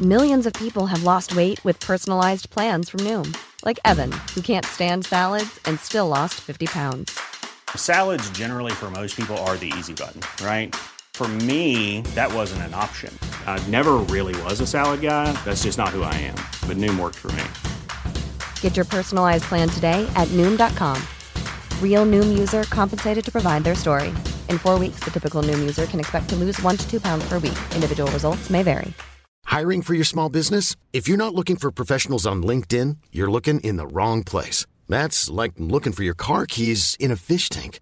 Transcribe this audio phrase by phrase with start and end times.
[0.00, 1.84] نو ان پیپلس وے ویت
[7.72, 8.32] پسائز
[29.54, 30.74] Hiring for your small business?
[30.92, 34.66] If you're not looking for professionals on LinkedIn, you're looking in the wrong place.
[34.88, 37.78] That's like looking for your car keys in a fish tank.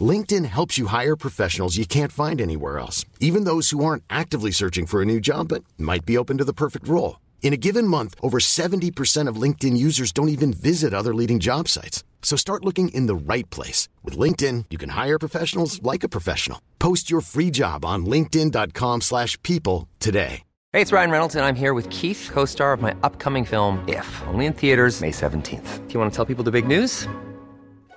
[0.00, 4.50] LinkedIn helps you hire professionals you can't find anywhere else, even those who aren't actively
[4.50, 7.20] searching for a new job but might be open to the perfect role.
[7.42, 11.68] In a given month, over 70% of LinkedIn users don't even visit other leading job
[11.68, 12.02] sites.
[12.22, 13.90] So start looking in the right place.
[14.02, 16.62] With LinkedIn, you can hire professionals like a professional.
[16.78, 20.40] Post your free job on linkedin.com/people today.
[20.72, 21.52] مائی اپگ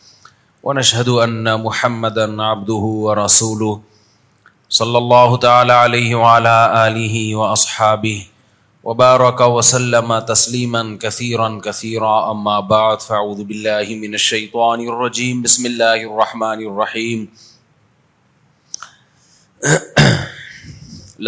[0.63, 3.73] ونشهد ان محمدا عبده ورسوله
[4.69, 6.55] صلى الله تعالى عليه وعلى
[6.87, 8.17] اله واصحابه
[8.83, 16.59] وبارك وسلم تسليما كثيرا كثيرا اما بعد فاعوذ بالله من الشيطان الرجيم بسم الله الرحمن
[16.71, 17.27] الرحيم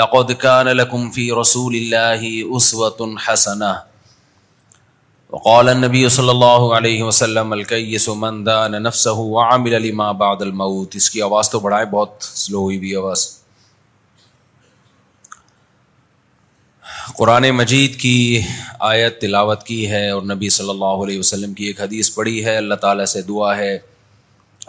[0.01, 2.23] لقد كان لكم في رسول الله
[2.57, 3.94] اسوه حسنه
[5.35, 7.49] وقال النبي صلی اللہ علیہ وسلم
[8.19, 12.77] من دان نفسه وعمل لما بعد الموت اس کی آواز تو بڑھائے بہت سلو ہوئی
[12.83, 13.23] بھی آواز
[17.17, 18.13] قرآن مجید کی
[18.91, 22.55] آیت تلاوت کی ہے اور نبی صلی اللہ علیہ وسلم کی ایک حدیث پڑھی ہے
[22.61, 23.77] اللہ تعالیٰ سے دعا ہے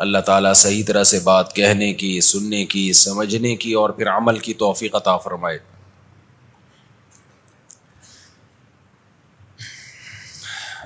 [0.08, 4.38] اللہ تعالیٰ صحیح طرح سے بات کہنے کی سننے کی سمجھنے کی اور پھر عمل
[4.48, 5.58] کی توفیق عطا فرمائے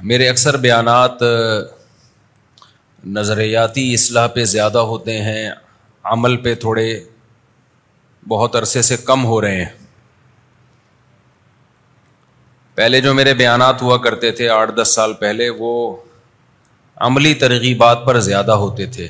[0.09, 1.23] میرے اکثر بیانات
[3.17, 5.51] نظریاتی اصلاح پہ زیادہ ہوتے ہیں
[6.13, 6.87] عمل پہ تھوڑے
[8.29, 9.73] بہت عرصے سے کم ہو رہے ہیں
[12.75, 15.71] پہلے جو میرے بیانات ہوا کرتے تھے آٹھ دس سال پہلے وہ
[17.07, 19.09] عملی ترغیبات پر زیادہ ہوتے تھے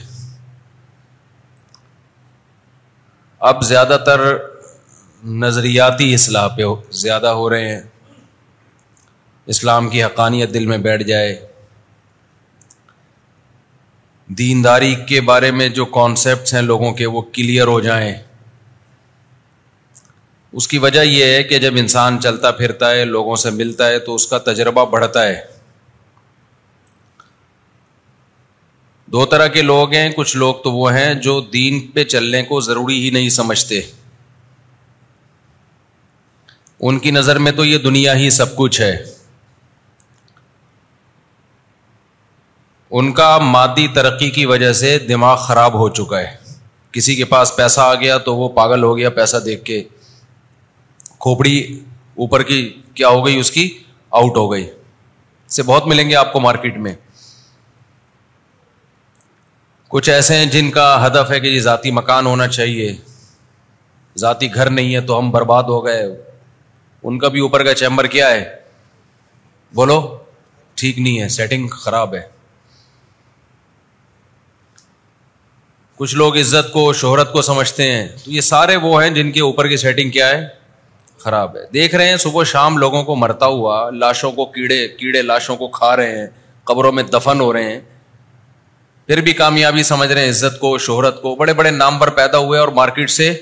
[3.51, 4.21] اب زیادہ تر
[5.45, 6.63] نظریاتی اصلاح پہ
[7.01, 7.81] زیادہ ہو رہے ہیں
[9.53, 11.35] اسلام کی حقانیت دل میں بیٹھ جائے
[14.39, 18.13] دینداری کے بارے میں جو کانسیپٹس ہیں لوگوں کے وہ کلیئر ہو جائیں
[20.59, 23.99] اس کی وجہ یہ ہے کہ جب انسان چلتا پھرتا ہے لوگوں سے ملتا ہے
[24.07, 25.41] تو اس کا تجربہ بڑھتا ہے
[29.13, 32.61] دو طرح کے لوگ ہیں کچھ لوگ تو وہ ہیں جو دین پہ چلنے کو
[32.67, 33.81] ضروری ہی نہیں سمجھتے
[36.89, 38.95] ان کی نظر میں تو یہ دنیا ہی سب کچھ ہے
[42.99, 46.35] ان کا مادی ترقی کی وجہ سے دماغ خراب ہو چکا ہے
[46.93, 49.83] کسی کے پاس پیسہ آ گیا تو وہ پاگل ہو گیا پیسہ دیکھ کے
[51.21, 51.57] کھوپڑی
[52.25, 52.57] اوپر کی
[52.95, 53.69] کیا ہو گئی اس کی
[54.21, 54.65] آؤٹ ہو گئی
[55.57, 56.95] سے بہت ملیں گے آپ کو مارکیٹ میں
[59.95, 62.93] کچھ ایسے ہیں جن کا ہدف ہے کہ یہ ذاتی مکان ہونا چاہیے
[64.21, 66.03] ذاتی گھر نہیں ہے تو ہم برباد ہو گئے
[67.03, 68.45] ان کا بھی اوپر کا چیمبر کیا ہے
[69.75, 70.01] بولو
[70.81, 72.23] ٹھیک نہیں ہے سیٹنگ خراب ہے
[76.01, 79.41] کچھ لوگ عزت کو شہرت کو سمجھتے ہیں تو یہ سارے وہ ہیں جن کے
[79.43, 80.47] اوپر کی سیٹنگ کیا ہے
[81.25, 85.23] خراب ہے دیکھ رہے ہیں صبح شام لوگوں کو مرتا ہوا لاشوں کو کیڑے کیڑے
[85.23, 86.27] لاشوں کو کھا رہے ہیں
[86.71, 87.81] قبروں میں دفن ہو رہے ہیں
[89.07, 92.39] پھر بھی کامیابی سمجھ رہے ہیں عزت کو شہرت کو بڑے بڑے نام پر پیدا
[92.47, 93.33] ہوئے اور مارکیٹ سے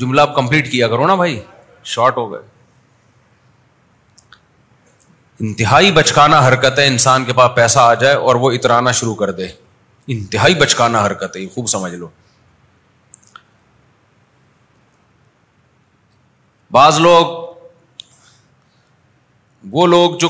[0.00, 1.40] جملہ آپ کمپلیٹ کیا کرو نا بھائی
[1.96, 2.40] شارٹ ہو گئے
[5.46, 9.30] انتہائی بچکانا حرکت ہے انسان کے پاس پیسہ آ جائے اور وہ اترانا شروع کر
[9.42, 9.48] دے
[10.12, 12.08] انتہائی بچکانا حرکت ہے یہ خوب سمجھ لو
[16.72, 17.42] بعض لوگ
[19.72, 20.28] وہ لوگ جو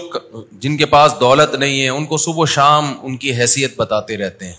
[0.62, 4.17] جن کے پاس دولت نہیں ہے ان کو صبح و شام ان کی حیثیت بتاتے
[4.17, 4.56] رہتے ہیں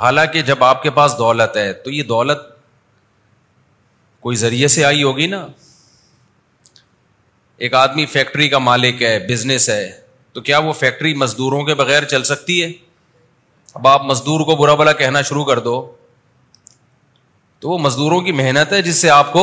[0.00, 2.42] حالانکہ جب آپ کے پاس دولت ہے تو یہ دولت
[4.26, 5.46] کوئی ذریعے سے آئی ہوگی نا
[7.66, 9.90] ایک آدمی فیکٹری کا مالک ہے بزنس ہے
[10.32, 12.70] تو کیا وہ فیکٹری مزدوروں کے بغیر چل سکتی ہے
[13.78, 15.72] اب آپ مزدور کو برا بلا کہنا شروع کر دو
[17.60, 19.42] تو وہ مزدوروں کی محنت ہے جس سے آپ کو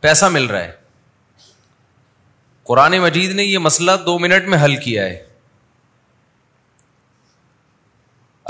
[0.00, 0.70] پیسہ مل رہا ہے
[2.70, 5.16] قرآن مجید نے یہ مسئلہ دو منٹ میں حل کیا ہے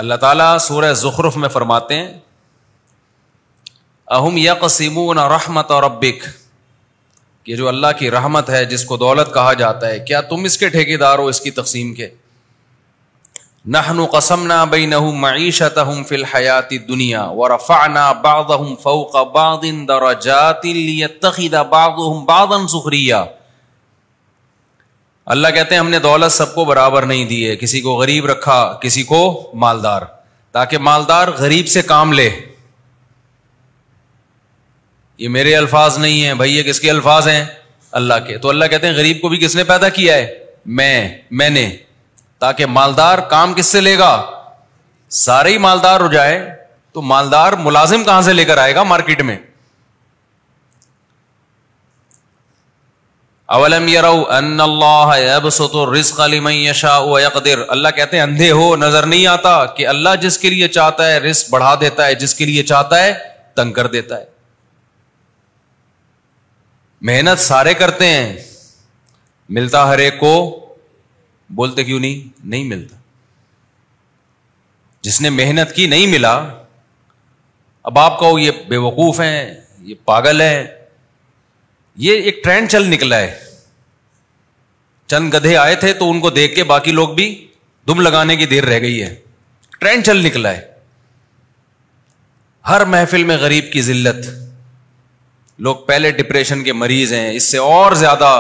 [0.05, 2.13] اللہ تعالیٰ سورہ زخرف میں فرماتے ہیں
[4.19, 4.55] اہم یا
[5.37, 6.27] رحمت اور ابک
[7.49, 10.59] یہ جو اللہ کی رحمت ہے جس کو دولت کہا جاتا ہے کیا تم اس
[10.59, 12.09] کے ٹھیکے دار ہو اس کی تقسیم کے
[13.75, 15.99] نہنو قسمنا بئی نہ ہم
[25.91, 29.21] نے دولت سب کو برابر نہیں دی ہے کسی کو غریب رکھا کسی کو
[29.65, 30.03] مالدار
[30.53, 32.29] تاکہ مالدار غریب سے کام لے
[35.19, 37.45] یہ میرے الفاظ نہیں ہیں بھائی یہ کس کے الفاظ ہیں
[38.03, 40.29] اللہ کے تو اللہ کہتے ہیں غریب کو بھی کس نے پیدا کیا ہے
[40.79, 41.09] میں
[41.41, 41.69] میں نے
[42.45, 44.11] تاکہ مالدار کام کس سے لے گا
[45.25, 46.39] سارے ہی مالدار ہو جائے
[46.95, 49.37] تو مالدار ملازم کہاں سے لے کر آئے گا مارکیٹ میں
[53.57, 55.11] اولم ان اللہ
[57.69, 61.19] اللہ کہتے ہیں اندھے ہو نظر نہیں آتا کہ اللہ جس کے لیے چاہتا ہے
[61.31, 63.13] رسک بڑھا دیتا ہے جس کے لیے چاہتا ہے
[63.57, 64.25] تنگ کر دیتا ہے
[67.11, 68.37] محنت سارے کرتے ہیں
[69.59, 70.35] ملتا ہر ایک کو
[71.55, 72.97] بولتے کیوں نہیں نہیں ملتا
[75.03, 76.35] جس نے محنت کی نہیں ملا
[77.89, 79.55] اب آپ کہو یہ بے وقوف ہیں
[79.89, 80.67] یہ پاگل ہے
[82.05, 83.35] یہ ایک ٹرینڈ چل نکلا ہے
[85.13, 87.29] چند گدھے آئے تھے تو ان کو دیکھ کے باقی لوگ بھی
[87.89, 89.15] دم لگانے کی دیر رہ گئی ہے
[89.79, 90.65] ٹرینڈ چل نکلا ہے
[92.69, 94.29] ہر محفل میں غریب کی ذلت
[95.67, 98.31] لوگ پہلے ڈپریشن کے مریض ہیں اس سے اور زیادہ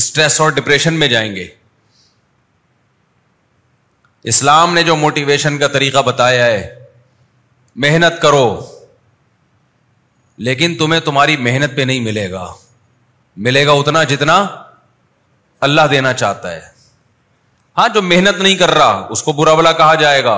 [0.00, 1.46] اسٹریس اور ڈپریشن میں جائیں گے
[4.30, 6.62] اسلام نے جو موٹیویشن کا طریقہ بتایا ہے
[7.84, 8.42] محنت کرو
[10.48, 12.44] لیکن تمہیں تمہاری محنت پہ نہیں ملے گا
[13.46, 14.34] ملے گا اتنا جتنا
[15.68, 16.60] اللہ دینا چاہتا ہے
[17.78, 20.36] ہاں جو محنت نہیں کر رہا اس کو برا بلا کہا جائے گا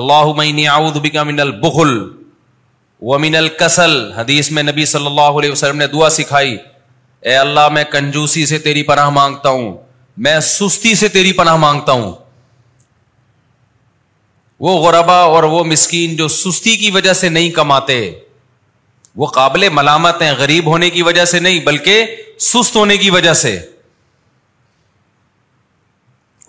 [0.00, 0.66] اللہ معنی
[1.06, 1.92] بکا من البخل
[3.12, 6.52] و من السل حدیث میں نبی صلی اللہ علیہ وسلم نے دعا سکھائی
[7.30, 9.72] اے اللہ میں کنجوسی سے تیری پناہ مانگتا ہوں
[10.28, 12.12] میں سستی سے تیری پناہ مانگتا ہوں
[14.64, 17.96] وہ غربا اور وہ مسکین جو سستی کی وجہ سے نہیں کماتے
[19.22, 22.06] وہ قابل ملامت ہیں غریب ہونے کی وجہ سے نہیں بلکہ
[22.50, 23.50] سست ہونے کی وجہ سے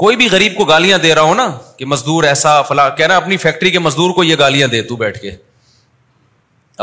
[0.04, 1.48] کوئی بھی غریب کو گالیاں دے رہا ہو نا
[1.78, 5.20] کہ مزدور ایسا فلاں کہنا اپنی فیکٹری کے مزدور کو یہ گالیاں دے تو بیٹھ
[5.26, 5.36] کے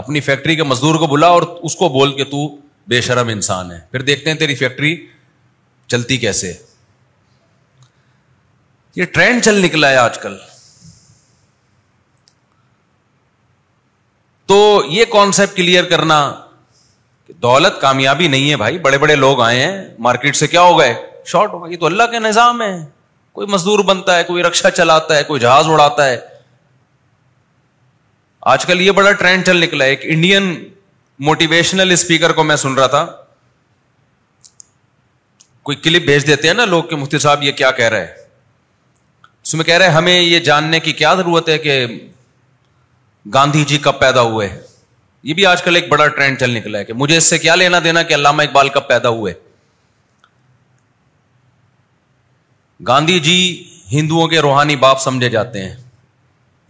[0.04, 2.46] اپنی فیکٹری کے مزدور کو بلا اور اس کو بول کے تو
[2.94, 4.94] بے شرم انسان ہے پھر دیکھتے ہیں تیری فیکٹری
[5.94, 6.52] چلتی کیسے
[9.00, 10.36] یہ ٹرینڈ چل نکلا ہے آج کل
[14.46, 16.20] تو یہ کانسیپٹ کلیئر کرنا
[17.26, 20.78] کہ دولت کامیابی نہیں ہے بھائی بڑے بڑے لوگ آئے ہیں مارکیٹ سے کیا ہو
[20.78, 20.94] گئے
[21.32, 22.74] شارٹ ہو گئے یہ تو اللہ کے نظام ہے
[23.38, 26.16] کوئی مزدور بنتا ہے کوئی رکشا چلاتا ہے کوئی جہاز اڑاتا ہے
[28.52, 30.54] آج کل یہ بڑا ٹرینڈ چل نکلا ہے ایک انڈین
[31.26, 33.04] موٹیویشنل اسپیکر کو میں سن رہا تھا
[35.68, 38.20] کوئی کلپ بھیج دیتے ہیں نا لوگ کہ مفتی صاحب یہ کیا کہہ رہے ہیں
[39.42, 41.74] اس میں کہہ رہے ہیں ہمیں یہ جاننے کی کیا ضرورت ہے کہ
[43.34, 44.48] گاندھی جی کب پیدا ہوئے
[45.24, 47.54] یہ بھی آج کل ایک بڑا ٹرینڈ چل نکلا ہے کہ مجھے اس سے کیا
[47.54, 49.32] لینا دینا کہ علامہ اقبال کب پیدا ہوئے
[52.86, 53.38] گاندھی جی
[53.92, 55.74] ہندوؤں کے روحانی باپ سمجھے جاتے ہیں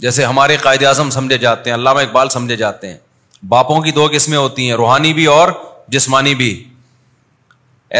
[0.04, 2.96] جیسے ہمارے قائد اعظم سمجھے جاتے ہیں علامہ اقبال سمجھے جاتے ہیں
[3.48, 5.48] باپوں کی دو قسمیں ہوتی ہیں روحانی بھی اور
[5.96, 6.50] جسمانی بھی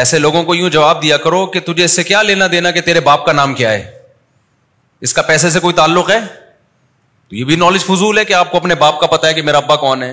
[0.01, 2.81] ایسے لوگوں کو یوں جواب دیا کرو کہ تجھے اس سے کیا لینا دینا کہ
[2.81, 3.91] تیرے باپ کا نام کیا ہے
[5.07, 6.19] اس کا پیسے سے کوئی تعلق ہے
[7.33, 9.41] تو یہ بھی نالج فضول ہے کہ آپ کو اپنے باپ کا پتا ہے کہ
[9.43, 10.11] میرا ابا کون ہے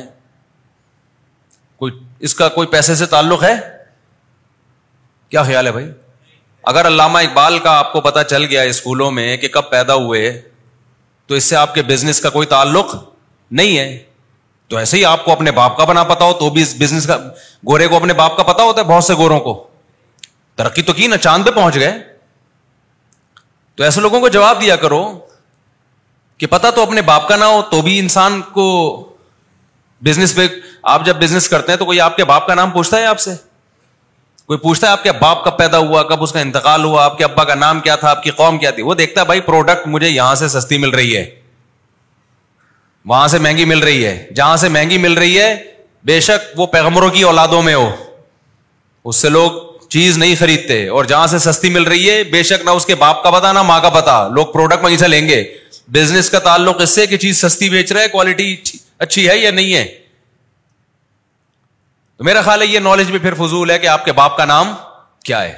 [1.78, 1.92] کوئی
[2.28, 3.52] اس کا کوئی پیسے سے تعلق ہے
[5.30, 5.90] کیا خیال ہے بھائی
[6.72, 10.22] اگر علامہ اقبال کا آپ کو پتا چل گیا اسکولوں میں کہ کب پیدا ہوئے
[11.26, 12.94] تو اس سے آپ کے بزنس کا کوئی تعلق
[13.60, 13.86] نہیں ہے
[14.68, 17.06] تو ایسے ہی آپ کو اپنے باپ کا بنا پتا ہو تو بھی اس بزنس
[17.06, 17.16] کا
[17.70, 19.54] گورے کو اپنے باپ کا پتا ہوتا ہے بہت سے گوروں کو
[20.62, 21.92] ترقی تو کی نا چاند پہ پہنچ گئے
[23.76, 25.02] تو ایسے لوگوں کو جواب دیا کرو
[26.40, 28.62] کہ پتا تو اپنے باپ کا نہ ہو تو بھی انسان کو
[30.04, 30.46] بزنس پہ
[30.92, 33.18] آپ جب بزنس کرتے ہیں تو کوئی آپ کے باپ کا نام پوچھتا ہے آپ
[33.20, 33.34] سے
[34.52, 37.18] کوئی پوچھتا ہے آپ کے باپ کب پیدا ہوا کب اس کا انتقال ہوا آپ
[37.18, 39.40] کے ابا کا نام کیا تھا آپ کی قوم کیا تھی وہ دیکھتا ہے بھائی
[39.50, 41.24] پروڈکٹ مجھے یہاں سے سستی مل رہی ہے
[43.12, 45.54] وہاں سے مہنگی مل رہی ہے جہاں سے مہنگی مل رہی ہے
[46.10, 47.88] بے شک وہ پیغمبروں کی اولادوں میں ہو
[49.08, 49.60] اس سے لوگ
[49.96, 52.94] چیز نہیں خریدتے اور جہاں سے سستی مل رہی ہے بے شک نہ اس کے
[53.04, 55.42] باپ کا پتا نہ ماں کا پتا لوگ پروڈکٹ وہیں سے لیں گے
[55.92, 58.54] بزنس کا تعلق اس سے کہ چیز سستی بیچ رہا ہے کوالٹی
[59.06, 59.84] اچھی ہے یا نہیں ہے
[62.16, 64.44] تو میرا خیال ہے یہ نالج بھی پھر فضول ہے کہ آپ کے باپ کا
[64.52, 64.72] نام
[65.24, 65.52] کیا ہے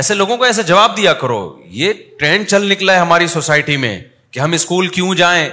[0.00, 1.40] ایسے لوگوں کو ایسے جواب دیا کرو
[1.80, 3.98] یہ ٹرینڈ چل نکلا ہے ہماری سوسائٹی میں
[4.30, 5.48] کہ ہم اسکول کیوں جائیں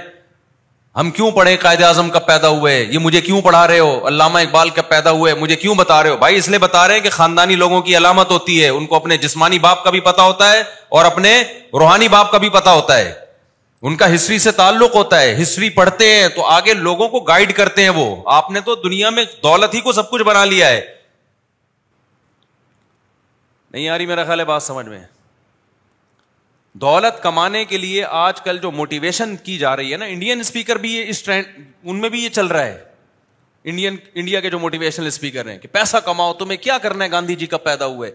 [0.98, 4.38] ہم کیوں پڑھیں قائد اعظم کا پیدا ہوئے یہ مجھے کیوں پڑھا رہے ہو علامہ
[4.38, 7.00] اقبال کا پیدا ہوئے مجھے کیوں بتا رہے ہو بھائی اس لیے بتا رہے ہیں
[7.02, 10.22] کہ خاندانی لوگوں کی علامت ہوتی ہے ان کو اپنے جسمانی باپ کا بھی پتا
[10.22, 10.62] ہوتا ہے
[10.98, 11.36] اور اپنے
[11.80, 13.12] روحانی باپ کا بھی پتا ہوتا ہے
[13.88, 17.52] ان کا ہسٹری سے تعلق ہوتا ہے ہسٹری پڑھتے ہیں تو آگے لوگوں کو گائڈ
[17.56, 18.04] کرتے ہیں وہ
[18.38, 20.80] آپ نے تو دنیا میں دولت ہی کو سب کچھ بنا لیا ہے
[23.72, 24.98] نہیں یاری میرا خیال ہے بات سمجھ میں
[26.74, 30.76] دولت کمانے کے لیے آج کل جو موٹیویشن کی جا رہی ہے نا انڈین اسپیکر
[30.78, 31.46] بھی یہ اس ٹرینڈ
[31.84, 32.84] ان میں بھی یہ چل رہا ہے
[33.70, 37.34] انڈین انڈیا کے جو موٹیویشنل اسپیکر ہیں کہ پیسہ کماؤ تمہیں کیا کرنا ہے گاندھی
[37.36, 38.10] جی کب پیدا ہوئے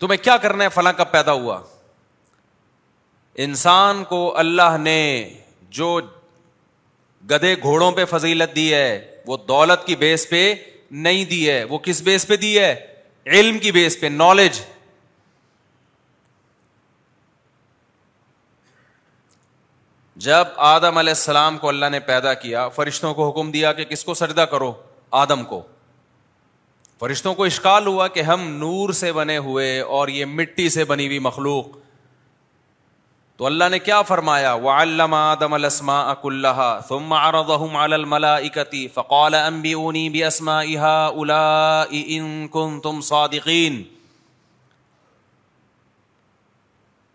[0.00, 1.60] تمہیں کیا کرنا ہے فلاں کب پیدا ہوا
[3.44, 5.00] انسان کو اللہ نے
[5.78, 5.98] جو
[7.30, 10.54] گدھے گھوڑوں پہ فضیلت دی ہے وہ دولت کی بیس پہ
[11.06, 12.74] نہیں دی ہے وہ کس بیس پہ دی ہے
[13.26, 14.60] علم کی بیس پہ نالج
[20.22, 24.04] جب آدم علیہ السلام کو اللہ نے پیدا کیا فرشتوں کو حکم دیا کہ کس
[24.04, 24.72] کو سجدہ کرو
[25.22, 25.60] آدم کو
[27.00, 31.06] فرشتوں کو اشکال ہوا کہ ہم نور سے بنے ہوئے اور یہ مٹی سے بنی
[31.06, 31.76] ہوئی مخلوق
[33.38, 34.54] تو اللہ نے کیا فرمایا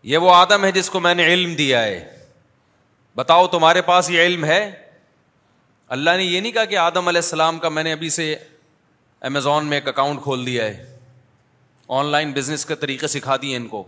[0.04, 2.18] یہ وہ آدم ہے جس کو میں نے علم دیا ہے
[3.16, 4.70] بتاؤ تمہارے پاس یہ علم ہے
[5.96, 8.34] اللہ نے یہ نہیں کہا کہ آدم علیہ السلام کا میں نے ابھی سے
[9.30, 10.96] امیزون میں ایک اکاؤنٹ کھول دیا ہے
[12.00, 13.84] آن لائن بزنس کے طریقے سکھا دیے ان کو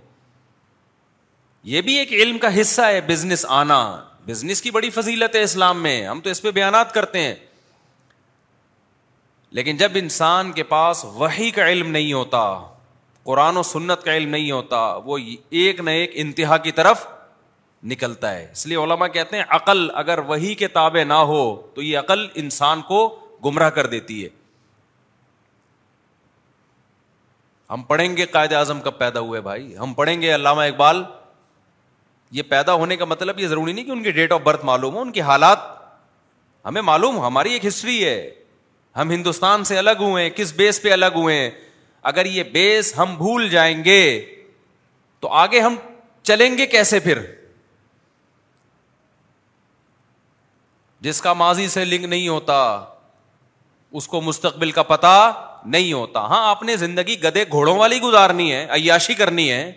[1.72, 3.82] یہ بھی ایک علم کا حصہ ہے بزنس آنا
[4.28, 7.36] بزنس کی بڑی فضیلت ہے اسلام میں ہم تو اس پہ بیانات کرتے ہیں
[9.60, 12.42] لیکن جب انسان کے پاس وہی کا علم نہیں ہوتا
[13.24, 15.18] قرآن و سنت کا علم نہیں ہوتا وہ
[15.62, 17.06] ایک نہ ایک انتہا کی طرف
[17.90, 21.40] نکلتا ہے اس لیے علما کہتے ہیں عقل اگر وہی کے تابے نہ ہو
[21.76, 22.98] تو یہ عقل انسان کو
[23.46, 24.28] گمراہ کر دیتی ہے
[27.70, 31.04] ہم پڑھیں گے قائد اعظم کب پیدا ہوئے بھائی ہم پڑھیں گے علامہ اقبال
[32.38, 34.96] یہ پیدا ہونے کا مطلب یہ ضروری نہیں کہ ان کی ڈیٹ آف برتھ معلوم
[34.96, 35.60] ہو ان کے حالات
[36.66, 38.16] ہمیں معلوم ہماری ایک ہسٹری ہے
[38.98, 41.50] ہم ہندوستان سے الگ ہوئے ہیں کس بیس پہ الگ ہوئے
[42.12, 44.02] اگر یہ بیس ہم بھول جائیں گے
[45.20, 45.76] تو آگے ہم
[46.30, 47.20] چلیں گے کیسے پھر
[51.02, 52.56] جس کا ماضی سے لنک نہیں ہوتا
[54.00, 55.14] اس کو مستقبل کا پتا
[55.66, 59.72] نہیں ہوتا ہاں آپ نے زندگی گدے گھوڑوں والی گزارنی ہے عیاشی کرنی ہے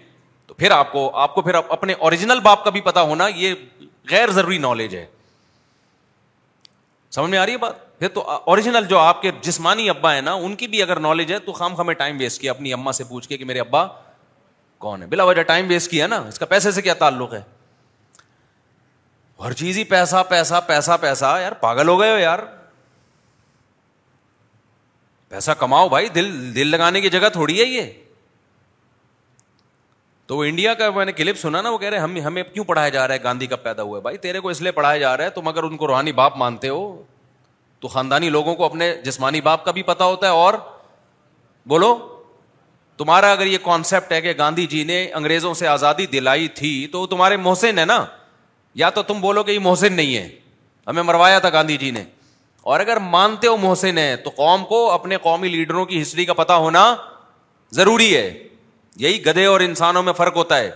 [0.46, 3.54] تو پھر آپ کو آپ کو پھر اپنے اوریجنل باپ کا بھی پتا ہونا یہ
[4.10, 5.04] غیر ضروری نالج ہے
[7.14, 10.20] سمجھ میں آ رہی ہے بات پھر تو اوریجنل جو آپ کے جسمانی ابا ہے
[10.20, 12.92] نا ان کی بھی اگر نالج ہے تو خام خام ٹائم ویسٹ کیا اپنی اما
[12.92, 13.86] سے پوچھ کے کہ میرے ابا
[14.84, 17.40] کون ہے بلا وجہ ٹائم ویسٹ کیا نا اس کا پیسے سے کیا تعلق ہے
[19.42, 22.38] ہر چیز ہی پیسہ پیسہ پیسہ پیسہ یار پاگل ہو گئے ہو یار
[25.28, 27.90] پیسہ کماؤ بھائی دل دل لگانے کی جگہ تھوڑی ہے یہ
[30.26, 32.64] تو وہ انڈیا کا میں نے کلپ سنا نا وہ کہہ رہے ہم ہمیں کیوں
[32.64, 34.98] پڑھایا جا رہا ہے گاندھی کب پیدا ہوا ہے بھائی تیرے کو اس لیے پڑھایا
[34.98, 36.84] جا رہا ہے تم اگر ان کو روحانی باپ مانتے ہو
[37.80, 40.54] تو خاندانی لوگوں کو اپنے جسمانی باپ کا بھی پتا ہوتا ہے اور
[41.68, 41.96] بولو
[42.98, 47.06] تمہارا اگر یہ کانسیپٹ ہے کہ گاندھی جی نے انگریزوں سے آزادی دلائی تھی تو
[47.06, 48.04] تمہارے محسن ہے نا
[48.82, 50.28] یا تو تم بولو کہ یہ محسن نہیں ہے
[50.86, 52.02] ہمیں مروایا تھا گاندھی جی نے
[52.72, 56.32] اور اگر مانتے ہو محسن ہے تو قوم کو اپنے قومی لیڈروں کی ہسٹری کا
[56.34, 56.82] پتا ہونا
[57.76, 58.26] ضروری ہے
[59.04, 60.70] یہی گدے اور انسانوں میں فرق ہوتا ہے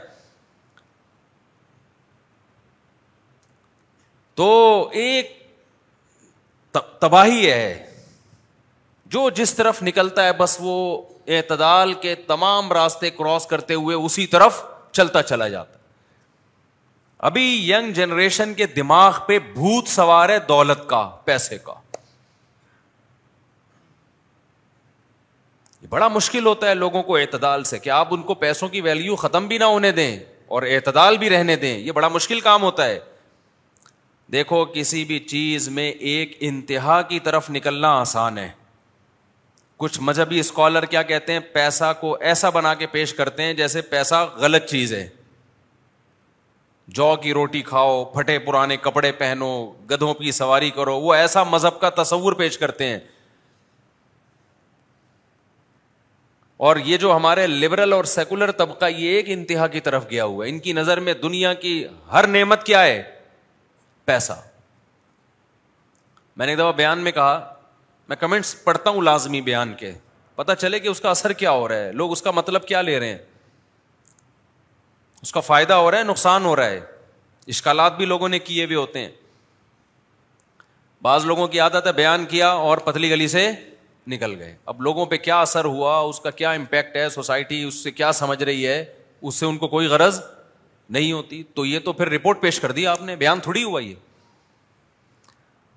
[4.34, 4.48] تو
[5.04, 5.36] ایک
[7.00, 7.84] تباہی ہے
[9.12, 10.72] جو جس طرف نکلتا ہے بس وہ
[11.36, 14.62] اعتدال کے تمام راستے کراس کرتے ہوئے اسی طرف
[14.98, 15.76] چلتا چلا جاتا
[17.26, 21.72] ابھی یگ جنریشن کے دماغ پہ بھوت سوار ہے دولت کا پیسے کا
[25.90, 29.16] بڑا مشکل ہوتا ہے لوگوں کو اعتدال سے کہ آپ ان کو پیسوں کی ویلو
[29.16, 30.18] ختم بھی نہ ہونے دیں
[30.56, 32.98] اور اعتدال بھی رہنے دیں یہ بڑا مشکل کام ہوتا ہے
[34.32, 38.48] دیکھو کسی بھی چیز میں ایک انتہا کی طرف نکلنا آسان ہے
[39.76, 43.80] کچھ مذہبی اسکالر کیا کہتے ہیں پیسہ کو ایسا بنا کے پیش کرتے ہیں جیسے
[43.94, 45.06] پیسہ غلط چیز ہے
[46.96, 49.48] جو کی روٹی کھاؤ پھٹے پرانے کپڑے پہنو
[49.90, 52.98] گدھوں کی سواری کرو وہ ایسا مذہب کا تصور پیش کرتے ہیں
[56.68, 60.44] اور یہ جو ہمارے لبرل اور سیکولر طبقہ یہ ایک انتہا کی طرف گیا ہوا
[60.44, 63.02] ہے ان کی نظر میں دنیا کی ہر نعمت کیا ہے
[64.04, 64.32] پیسہ
[66.36, 67.38] میں نے ایک دفعہ بیان میں کہا
[68.08, 69.92] میں کمنٹس پڑھتا ہوں لازمی بیان کے
[70.36, 72.82] پتا چلے کہ اس کا اثر کیا ہو رہا ہے لوگ اس کا مطلب کیا
[72.82, 73.18] لے رہے ہیں
[75.22, 76.80] اس کا فائدہ ہو رہا ہے نقصان ہو رہا ہے
[77.54, 79.08] اشکالات بھی لوگوں نے کیے ہوئے ہوتے ہیں
[81.02, 83.50] بعض لوگوں کی عادت ہے بیان کیا اور پتلی گلی سے
[84.10, 87.82] نکل گئے اب لوگوں پہ کیا اثر ہوا اس کا کیا امپیکٹ ہے سوسائٹی اس
[87.82, 88.84] سے کیا سمجھ رہی ہے
[89.22, 90.20] اس سے ان کو کوئی غرض
[90.96, 93.80] نہیں ہوتی تو یہ تو پھر رپورٹ پیش کر دی آپ نے بیان تھوڑی ہوا
[93.82, 93.94] یہ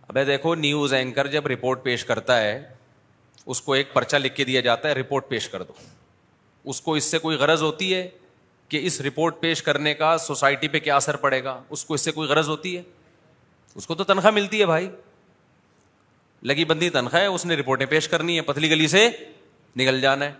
[0.07, 2.62] ابے دیکھو نیوز اینکر جب رپورٹ پیش کرتا ہے
[3.45, 5.74] اس کو ایک پرچہ لکھ کے دیا جاتا ہے رپورٹ پیش کر دو
[6.69, 8.07] اس کو اس سے کوئی غرض ہوتی ہے
[8.71, 12.01] کہ اس رپورٹ پیش کرنے کا سوسائٹی پہ کیا اثر پڑے گا اس کو اس
[12.05, 12.81] سے کوئی غرض ہوتی ہے
[13.79, 14.87] اس کو تو تنخواہ ملتی ہے بھائی
[16.51, 19.07] لگی بندی تنخواہ ہے اس نے رپورٹیں پیش کرنی ہے پتلی گلی سے
[19.81, 20.31] نکل جانا ہے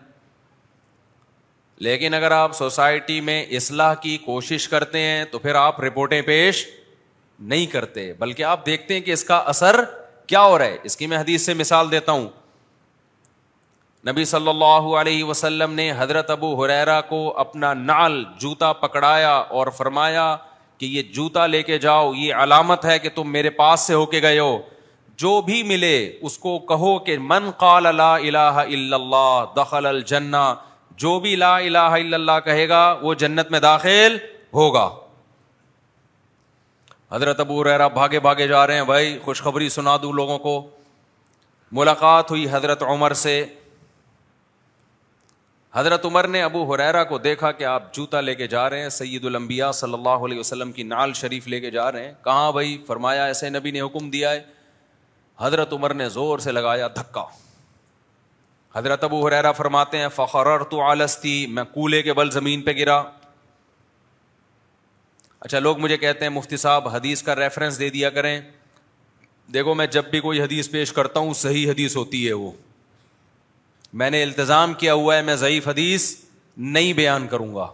[1.88, 6.66] لیکن اگر آپ سوسائٹی میں اصلاح کی کوشش کرتے ہیں تو پھر آپ رپورٹیں پیش
[7.54, 9.84] نہیں کرتے بلکہ آپ دیکھتے ہیں کہ اس کا اثر
[10.28, 12.28] کیا ہو رہا ہے اس کی میں حدیث سے مثال دیتا ہوں
[14.08, 19.68] نبی صلی اللہ علیہ وسلم نے حضرت ابو حریرا کو اپنا نال جوتا پکڑایا اور
[19.78, 20.36] فرمایا
[20.78, 24.06] کہ یہ جوتا لے کے جاؤ یہ علامت ہے کہ تم میرے پاس سے ہو
[24.14, 24.58] کے گئے ہو
[25.24, 25.96] جو بھی ملے
[26.30, 30.44] اس کو کہو کہ من قال لا الہ الا اللہ دخل الجنہ
[31.04, 34.18] جو بھی لا الہ الا اللہ کہے گا وہ جنت میں داخل
[34.54, 34.90] ہوگا
[37.12, 40.60] حضرت ابو ریرا بھاگے بھاگے جا رہے ہیں بھائی خوشخبری سنا دوں لوگوں کو
[41.80, 43.44] ملاقات ہوئی حضرت عمر سے
[45.76, 48.90] حضرت عمر نے ابو حریرا کو دیکھا کہ آپ جوتا لے کے جا رہے ہیں
[48.90, 52.52] سید الانبیاء صلی اللہ علیہ وسلم کی نال شریف لے کے جا رہے ہیں کہاں
[52.52, 54.42] بھائی فرمایا ایسے نبی نے حکم دیا ہے
[55.42, 57.24] حضرت عمر نے زور سے لگایا دھکا
[58.76, 63.02] حضرت ابو حریرا فرماتے ہیں فخر تو آلستی میں کولے کے بل زمین پہ گرا
[65.40, 68.40] اچھا لوگ مجھے کہتے ہیں مفتی صاحب حدیث کا ریفرنس دے دیا کریں
[69.54, 72.52] دیکھو میں جب بھی کوئی حدیث پیش کرتا ہوں صحیح حدیث ہوتی ہے وہ
[74.00, 76.14] میں نے التظام کیا ہوا ہے میں ضعیف حدیث
[76.58, 77.68] نہیں بیان کروں گا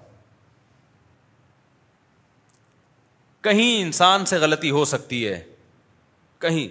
[3.44, 5.42] کہیں انسان سے غلطی ہو سکتی ہے
[6.42, 6.68] کہیں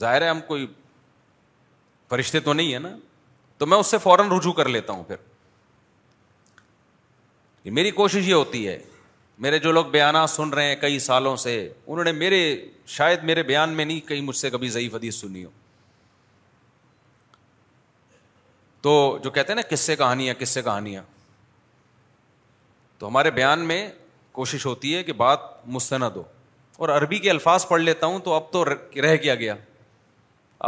[0.00, 0.66] ظاہر ہے ہم کوئی
[2.10, 2.88] فرشتے تو نہیں ہے نا
[3.58, 5.16] تو میں اس سے فوراً رجوع کر لیتا ہوں پھر
[7.74, 8.78] میری کوشش یہ ہوتی ہے
[9.44, 11.54] میرے جو لوگ بیانات سن رہے ہیں کئی سالوں سے
[11.86, 12.40] انہوں نے میرے
[12.96, 15.50] شاید میرے بیان میں نہیں کہیں مجھ سے کبھی ضعیف حدیث سنی ہو
[18.84, 18.92] تو
[19.24, 21.02] جو کہتے ہیں نا کس سے کہانیاں کس سے کہانیاں
[22.98, 23.78] تو ہمارے بیان میں
[24.38, 25.38] کوشش ہوتی ہے کہ بات
[25.76, 26.22] مستند ہو
[26.84, 29.54] اور عربی کے الفاظ پڑھ لیتا ہوں تو اب تو رہ کیا گیا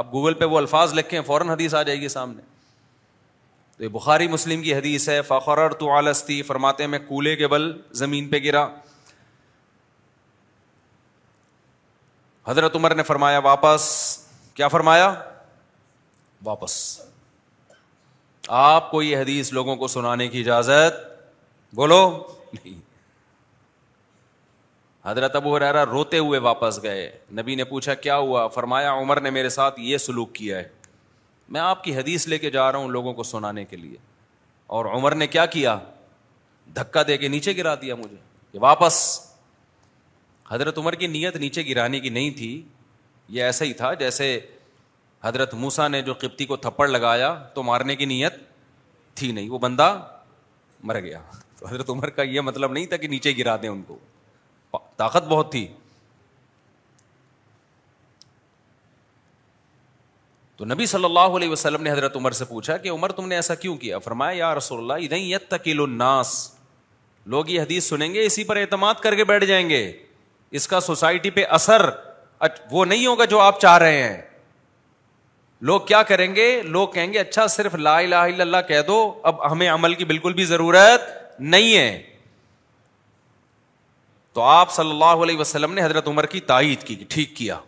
[0.00, 2.42] آپ گوگل پہ وہ الفاظ لکھیں فوراً حدیث آ جائے گی سامنے
[3.76, 7.70] تو یہ بخاری مسلم کی حدیث ہے فخر تو آلستی فرماتے میں کولے کے بل
[8.02, 8.66] زمین پہ گرا
[12.46, 13.90] حضرت عمر نے فرمایا واپس
[14.54, 15.12] کیا فرمایا
[16.44, 16.78] واپس
[18.48, 21.04] آپ کو یہ حدیث لوگوں کو سنانے کی اجازت
[21.74, 22.00] بولو
[22.52, 22.84] نہیں
[25.06, 29.30] حضرت ابو حرارا روتے ہوئے واپس گئے نبی نے پوچھا کیا ہوا فرمایا عمر نے
[29.30, 30.68] میرے ساتھ یہ سلوک کیا ہے
[31.52, 33.96] میں آپ کی حدیث لے کے جا رہا ہوں لوگوں کو سنانے کے لیے
[34.76, 35.78] اور عمر نے کیا کیا
[36.76, 38.16] دھکا دے کے نیچے گرا دیا مجھے
[38.52, 38.94] کہ واپس
[40.50, 42.62] حضرت عمر کی نیت نیچے گرانے کی نہیں تھی
[43.36, 44.38] یہ ایسا ہی تھا جیسے
[45.26, 48.34] حضرت موسا نے جو کپتی کو تھپڑ لگایا تو مارنے کی نیت
[49.18, 49.88] تھی نہیں وہ بندہ
[50.88, 51.20] مر گیا
[51.58, 53.98] تو حضرت عمر کا یہ مطلب نہیں تھا کہ نیچے گرا دیں ان کو
[54.96, 55.66] طاقت بہت تھی
[60.56, 63.34] تو نبی صلی اللہ علیہ وسلم نے حضرت عمر سے پوچھا کہ عمر تم نے
[63.34, 65.16] ایسا کیوں کیا فرمایا یا رسول اللہ
[65.48, 66.32] تکیل الناس
[67.34, 69.82] لوگ یہ حدیث سنیں گے اسی پر اعتماد کر کے بیٹھ جائیں گے
[70.60, 71.88] اس کا سوسائٹی پہ اثر
[72.70, 74.20] وہ نہیں ہوگا جو آپ چاہ رہے ہیں
[75.68, 78.96] لوگ کیا کریں گے لوگ کہیں گے اچھا صرف لا الہ الا اللہ کہہ دو
[79.30, 82.02] اب ہمیں عمل کی بالکل بھی ضرورت نہیں ہے
[84.32, 87.58] تو آپ صلی اللہ علیہ وسلم نے حضرت عمر کی تائید کی ٹھیک کیا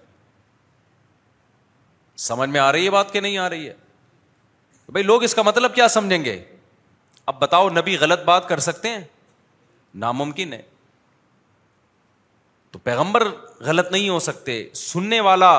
[2.27, 3.75] سمجھ میں آ رہی ہے بات کہ نہیں آ رہی ہے
[4.93, 6.41] بھائی لوگ اس کا مطلب کیا سمجھیں گے
[7.33, 9.01] اب بتاؤ نبی غلط بات کر سکتے ہیں
[10.05, 10.61] ناممکن ہے
[12.73, 13.27] تو پیغمبر
[13.67, 15.53] غلط نہیں ہو سکتے سننے والا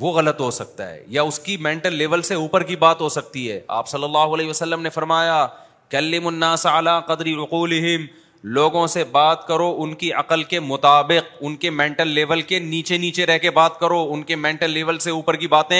[0.00, 3.08] وہ غلط ہو سکتا ہے یا اس کی مینٹل لیول سے اوپر کی بات ہو
[3.08, 5.46] سکتی ہے آپ صلی اللہ علیہ وسلم نے فرمایا
[5.90, 6.18] کل
[7.06, 7.72] قدری رقول
[8.56, 12.98] لوگوں سے بات کرو ان کی عقل کے مطابق ان کے مینٹل لیول کے نیچے
[13.04, 15.78] نیچے رہ کے بات کرو ان کے مینٹل لیول سے اوپر کی باتیں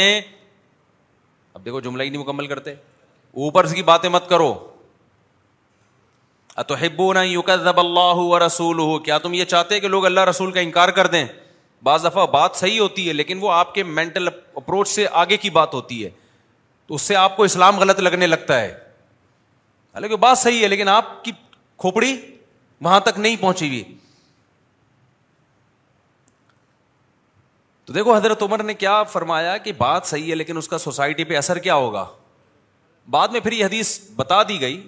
[1.54, 2.72] اب دیکھو جملہ ہی نہیں مکمل کرتے
[3.44, 4.52] اوپر کی باتیں مت کرو
[6.64, 11.07] اتو نہیں ہو رسول کیا تم یہ چاہتے کہ لوگ اللہ رسول کا انکار کر
[11.16, 11.24] دیں
[11.83, 15.51] بعض دفعہ بات صحیح ہوتی ہے لیکن وہ آپ کے مینٹل اپروچ سے آگے کی
[15.59, 16.11] بات ہوتی ہے
[16.87, 18.73] تو اس سے آپ کو اسلام غلط لگنے لگتا ہے
[19.95, 21.33] حالانکہ بات صحیح ہے لیکن آپ کی
[21.85, 22.14] کھوپڑی
[22.85, 23.83] وہاں تک نہیں پہنچی ہوئی
[27.85, 31.25] تو دیکھو حضرت عمر نے کیا فرمایا کہ بات صحیح ہے لیکن اس کا سوسائٹی
[31.25, 32.05] پہ اثر کیا ہوگا
[33.11, 34.87] بعد میں پھر یہ حدیث بتا دی گئی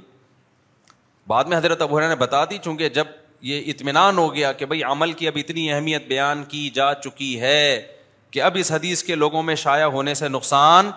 [1.29, 3.07] بعد میں حضرت ابو نے بتا دی چونکہ جب
[3.43, 7.39] یہ اطمینان ہو گیا کہ بھائی عمل کی اب اتنی اہمیت بیان کی جا چکی
[7.41, 7.95] ہے
[8.31, 10.91] کہ اب اس حدیث کے لوگوں میں شائع ہونے سے نقصان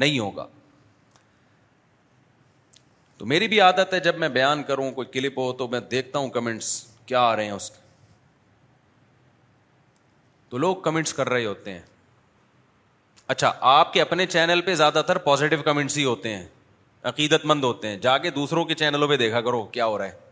[0.00, 0.46] نہیں ہوگا
[3.18, 6.18] تو میری بھی عادت ہے جب میں بیان کروں کوئی کلپ ہو تو میں دیکھتا
[6.18, 6.72] ہوں کمنٹس
[7.06, 7.84] کیا آ رہے ہیں اس کے
[10.48, 11.80] تو لوگ کمنٹس کر رہے ہوتے ہیں
[13.34, 16.46] اچھا آپ کے اپنے چینل پہ زیادہ تر پازیٹیو کمنٹس ہی ہوتے ہیں
[17.10, 20.04] عقیدت مند ہوتے ہیں جا کے دوسروں کے چینلوں پہ دیکھا کرو کیا ہو رہا
[20.06, 20.24] ہے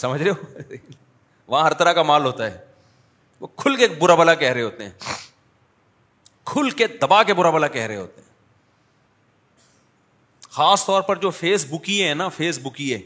[0.00, 0.76] سمجھ رہے ہو
[1.48, 2.58] وہاں ہر طرح کا مال ہوتا ہے
[3.40, 5.14] وہ کھل کے برا بلا کہہ رہے ہوتے ہیں
[6.50, 8.34] کھل کے دبا کے برا بلا کہہ رہے ہوتے ہیں
[10.56, 12.98] خاص طور پر جو فیس بکیے ہیں نا فیس بکیے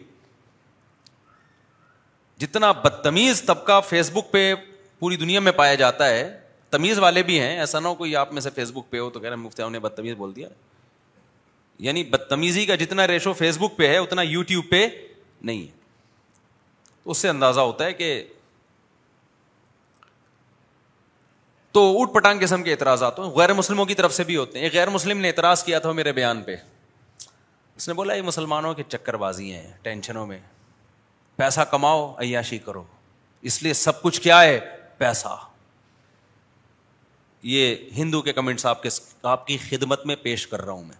[2.40, 4.52] جتنا بدتمیز طبقہ فیس بک پہ
[4.98, 6.22] پوری دنیا میں پایا جاتا ہے
[6.70, 9.08] تمیز والے بھی ہیں ایسا نہ ہو کوئی آپ میں سے فیس بک پہ ہو
[9.10, 10.48] تو کہہ رہے ہیں نے بدتمیز بول دیا
[11.86, 14.86] یعنی بدتمیزی کا جتنا ریشو فیس بک پہ ہے اتنا یو ٹیوب پہ
[15.42, 15.78] نہیں ہے
[17.04, 18.22] اس سے اندازہ ہوتا ہے کہ
[21.72, 24.64] تو اوٹ پٹانگ قسم کے اعتراضات ہوں غیر مسلموں کی طرف سے بھی ہوتے ہیں
[24.66, 26.56] ایک غیر مسلم نے اعتراض کیا تھا میرے بیان پہ
[27.76, 30.38] اس نے بولا یہ مسلمانوں کی چکر بازی ہیں ٹینشنوں میں
[31.36, 32.82] پیسہ کماؤ عیاشی کرو
[33.50, 34.58] اس لیے سب کچھ کیا ہے
[34.98, 35.36] پیسہ
[37.52, 38.88] یہ ہندو کے کمنٹس آپ کے
[39.34, 40.96] آپ کی خدمت میں پیش کر رہا ہوں میں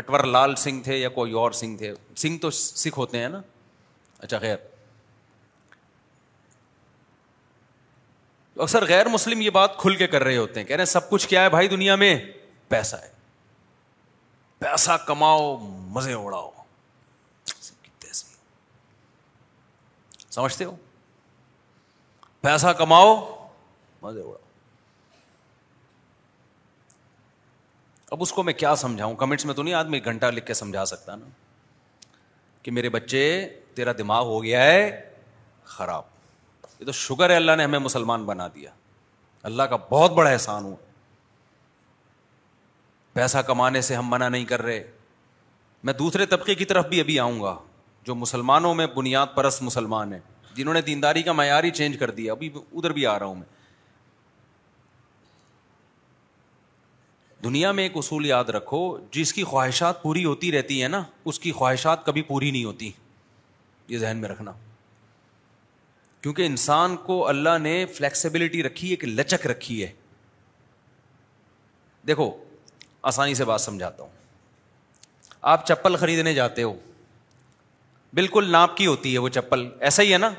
[0.00, 3.40] نٹور لال سنگھ تھے یا کوئی اور سنگھ تھے سنگھ تو سکھ ہوتے ہیں نا
[4.22, 4.56] اچھا خیر
[8.60, 11.08] اکثر غیر مسلم یہ بات کھل کے کر رہے ہوتے ہیں کہہ رہے ہیں سب
[11.10, 12.14] کچھ کیا ہے بھائی دنیا میں
[12.68, 13.10] پیسہ ہے
[14.58, 15.56] پیسہ کماؤ
[15.96, 16.50] مزے اڑاؤ
[20.32, 20.74] سمجھتے ہو
[22.40, 23.16] پیسہ کماؤ
[24.02, 24.38] مزے اڑاؤ
[28.12, 30.84] اب اس کو میں کیا سمجھاؤں کمنٹس میں تو نہیں آدمی گھنٹہ لکھ کے سمجھا
[30.92, 31.26] سکتا نا
[32.62, 33.24] کہ میرے بچے
[33.74, 34.80] تیرا دماغ ہو گیا ہے
[35.74, 36.02] خراب
[36.80, 38.70] یہ تو شکر ہے اللہ نے ہمیں مسلمان بنا دیا
[39.50, 40.76] اللہ کا بہت بڑا احسان ہوا
[43.12, 44.82] پیسہ کمانے سے ہم منع نہیں کر رہے
[45.86, 47.56] میں دوسرے طبقے کی طرف بھی ابھی آؤں گا
[48.04, 50.20] جو مسلمانوں میں بنیاد پرست مسلمان ہیں
[50.54, 53.34] جنہوں نے دینداری کا معیار ہی چینج کر دیا ابھی ادھر بھی آ رہا ہوں
[53.34, 53.60] میں
[57.44, 58.80] دنیا میں ایک اصول یاد رکھو
[59.12, 62.90] جس کی خواہشات پوری ہوتی رہتی ہیں نا اس کی خواہشات کبھی پوری نہیں ہوتی
[63.92, 64.52] یہ ذہن میں رکھنا
[66.22, 69.90] کیونکہ انسان کو اللہ نے فلیکسیبلٹی رکھی ہے کہ لچک رکھی ہے
[72.08, 72.30] دیکھو
[73.10, 74.10] آسانی سے بات سمجھاتا ہوں
[75.54, 76.74] آپ چپل خریدنے جاتے ہو
[78.20, 80.30] بالکل ناپ کی ہوتی ہے وہ چپل ایسا ہی ہے نا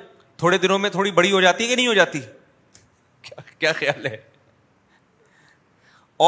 [0.42, 2.22] تھوڑے دنوں میں تھوڑی بڑی ہو جاتی ہے کہ نہیں ہو جاتی
[3.60, 4.18] کیا خیال ہے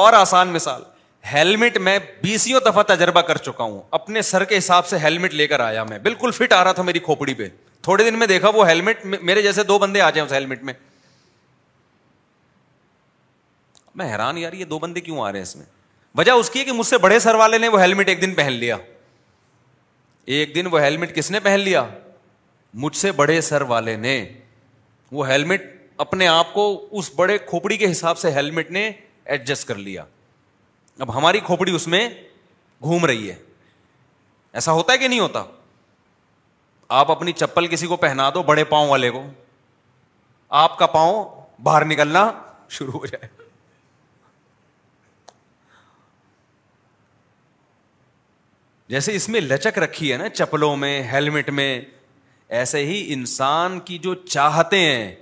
[0.01, 0.83] اور آسان مثال
[1.31, 5.47] ہیلمٹ میں بیسوں دفعہ تجربہ کر چکا ہوں اپنے سر کے حساب سے ہیلمٹ لے
[5.47, 7.47] کر آیا میں بالکل فٹ آ رہا تھا میری کھوپڑی پہ
[7.83, 10.73] تھوڑے دن میں دیکھا وہ ہیلمٹ میرے جیسے دو بندے آ جائیں اس ہیلمٹ میں
[14.01, 15.65] میں حیران یار یہ دو بندے کیوں آ رہے ہیں اس میں
[16.17, 18.33] وجہ اس کی ہے کہ مجھ سے بڑے سر والے نے وہ ہیلمٹ ایک دن
[18.35, 18.77] پہن لیا
[20.37, 21.85] ایک دن وہ ہیلمٹ کس نے پہن لیا
[22.83, 24.17] مجھ سے بڑے سر والے نے
[25.11, 25.63] وہ ہیلمٹ
[26.05, 26.65] اپنے آپ کو
[26.99, 28.91] اس بڑے کھوپڑی کے حساب سے ہیلمٹ نے
[29.23, 30.03] ایڈجسٹ کر لیا
[31.01, 32.07] اب ہماری کھوپڑی اس میں
[32.83, 33.35] گھوم رہی ہے
[34.59, 35.43] ایسا ہوتا ہے کہ نہیں ہوتا
[36.99, 39.23] آپ اپنی چپل کسی کو پہنا دو بڑے پاؤں والے کو
[40.63, 41.23] آپ کا پاؤں
[41.63, 42.31] باہر نکلنا
[42.77, 43.27] شروع ہو جائے
[48.89, 51.79] جیسے اس میں لچک رکھی ہے نا چپلوں میں ہیلمٹ میں
[52.57, 55.13] ایسے ہی انسان کی جو چاہتے ہیں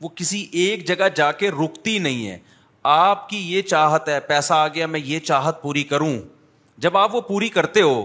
[0.00, 2.38] وہ کسی ایک جگہ جا کے رکتی نہیں ہے
[2.82, 6.12] آپ کی یہ چاہت ہے پیسہ آ گیا میں یہ چاہت پوری کروں
[6.82, 8.02] جب آپ وہ پوری کرتے ہو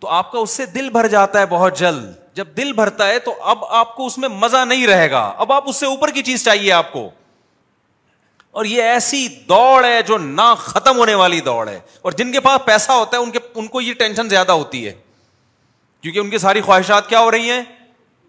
[0.00, 3.18] تو آپ کا اس سے دل بھر جاتا ہے بہت جلد جب دل بھرتا ہے
[3.18, 6.10] تو اب آپ کو اس میں مزہ نہیں رہے گا اب آپ اس سے اوپر
[6.14, 7.08] کی چیز چاہیے آپ کو
[8.60, 12.40] اور یہ ایسی دوڑ ہے جو نہ ختم ہونے والی دوڑ ہے اور جن کے
[12.40, 14.92] پاس پیسہ ہوتا ہے ان کے ان کو یہ ٹینشن زیادہ ہوتی ہے
[16.00, 17.62] کیونکہ ان کی ساری خواہشات کیا ہو رہی ہیں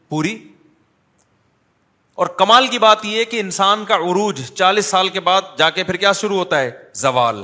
[0.09, 0.37] پوری
[2.15, 5.83] اور کمال کی بات یہ کہ انسان کا عروج چالیس سال کے بعد جا کے
[5.83, 6.69] پھر کیا شروع ہوتا ہے
[7.03, 7.41] زوال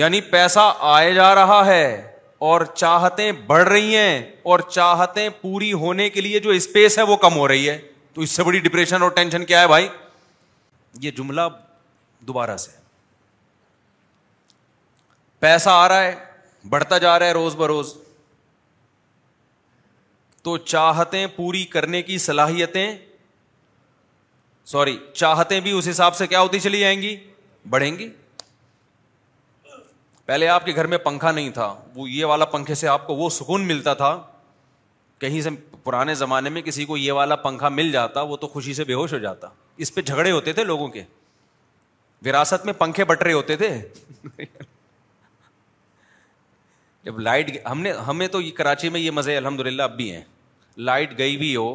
[0.00, 1.84] یعنی پیسہ آئے جا رہا ہے
[2.48, 4.22] اور چاہتے بڑھ رہی ہیں
[4.52, 7.78] اور چاہتے پوری ہونے کے لیے جو اسپیس ہے وہ کم ہو رہی ہے
[8.14, 9.88] تو اس سے بڑی ڈپریشن اور ٹینشن کیا ہے بھائی
[11.00, 11.40] یہ جملہ
[12.26, 12.70] دوبارہ سے
[15.40, 16.14] پیسہ آ رہا ہے
[16.68, 17.94] بڑھتا جا رہا ہے روز بروز
[20.42, 22.90] تو چاہتیں پوری کرنے کی صلاحیتیں
[24.66, 27.16] سوری چاہتے بھی اس حساب سے کیا ہوتی چلی جائیں گی
[27.70, 28.08] بڑھیں گی
[30.26, 33.14] پہلے آپ کے گھر میں پنکھا نہیں تھا وہ یہ والا پنکھے سے آپ کو
[33.16, 34.16] وہ سکون ملتا تھا
[35.20, 35.50] کہیں سے
[35.84, 38.94] پرانے زمانے میں کسی کو یہ والا پنکھا مل جاتا وہ تو خوشی سے بے
[38.94, 39.48] ہوش ہو جاتا
[39.84, 41.02] اس پہ جھگڑے ہوتے تھے لوگوں کے
[42.26, 43.68] وراثت میں پنکھے بٹ رہے ہوتے تھے
[47.04, 50.10] جب لائٹ ہم نے ہمیں تو یہ کراچی میں یہ مزے الحمد للہ اب بھی
[50.12, 50.22] ہیں
[50.76, 51.68] لائٹ گئی بھی ہو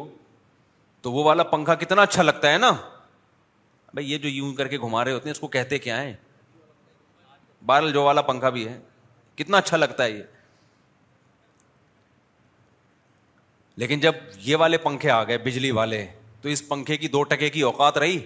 [1.02, 2.70] تو وہ والا پنکھا کتنا اچھا لگتا ہے نا
[3.94, 6.12] بھائی یہ جو یوں کر کے گھما رہے ہوتے ہیں اس کو کہتے کیا ہیں
[7.66, 8.78] بارل جو والا پنکھا بھی ہے
[9.36, 10.22] کتنا اچھا لگتا ہے یہ
[13.82, 14.12] لیکن جب
[14.42, 16.06] یہ والے پنکھے آ گئے بجلی والے
[16.42, 18.18] تو اس پنکھے کی دو ٹکے کی اوقات رہی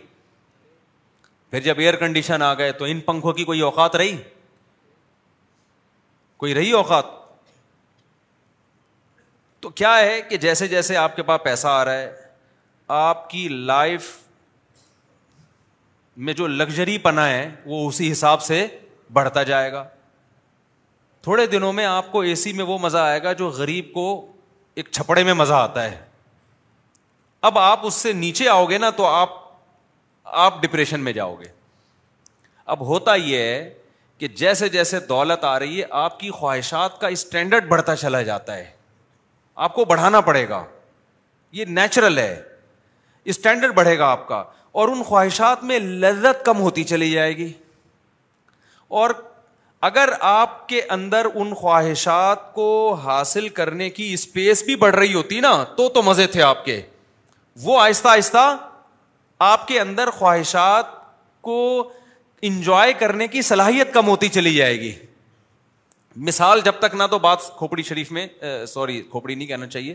[1.50, 4.14] پھر جب ایئر کنڈیشن آ گئے تو ان پنکھوں کی کوئی اوقات رہی
[6.40, 7.04] کوئی رہی اوقات
[9.62, 12.10] تو کیا ہے کہ جیسے جیسے آپ کے پاس پیسہ آ رہا ہے
[12.98, 14.06] آپ کی لائف
[16.28, 18.66] میں جو لگژری پنا ہے وہ اسی حساب سے
[19.18, 19.84] بڑھتا جائے گا
[21.22, 24.06] تھوڑے دنوں میں آپ کو اے سی میں وہ مزہ آئے گا جو غریب کو
[24.80, 25.98] ایک چھپڑے میں مزہ آتا ہے
[27.48, 29.34] اب آپ اس سے نیچے آؤ گے نا تو آپ
[30.46, 31.48] آپ ڈپریشن میں جاؤ گے
[32.74, 33.72] اب ہوتا یہ ہے
[34.20, 38.54] کہ جیسے جیسے دولت آ رہی ہے آپ کی خواہشات کا اسٹینڈرڈ بڑھتا چلا جاتا
[38.56, 38.64] ہے
[39.66, 40.62] آپ کو بڑھانا پڑے گا
[41.58, 42.34] یہ نیچرل ہے
[43.34, 44.42] اسٹینڈرڈ بڑھے گا آپ کا
[44.80, 47.52] اور ان خواہشات میں لذت کم ہوتی چلی جائے گی
[49.02, 49.10] اور
[49.88, 52.68] اگر آپ کے اندر ان خواہشات کو
[53.04, 56.80] حاصل کرنے کی اسپیس بھی بڑھ رہی ہوتی نا تو تو مزے تھے آپ کے
[57.62, 58.44] وہ آہستہ آہستہ
[59.48, 60.92] آپ کے اندر خواہشات
[61.48, 61.56] کو
[62.48, 64.92] انجوائے کرنے کی صلاحیت کم ہوتی چلی جائے گی
[66.28, 68.26] مثال جب تک نہ تو بات کھوپڑی شریف میں
[68.68, 69.94] سوری کھوپڑی نہیں کہنا چاہیے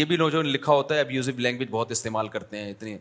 [0.00, 2.96] یہ بھی لوگ جو لکھا ہوتا ہے اب لینگویج بہت استعمال کرتے ہیں اتنی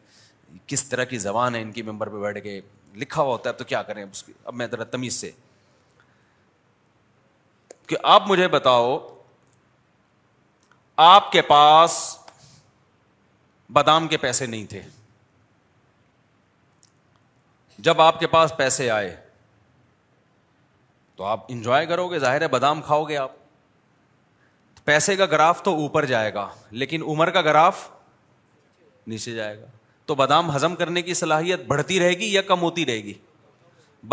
[0.67, 2.59] کس طرح کی زبان ہے ان کی ممبر پہ بیٹھ کے
[3.01, 4.03] لکھا ہوا ہوتا ہے تو کیا کریں
[4.43, 5.31] اب میں ذرا تمیز سے
[7.87, 8.97] کہ آپ مجھے بتاؤ
[11.09, 11.97] آپ کے پاس
[13.73, 14.81] بادام کے پیسے نہیں تھے
[17.87, 19.15] جب آپ کے پاس پیسے آئے
[21.15, 23.31] تو آپ انجوائے کرو گے ظاہر ہے بادام کھاؤ گے آپ
[24.85, 26.47] پیسے کا گراف تو اوپر جائے گا
[26.81, 27.87] لیکن عمر کا گراف
[29.13, 29.65] نیچے جائے گا
[30.05, 33.13] تو بادام ہزم کرنے کی صلاحیت بڑھتی رہے گی یا کم ہوتی رہے گی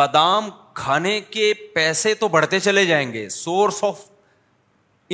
[0.01, 0.49] بادام
[0.81, 4.01] کھانے کے پیسے تو بڑھتے چلے جائیں گے سورس آف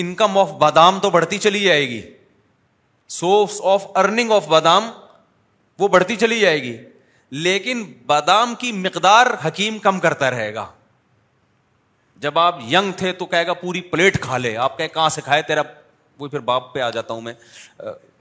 [0.05, 2.01] انکم آف بادام تو بڑھتی چلی جائے گی
[3.21, 4.91] سورس آف ارننگ آف بادام
[5.79, 6.77] وہ بڑھتی چلی جائے گی
[7.33, 10.65] لیکن بادام کی مقدار حکیم کم کرتا رہے گا
[12.21, 15.21] جب آپ یگ تھے تو کہے گا پوری پلیٹ کھا لے آپ کہے کہاں سے
[15.25, 15.63] کھائے تیرا
[16.19, 17.33] وہ پھر باپ پہ آ جاتا ہوں میں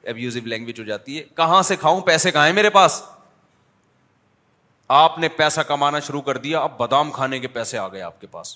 [0.09, 3.01] ابیوزو لینگویج ہو جاتی ہے کہاں سے کھاؤں پیسے کہاں ہیں میرے پاس
[4.99, 8.19] آپ نے پیسہ کمانا شروع کر دیا اب بادام کھانے کے پیسے آ گئے آپ
[8.21, 8.55] کے پاس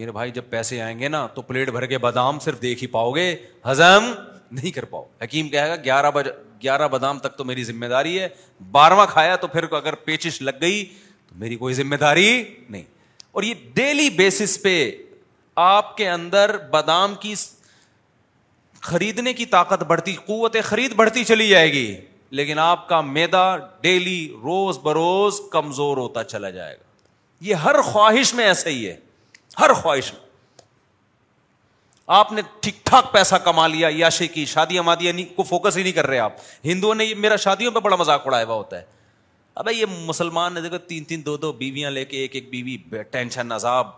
[0.00, 2.86] میرے بھائی جب پیسے آئیں گے نا تو پلیٹ بھر کے بادام صرف دیکھ ہی
[2.96, 3.34] پاؤ گے
[3.70, 4.12] ہزم
[4.50, 6.28] نہیں کر پاؤ حکیم کہے گا گیارہ بج
[6.62, 8.28] گیارہ بادام تک تو میری ذمہ داری ہے
[8.72, 10.84] بارہواں کھایا تو پھر اگر پیچش لگ گئی
[11.28, 12.82] تو میری کوئی ذمہ داری نہیں
[13.32, 14.74] اور یہ ڈیلی بیسس پہ
[15.64, 17.34] آپ کے اندر بادام کی
[18.82, 21.94] خریدنے کی طاقت بڑھتی قوت خرید بڑھتی چلی جائے گی
[22.38, 23.44] لیکن آپ کا میدا
[23.80, 26.82] ڈیلی روز بروز کمزور ہوتا چلا جائے گا
[27.48, 28.96] یہ ہر خواہش میں ایسا ہی ہے
[29.60, 30.22] ہر خواہش میں
[32.06, 34.82] آپ نے ٹھیک ٹھاک پیسہ کما لیا یاشے کی شادیاں
[35.36, 36.32] کو فوکس ہی نہیں کر رہے آپ
[36.64, 38.84] ہندوؤں نے میرا شادیوں پہ بڑا مذاق اڑایا ہوا ہوتا ہے
[39.62, 42.76] ابھی یہ مسلمان نے دیکھو تین تین دو دو بیویاں لے کے ایک ایک بیوی
[43.10, 43.90] ٹینشن عذاب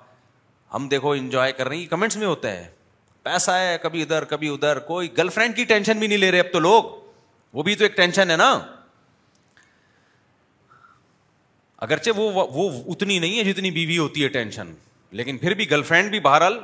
[0.75, 2.67] ہم دیکھو انجوائے کر رہے ہیں کمنٹس میں ہوتا ہے
[3.23, 6.41] پیسہ ہے کبھی ادھر کبھی ادھر کوئی گرل فرینڈ کی ٹینشن بھی نہیں لے رہے
[6.41, 6.85] اب تو لوگ
[7.53, 8.51] وہ بھی تو ایک ٹینشن ہے نا
[11.87, 14.75] اگرچہ وہ وہ اتنی نہیں ہے جتنی بیوی ہوتی ہے ٹینشن
[15.21, 16.59] لیکن پھر بھی گرل فرینڈ بھی بہرحال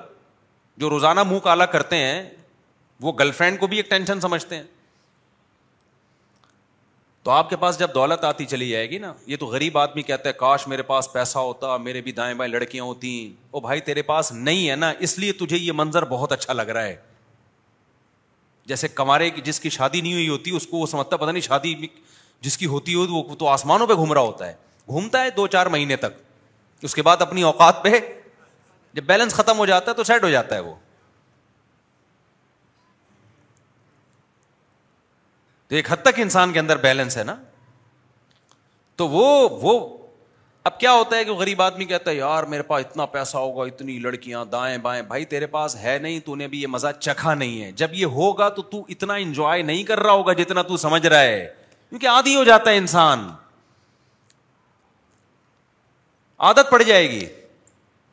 [0.76, 2.22] جو روزانہ منہ کالا کرتے ہیں
[3.00, 4.62] وہ گرل فرینڈ کو بھی ایک ٹینشن سمجھتے ہیں
[7.22, 10.02] تو آپ کے پاس جب دولت آتی چلی جائے گی نا یہ تو غریب آدمی
[10.02, 13.10] کہتا ہے کاش میرے پاس پیسہ ہوتا میرے بھی دائیں بائیں لڑکیاں ہوتی
[13.50, 16.68] او بھائی تیرے پاس نہیں ہے نا اس لیے تجھے یہ منظر بہت اچھا لگ
[16.72, 16.96] رہا ہے
[18.68, 21.74] جیسے کمارے جس کی شادی نہیں ہوئی ہوتی اس کو وہ سمجھتا پتا نہیں شادی
[22.40, 24.54] جس کی ہوتی ہو وہ تو آسمانوں پہ گھوم رہا ہوتا ہے
[24.88, 27.98] گھومتا ہے دو چار مہینے تک اس کے بعد اپنی اوقات پہ
[28.94, 30.74] جب بیلنس ختم ہو جاتا ہے تو سیٹ ہو جاتا ہے وہ
[35.68, 37.34] تو ایک حد تک انسان کے اندر بیلنس ہے نا
[38.96, 39.26] تو وہ
[39.62, 39.78] وہ
[40.68, 43.64] اب کیا ہوتا ہے کہ غریب آدمی کہتا ہے یار میرے پاس اتنا پیسہ ہوگا
[43.66, 47.34] اتنی لڑکیاں دائیں بائیں بھائی تیرے پاس ہے نہیں تو نے بھی یہ مزہ چکھا
[47.34, 50.76] نہیں ہے جب یہ ہوگا تو تو اتنا انجوائے نہیں کر رہا ہوگا جتنا تو
[50.84, 51.46] سمجھ رہا ہے
[51.88, 53.28] کیونکہ آدھی ہو جاتا ہے انسان
[56.50, 57.24] عادت پڑ جائے گی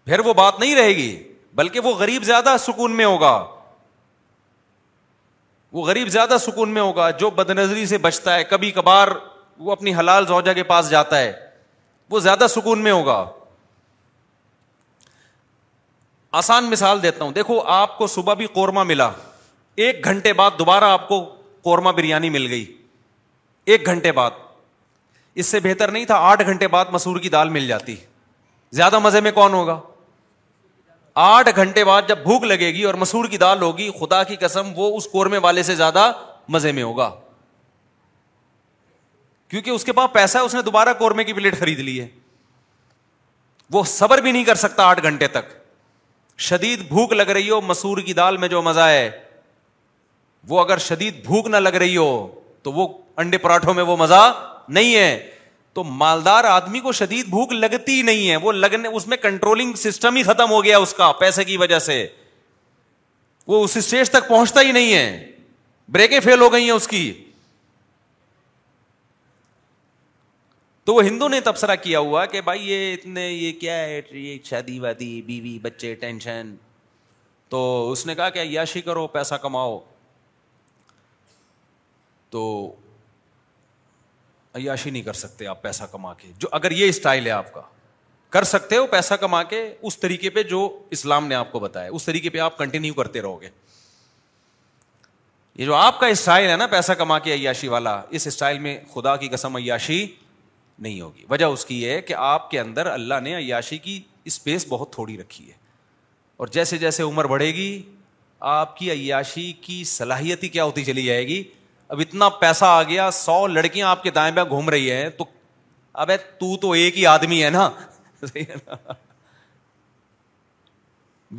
[0.10, 1.10] پھر وہ بات نہیں رہے گی
[1.56, 3.32] بلکہ وہ غریب زیادہ سکون میں ہوگا
[5.72, 9.08] وہ غریب زیادہ سکون میں ہوگا جو بد نظری سے بچتا ہے کبھی کبھار
[9.66, 11.32] وہ اپنی حلال زوجا کے پاس جاتا ہے
[12.10, 13.18] وہ زیادہ سکون میں ہوگا
[16.42, 19.10] آسان مثال دیتا ہوں دیکھو آپ کو صبح بھی قورمہ ملا
[19.86, 21.22] ایک گھنٹے بعد دوبارہ آپ کو
[21.70, 22.66] قورمہ بریانی مل گئی
[23.74, 24.32] ایک گھنٹے بعد
[25.42, 27.96] اس سے بہتر نہیں تھا آٹھ گھنٹے بعد مسور کی دال مل جاتی
[28.80, 29.80] زیادہ مزے میں کون ہوگا
[31.16, 34.72] آٹھ گھنٹے بعد جب بھوک لگے گی اور مسور کی دال ہوگی خدا کی قسم
[34.76, 35.08] وہ اس
[35.44, 36.12] والے سے زیادہ
[36.56, 37.10] مزے میں ہوگا
[39.50, 42.08] کیونکہ اس کے پاس پیسہ ہے اس نے دوبارہ قورمے کی پلیٹ خرید لی ہے
[43.74, 45.48] وہ صبر بھی نہیں کر سکتا آٹھ گھنٹے تک
[46.48, 49.10] شدید بھوک لگ رہی ہو مسور کی دال میں جو مزہ ہے
[50.50, 52.28] وہ اگر شدید بھوک نہ لگ رہی ہو
[52.64, 52.88] تو وہ
[53.24, 54.22] انڈے پراٹھوں میں وہ مزہ
[54.68, 55.30] نہیں ہے
[55.80, 60.16] تو مالدار آدمی کو شدید بھوک لگتی نہیں ہے وہ لگنے اس میں کنٹرولنگ سسٹم
[60.16, 61.94] ہی ختم ہو گیا اس کا پیسے کی وجہ سے
[63.48, 65.32] وہ اس اسٹیج تک پہنچتا ہی نہیں ہے
[65.98, 67.02] بریکیں فیل ہو گئی ہیں اس کی
[70.86, 74.02] تو وہ ہندو نے تبصرہ کیا ہوا کہ بھائی یہ اتنے یہ کیا ہے
[74.50, 76.54] شادی وادی بیوی بچے ٹینشن
[77.56, 77.62] تو
[77.92, 79.80] اس نے کہا کہ یاشی کرو پیسہ کماؤ
[82.30, 82.46] تو
[84.60, 87.62] عیاشی نہیں کر سکتے آپ پیسہ کما کے جو اگر یہ اسٹائل ہے آپ کا
[88.36, 90.60] کر سکتے ہو پیسہ کما کے اس طریقے پہ جو
[90.98, 93.50] اسلام نے آپ کو بتایا اس طریقے پہ آپ کنٹینیو کرتے رہو گے
[95.62, 98.78] یہ جو آپ کا اسٹائل ہے نا پیسہ کما کے عیاشی والا اس اسٹائل میں
[98.94, 100.06] خدا کی قسم عیاشی
[100.86, 104.00] نہیں ہوگی وجہ اس کی یہ ہے کہ آپ کے اندر اللہ نے عیاشی کی
[104.32, 105.58] اسپیس بہت تھوڑی رکھی ہے
[106.44, 107.70] اور جیسے جیسے عمر بڑھے گی
[108.52, 111.44] آپ کی عیاشی کی صلاحیت ہی کیا ہوتی چلی جائے گی
[111.92, 115.26] اب اتنا پیسہ آ گیا سو لڑکیاں آپ کے دائیں بائیں گھوم رہی ہیں تو
[116.04, 116.12] اب
[116.62, 117.70] تو ایک ہی آدمی ہے نا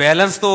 [0.01, 0.51] بیلنس تو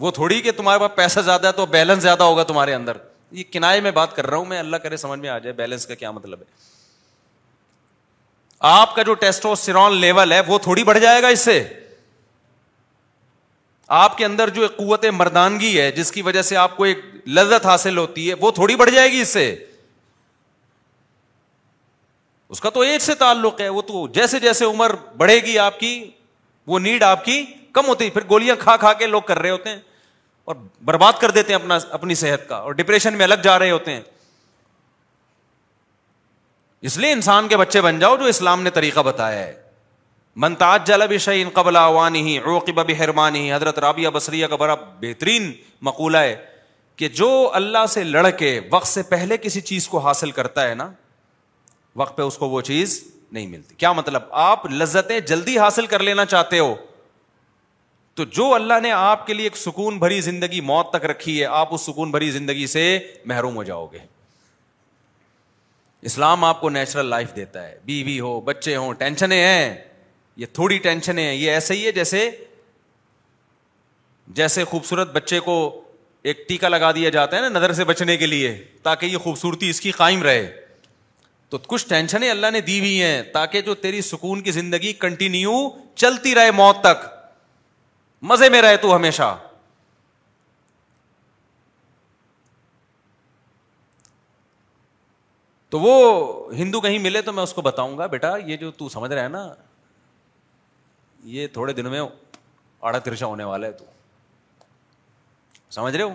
[0.00, 2.96] وہ تھوڑی کہ تمہارے پاس پیسہ زیادہ ہے تو بیلنس زیادہ ہوگا تمہارے اندر
[3.38, 5.86] یہ کنائے میں بات کر رہا ہوں میں اللہ کرے سمجھ میں آ جائے بیلنس
[5.86, 6.64] کا کیا مطلب ہے
[8.74, 11.60] آپ کا جو ٹیسٹوسٹیرون لیول ہے وہ تھوڑی بڑھ جائے گا اس سے
[13.94, 17.04] آپ کے اندر جو قوت مردانگی ہے جس کی وجہ سے آپ کو ایک
[17.38, 19.54] لذت حاصل ہوتی ہے وہ تھوڑی بڑھ جائے گی اس سے
[22.48, 25.78] اس کا تو ایج سے تعلق ہے وہ تو جیسے جیسے عمر بڑھے گی آپ
[25.80, 25.94] کی
[26.66, 29.70] وہ نیڈ آپ کی کم ہوتی پھر گولیاں کھا کھا کے لوگ کر رہے ہوتے
[29.70, 29.78] ہیں
[30.44, 33.70] اور برباد کر دیتے ہیں اپنا اپنی صحت کا اور ڈپریشن میں الگ جا رہے
[33.70, 34.00] ہوتے ہیں
[36.88, 39.54] اس لیے انسان کے بچے بن جاؤ جو اسلام نے طریقہ بتایا ہے
[40.86, 45.50] جلب شعین قبل عوانی عوقب بحرمانی حضرت رابعہ بصریہ کا بڑا بہترین
[45.88, 46.34] مقولہ ہے
[46.96, 50.90] کہ جو اللہ سے لڑکے وقت سے پہلے کسی چیز کو حاصل کرتا ہے نا
[52.00, 56.02] وقت پہ اس کو وہ چیز نہیں ملتی کیا مطلب آپ لذتیں جلدی حاصل کر
[56.08, 56.74] لینا چاہتے ہو
[58.14, 61.46] تو جو اللہ نے آپ کے لیے ایک سکون بھری زندگی موت تک رکھی ہے
[61.62, 62.84] آپ اس سکون بھری زندگی سے
[63.32, 63.98] محروم ہو جاؤ گے
[66.10, 69.76] اسلام آپ کو نیچرل لائف دیتا ہے بیوی بی ہو بچے ہوں ٹینشنیں ہیں
[70.36, 72.28] یہ تھوڑی ٹینشن ہے یہ ایسے ہی ہے جیسے
[74.38, 75.52] جیسے خوبصورت بچے کو
[76.30, 79.70] ایک ٹیکا لگا دیا جاتا ہے نا نظر سے بچنے کے لیے تاکہ یہ خوبصورتی
[79.70, 80.46] اس کی قائم رہے
[81.50, 85.52] تو کچھ ٹینشن اللہ نے دی ہوئی ہیں تاکہ جو تیری سکون کی زندگی کنٹینیو
[86.04, 87.04] چلتی رہے موت تک
[88.30, 89.34] مزے میں رہے تو ہمیشہ
[95.70, 95.94] تو وہ
[96.56, 99.22] ہندو کہیں ملے تو میں اس کو بتاؤں گا بیٹا یہ جو تو سمجھ رہا
[99.22, 99.48] ہے نا
[101.34, 102.00] یہ تھوڑے دن میں
[102.88, 103.84] آڑا ترشا ہونے والا ہے تو
[105.74, 106.14] سمجھ رہے ہو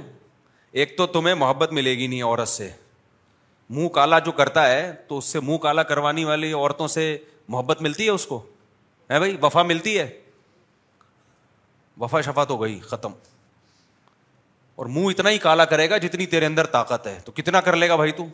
[0.82, 2.70] ایک تو تمہیں محبت ملے گی نہیں عورت سے
[3.78, 7.04] منہ کالا جو کرتا ہے تو اس سے منہ کالا کروانی والی عورتوں سے
[7.56, 8.40] محبت ملتی ہے اس کو
[9.10, 10.08] ہے بھائی وفا ملتی ہے
[12.02, 13.14] وفا شفا تو گئی ختم
[14.82, 17.76] اور منہ اتنا ہی کالا کرے گا جتنی تیرے اندر طاقت ہے تو کتنا کر
[17.84, 18.26] لے گا بھائی تو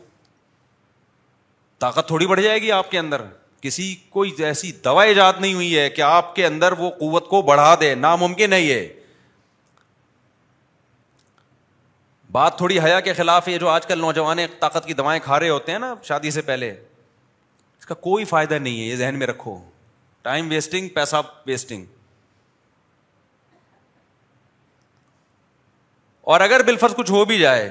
[1.86, 3.21] طاقت تھوڑی بڑھ جائے گی آپ کے اندر
[3.61, 7.41] کسی کوئی ایسی دوا ایجاد نہیں ہوئی ہے کہ آپ کے اندر وہ قوت کو
[7.49, 8.87] بڑھا دے ناممکن ہے یہ
[12.31, 15.49] بات تھوڑی حیا کے خلاف یہ جو آج کل نوجوان طاقت کی دوائیں کھا رہے
[15.49, 19.27] ہوتے ہیں نا شادی سے پہلے اس کا کوئی فائدہ نہیں ہے یہ ذہن میں
[19.27, 19.57] رکھو
[20.21, 21.85] ٹائم ویسٹنگ پیسہ ویسٹنگ
[26.33, 27.67] اور اگر بالفرض کچھ ہو بھی جائے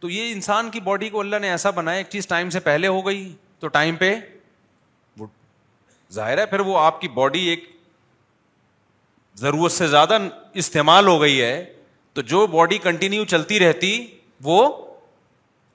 [0.00, 2.88] تو یہ انسان کی باڈی کو اللہ نے ایسا بنایا ایک چیز ٹائم سے پہلے
[2.88, 3.32] ہو گئی
[3.62, 4.14] تو ٹائم پہ
[5.18, 5.26] وہ
[6.12, 7.64] ظاہر ہے پھر وہ آپ کی باڈی ایک
[9.42, 10.18] ضرورت سے زیادہ
[10.62, 11.54] استعمال ہو گئی ہے
[12.14, 13.90] تو جو باڈی کنٹینیو چلتی رہتی
[14.48, 14.58] وہ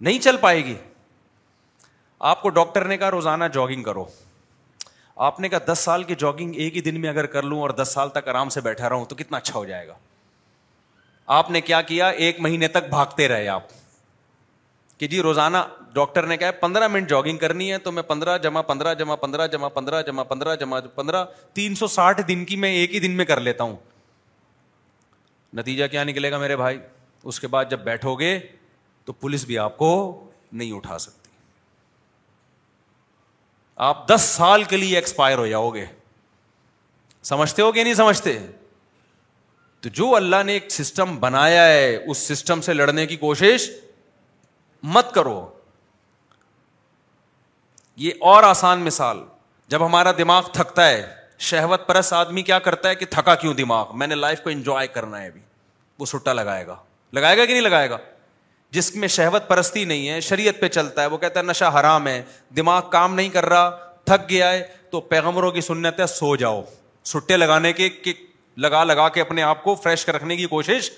[0.07, 0.75] نہیں چل پائے گی
[2.31, 4.05] آپ کو ڈاکٹر نے کہا روزانہ جاگنگ کرو
[5.29, 7.69] آپ نے کہا دس سال کی جاگنگ ایک ہی دن میں اگر کر لوں اور
[7.81, 9.93] دس سال تک آرام سے بیٹھا رہوں تو کتنا اچھا ہو جائے گا
[11.39, 13.69] آپ نے کیا کیا ایک مہینے تک بھاگتے رہے آپ
[14.97, 15.57] کہ جی روزانہ
[15.97, 19.45] ڈاکٹر نے کہا پندرہ منٹ جاگنگ کرنی ہے تو میں پندرہ جمع پندرہ جمع پندرہ
[19.53, 21.23] جمع پندرہ جمع پندرہ جمع پندرہ
[21.59, 23.75] تین سو ساٹھ دن کی میں ایک ہی دن میں کر لیتا ہوں
[25.59, 26.77] نتیجہ کیا نکلے گا میرے بھائی
[27.31, 28.37] اس کے بعد جب بیٹھو گے
[29.05, 29.89] تو پولیس بھی آپ کو
[30.59, 31.29] نہیں اٹھا سکتی
[33.89, 35.85] آپ دس سال کے لیے ایکسپائر ہو جاؤ گے
[37.33, 38.37] سمجھتے ہو گے نہیں سمجھتے
[39.81, 43.69] تو جو اللہ نے ایک سسٹم بنایا ہے اس سسٹم سے لڑنے کی کوشش
[44.95, 45.39] مت کرو
[48.01, 49.19] یہ اور آسان مثال
[49.69, 51.01] جب ہمارا دماغ تھکتا ہے
[51.49, 54.87] شہوت پرست آدمی کیا کرتا ہے کہ تھکا کیوں دماغ میں نے لائف کو انجوائے
[54.97, 55.39] کرنا ہے ابھی
[55.99, 56.75] وہ سٹا لگائے گا
[57.13, 57.97] لگائے گا کہ نہیں لگائے گا
[58.75, 62.07] جس میں شہوت پرستی نہیں ہے شریعت پہ چلتا ہے وہ کہتا ہے نشہ حرام
[62.07, 62.21] ہے
[62.57, 63.69] دماغ کام نہیں کر رہا
[64.05, 66.61] تھک گیا ہے تو پیغمبروں کی سنت ہے سو جاؤ
[67.13, 67.89] سٹے لگانے کے
[68.65, 70.89] لگا لگا کے اپنے آپ کو فریش رکھنے کی کوشش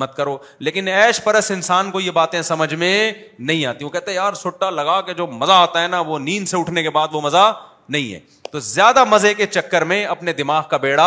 [0.00, 4.14] مت کرو لیکن ایش پرس انسان کو یہ باتیں سمجھ میں نہیں آتی وہ کہتے
[4.14, 7.08] یار سٹا لگا کے جو مزہ آتا ہے نا وہ نیند سے اٹھنے کے بعد
[7.12, 7.52] وہ مزہ
[7.88, 8.18] نہیں ہے
[8.52, 11.06] تو زیادہ مزے کے چکر میں اپنے دماغ کا بیڑا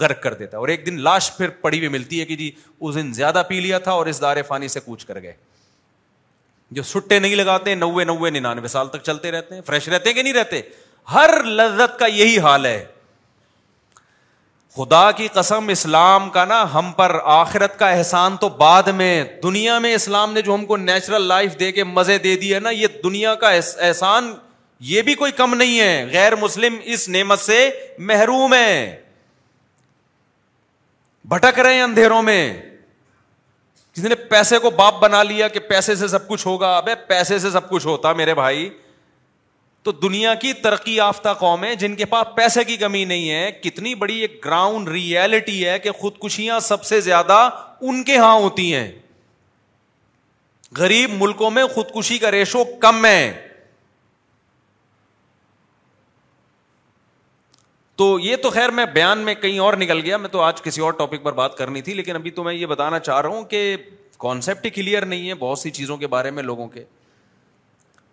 [0.00, 2.50] غرق کر دیتا ہے اور ایک دن لاش پھر پڑی ہوئی ملتی ہے کہ جی
[2.80, 5.32] اس دن زیادہ پی لیا تھا اور اس دار فانی سے کوچ کر گئے
[6.76, 10.16] جو سٹے نہیں لگاتے نوے نوے ننانوے سال تک چلتے رہتے ہیں فریش رہتے ہیں
[10.16, 10.60] کہ نہیں رہتے
[11.12, 12.84] ہر لذت کا یہی حال ہے
[14.76, 19.12] خدا کی قسم اسلام کا نا ہم پر آخرت کا احسان تو بعد میں
[19.42, 22.60] دنیا میں اسلام نے جو ہم کو نیچرل لائف دے کے مزے دے دی ہے
[22.60, 23.50] نا یہ دنیا کا
[23.86, 24.32] احسان
[24.90, 27.58] یہ بھی کوئی کم نہیں ہے غیر مسلم اس نعمت سے
[28.10, 29.02] محروم ہے
[31.28, 32.40] بھٹک رہے ہیں اندھیروں میں
[33.94, 37.38] کسی نے پیسے کو باپ بنا لیا کہ پیسے سے سب کچھ ہوگا ابے پیسے
[37.38, 38.68] سے سب کچھ ہوتا میرے بھائی
[39.86, 43.50] تو دنیا کی ترقی یافتہ قوم ہے جن کے پاس پیسے کی کمی نہیں ہے
[43.62, 47.36] کتنی بڑی ایک گراؤنڈ ریئلٹی ہے کہ خودکشیاں سب سے زیادہ
[47.88, 48.90] ان کے یہاں ہوتی ہیں
[50.78, 53.30] غریب ملکوں میں خودکشی کا ریشو کم ہے
[57.96, 60.80] تو یہ تو خیر میں بیان میں کہیں اور نکل گیا میں تو آج کسی
[60.80, 63.44] اور ٹاپک پر بات کرنی تھی لیکن ابھی تو میں یہ بتانا چاہ رہا ہوں
[63.54, 63.76] کہ
[64.18, 66.84] کانسیپٹ ہی کلیئر نہیں ہے بہت سی چیزوں کے بارے میں لوگوں کے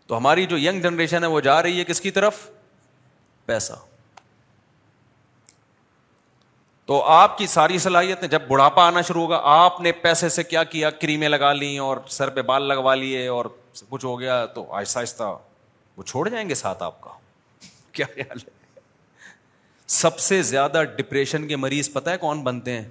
[0.07, 2.47] تو ہماری جو یگ جنریشن ہے وہ جا رہی ہے کس کی طرف
[3.45, 3.73] پیسہ
[6.85, 10.63] تو آپ کی ساری صلاحیت جب بڑھاپا آنا شروع ہوگا آپ نے پیسے سے کیا
[10.73, 13.45] کیا کریمیں لگا لی اور سر پہ بال لگوا لیے اور
[13.89, 15.35] کچھ ہو گیا تو آہستہ آہستہ
[15.97, 17.11] وہ چھوڑ جائیں گے ساتھ آپ کا
[17.91, 18.61] کیا خیال ہے
[19.93, 22.87] سب سے زیادہ ڈپریشن کے مریض پتہ ہے کون بنتے ہیں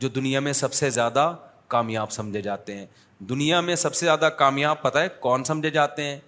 [0.00, 1.32] جو دنیا میں سب سے زیادہ
[1.68, 2.86] کامیاب سمجھے جاتے ہیں
[3.28, 6.18] دنیا میں سب سے زیادہ کامیاب پتہ ہے کون سمجھے جاتے ہیں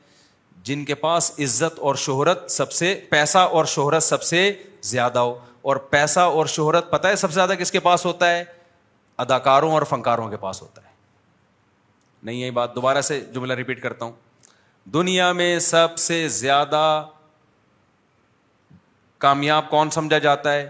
[0.64, 4.51] جن کے پاس عزت اور شہرت سب سے پیسہ اور شہرت سب سے
[4.90, 5.34] زیادہ ہو
[5.70, 8.45] اور پیسہ اور شہرت پتہ ہے سب سے زیادہ کس کے پاس ہوتا ہے
[9.24, 10.90] اداکاروں اور فنکاروں کے پاس ہوتا ہے
[12.22, 14.12] نہیں یہی بات دوبارہ سے جملہ ریپیٹ کرتا ہوں
[14.95, 16.82] دنیا میں سب سے زیادہ
[19.24, 20.68] کامیاب کون سمجھا جاتا ہے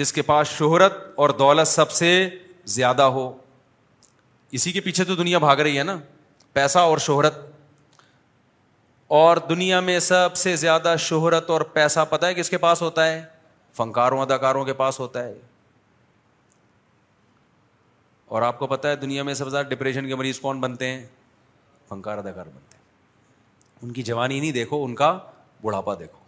[0.00, 2.10] جس کے پاس شہرت اور دولت سب سے
[2.74, 3.32] زیادہ ہو
[4.54, 5.96] اسی کے پیچھے تو دنیا بھاگ رہی ہے نا
[6.52, 7.38] پیسہ اور شہرت
[9.20, 13.06] اور دنیا میں سب سے زیادہ شہرت اور پیسہ پتا ہے کس کے پاس ہوتا
[13.06, 13.20] ہے
[13.76, 15.32] فنکاروں اداکاروں کے پاس ہوتا ہے
[18.36, 20.90] اور آپ کو پتا ہے دنیا میں سب سے زیادہ ڈپریشن کے مریض کون بنتے
[20.90, 21.04] ہیں
[21.88, 22.82] فنکار اداکار بنتے ہیں
[23.82, 25.16] ان کی جوانی نہیں دیکھو ان کا
[25.62, 26.18] بڑھاپا دیکھو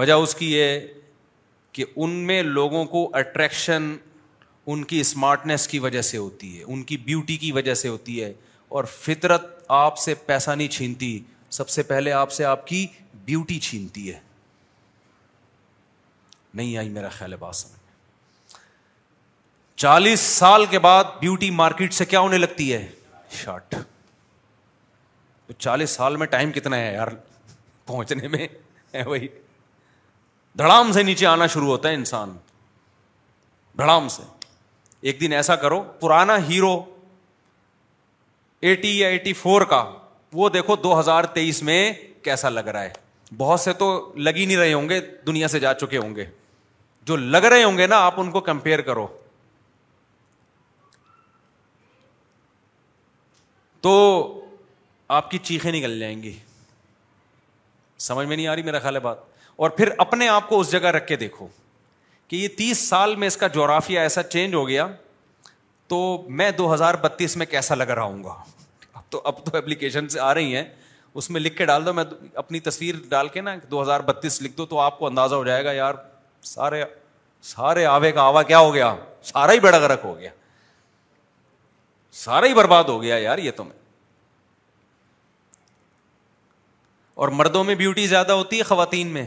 [0.00, 0.78] وجہ اس کی یہ
[1.72, 3.92] کہ ان میں لوگوں کو اٹریکشن
[4.72, 8.22] ان کی اسمارٹنیس کی وجہ سے ہوتی ہے ان کی بیوٹی کی وجہ سے ہوتی
[8.22, 8.32] ہے
[8.78, 9.44] اور فطرت
[9.76, 11.18] آپ سے پیسہ نہیں چھینتی
[11.58, 12.86] سب سے پہلے آپ سے آپ کی
[13.24, 14.18] بیوٹی چھینتی ہے
[16.54, 17.76] نہیں آئی میرا خیال ہے بات سمجھ
[19.82, 22.86] چالیس سال کے بعد بیوٹی مارکیٹ سے کیا ہونے لگتی ہے
[23.42, 23.74] شارٹ
[25.46, 27.08] تو چالیس سال میں ٹائم کتنا ہے یار
[27.86, 28.48] پہنچنے میں
[29.06, 29.28] وہی
[30.58, 32.36] دھڑام سے نیچے آنا شروع ہوتا ہے انسان
[33.78, 34.22] دھڑام سے
[35.06, 36.78] ایک دن ایسا کرو پرانا ہیرو
[38.60, 39.84] ایٹی یا ایٹی فور کا
[40.32, 41.82] وہ دیکھو دو ہزار تیئیس میں
[42.24, 42.92] کیسا لگ رہا ہے
[43.38, 46.24] بہت سے تو لگ ہی نہیں رہے ہوں گے دنیا سے جا چکے ہوں گے
[47.06, 49.06] جو لگ رہے ہوں گے نا آپ ان کو کمپیئر کرو
[53.80, 53.92] تو
[55.16, 56.32] آپ کی چیخیں نکل جائیں گی
[58.08, 59.16] سمجھ میں نہیں آ رہی میرا خیال ہے بات
[59.56, 61.46] اور پھر اپنے آپ کو اس جگہ رکھ کے دیکھو
[62.28, 64.86] کہ یہ تیس سال میں اس کا جغرافیہ ایسا چینج ہو گیا
[65.88, 65.98] تو
[66.38, 68.34] میں دو ہزار بتیس میں کیسا لگ رہا ہوں گا
[68.94, 70.64] اب تو اب تو اپلیکیشن سے آ رہی ہیں
[71.20, 72.04] اس میں لکھ کے ڈال دو میں
[72.42, 75.44] اپنی تصویر ڈال کے نا دو ہزار بتیس لکھ دو تو آپ کو اندازہ ہو
[75.44, 75.94] جائے گا یار
[76.54, 76.82] سارے
[77.54, 78.94] سارے آوے کا آوا کیا ہو گیا
[79.32, 80.30] سارا ہی بڑا گرک ہو گیا
[82.24, 83.76] سارا ہی برباد ہو گیا یار یہ تو میں
[87.24, 89.24] اور مردوں میں بیوٹی زیادہ ہوتی ہے خواتین میں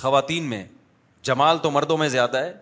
[0.00, 0.64] خواتین میں
[1.28, 2.52] جمال تو مردوں میں زیادہ ہے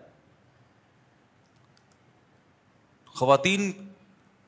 [3.19, 3.71] خواتین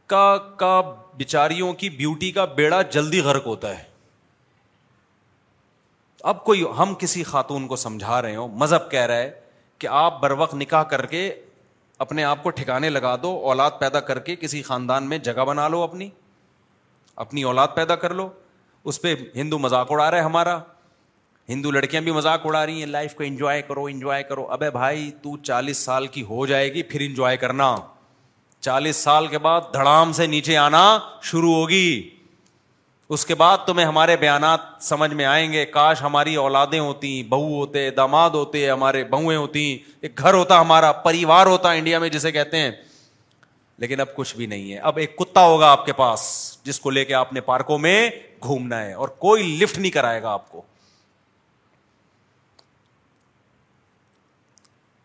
[0.08, 0.26] کا
[0.58, 0.80] کا
[1.18, 3.90] بیچاریوں کی بیوٹی کا بیڑا جلدی غرق ہوتا ہے
[6.32, 9.32] اب کوئی ہم کسی خاتون کو سمجھا رہے ہو مذہب کہہ رہا ہے
[9.80, 11.30] کہ آپ بر وقت نکاح کر کے
[12.06, 15.68] اپنے آپ کو ٹھکانے لگا دو اولاد پیدا کر کے کسی خاندان میں جگہ بنا
[15.68, 16.10] لو اپنی
[17.26, 18.30] اپنی اولاد پیدا کر لو
[18.92, 20.58] اس پہ ہندو مذاق اڑا رہا ہے ہمارا
[21.52, 25.10] ہندو لڑکیاں بھی مذاق اڑا رہی ہیں لائف کو انجوائے کرو انجوائے کرو ابے بھائی
[25.22, 27.76] تو چالیس سال کی ہو جائے گی پھر انجوائے کرنا
[28.66, 30.84] چالیس سال کے بعد دھڑام سے نیچے آنا
[31.32, 31.92] شروع ہوگی
[33.16, 37.58] اس کے بعد تمہیں ہمارے بیانات سمجھ میں آئیں گے کاش ہماری اولادیں ہوتی بہو
[37.58, 39.66] ہوتے داماد ہوتے ہمارے بہویں ہوتی
[40.02, 42.72] ایک گھر ہوتا ہمارا پریوار ہوتا انڈیا میں جسے کہتے ہیں
[43.82, 46.22] لیکن اب کچھ بھی نہیں ہے اب ایک کتا ہوگا آپ کے پاس
[46.64, 47.98] جس کو لے کے آپ نے پارکوں میں
[48.44, 50.62] گھومنا ہے اور کوئی لفٹ نہیں کرائے گا آپ کو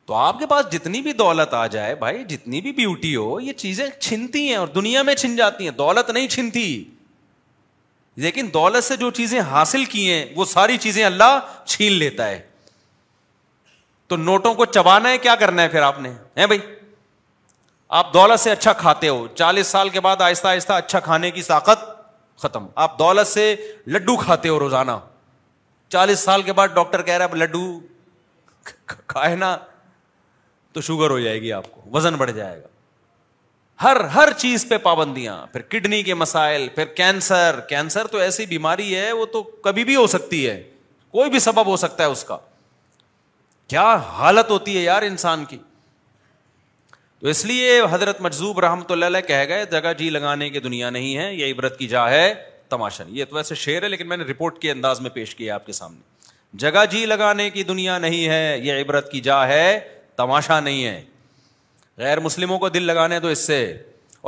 [0.06, 3.52] تو آپ کے پاس جتنی بھی دولت آ جائے بھائی جتنی بھی بیوٹی ہو یہ
[3.62, 6.62] چیزیں چھنتی ہیں اور دنیا میں چھن جاتی ہیں دولت نہیں چھنتی
[8.24, 12.40] لیکن دولت سے جو چیزیں حاصل کی ہیں وہ ساری چیزیں اللہ چھین لیتا ہے
[14.08, 16.58] تو نوٹوں کو چبانا ہے کیا کرنا ہے پھر آپ نے ہے بھائی
[18.00, 21.42] آپ دولت سے اچھا کھاتے ہو چالیس سال کے بعد آہستہ آہستہ اچھا کھانے کی
[21.52, 21.84] طاقت
[22.42, 23.54] ختم آپ دولت سے
[23.96, 24.92] لڈو کھاتے ہو روزانہ
[25.90, 27.68] چالیس سال کے بعد ڈاکٹر کہہ رہا ہے لڈو
[29.06, 29.56] کھائے نا
[30.76, 32.66] تو شوگر ہو جائے گی آپ کو وزن بڑھ جائے گا
[33.82, 38.94] ہر ہر چیز پہ پابندیاں پھر کڈنی کے مسائل پھر کینسر کینسر تو ایسی بیماری
[38.96, 40.56] ہے وہ تو کبھی بھی ہو سکتی ہے
[41.16, 42.36] کوئی بھی سبب ہو سکتا ہے اس کا
[43.72, 43.86] کیا
[44.18, 45.58] حالت ہوتی ہے یار انسان کی
[47.20, 51.16] تو اس لیے حضرت مجزوب رحمۃ اللہ کہہ گئے جگہ جی لگانے کی دنیا نہیں
[51.16, 52.32] ہے یہ عبرت کی جا ہے
[52.76, 55.54] تماشا یہ تو ویسے شعر ہے لیکن میں نے رپورٹ کے انداز میں پیش کیا
[55.54, 56.14] آپ کے سامنے
[56.64, 59.70] جگہ جی لگانے کی دنیا نہیں ہے یہ عبرت کی جا ہے
[60.16, 61.02] تماشا نہیں ہے
[61.98, 63.58] غیر مسلموں کو دل لگانے تو اس سے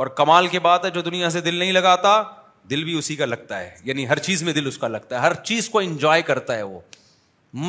[0.01, 2.21] اور کمال کی بات ہے جو دنیا سے دل نہیں لگاتا
[2.69, 5.21] دل بھی اسی کا لگتا ہے یعنی ہر چیز میں دل اس کا لگتا ہے
[5.21, 6.79] ہر چیز کو انجوائے کرتا ہے وہ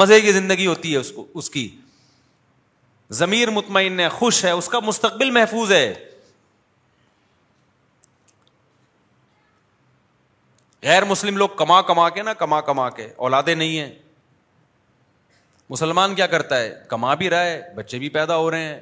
[0.01, 1.69] مزے کی زندگی ہوتی ہے اس کو اس کی
[3.21, 5.93] ضمیر مطمئن ہے خوش ہے اس کا مستقبل محفوظ ہے
[10.83, 13.91] غیر مسلم لوگ کما کما کے نا کما کما کے اولادیں نہیں ہیں
[15.71, 18.79] مسلمان کیا کرتا ہے کما بھی رہا ہے بچے بھی پیدا ہو رہے ہیں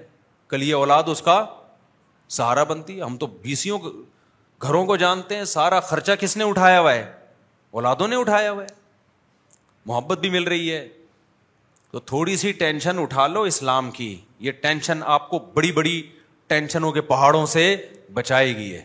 [0.48, 1.44] کل یہ اولاد اس کا
[2.36, 6.78] سہارا بنتی ہے ہم تو بیسیوں گھروں کو جانتے ہیں سارا خرچہ کس نے اٹھایا
[6.80, 7.02] ہوا ہے
[7.78, 8.76] اولادوں نے اٹھایا ہوا ہے
[9.86, 10.86] محبت بھی مل رہی ہے
[11.90, 14.14] تو تھوڑی سی ٹینشن اٹھا لو اسلام کی
[14.46, 16.00] یہ ٹینشن آپ کو بڑی بڑی
[16.52, 17.62] ٹینشنوں کے پہاڑوں سے
[18.14, 18.82] بچائے گی ہے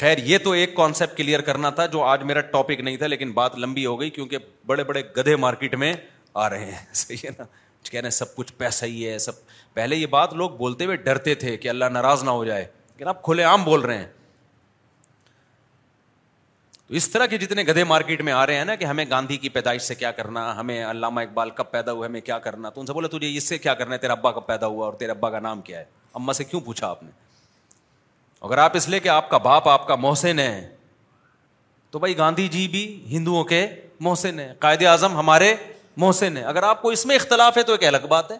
[0.00, 3.30] خیر یہ تو ایک کانسیپٹ کلیئر کرنا تھا جو آج میرا ٹاپک نہیں تھا لیکن
[3.40, 5.92] بات لمبی ہو گئی کیونکہ بڑے بڑے گدھے مارکیٹ میں
[6.34, 7.44] آ رہے ہیں صحیح ہے نا
[7.90, 9.34] کہہ رہے ہیں سب کچھ پیسہ ہی ہے سب
[9.74, 13.08] پہلے یہ بات لوگ بولتے ہوئے ڈرتے تھے کہ اللہ ناراض نہ ہو جائے لیکن
[13.08, 14.06] آپ کھلے عام بول رہے ہیں
[16.86, 19.36] تو اس طرح کے جتنے گدھے مارکیٹ میں آ رہے ہیں نا کہ ہمیں گاندھی
[19.36, 22.80] کی پیدائش سے کیا کرنا ہمیں علامہ اقبال کب پیدا ہوئے ہمیں کیا کرنا تو
[22.80, 24.94] ان سے بولے تجھے اس سے کیا کرنا ہے تیرا ابا کب پیدا ہوا اور
[25.00, 27.10] تیرے ابا کا نام کیا ہے اما سے کیوں پوچھا آپ نے
[28.40, 30.68] اگر آپ اس لیے کہ آپ کا باپ آپ کا محسن ہے
[31.90, 33.66] تو بھائی گاندھی جی بھی ہندوؤں کے
[34.00, 35.54] محسن ہیں قائد اعظم ہمارے
[35.98, 38.36] محسن ہے اگر آپ کو اس میں اختلاف ہے تو ایک الگ بات ہے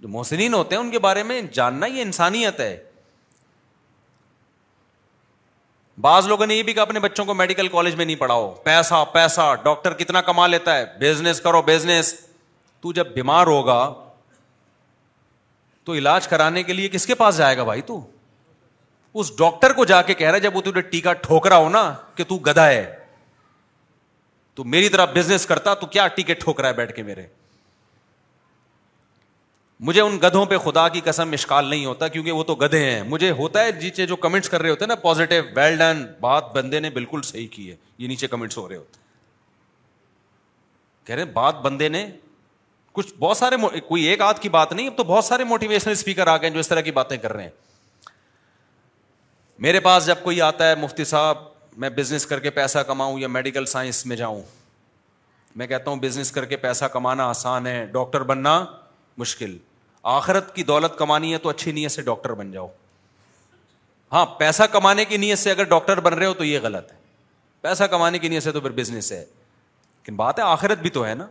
[0.00, 2.76] جو محسنین ہوتے ہیں ان کے بارے میں جاننا یہ انسانیت ہے
[6.00, 9.04] بعض لوگوں نے یہ بھی کہا اپنے بچوں کو میڈیکل کالج میں نہیں پڑھاؤ پیسہ
[9.12, 12.14] پیسہ ڈاکٹر کتنا کما لیتا ہے بزنس کرو بزنس
[12.80, 13.82] تو جب بیمار ہوگا
[15.84, 18.00] تو علاج کرانے کے لیے کس کے پاس جائے گا بھائی تو
[19.20, 21.92] اس ڈاکٹر کو جا کے کہہ رہا ہے جب وہ تجھے ٹیکا ٹھوکرا ہو نا
[22.14, 22.84] کہ تو گدا ہے
[24.58, 27.22] تو میری طرح بزنس کرتا تو کیا ٹکٹ ٹھوک رہا ہے بیٹھ کے میرے
[29.88, 33.02] مجھے ان گدھوں پہ خدا کی قسم مشکال نہیں ہوتا کیونکہ وہ تو گدھے ہیں
[33.08, 36.80] مجھے ہوتا ہے نیچے جو کمنٹس کر رہے ہوتے ہیں نا ویل ڈن بات بندے
[36.80, 38.98] نے بالکل صحیح کی ہے یہ نیچے کمنٹس ہو رہے ہوتے
[41.06, 42.04] کہہ رہے بات بندے نے
[42.92, 43.56] کچھ بہت سارے
[43.88, 46.58] کوئی ایک آدھ کی بات نہیں اب تو بہت سارے موٹیویشنل اسپیکر آ گئے جو
[46.60, 47.50] اس طرح کی باتیں کر رہے ہیں
[49.66, 51.36] میرے پاس جب کوئی آتا ہے مفتی صاحب
[51.80, 54.40] میں بزنس کر کے پیسہ کماؤں یا میڈیکل سائنس میں جاؤں
[55.56, 58.64] میں کہتا ہوں بزنس کر کے پیسہ کمانا آسان ہے ڈاکٹر بننا
[59.18, 59.56] مشکل
[60.12, 62.66] آخرت کی دولت کمانی ہے تو اچھی نیت سے ڈاکٹر بن جاؤ
[64.12, 66.96] ہاں پیسہ کمانے کی نیت سے اگر ڈاکٹر بن رہے ہو تو یہ غلط ہے
[67.60, 71.06] پیسہ کمانے کی نیت سے تو پھر بزنس ہے لیکن بات ہے آخرت بھی تو
[71.06, 71.26] ہے نا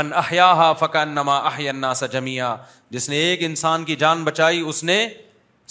[0.00, 2.54] من احیا بن نما احنا سا جمیا
[2.90, 5.06] جس نے ایک انسان کی جان بچائی اس نے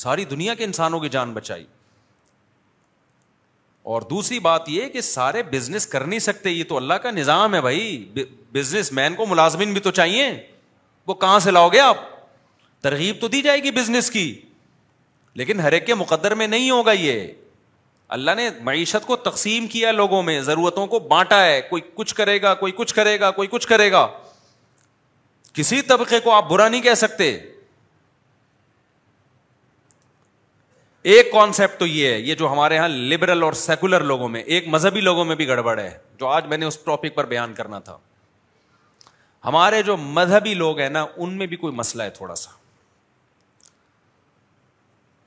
[0.05, 1.65] ساری دنیا کے انسانوں کی جان بچائی
[3.83, 7.55] اور دوسری بات یہ کہ سارے بزنس کر نہیں سکتے یہ تو اللہ کا نظام
[7.55, 8.13] ہے بھائی
[8.53, 10.29] بزنس مین کو ملازمین بھی تو چاہیے
[11.07, 11.97] وہ کہاں سے لاؤ گے آپ
[12.83, 14.25] ترغیب تو دی جائے گی بزنس کی
[15.41, 17.27] لیکن ہر ایک کے مقدر میں نہیں ہوگا یہ
[18.15, 22.41] اللہ نے معیشت کو تقسیم کیا لوگوں میں ضرورتوں کو بانٹا ہے کوئی کچھ کرے
[22.41, 24.07] گا کوئی کچھ کرے گا کوئی کچھ کرے گا
[25.53, 27.31] کسی طبقے کو آپ برا نہیں کہہ سکتے
[31.11, 34.67] ایک کانسیپٹ تو یہ ہے یہ جو ہمارے یہاں لبرل اور سیکولر لوگوں میں ایک
[34.75, 35.89] مذہبی لوگوں میں بھی گڑبڑ ہے
[36.19, 37.97] جو آج میں نے اس ٹاپک پر بیان کرنا تھا
[39.45, 42.49] ہمارے جو مذہبی لوگ ہیں نا ان میں بھی کوئی مسئلہ ہے تھوڑا سا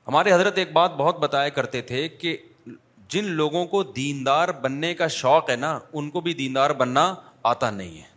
[0.07, 2.37] ہمارے حضرت ایک بات بہت بتایا کرتے تھے کہ
[3.13, 7.13] جن لوگوں کو دیندار بننے کا شوق ہے نا ان کو بھی دیندار بننا
[7.51, 8.15] آتا نہیں ہے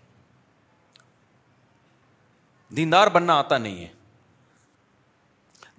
[2.77, 3.89] دیندار بننا آتا نہیں ہے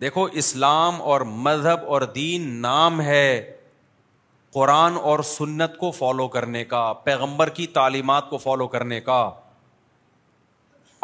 [0.02, 3.26] دیکھو اسلام اور مذہب اور دین نام ہے
[4.54, 9.22] قرآن اور سنت کو فالو کرنے کا پیغمبر کی تعلیمات کو فالو کرنے کا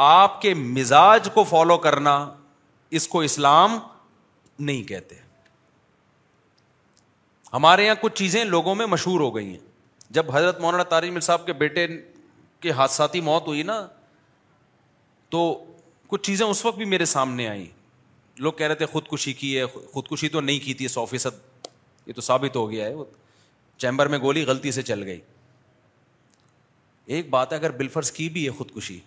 [0.08, 2.16] آپ کے مزاج کو فالو کرنا
[2.98, 3.78] اس کو اسلام
[4.60, 5.16] نہیں کہتے
[7.54, 9.66] ہمارے یہاں کچھ چیزیں لوگوں میں مشہور ہو گئی ہیں
[10.18, 11.86] جب حضرت مولانا مل صاحب کے بیٹے
[12.62, 13.80] کے حادثاتی موت ہوئی نا
[15.36, 15.42] تو
[16.10, 17.66] کچھ چیزیں اس وقت بھی میرے سامنے آئیں
[18.42, 21.68] لوگ کہہ رہے تھے خودکشی کی ہے خودکشی تو نہیں کی تھی سو فیصد
[22.08, 23.06] یہ تو ثابت ہو گیا ہے وہ
[23.78, 25.20] چیمبر میں گولی غلطی سے چل گئی
[27.16, 29.00] ایک بات ہے اگر بلفرس کی بھی ہے خودکشی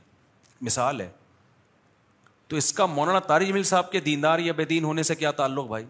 [0.62, 1.08] مثال ہے
[2.48, 5.30] تو اس کا مولانا تاری مل صاحب کے دیندار یا بے دین ہونے سے کیا
[5.40, 5.84] تعلق بھائی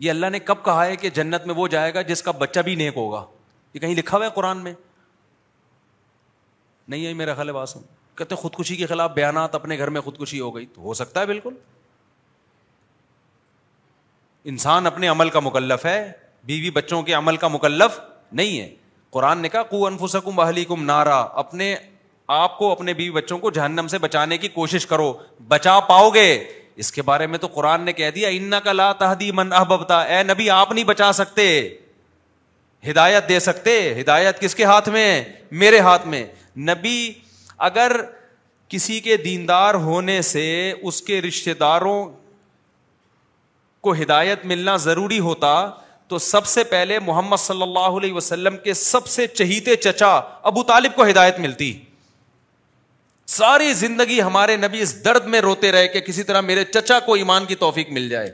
[0.00, 2.60] یہ اللہ نے کب کہا ہے کہ جنت میں وہ جائے گا جس کا بچہ
[2.64, 3.24] بھی نیک ہوگا
[3.74, 4.72] یہ کہیں لکھا ہوا ہے قرآن میں
[6.88, 7.80] نہیں ہے میرا خالب آسم
[8.16, 11.20] کہتے ہیں خودکشی کے خلاف بیانات اپنے گھر میں خودکشی ہو گئی تو ہو سکتا
[11.20, 11.54] ہے بالکل
[14.52, 16.00] انسان اپنے عمل کا مکلف ہے
[16.50, 17.98] بیوی بچوں کے عمل کا مکلف
[18.40, 18.74] نہیں ہے
[19.16, 21.74] قرآن نے کہا کو انفسکم اہلی کم نارا اپنے
[22.38, 25.12] آپ کو اپنے بیوی بچوں کو جہنم سے بچانے کی کوشش کرو
[25.48, 26.26] بچا پاؤ گے
[26.84, 30.00] اس کے بارے میں تو قرآن نے کہہ دیا ان کا لا تحدی من احبتا
[30.14, 31.44] اے نبی آپ نہیں بچا سکتے
[32.90, 35.06] ہدایت دے سکتے ہدایت کس کے ہاتھ میں
[35.62, 36.24] میرے ہاتھ میں
[36.72, 36.96] نبی
[37.68, 37.96] اگر
[38.68, 40.42] کسی کے دیندار ہونے سے
[40.82, 42.04] اس کے رشتے داروں
[43.82, 45.54] کو ہدایت ملنا ضروری ہوتا
[46.08, 50.12] تو سب سے پہلے محمد صلی اللہ علیہ وسلم کے سب سے چہیتے چچا
[50.50, 51.72] ابو طالب کو ہدایت ملتی
[53.36, 57.14] ساری زندگی ہمارے نبی اس درد میں روتے رہے کہ کسی طرح میرے چچا کو
[57.20, 58.28] ایمان کی توفیق مل جائے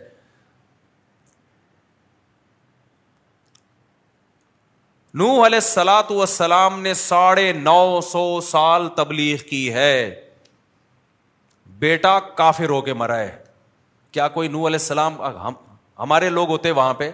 [5.20, 10.22] نوح علیہ سلاۃ والسلام نے ساڑھے نو سو سال تبلیغ کی ہے
[11.78, 13.36] بیٹا کافی رو کے مرا ہے
[14.12, 15.54] کیا کوئی نو علیہ السلام ہم
[15.98, 17.10] ہمارے لوگ ہوتے وہاں پہ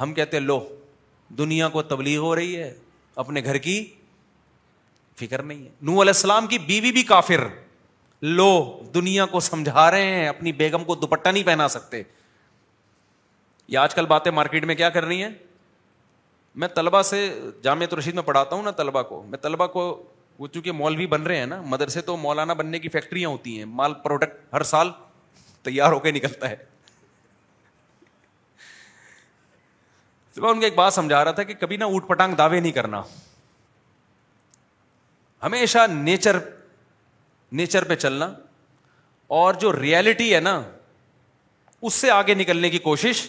[0.00, 0.58] ہم کہتے لو
[1.38, 2.72] دنیا کو تبلیغ ہو رہی ہے
[3.24, 3.84] اپنے گھر کی
[5.20, 7.46] فکر نہیں ہے نو علیہ السلام کی بیوی بھی کافر
[8.36, 8.50] لو
[8.94, 12.02] دنیا کو سمجھا رہے ہیں اپنی بیگم کو دوپٹہ نہیں پہنا سکتے
[13.68, 15.30] یا آج کل باتیں مارکیٹ میں کیا کر رہی ہیں
[16.60, 17.16] میں طلبا سے
[17.62, 19.80] جامع رشید میں پڑھاتا ہوں نا طلبا کو میں طلبا کو
[20.38, 23.56] وہ چونکہ مال بھی بن رہے ہیں نا مدرسے تو مولانا بننے کی فیکٹریاں ہوتی
[23.58, 24.90] ہیں مال پروڈکٹ ہر سال
[25.64, 26.56] تیار ہو کے نکلتا ہے
[30.34, 32.60] تو میں ان کو ایک بات سمجھا رہا تھا کہ کبھی نا اوٹ پٹانگ دعوے
[32.60, 33.02] نہیں کرنا
[35.42, 36.38] ہمیشہ نیچر
[37.60, 38.30] نیچر پہ چلنا
[39.40, 40.60] اور جو ریالٹی ہے نا
[41.82, 43.20] اس سے آگے نکلنے کی کوشش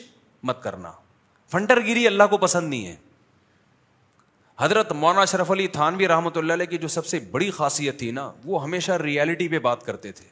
[0.50, 0.92] مت کرنا
[1.52, 2.96] فنٹر گیری اللہ کو پسند نہیں ہے
[4.60, 8.10] حضرت مولانا شرف علی تھانوی رحمۃ اللہ علیہ کی جو سب سے بڑی خاصیت تھی
[8.12, 10.26] نا وہ ہمیشہ ریالٹی پہ بات کرتے تھے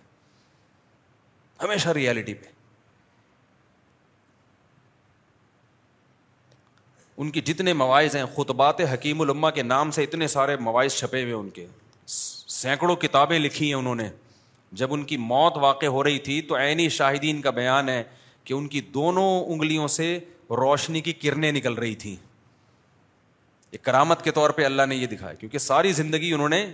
[1.64, 2.54] ہمیشہ ریالٹی پہ
[7.24, 11.22] ان کی جتنے مواعظ ہیں خطبات حکیم الما کے نام سے اتنے سارے مواعظ چھپے
[11.24, 11.68] ہوئے ان کے
[12.58, 14.10] سینکڑوں کتابیں لکھی ہیں انہوں نے
[14.82, 18.04] جب ان کی موت واقع ہو رہی تھی تو عینی شاہدین کا بیان ہے
[18.44, 20.18] کہ ان کی دونوں انگلیوں سے
[20.62, 22.16] روشنی کی کرنیں نکل رہی تھیں
[23.84, 26.66] کرامت کے طور پہ اللہ نے یہ دکھایا کیونکہ ساری زندگی انہوں نے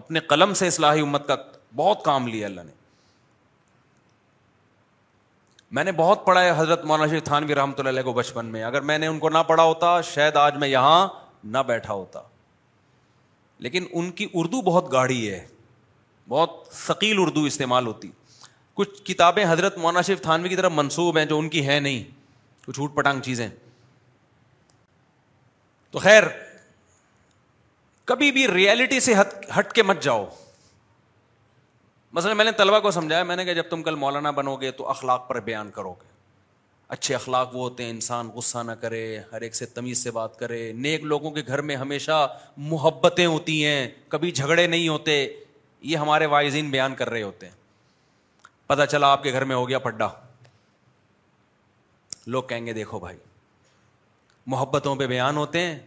[0.00, 1.34] اپنے قلم سے اصلاحی امت کا
[1.76, 2.72] بہت کام لیا اللہ نے
[5.74, 8.62] میں نے بہت پڑھا ہے حضرت مولانا شریف تھانوی رحمۃ اللہ علیہ کو بچپن میں
[8.64, 11.06] اگر میں نے ان کو نہ پڑھا ہوتا شاید آج میں یہاں
[11.44, 12.20] نہ بیٹھا ہوتا
[13.66, 15.44] لیکن ان کی اردو بہت گاڑی ہے
[16.28, 18.10] بہت ثقیل اردو استعمال ہوتی
[18.74, 22.02] کچھ کتابیں حضرت مولانا شریف تھانوی کی طرف منسوب ہیں جو ان کی ہیں نہیں
[22.66, 23.48] کچھ چھوٹ پٹانگ چیزیں
[25.94, 26.22] تو خیر
[28.04, 29.12] کبھی بھی ریالٹی سے
[29.58, 30.24] ہٹ کے مت جاؤ
[32.16, 34.70] مثلا میں نے طلبا کو سمجھایا میں نے کہا جب تم کل مولانا بنو گے
[34.80, 36.06] تو اخلاق پر بیان کرو گے
[36.96, 39.00] اچھے اخلاق وہ ہوتے ہیں انسان غصہ نہ کرے
[39.32, 42.18] ہر ایک سے تمیز سے بات کرے نیک لوگوں کے گھر میں ہمیشہ
[42.72, 45.16] محبتیں ہوتی ہیں کبھی جھگڑے نہیں ہوتے
[45.92, 47.54] یہ ہمارے وائزین بیان کر رہے ہوتے ہیں
[48.72, 50.08] پتہ چلا آپ کے گھر میں ہو گیا پڈا
[52.26, 53.16] لوگ کہیں گے دیکھو بھائی
[54.52, 55.78] محبتوں پہ بیان ہوتے ہیں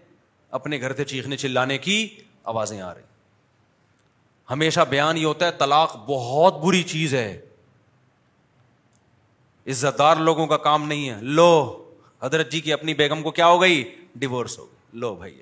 [0.57, 2.05] اپنے گھر سے چیخنے چلانے کی
[2.51, 3.01] آوازیں آ رہی
[4.51, 7.39] ہمیشہ بیان یہ ہوتا ہے طلاق بہت بری چیز ہے
[9.71, 11.47] عزت دار لوگوں کا کام نہیں ہے لو
[12.23, 13.83] حضرت جی کی اپنی بیگم کو کیا ہو گئی
[14.19, 15.41] ڈیورس ہو گئی لو بھائی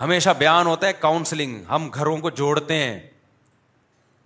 [0.00, 2.98] ہمیشہ بیان ہوتا ہے کاؤنسلنگ ہم گھروں کو جوڑتے ہیں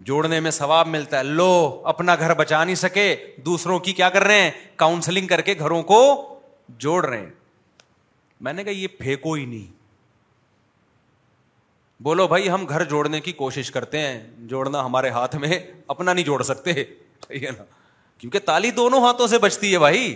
[0.08, 1.50] جوڑنے میں ثواب ملتا ہے لو
[1.92, 3.04] اپنا گھر بچا نہیں سکے
[3.46, 6.00] دوسروں کی کیا کر رہے ہیں کاؤنسلنگ کر کے گھروں کو
[6.78, 7.28] جوڑ رہے ہیں
[8.40, 9.72] میں نے کہا یہ پھینکو ہی نہیں
[12.02, 15.58] بولو بھائی ہم گھر جوڑنے کی کوشش کرتے ہیں جوڑنا ہمارے ہاتھ میں
[15.94, 16.72] اپنا نہیں جوڑ سکتے
[17.24, 20.14] کیونکہ تالی دونوں ہاتھوں سے بچتی ہے بھائی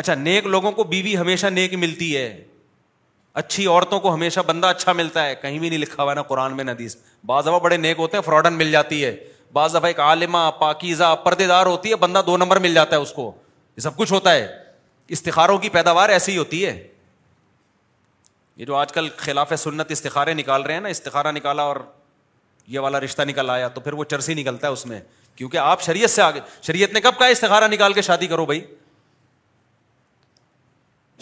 [0.00, 2.42] اچھا نیک لوگوں کو بیوی ہمیشہ نیک ملتی ہے
[3.40, 6.56] اچھی عورتوں کو ہمیشہ بندہ اچھا ملتا ہے کہیں بھی نہیں لکھا ہوا نا قرآن
[6.56, 9.14] میں ندیس بعض دفعہ بڑے نیک ہوتے ہیں فراڈن مل جاتی ہے
[9.52, 13.00] بعض دفعہ ایک عالمہ پاکیزہ پردے دار ہوتی ہے بندہ دو نمبر مل جاتا ہے
[13.02, 13.32] اس کو
[13.76, 14.46] یہ سب کچھ ہوتا ہے
[15.16, 16.82] استخاروں کی پیداوار ایسی ہی ہوتی ہے
[18.56, 21.76] یہ جو آج کل خلاف سنت استخارے نکال رہے ہیں نا استخارہ نکالا اور
[22.74, 25.00] یہ والا رشتہ نکال آیا تو پھر وہ چرسی نکلتا ہے اس میں
[25.36, 28.64] کیونکہ آپ شریعت سے آگے شریعت نے کب کہا استخارہ نکال کے شادی کرو بھائی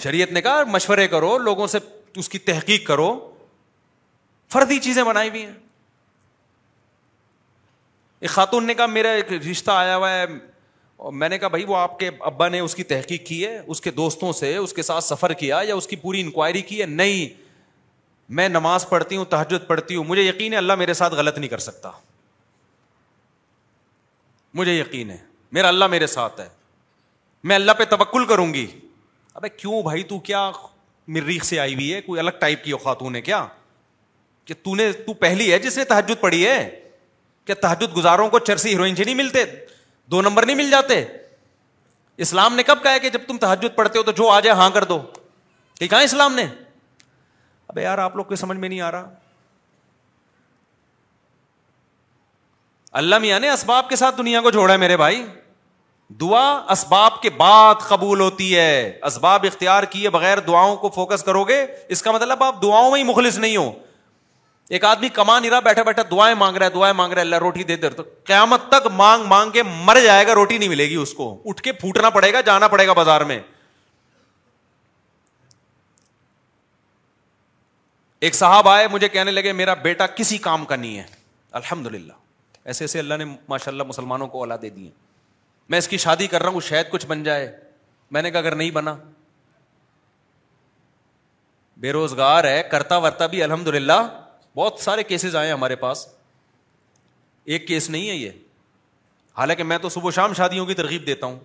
[0.02, 1.78] شریعت نے کہا مشورے کرو لوگوں سے
[2.20, 3.08] اس کی تحقیق کرو
[4.52, 5.52] فردی چیزیں بنائی ہوئی ہیں
[8.20, 10.24] ایک خاتون نے کہا میرا ایک رشتہ آیا ہوا ہے
[11.00, 13.58] اور میں نے کہا بھائی وہ آپ کے ابا نے اس کی تحقیق کی ہے
[13.74, 16.80] اس کے دوستوں سے اس کے ساتھ سفر کیا یا اس کی پوری انکوائری کی
[16.80, 17.38] ہے نہیں
[18.38, 21.50] میں نماز پڑھتی ہوں تحجد پڑھتی ہوں مجھے یقین ہے اللہ میرے ساتھ غلط نہیں
[21.50, 21.90] کر سکتا
[24.60, 25.16] مجھے یقین ہے
[25.58, 26.48] میرا اللہ میرے ساتھ ہے
[27.50, 28.66] میں اللہ پہ توکل کروں گی
[29.40, 30.50] ابے کیوں بھائی تو کیا
[31.16, 33.44] مریخ سے آئی ہوئی ہے کوئی الگ ٹائپ کی خاتون ہے کیا
[34.44, 34.90] کہ تو تو نے
[35.20, 36.58] پہلی ہے جس نے تحجد پڑھی ہے
[37.44, 39.44] کہ تحجد گزاروں کو چرسی ہیروئن سے نہیں ملتے
[40.10, 41.02] دو نمبر نہیں مل جاتے
[42.26, 44.68] اسلام نے کب کہا کہ جب تم تحجد پڑھتے ہو تو جو آ جائے ہاں
[44.76, 44.98] کر دو
[45.78, 46.44] کہ کہاں اسلام نے
[47.72, 49.08] اب یار آپ لوگ کو سمجھ میں نہیں آ رہا
[53.02, 55.24] اللہ میاں نے اسباب کے ساتھ دنیا کو جوڑا ہے میرے بھائی
[56.20, 58.70] دعا اسباب کے بعد قبول ہوتی ہے
[59.12, 61.60] اسباب اختیار کیے بغیر دعاؤں کو فوکس کرو گے
[61.96, 63.70] اس کا مطلب آپ دعاؤں میں ہی مخلص نہیں ہو
[64.78, 67.24] ایک آدمی کما نہیں رہا بیٹھا بیٹھا دعائیں مانگ رہا ہے دعائیں مانگ رہا ہے
[67.26, 70.68] اللہ روٹی دے دے تو قیامت تک مانگ مانگ کے مر جائے گا روٹی نہیں
[70.68, 73.38] ملے گی اس کو اٹھ کے پھوٹنا پڑے گا جانا پڑے گا بازار میں
[78.28, 81.04] ایک صاحب آئے مجھے کہنے لگے میرا بیٹا کسی کام کا نہیں ہے
[81.62, 82.12] الحمد للہ
[82.64, 84.88] ایسے ایسے اللہ نے ماشاء اللہ مسلمانوں کو اولا دے دیے
[85.68, 87.50] میں اس کی شادی کر رہا ہوں شاید کچھ بن جائے
[88.12, 88.94] میں نے کہا اگر نہیں بنا
[91.84, 94.00] بے روزگار ہے کرتا ورتا بھی الحمد للہ
[94.56, 96.06] بہت سارے کیسز آئے ہیں ہمارے پاس
[97.54, 98.30] ایک کیس نہیں ہے یہ
[99.36, 101.38] حالانکہ میں تو صبح شام شادیوں کی ترغیب دیتا ہوں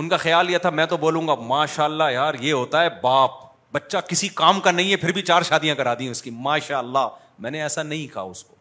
[0.00, 2.88] ان کا خیال یہ تھا میں تو بولوں گا ماشاء اللہ یار یہ ہوتا ہے
[3.02, 6.30] باپ بچہ کسی کام کا نہیں ہے پھر بھی چار شادیاں کرا دی اس کی
[6.48, 7.08] ماشاء اللہ
[7.44, 8.54] میں نے ایسا نہیں کہا اس کو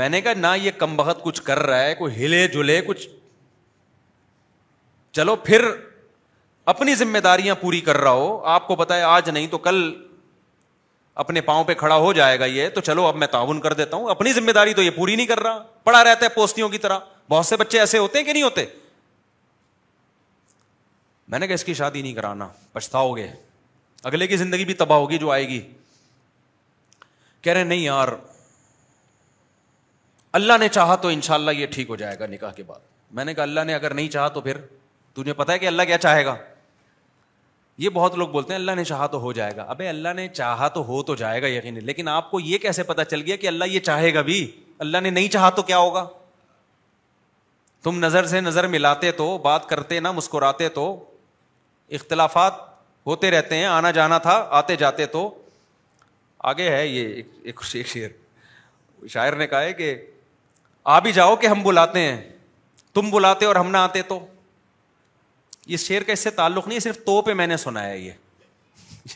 [0.00, 3.08] میں نے کہا نہ یہ کم بہت کچھ کر رہا ہے کوئی ہلے جلے کچھ
[5.16, 5.64] چلو پھر
[6.72, 9.82] اپنی ذمہ داریاں پوری کر رہا ہو آپ کو پتا ہے آج نہیں تو کل
[11.22, 13.96] اپنے پاؤں پہ کھڑا ہو جائے گا یہ تو چلو اب میں تعاون کر دیتا
[13.96, 16.78] ہوں اپنی ذمہ داری تو یہ پوری نہیں کر رہا پڑا رہتا ہے پوستیوں کی
[16.86, 16.98] طرح
[17.28, 18.64] بہت سے بچے ایسے ہوتے ہیں کہ نہیں ہوتے
[21.30, 23.26] میں نے کہا اس کی شادی نہیں کرانا پچھتاؤ گے
[24.10, 25.60] اگلے کی زندگی بھی تباہ ہوگی جو آئے گی
[27.42, 28.08] کہہ رہے نہیں یار
[30.40, 32.78] اللہ نے چاہا تو ان شاء اللہ یہ ٹھیک ہو جائے گا نکاح کے بعد
[33.18, 34.56] میں نے کہا اللہ نے اگر نہیں چاہا تو پھر
[35.16, 36.36] تجھے پتا ہے کہ اللہ کیا چاہے گا
[37.82, 40.26] یہ بہت لوگ بولتے ہیں اللہ نے چاہا تو ہو جائے گا ابے اللہ نے
[40.28, 43.36] چاہا تو ہو تو جائے گا یقین لیکن آپ کو یہ کیسے پتا چل گیا
[43.36, 44.46] کہ اللہ یہ چاہے گا بھی
[44.84, 46.04] اللہ نے نہیں چاہا تو کیا ہوگا
[47.82, 50.84] تم نظر سے نظر ملاتے تو بات کرتے نا مسکراتے تو
[51.98, 52.52] اختلافات
[53.06, 55.28] ہوتے رہتے ہیں آنا جانا تھا آتے جاتے تو
[56.52, 59.94] آگے ہے یہ ایک شعر شاعر نے کہا ہے کہ
[60.94, 62.20] آ بھی جاؤ کہ ہم بلاتے ہیں
[62.94, 64.18] تم بلاتے اور ہم نہ آتے تو
[65.66, 68.12] یہ شیر کا اس سے تعلق نہیں صرف تو پہ میں نے سنا ہے یہ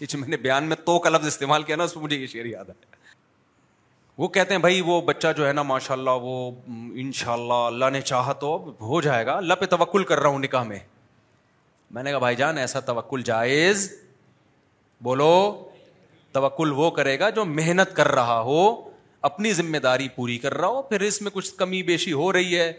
[0.08, 2.26] جو میں نے بیان میں تو کا لفظ استعمال کیا نا اس پہ مجھے یہ
[2.26, 2.96] شعر یاد آیا
[4.18, 7.12] وہ کہتے ہیں بھائی وہ وہ بچہ جو ہے نا ماشاء اللہ اللہ اللہ ان
[7.12, 10.78] شاء نے چاہا تو ہو جائے گا اللہ پہ توکل کر رہا ہوں نکاح میں
[11.96, 13.90] میں نے کہا بھائی جان ایسا توکل جائز
[15.02, 15.32] بولو
[16.32, 18.58] توکل وہ کرے گا جو محنت کر رہا ہو
[19.28, 22.58] اپنی ذمہ داری پوری کر رہا ہو پھر اس میں کچھ کمی بیشی ہو رہی
[22.58, 22.72] ہے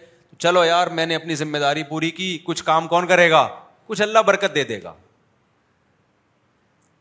[0.44, 3.48] چلو یار میں نے اپنی ذمہ داری پوری کی کچھ کام کون کرے گا
[3.88, 4.94] کچھ اللہ برکت دے دے گا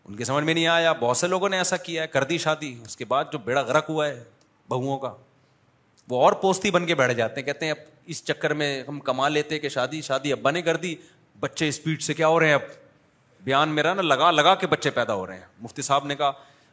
[0.04, 2.38] ان کے سمجھ میں نہیں آیا بہت سے لوگوں نے ایسا کیا ہے کر دی
[2.44, 4.22] شادی اس کے بعد جو بیڑا گرک ہوا ہے
[4.68, 5.12] بہوؤں کا
[6.08, 7.78] وہ اور پوستی بن کے بیٹھ جاتے ہیں کہتے ہیں اب
[8.12, 10.94] اس چکر میں ہم کما لیتے کہ شادی شادی ابا نے کر دی
[11.40, 12.62] بچے اسپیڈ سے کیا ہو رہے ہیں اب
[13.44, 16.30] بیان میرا نا لگا لگا کے بچے پیدا ہو رہے ہیں مفتی صاحب نے کہا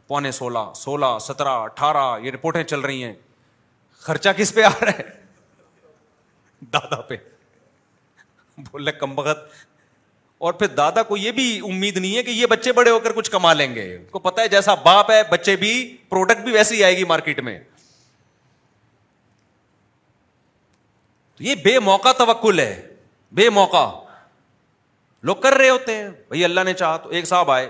[0.07, 3.13] پونے سولہ سولہ سترہ اٹھارہ یہ رپورٹیں چل رہی ہیں
[4.01, 5.24] خرچہ کس پہ آ رہا ہے
[6.73, 7.15] دادا پہ
[8.71, 9.47] بولے کم بخت
[10.47, 13.11] اور پھر دادا کو یہ بھی امید نہیں ہے کہ یہ بچے بڑے ہو کر
[13.15, 15.73] کچھ کما لیں گے ان کو پتا ہے جیسا باپ ہے بچے بھی
[16.09, 17.59] پروڈکٹ بھی ویسے ہی آئے گی مارکیٹ میں
[21.45, 22.75] یہ بے موقع توکل ہے
[23.37, 23.85] بے موقع
[25.29, 27.69] لوگ کر رہے ہوتے ہیں بھائی اللہ نے چاہ تو ایک صاحب آئے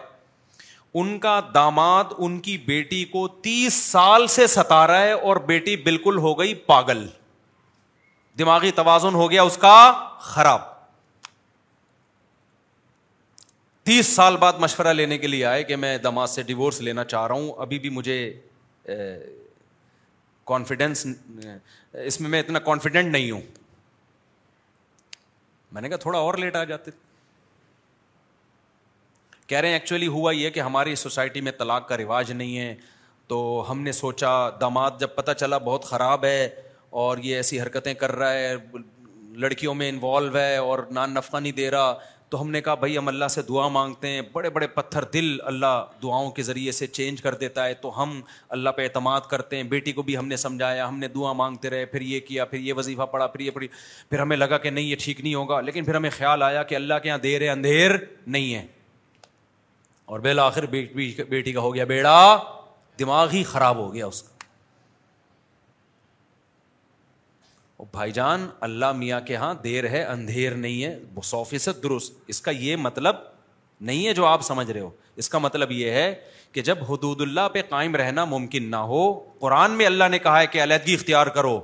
[1.00, 5.76] ان کا داماد ان کی بیٹی کو تیس سال سے ستا رہا ہے اور بیٹی
[5.88, 7.06] بالکل ہو گئی پاگل
[8.40, 9.76] دماغی توازن ہو گیا اس کا
[10.22, 10.62] خراب
[13.86, 17.26] تیس سال بعد مشورہ لینے کے لیے آئے کہ میں دماغ سے ڈیوس لینا چاہ
[17.28, 18.18] رہا ہوں ابھی بھی مجھے
[20.52, 21.06] کانفیڈینس
[22.06, 23.42] اس میں میں اتنا کانفیڈینٹ نہیں ہوں
[25.74, 26.92] میں نے کہا تھوڑا اور لیٹ آ جاتے
[29.48, 32.74] کہہ رہے ہیں ایکچولی ہوا یہ کہ ہماری سوسائٹی میں طلاق کا رواج نہیں ہے
[33.28, 33.38] تو
[33.70, 36.48] ہم نے سوچا دماد جب پتہ چلا بہت خراب ہے
[37.04, 38.54] اور یہ ایسی حرکتیں کر رہا ہے
[39.44, 41.94] لڑکیوں میں انوالو ہے اور نان نفقہ نہیں دے رہا
[42.30, 45.36] تو ہم نے کہا بھائی ہم اللہ سے دعا مانگتے ہیں بڑے بڑے پتھر دل
[45.52, 48.20] اللہ دعاؤں کے ذریعے سے چینج کر دیتا ہے تو ہم
[48.58, 51.70] اللہ پہ اعتماد کرتے ہیں بیٹی کو بھی ہم نے سمجھایا ہم نے دعا مانگتے
[51.70, 53.68] رہے پھر یہ کیا پھر یہ وظیفہ پڑھا پھر یہ پڑھی
[54.10, 56.76] پھر ہمیں لگا کہ نہیں یہ ٹھیک نہیں ہوگا لیکن پھر ہمیں خیال آیا کہ
[56.76, 57.92] اللہ کے یہاں دیر ہے اندھیر
[58.28, 58.66] نہیں ہے
[60.14, 62.18] اور بالآخر بیٹی کا ہو گیا بیڑا
[63.00, 64.34] دماغ ہی خراب ہو گیا اس کا
[67.92, 72.40] بھائی جان اللہ میاں کے ہاں دیر ہے اندھیر نہیں ہے سو فیصد درست اس
[72.42, 73.16] کا یہ مطلب
[73.88, 74.90] نہیں ہے جو آپ سمجھ رہے ہو
[75.22, 76.14] اس کا مطلب یہ ہے
[76.54, 79.02] کہ جب حدود اللہ پہ قائم رہنا ممکن نہ ہو
[79.40, 81.60] قرآن میں اللہ نے کہا ہے کہ علیحدگی اختیار کرو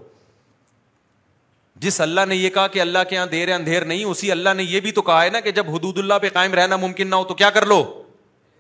[1.86, 4.54] جس اللہ نے یہ کہا کہ اللہ کے یہاں دیر ہے اندھیر نہیں اسی اللہ
[4.58, 7.08] نے یہ بھی تو کہا ہے نا کہ جب حدود اللہ پہ قائم رہنا ممکن
[7.10, 7.84] نہ ہو تو کیا کر لو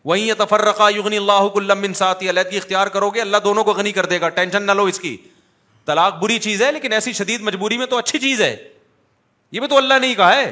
[0.09, 4.05] وہیں تفرقہ یغنی اللہ کلّم ساتھی علیحدگی اختیار کرو گے اللہ دونوں کو غنی کر
[4.13, 5.15] دے گا ٹینشن نہ لو اس کی
[5.85, 8.55] طلاق بری چیز ہے لیکن ایسی شدید مجبوری میں تو اچھی چیز ہے
[9.51, 10.51] یہ بھی تو اللہ نے کہا ہے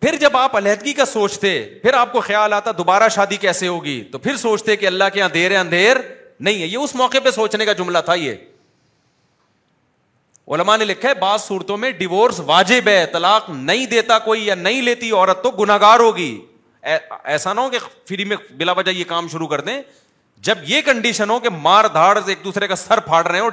[0.00, 4.02] پھر جب آپ علیحدگی کا سوچتے پھر آپ کو خیال آتا دوبارہ شادی کیسے ہوگی
[4.12, 5.96] تو پھر سوچتے کہ اللہ کے یہاں دیر اندھیر
[6.40, 8.34] نہیں ہے یہ اس موقع پہ سوچنے کا جملہ تھا یہ
[10.54, 14.54] علماء نے لکھا ہے بعض صورتوں میں ڈیوس واجب ہے طلاق نہیں دیتا کوئی یا
[14.54, 16.32] نہیں لیتی عورت تو گناگار ہوگی
[16.90, 19.80] ایسا نہ ہو کہ فری میں بلا وجہ یہ کام شروع کر دیں
[20.44, 23.48] جب یہ کنڈیشن ہو کہ مار دھاڑ ایک دوسرے کا سر پھاڑ رہے ہو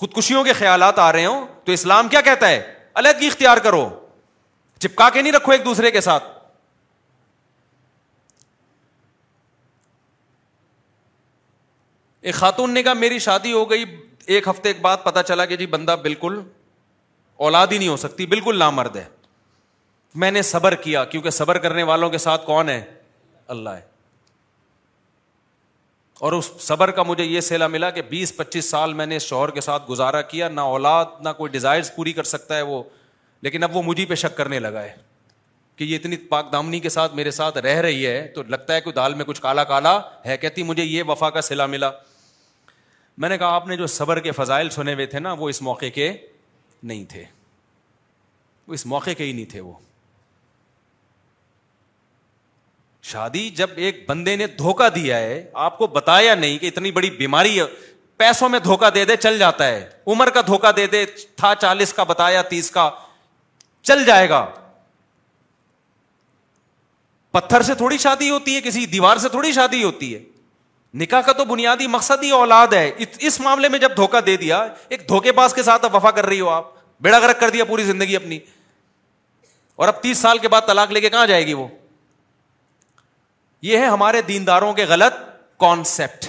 [0.00, 2.62] خودکشیوں کے خیالات آ رہے ہوں تو اسلام کیا کہتا ہے
[2.98, 3.88] علیحدگی اختیار کرو
[4.78, 6.24] چپکا کے نہیں رکھو ایک دوسرے کے ساتھ
[12.22, 13.84] ایک خاتون نے کہا میری شادی ہو گئی
[14.26, 16.40] ایک ہفتے کے بعد پتا چلا کہ جی بندہ بالکل
[17.46, 19.04] اولاد ہی نہیں ہو سکتی بالکل لامرد ہے
[20.24, 22.82] میں نے صبر کیا کیونکہ صبر کرنے والوں کے ساتھ کون ہے
[23.56, 23.88] اللہ ہے
[26.28, 29.22] اور اس صبر کا مجھے یہ سیلا ملا کہ بیس پچیس سال میں نے اس
[29.26, 32.82] شوہر کے ساتھ گزارا کیا نہ اولاد نہ کوئی ڈیزائر پوری کر سکتا ہے وہ
[33.42, 34.92] لیکن اب وہ مجھے پہ شک کرنے لگا ہے
[35.76, 38.80] کہ یہ اتنی پاک دامنی کے ساتھ میرے ساتھ رہ رہی ہے تو لگتا ہے
[38.80, 41.90] کہ دال میں کچھ کالا کالا ہے کہتی مجھے یہ وفا کا سلا ملا
[43.22, 45.62] میں نے کہا آپ نے جو صبر کے فضائل سنے ہوئے تھے نا وہ اس
[45.62, 46.12] موقع کے
[46.82, 47.24] نہیں تھے
[48.66, 49.72] وہ اس موقع کے ہی نہیں تھے وہ
[53.08, 57.10] شادی جب ایک بندے نے دھوکا دیا ہے آپ کو بتایا نہیں کہ اتنی بڑی
[57.18, 57.64] بیماری ہے
[58.16, 61.04] پیسوں میں دھوکا دے دے چل جاتا ہے عمر کا دھوکا دے دے
[61.36, 62.90] تھا چالیس کا بتایا تیس کا
[63.82, 64.44] چل جائے گا
[67.32, 70.18] پتھر سے تھوڑی شادی ہوتی ہے کسی دیوار سے تھوڑی شادی ہوتی ہے
[71.02, 72.88] نکاح کا تو بنیادی مقصد ہی اولاد ہے
[73.18, 76.40] اس معاملے میں جب دھوکا دے دیا ایک دھوکے باز کے ساتھ وفا کر رہی
[76.40, 76.72] ہو آپ
[77.02, 78.38] بیڑا گرک کر دیا پوری زندگی اپنی
[79.76, 81.66] اور اب تیس سال کے بعد طلاق لے کے کہاں جائے گی وہ
[83.62, 85.14] یہ ہے ہمارے دینداروں کے غلط
[85.60, 86.26] کانسیپٹ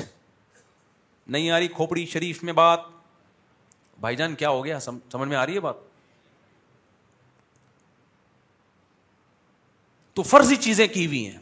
[1.34, 2.80] نہیں آ رہی کھوپڑی شریف میں بات
[4.00, 5.76] بھائی جان کیا ہو گیا سمجھ میں آ رہی ہے بات
[10.14, 11.38] تو فرضی چیزیں کی ہوئی ہیں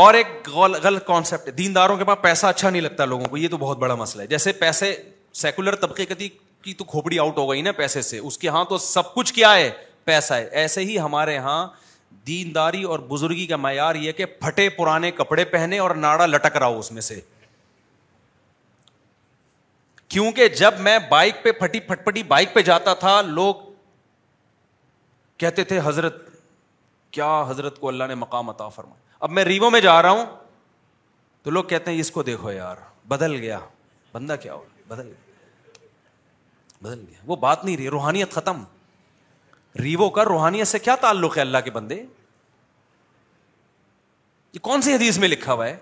[0.00, 0.48] اور ایک
[0.82, 3.94] غلط ہے دینداروں کے پاس پیسہ اچھا نہیں لگتا لوگوں کو یہ تو بہت بڑا
[3.94, 4.94] مسئلہ ہے جیسے پیسے
[5.42, 6.28] سیکولر طبقے کتی
[6.62, 9.32] کی تو کھوپڑی آؤٹ ہو گئی نا پیسے سے اس کے ہاں تو سب کچھ
[9.34, 9.70] کیا ہے
[10.04, 11.66] پیسہ ہے ایسے ہی ہمارے یہاں
[12.26, 16.66] دینداری اور بزرگی کا معیار یہ کہ پھٹے پرانے کپڑے پہنے اور ناڑا لٹک رہا
[16.66, 17.20] ہو اس میں سے
[20.14, 23.70] کیونکہ جب میں بائک پہ پھٹی پھٹ پٹی بائک پہ جاتا تھا لوگ
[25.38, 26.16] کہتے تھے حضرت
[27.16, 30.24] کیا حضرت کو اللہ نے مقام عطا فرمایا اب میں ریوو میں جا رہا ہوں
[31.42, 32.76] تو لوگ کہتے ہیں اس کو دیکھو یار
[33.08, 33.58] بدل گیا
[34.12, 35.80] بندہ کیا ہو بدل گیا
[36.82, 38.62] بدل گیا وہ بات نہیں رہی روحانیت ختم
[39.80, 41.94] ریو کا روحانیت سے کیا تعلق ہے اللہ کے بندے
[44.52, 45.76] یہ کون سی حدیث میں لکھا ہوا ہے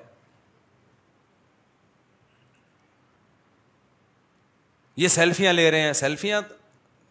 [4.97, 6.41] یہ سیلفیاں لے رہے ہیں سیلفیاں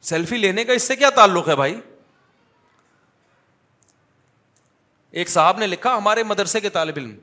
[0.10, 1.80] سیلفی لینے کا اس سے کیا تعلق ہے بھائی
[5.20, 7.16] ایک صاحب نے لکھا ہمارے مدرسے کے طالب علم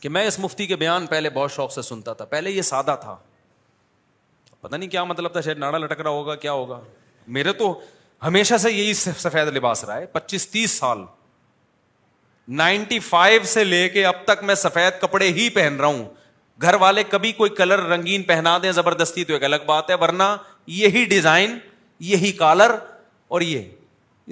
[0.00, 2.96] کہ میں اس مفتی کے بیان پہلے بہت شوق سے سنتا تھا پہلے یہ سادہ
[3.00, 3.16] تھا
[4.60, 6.80] پتا نہیں کیا مطلب تھا شاید ناڑا لٹک رہا ہوگا کیا ہوگا
[7.36, 7.72] میرے تو
[8.24, 11.02] ہمیشہ سے یہی سفید لباس رہا ہے پچیس تیس سال
[12.58, 16.04] نائنٹی فائیو سے لے کے اب تک میں سفید کپڑے ہی پہن رہا ہوں
[16.62, 20.36] گھر والے کبھی کوئی کلر رنگین پہنا دیں زبردستی تو ایک الگ بات ہے ورنہ
[20.80, 21.58] یہی ڈیزائن
[22.10, 22.74] یہی کالر
[23.34, 23.64] اور یہ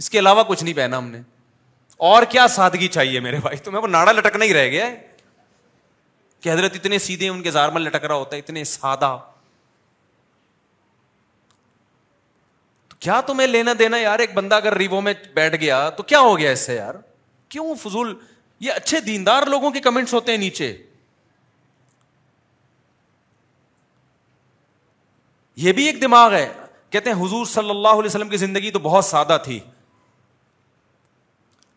[0.01, 1.20] اس کے علاوہ کچھ نہیں پہنا ہم نے
[2.11, 4.97] اور کیا سادگی چاہیے میرے بھائی تو میں وہ ناڑا لٹکنا ہی رہ گیا ہے
[6.43, 9.16] کہ حضرت اتنے سیدھے ان کے زارمل لٹک رہا ہوتا ہے اتنے سادہ
[13.01, 16.38] کیا تمہیں لینا دینا یار ایک بندہ اگر ریوو میں بیٹھ گیا تو کیا ہو
[16.38, 16.94] گیا اس سے یار
[17.48, 18.14] کیوں فضول
[18.61, 20.72] یہ اچھے دیندار لوگوں کے کمنٹس ہوتے ہیں نیچے
[25.64, 26.46] یہ بھی ایک دماغ ہے
[26.90, 29.59] کہتے ہیں حضور صلی اللہ علیہ وسلم کی زندگی تو بہت سادہ تھی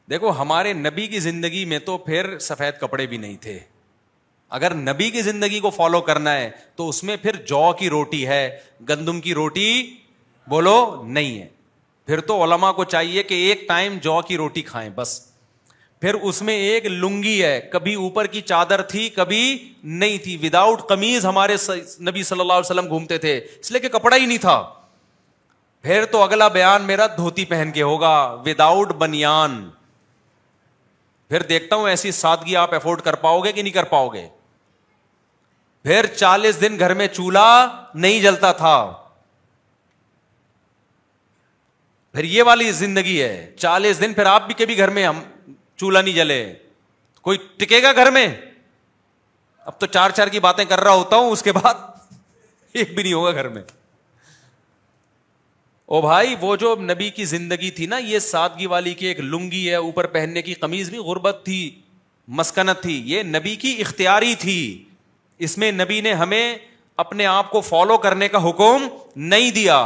[0.09, 3.57] دیکھو ہمارے نبی کی زندگی میں تو پھر سفید کپڑے بھی نہیں تھے
[4.59, 8.25] اگر نبی کی زندگی کو فالو کرنا ہے تو اس میں پھر جو کی روٹی
[8.27, 8.47] ہے
[8.89, 9.69] گندم کی روٹی
[10.49, 11.47] بولو نہیں ہے
[12.05, 15.19] پھر تو علما کو چاہیے کہ ایک ٹائم جو کی روٹی کھائیں بس
[16.01, 19.43] پھر اس میں ایک لنگی ہے کبھی اوپر کی چادر تھی کبھی
[19.83, 21.55] نہیں تھی وداؤٹ قمیض کمیز ہمارے
[22.09, 24.57] نبی صلی اللہ علیہ وسلم گھومتے تھے اس لیے کہ کپڑا ہی نہیں تھا
[25.83, 28.13] پھر تو اگلا بیان میرا دھوتی پہن کے ہوگا
[28.45, 29.63] وداؤٹ بنیان
[31.29, 34.27] پھر دیکھتا ہوں ایسی سادگی آپ افورڈ کر پاؤ گے کہ نہیں کر پاؤ گے
[35.83, 38.75] پھر چالیس دن گھر میں چولہا نہیں جلتا تھا
[42.13, 45.19] پھر یہ والی زندگی ہے چالیس دن پھر آپ بھی کبھی گھر میں ہم
[45.77, 46.41] چولہا نہیں جلے
[47.21, 48.27] کوئی ٹکے گا گھر میں
[49.71, 51.73] اب تو چار چار کی باتیں کر رہا ہوتا ہوں اس کے بعد
[52.73, 53.61] ایک بھی نہیں ہوگا گھر میں
[55.93, 59.67] او بھائی وہ جو نبی کی زندگی تھی نا یہ سادگی والی کی ایک لنگی
[59.69, 61.57] ہے اوپر پہننے کی کمیز بھی غربت تھی
[62.41, 64.57] مسکنت تھی یہ نبی کی اختیاری تھی
[65.47, 66.55] اس میں نبی نے ہمیں
[67.03, 68.87] اپنے آپ کو فالو کرنے کا حکم
[69.33, 69.77] نہیں دیا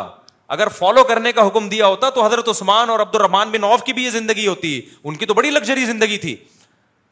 [0.55, 3.81] اگر فالو کرنے کا حکم دیا ہوتا تو حضرت عثمان اور عبد الرحمان بن عوف
[3.83, 6.35] کی بھی یہ زندگی ہوتی ان کی تو بڑی لگژری زندگی تھی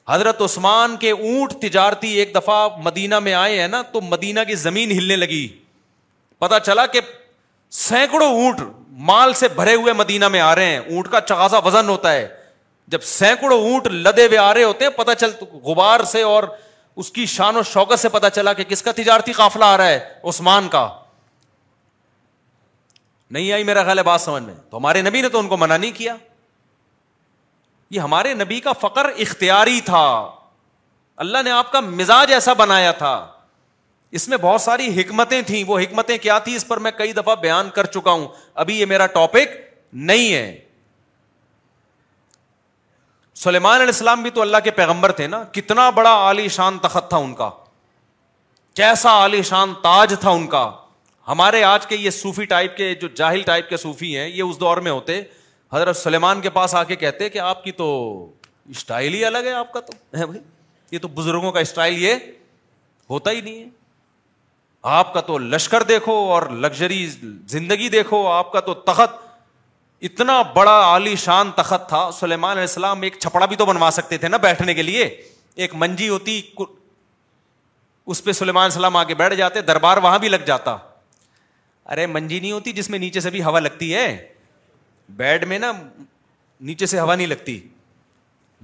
[0.10, 4.56] حضرت عثمان کے اونٹ تجارتی ایک دفعہ مدینہ میں آئے ہیں نا تو مدینہ کی
[4.64, 5.48] زمین ہلنے لگی
[6.40, 7.02] پتا چلا کہ
[7.80, 8.62] سینکڑوں اونٹ
[9.12, 12.28] مال سے بھرے ہوئے مدینہ میں آ رہے ہیں اونٹ کا چغازا وزن ہوتا ہے
[12.94, 15.32] جب سینکڑوں اونٹ لدے ہوئے آ رہے ہوتے ہیں پتہ چل
[15.64, 16.44] غبار سے اور
[17.04, 19.88] اس کی شان و شوکت سے پتا چلا کہ کس کا تجارتی قافلہ آ رہا
[19.90, 20.88] ہے عثمان کا
[23.36, 25.56] نہیں آئی میرا خیال ہے بات سمجھ میں تو ہمارے نبی نے تو ان کو
[25.64, 26.16] منع نہیں کیا
[27.96, 30.06] یہ ہمارے نبی کا فخر اختیاری تھا
[31.26, 33.14] اللہ نے آپ کا مزاج ایسا بنایا تھا
[34.20, 37.36] اس میں بہت ساری حکمتیں تھیں وہ حکمتیں کیا تھی اس پر میں کئی دفعہ
[37.42, 38.26] بیان کر چکا ہوں
[38.64, 39.56] ابھی یہ میرا ٹاپک
[40.12, 40.46] نہیں ہے
[43.44, 47.10] سلیمان علیہ السلام بھی تو اللہ کے پیغمبر تھے نا کتنا بڑا عالی شان تخت
[47.10, 47.50] تھا ان کا
[48.82, 50.66] کیسا عالی شان تاج تھا ان کا
[51.28, 54.60] ہمارے آج کے یہ صوفی ٹائپ کے جو جاہل ٹائپ کے صوفی ہیں یہ اس
[54.60, 55.22] دور میں ہوتے
[55.74, 57.88] حضرت سلیمان کے پاس آ کے کہتے کہ آپ کی تو
[58.70, 60.40] اسٹائل ہی الگ ہے آپ کا تو بھائی
[60.92, 62.14] یہ تو بزرگوں کا اسٹائل یہ
[63.10, 63.68] ہوتا ہی نہیں ہے
[65.00, 67.06] آپ کا تو لشکر دیکھو اور لگژری
[67.50, 69.24] زندگی دیکھو آپ کا تو تخت
[70.10, 74.18] اتنا بڑا عالی شان تخت تھا سلیمان علیہ السلام ایک چھپڑا بھی تو بنوا سکتے
[74.18, 75.06] تھے نا بیٹھنے کے لیے
[75.64, 76.42] ایک منجی ہوتی
[78.06, 80.78] اس پہ سلیمان السلام آ کے بیٹھ جاتے دربار وہاں بھی لگ جاتا
[81.92, 84.08] ارے منجی نہیں ہوتی جس میں نیچے سے بھی ہوا لگتی ہے
[85.18, 85.72] بیڈ میں نا
[86.70, 87.60] نیچے سے ہوا نہیں لگتی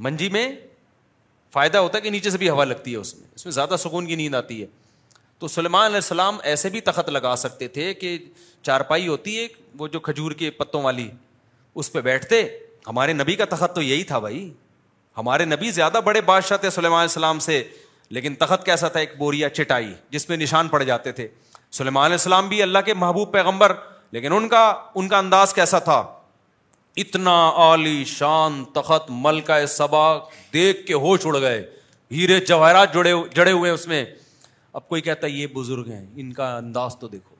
[0.04, 0.50] منجی میں
[1.54, 3.76] فائدہ ہوتا ہے کہ نیچے سے بھی ہوا لگتی ہے اس میں اس میں زیادہ
[3.80, 4.68] سکون کی نیند آتی ہے
[5.40, 8.18] تو سلیمان علیہ السلام ایسے بھی تخت لگا سکتے تھے کہ
[8.64, 9.48] چارپائی ہوتی ہے
[9.80, 11.08] وہ جو کھجور کے پتوں والی
[11.76, 12.42] اس پہ بیٹھتے
[12.88, 14.52] ہمارے نبی کا تخت تو یہی تھا بھائی
[15.18, 17.64] ہمارے نبی زیادہ بڑے بادشاہ تھے سلیمان علیہ السلام سے
[18.18, 21.28] لیکن تخت کیسا تھا ایک بوریا چٹائی جس میں نشان پڑ جاتے تھے
[21.78, 23.74] سلیمان علیہ السلام بھی اللہ کے محبوب پیغمبر
[24.12, 24.64] لیکن ان کا
[25.02, 26.04] ان کا انداز کیسا تھا
[27.02, 29.10] اتنا عالی شان تخت
[30.54, 31.62] دیکھ کے ہوش اڑ گئے
[32.16, 34.04] ہیرے جواہرات جڑے جڑے ہوئے اس میں
[34.80, 37.36] اب کوئی کہتا ہے یہ بزرگ ہیں ان کا انداز تو دیکھو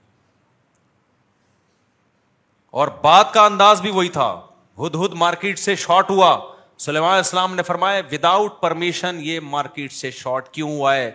[2.80, 4.30] اور بات کا انداز بھی وہی تھا
[4.86, 6.30] ہد ہد مارکیٹ سے شارٹ ہوا
[6.86, 11.12] سلیمان السلام نے فرمایا وداؤٹ پرمیشن یہ مارکیٹ سے شارٹ کیوں ہوا ہے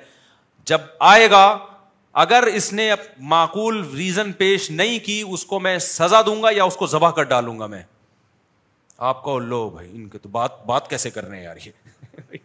[0.72, 0.80] جب
[1.12, 1.44] آئے گا
[2.22, 2.88] اگر اس نے
[3.30, 7.10] معقول ریزن پیش نہیں کی اس کو میں سزا دوں گا یا اس کو ذبح
[7.16, 7.82] کر ڈالوں گا میں
[9.08, 12.38] آپ کو لو بھائی ان کے تو بات بات کیسے کر رہے ہیں یار یہ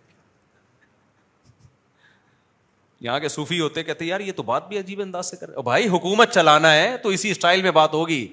[3.06, 5.62] یہاں کے سوفی ہوتے کہتے یار یہ تو بات بھی عجیب انداز سے کر رہے
[5.70, 8.26] بھائی حکومت چلانا ہے تو اسی اسٹائل میں بات ہوگی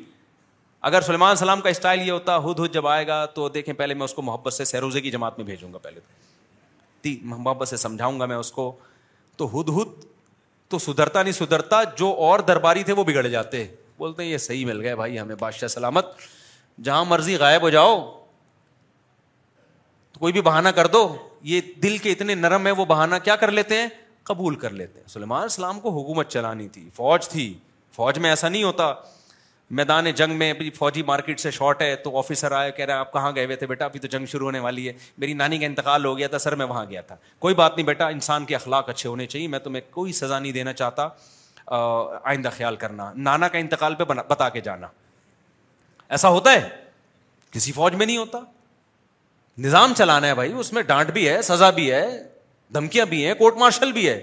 [0.90, 3.94] اگر سلمان سلام کا اسٹائل یہ ہوتا ہد ہد جب آئے گا تو دیکھیں پہلے
[4.00, 8.20] میں اس کو محبت سے سیروزے کی جماعت میں بھیجوں گا پہلے محبت سے سمجھاؤں
[8.20, 8.70] گا میں اس کو
[9.36, 10.04] تو ہد ہد
[10.70, 13.64] تو سدھرتا نہیں سدھرتا جو اور درباری تھے وہ بگڑ جاتے
[13.98, 16.06] بولتے ہیں یہ صحیح مل گئے بھائی ہمیں بادشاہ سلامت
[16.84, 17.98] جہاں مرضی غائب ہو جاؤ
[20.12, 21.06] تو کوئی بھی بہانا کر دو
[21.52, 23.88] یہ دل کے اتنے نرم ہے وہ بہانا کیا کر لیتے ہیں
[24.30, 27.52] قبول کر لیتے ہیں سلیمان اسلام کو حکومت چلانی تھی فوج تھی
[27.96, 28.92] فوج میں ایسا نہیں ہوتا
[29.76, 33.12] میدان جنگ میں فوجی مارکیٹ سے شارٹ ہے تو آفیسر آیا کہہ رہے ہیں آپ
[33.12, 35.66] کہاں گئے ہوئے تھے بیٹا ابھی تو جنگ شروع ہونے والی ہے میری نانی کا
[35.66, 38.54] انتقال ہو گیا تھا سر میں وہاں گیا تھا کوئی بات نہیں بیٹا انسان کے
[38.56, 41.08] اخلاق اچھے ہونے چاہیے میں تمہیں کوئی سزا نہیں دینا چاہتا
[42.32, 44.86] آئندہ خیال کرنا نانا کا انتقال پہ بتا کے جانا
[46.16, 46.68] ایسا ہوتا ہے
[47.50, 48.38] کسی فوج میں نہیں ہوتا
[49.66, 52.04] نظام چلانا ہے بھائی اس میں ڈانٹ بھی ہے سزا بھی ہے
[52.74, 54.18] دھمکیاں بھی ہیں کورٹ مارشل بھی ہے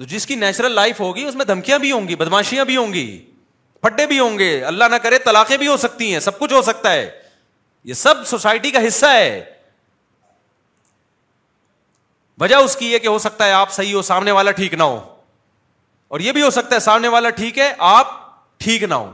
[0.00, 2.92] تو جس کی نیچرل لائف ہوگی اس میں دھمکیاں بھی ہوں گی بدماشیاں بھی ہوں
[2.92, 3.02] گی
[3.82, 6.60] پھٹے بھی ہوں گے اللہ نہ کرے طلاقیں بھی ہو سکتی ہیں سب کچھ ہو
[6.68, 7.08] سکتا ہے
[7.90, 9.40] یہ سب سوسائٹی کا حصہ ہے
[12.40, 14.98] وجہ اس کی کہ ہو سکتا ہے آپ صحیح ہو سامنے والا ٹھیک نہ ہو
[16.16, 18.14] اور یہ بھی ہو سکتا ہے سامنے والا ٹھیک ہے آپ
[18.60, 19.10] ٹھیک نہ ہو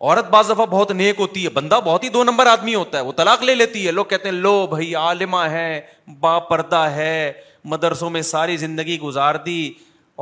[0.00, 3.02] عورت بعض دفعہ بہت نیک ہوتی ہے بندہ بہت ہی دو نمبر آدمی ہوتا ہے
[3.04, 5.80] وہ طلاق لے لیتی ہے لوگ کہتے ہیں لو بھائی عالمہ ہے
[6.20, 7.14] با پردہ ہے
[7.64, 9.72] مدرسوں میں ساری زندگی گزار دی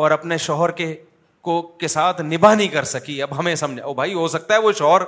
[0.03, 0.95] اور اپنے شوہر کے
[1.43, 4.59] کو کے ساتھ نبھا نہیں کر سکی اب ہمیں سمجھا او بھائی ہو سکتا ہے
[4.61, 5.03] وہ شوہر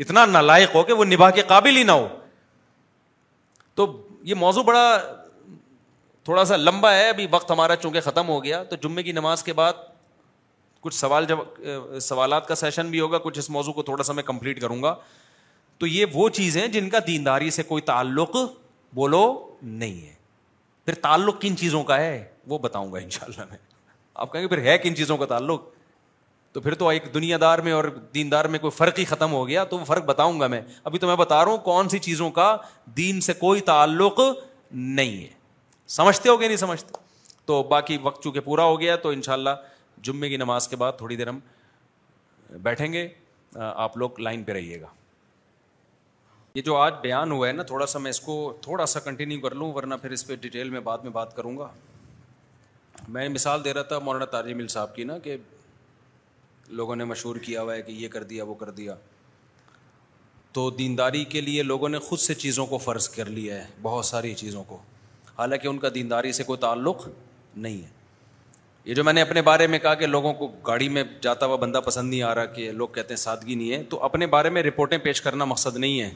[0.00, 2.06] اتنا نالائق ہو کہ وہ نبھا کے قابل ہی نہ ہو
[3.74, 3.92] تو
[4.24, 4.96] یہ موضوع بڑا
[6.24, 9.42] تھوڑا سا لمبا ہے ابھی وقت ہمارا چونکہ ختم ہو گیا تو جمعے کی نماز
[9.44, 9.72] کے بعد
[10.80, 11.38] کچھ سوال جب
[12.00, 14.94] سوالات کا سیشن بھی ہوگا کچھ اس موضوع کو تھوڑا سا میں کمپلیٹ کروں گا
[15.78, 18.36] تو یہ وہ چیزیں جن کا دینداری سے کوئی تعلق
[18.94, 19.24] بولو
[19.62, 20.20] نہیں ہے
[20.84, 23.58] پھر تعلق کن چیزوں کا ہے وہ بتاؤں گا ان شاء اللہ میں
[24.22, 25.62] آپ کہیں گے پھر ہے کن چیزوں کا تعلق
[26.52, 27.84] تو پھر تو ایک دنیا دار میں اور
[28.14, 30.98] دیندار میں کوئی فرق ہی ختم ہو گیا تو وہ فرق بتاؤں گا میں ابھی
[30.98, 32.56] تو میں بتا رہا ہوں کون سی چیزوں کا
[32.96, 34.20] دین سے کوئی تعلق
[34.70, 35.28] نہیں ہے
[35.98, 36.98] سمجھتے ہو گیا نہیں سمجھتے
[37.46, 39.64] تو باقی وقت چونکہ پورا ہو گیا تو ان شاء اللہ
[40.08, 41.38] جمعے کی نماز کے بعد تھوڑی دیر ہم
[42.62, 43.08] بیٹھیں گے
[43.64, 44.86] آپ لوگ لائن پہ رہیے گا
[46.54, 49.40] یہ جو آج بیان ہوا ہے نا تھوڑا سا میں اس کو تھوڑا سا کنٹینیو
[49.40, 51.68] کر لوں ورنہ پھر اس پہ ڈیٹیل میں بعد میں بات کروں گا
[53.14, 55.36] میں مثال دے رہا تھا مولانا تاج مل صاحب کی نا کہ
[56.80, 58.94] لوگوں نے مشہور کیا ہوا ہے کہ یہ کر دیا وہ کر دیا
[60.58, 64.04] تو دینداری کے لیے لوگوں نے خود سے چیزوں کو فرض کر لیا ہے بہت
[64.04, 64.78] ساری چیزوں کو
[65.38, 67.08] حالانکہ ان کا دینداری سے کوئی تعلق
[67.56, 67.88] نہیں ہے
[68.84, 71.56] یہ جو میں نے اپنے بارے میں کہا کہ لوگوں کو گاڑی میں جاتا ہوا
[71.64, 74.50] بندہ پسند نہیں آ رہا کہ لوگ کہتے ہیں سادگی نہیں ہے تو اپنے بارے
[74.56, 76.10] میں رپورٹیں پیش کرنا مقصد نہیں ہے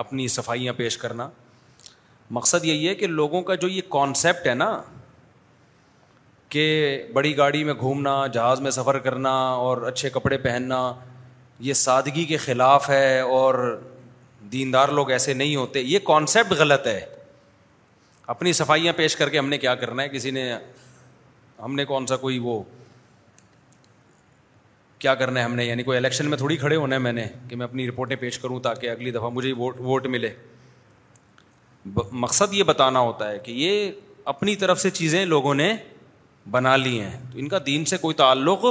[0.00, 1.28] اپنی صفائیاں پیش کرنا
[2.36, 4.70] مقصد یہی ہے کہ لوگوں کا جو یہ کانسیپٹ ہے نا
[6.54, 6.64] کہ
[7.12, 9.32] بڑی گاڑی میں گھومنا جہاز میں سفر کرنا
[9.64, 10.80] اور اچھے کپڑے پہننا
[11.68, 13.54] یہ سادگی کے خلاف ہے اور
[14.52, 17.00] دیندار لوگ ایسے نہیں ہوتے یہ کانسیپٹ غلط ہے
[18.36, 20.50] اپنی صفائیاں پیش کر کے ہم نے کیا کرنا ہے کسی نے
[21.64, 22.62] ہم نے کون سا کوئی وہ
[24.98, 27.26] کیا کرنا ہے ہم نے یعنی کوئی الیکشن میں تھوڑی کھڑے ہونا ہے میں نے
[27.48, 30.30] کہ میں اپنی رپورٹیں پیش کروں تاکہ اگلی دفعہ مجھے ووٹ ووٹ ملے
[32.24, 33.90] مقصد یہ بتانا ہوتا ہے کہ یہ
[34.32, 35.72] اپنی طرف سے چیزیں لوگوں نے
[36.50, 38.64] بنا لی ہیں تو ان کا دین سے کوئی تعلق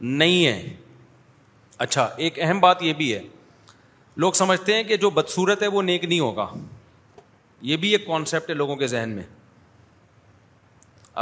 [0.00, 0.68] نہیں ہے
[1.86, 3.20] اچھا ایک اہم بات یہ بھی ہے
[4.22, 6.46] لوگ سمجھتے ہیں کہ جو بدصورت ہے وہ نیک نہیں ہوگا
[7.70, 9.22] یہ بھی ایک کانسیپٹ ہے لوگوں کے ذہن میں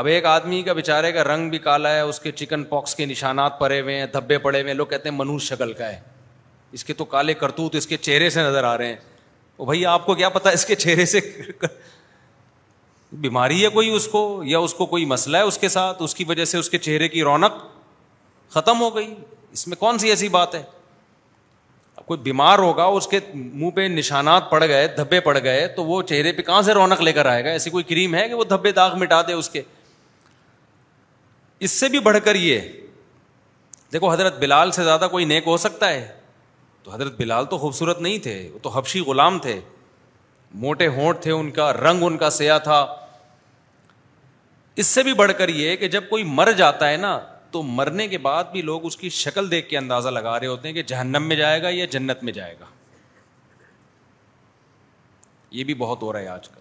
[0.01, 3.05] اب ایک آدمی کا بیچارے کا رنگ بھی کالا ہے اس کے چکن پاکس کے
[3.07, 5.99] نشانات پڑے ہوئے ہیں دھبے پڑے ہوئے ہیں لوگ کہتے ہیں منوج شکل کا ہے
[6.79, 8.97] اس کے تو کالے کرتوت اس کے چہرے سے نظر آ رہے ہیں
[9.57, 11.21] او بھائی آپ کو کیا پتا اس کے چہرے سے
[13.23, 16.15] بیماری ہے کوئی اس کو یا اس کو کوئی مسئلہ ہے اس کے ساتھ اس
[16.15, 17.65] کی وجہ سے اس کے چہرے کی رونق
[18.55, 19.15] ختم ہو گئی
[19.53, 20.63] اس میں کون سی ایسی بات ہے
[22.07, 26.03] کوئی بیمار ہوگا اس کے منہ پہ نشانات پڑ گئے دھبے پڑ گئے تو وہ
[26.13, 28.45] چہرے پہ کہاں سے رونق لے کر آئے گا ایسی کوئی کریم ہے کہ وہ
[28.51, 29.63] دھبے داغ مٹا دے اس کے
[31.65, 32.61] اس سے بھی بڑھ کر یہ
[33.93, 36.07] دیکھو حضرت بلال سے زیادہ کوئی نیک ہو سکتا ہے
[36.83, 39.59] تو حضرت بلال تو خوبصورت نہیں تھے وہ تو حبشی غلام تھے
[40.65, 42.85] موٹے ہونٹ تھے ان کا رنگ ان کا سیاہ تھا
[44.83, 47.19] اس سے بھی بڑھ کر یہ کہ جب کوئی مر جاتا ہے نا
[47.51, 50.69] تو مرنے کے بعد بھی لوگ اس کی شکل دیکھ کے اندازہ لگا رہے ہوتے
[50.69, 52.65] ہیں کہ جہنم میں جائے گا یا جنت میں جائے گا
[55.57, 56.61] یہ بھی بہت ہو رہا ہے آج کل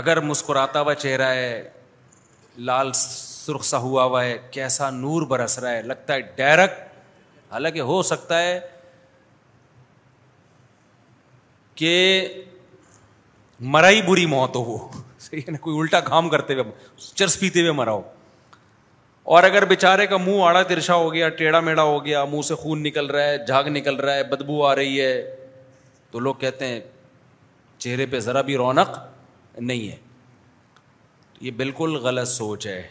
[0.00, 1.68] اگر مسکراتا ہوا چہرہ ہے
[2.68, 6.90] لال سرخ سا ہوا ہوا ہے کیسا نور برس رہا ہے لگتا ہے ڈائریکٹ
[7.52, 8.58] حالانکہ ہو سکتا ہے
[11.74, 11.94] کہ
[13.74, 14.78] مرائی بری موت ہو وہ
[15.60, 16.70] کوئی الٹا کام کرتے ہوئے
[17.14, 18.02] چرس پیتے ہوئے مرا ہو
[19.34, 22.54] اور اگر بےچارے کا منہ آڑا ترشا ہو گیا ٹیڑھا میڑا ہو گیا منہ سے
[22.62, 25.20] خون نکل رہا ہے جھاگ نکل رہا ہے بدبو آ رہی ہے
[26.10, 26.80] تو لوگ کہتے ہیں
[27.78, 28.98] چہرے پہ ذرا بھی رونق
[29.58, 29.96] نہیں ہے
[31.42, 32.82] یہ بالکل غلط سوچ ہے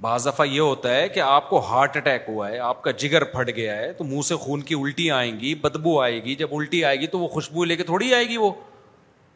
[0.00, 3.24] بعض دفعہ یہ ہوتا ہے کہ آپ کو ہارٹ اٹیک ہوا ہے آپ کا جگر
[3.36, 6.48] پھٹ گیا ہے تو منہ سے خون کی الٹی آئیں گی بدبو آئے گی جب
[6.56, 8.50] الٹی آئے گی تو وہ خوشبو لے کے تھوڑی آئے گی وہ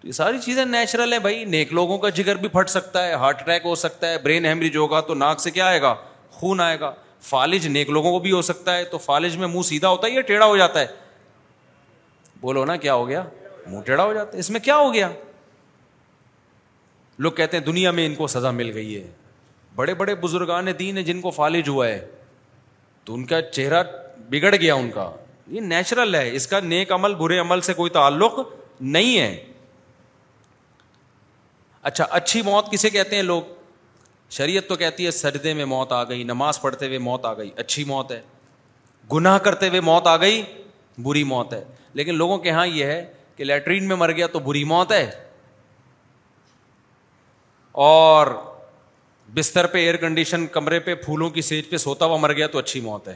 [0.00, 3.14] تو یہ ساری چیزیں نیچرل ہیں بھائی نیک لوگوں کا جگر بھی پھٹ سکتا ہے
[3.22, 5.94] ہارٹ اٹیک ہو سکتا ہے برین ہیمریج ہوگا تو ناک سے کیا آئے گا
[6.40, 6.92] خون آئے گا
[7.30, 10.12] فالج نیک لوگوں کو بھی ہو سکتا ہے تو فالج میں منہ سیدھا ہوتا ہے
[10.12, 10.86] یا ٹیڑھا ہو جاتا ہے
[12.40, 13.22] بولو نا کیا ہو گیا
[13.66, 15.08] منہ ٹیڑھا ہو جاتا ہے اس میں کیا ہو گیا
[17.22, 19.06] لوگ کہتے ہیں دنیا میں ان کو سزا مل گئی ہے
[19.76, 22.06] بڑے بڑے بزرگان دین جن کو فالج ہوا ہے
[23.04, 23.82] تو ان کا چہرہ
[24.30, 25.10] بگڑ گیا ان کا
[25.56, 28.38] یہ نیچرل ہے اس کا نیک عمل برے عمل سے کوئی تعلق
[28.96, 29.36] نہیں ہے
[31.90, 33.42] اچھا اچھی موت کسے کہتے ہیں لوگ
[34.38, 37.50] شریعت تو کہتی ہے سردے میں موت آ گئی نماز پڑھتے ہوئے موت آ گئی
[37.58, 38.20] اچھی موت ہے
[39.12, 40.42] گناہ کرتے ہوئے موت آ گئی
[41.02, 41.64] بری موت ہے
[42.00, 43.04] لیکن لوگوں کے یہاں یہ ہے
[43.36, 45.04] کہ لیٹرین میں مر گیا تو بری موت ہے
[47.82, 48.26] اور
[49.34, 52.58] بستر پہ ایئر کنڈیشن کمرے پہ پھولوں کی سیج پہ سوتا ہوا مر گیا تو
[52.58, 53.14] اچھی موت ہے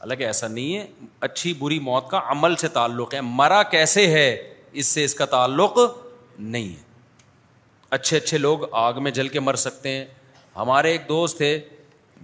[0.00, 0.86] حالانکہ ایسا نہیں ہے
[1.28, 4.26] اچھی بری موت کا عمل سے تعلق ہے مرا کیسے ہے
[4.82, 5.78] اس سے اس کا تعلق
[6.38, 6.82] نہیں ہے
[7.98, 10.04] اچھے اچھے لوگ آگ میں جل کے مر سکتے ہیں
[10.56, 11.58] ہمارے ایک دوست تھے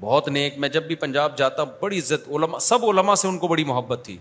[0.00, 3.48] بہت نیک میں جب بھی پنجاب جاتا بڑی عزت علما سب علماء سے ان کو
[3.54, 4.18] بڑی محبت تھی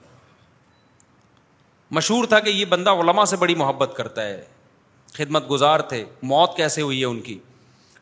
[1.99, 4.43] مشہور تھا کہ یہ بندہ علما سے بڑی محبت کرتا ہے
[5.15, 7.37] خدمت گزار تھے موت کیسے ہوئی ہے ان کی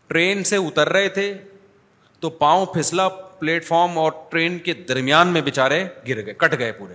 [0.07, 1.33] ٹرین سے اتر رہے تھے
[2.19, 3.07] تو پاؤں پھسلا
[3.39, 6.93] پلیٹ فارم اور ٹرین کے درمیان میں بےچارے گر گئے کٹ گئے پورے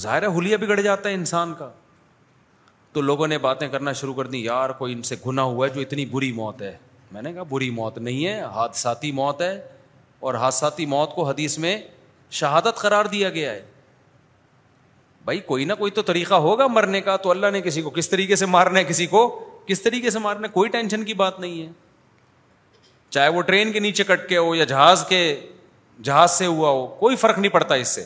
[0.00, 1.70] ظاہر ہے ہولیا بگڑ جاتا ہے انسان کا
[2.92, 5.72] تو لوگوں نے باتیں کرنا شروع کر دی یار کوئی ان سے گھنا ہوا ہے
[5.74, 6.76] جو اتنی بری موت ہے
[7.12, 9.56] میں نے کہا بری موت نہیں ہے حادثاتی موت ہے
[10.28, 11.76] اور حادثاتی موت کو حدیث میں
[12.40, 13.62] شہادت قرار دیا گیا ہے
[15.26, 18.08] بھائی کوئی نہ کوئی تو طریقہ ہوگا مرنے کا تو اللہ نے کسی کو کس
[18.10, 19.22] طریقے سے مارنا ہے کسی کو
[19.66, 21.68] کس طریقے سے مارنا ہے کوئی ٹینشن کی بات نہیں ہے
[23.16, 25.18] چاہے وہ ٹرین کے نیچے کٹ کے ہو یا جہاز کے
[26.04, 28.04] جہاز سے ہوا ہو کوئی فرق نہیں پڑتا اس سے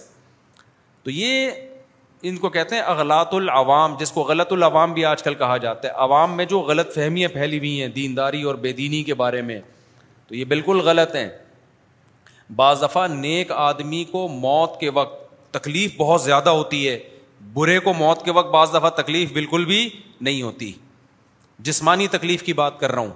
[1.02, 1.50] تو یہ
[2.30, 5.88] ان کو کہتے ہیں اغلاط العوام جس کو غلط العوام بھی آج کل کہا جاتا
[5.88, 9.42] ہے عوام میں جو غلط فہمیاں پھیلی ہوئی ہیں دینداری اور بے دینی کے بارے
[9.50, 9.60] میں
[10.28, 11.28] تو یہ بالکل غلط ہیں
[12.56, 15.19] بعض دفعہ نیک آدمی کو موت کے وقت
[15.52, 16.98] تکلیف بہت زیادہ ہوتی ہے
[17.54, 19.88] برے کو موت کے وقت بعض دفعہ تکلیف بالکل بھی
[20.28, 20.72] نہیں ہوتی
[21.68, 23.10] جسمانی تکلیف کی بات کر رہا ہوں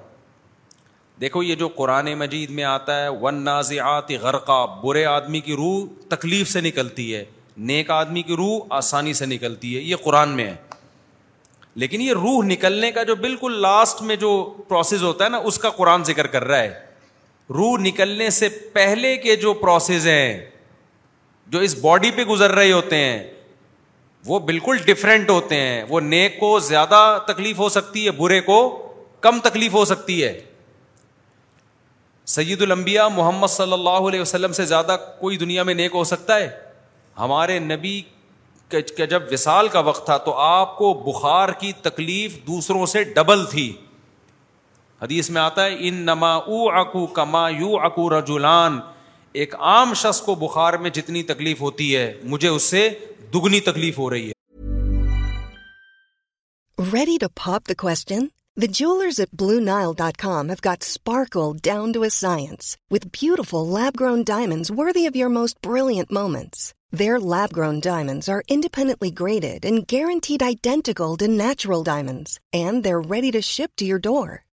[1.20, 5.56] دیکھو یہ جو قرآن مجید میں آتا ہے ون ناز آتی غرقہ برے آدمی کی
[5.56, 5.84] روح
[6.14, 7.24] تکلیف سے نکلتی ہے
[7.70, 10.54] نیک آدمی کی روح آسانی سے نکلتی ہے یہ قرآن میں ہے
[11.82, 14.30] لیکن یہ روح نکلنے کا جو بالکل لاسٹ میں جو
[14.68, 16.72] پروسیز ہوتا ہے نا اس کا قرآن ذکر کر رہا ہے
[17.54, 20.28] روح نکلنے سے پہلے کے جو پروسیز ہیں
[21.54, 23.18] جو اس باڈی پہ گزر رہے ہوتے ہیں
[24.26, 28.56] وہ بالکل ڈفرینٹ ہوتے ہیں وہ نیک کو زیادہ تکلیف ہو سکتی ہے برے کو
[29.26, 30.30] کم تکلیف ہو سکتی ہے
[32.34, 36.36] سید المبیا محمد صلی اللہ علیہ وسلم سے زیادہ کوئی دنیا میں نیک ہو سکتا
[36.40, 36.48] ہے
[37.18, 38.00] ہمارے نبی
[39.10, 43.70] جب وصال کا وقت تھا تو آپ کو بخار کی تکلیف دوسروں سے ڈبل تھی
[45.02, 48.80] حدیث میں آتا ہے ان نما او اکو کما یو اکو رجولان
[49.40, 52.88] ایک عام شخص کو بخار میں جتنی تکلیف ہوتی ہے مجھے اس سے
[53.34, 54.32] دگنی تکلیف ہو رہی ہے
[56.92, 58.26] ready to pop the the question
[58.78, 64.00] jewellers at Blue Nile dot com have got sparkle down to science with beautiful lab
[64.00, 69.66] grown diamonds worthy of your most brilliant moments where lab grown diamonds are independently graded
[69.66, 74.36] and guaranteed identical in natural diamonds and they are ready to to your door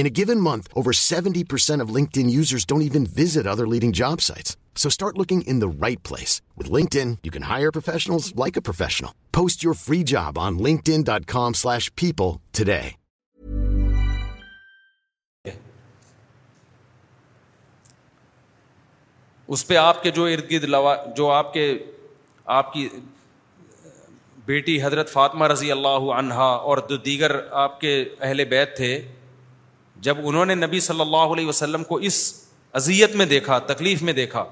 [0.00, 4.24] In a given month, over 70% of LinkedIn users don't even visit other leading job
[4.26, 4.54] sites.
[4.80, 6.36] So start looking in the right place.
[6.54, 9.14] With LinkedIn, you can hire professionals like a professional.
[9.38, 12.94] Post your free job on linkedin.com slash people today.
[19.54, 20.70] اس پہ آپ کے جو ارد گرد
[21.16, 21.62] جو آپ کے
[22.60, 22.88] آپ کی
[24.46, 28.90] بیٹی حضرت فاطمہ رضی اللہ عنہا اور دیگر آپ کے اہل بیت تھے
[30.04, 32.20] جب انہوں نے نبی صلی اللہ علیہ وسلم کو اس
[32.80, 34.44] اذیت میں دیکھا تکلیف میں دیکھا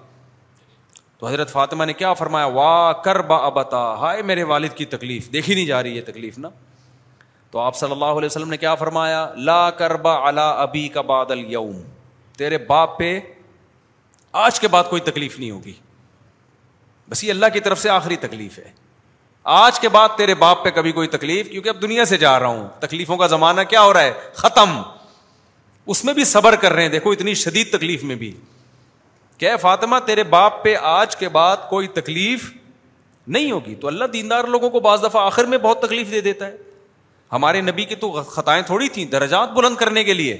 [1.18, 5.32] تو حضرت فاطمہ نے کیا فرمایا وا کر با ابتا ہائے میرے والد کی تکلیف
[5.32, 6.48] دیکھی نہیں جا رہی ہے تکلیف نا
[7.50, 10.14] تو آپ صلی اللہ علیہ وسلم نے کیا فرمایا لا کر با
[10.62, 11.80] ابی کا بادل یوم
[12.38, 13.18] تیرے باپ پہ
[14.46, 15.72] آج کے بعد کوئی تکلیف نہیں ہوگی
[17.10, 18.70] بس یہ اللہ کی طرف سے آخری تکلیف ہے
[19.56, 22.46] آج کے بعد تیرے باپ پہ کبھی کوئی تکلیف کیونکہ اب دنیا سے جا رہا
[22.46, 24.80] ہوں تکلیفوں کا زمانہ کیا ہو رہا ہے ختم
[25.90, 28.30] اس میں بھی صبر کر رہے ہیں دیکھو اتنی شدید تکلیف میں بھی
[29.38, 32.50] کیا فاطمہ تیرے باپ پہ آج کے بعد کوئی تکلیف
[33.36, 36.46] نہیں ہوگی تو اللہ دیندار لوگوں کو بعض دفعہ آخر میں بہت تکلیف دے دیتا
[36.46, 36.56] ہے
[37.32, 40.36] ہمارے نبی کی تو خطائیں تھوڑی تھیں درجات بلند کرنے کے لیے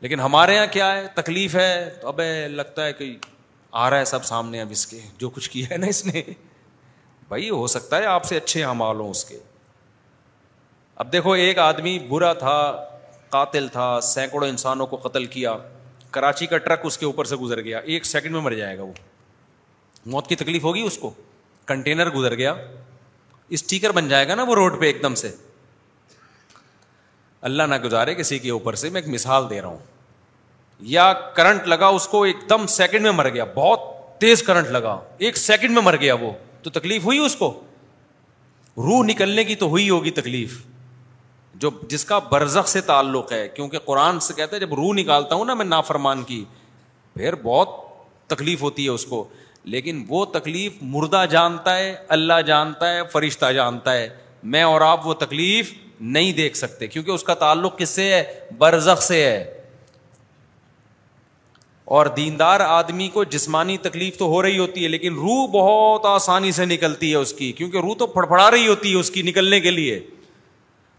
[0.00, 3.14] لیکن ہمارے یہاں کیا ہے تکلیف ہے تو اب لگتا ہے کہ
[3.84, 6.22] آ رہا ہے سب سامنے اب اس کے جو کچھ کیا ہے نا اس نے
[7.28, 9.38] بھائی ہو سکتا ہے آپ سے اچھے ہم مالو اس کے
[11.02, 12.56] اب دیکھو ایک آدمی برا تھا
[13.32, 15.56] قاتل تھا سینکڑوں انسانوں کو قتل کیا
[16.14, 18.82] کراچی کا ٹرک اس کے اوپر سے گزر گیا ایک سیکنڈ میں مر جائے گا
[18.82, 18.92] وہ
[20.14, 21.10] موت کی تکلیف ہوگی اس کو
[21.70, 22.52] کنٹینر گزر گیا
[23.58, 25.30] اسٹیکر بن جائے گا نا وہ روڈ پہ ایک دم سے
[27.50, 29.78] اللہ نہ گزارے کسی کے اوپر سے میں ایک مثال دے رہا ہوں
[30.96, 33.88] یا کرنٹ لگا اس کو ایک دم سیکنڈ میں مر گیا بہت
[34.26, 36.30] تیز کرنٹ لگا ایک سیکنڈ میں مر گیا وہ
[36.62, 37.48] تو تکلیف ہوئی اس کو
[38.88, 40.60] روح نکلنے کی تو ہوئی ہوگی تکلیف
[41.60, 45.34] جو جس کا برزخ سے تعلق ہے کیونکہ قرآن سے کہتا ہے جب روح نکالتا
[45.34, 46.44] ہوں نا میں نافرمان کی
[47.14, 47.80] پھر بہت
[48.34, 49.24] تکلیف ہوتی ہے اس کو
[49.72, 54.08] لیکن وہ تکلیف مردہ جانتا ہے اللہ جانتا ہے فرشتہ جانتا ہے
[54.54, 55.72] میں اور آپ وہ تکلیف
[56.14, 58.22] نہیں دیکھ سکتے کیونکہ اس کا تعلق کس سے ہے
[58.58, 59.44] برزخ سے ہے
[61.98, 66.52] اور دیندار آدمی کو جسمانی تکلیف تو ہو رہی ہوتی ہے لیکن روح بہت آسانی
[66.52, 69.60] سے نکلتی ہے اس کی کیونکہ روح تو پھڑا رہی ہوتی ہے اس کی نکلنے
[69.60, 69.98] کے لیے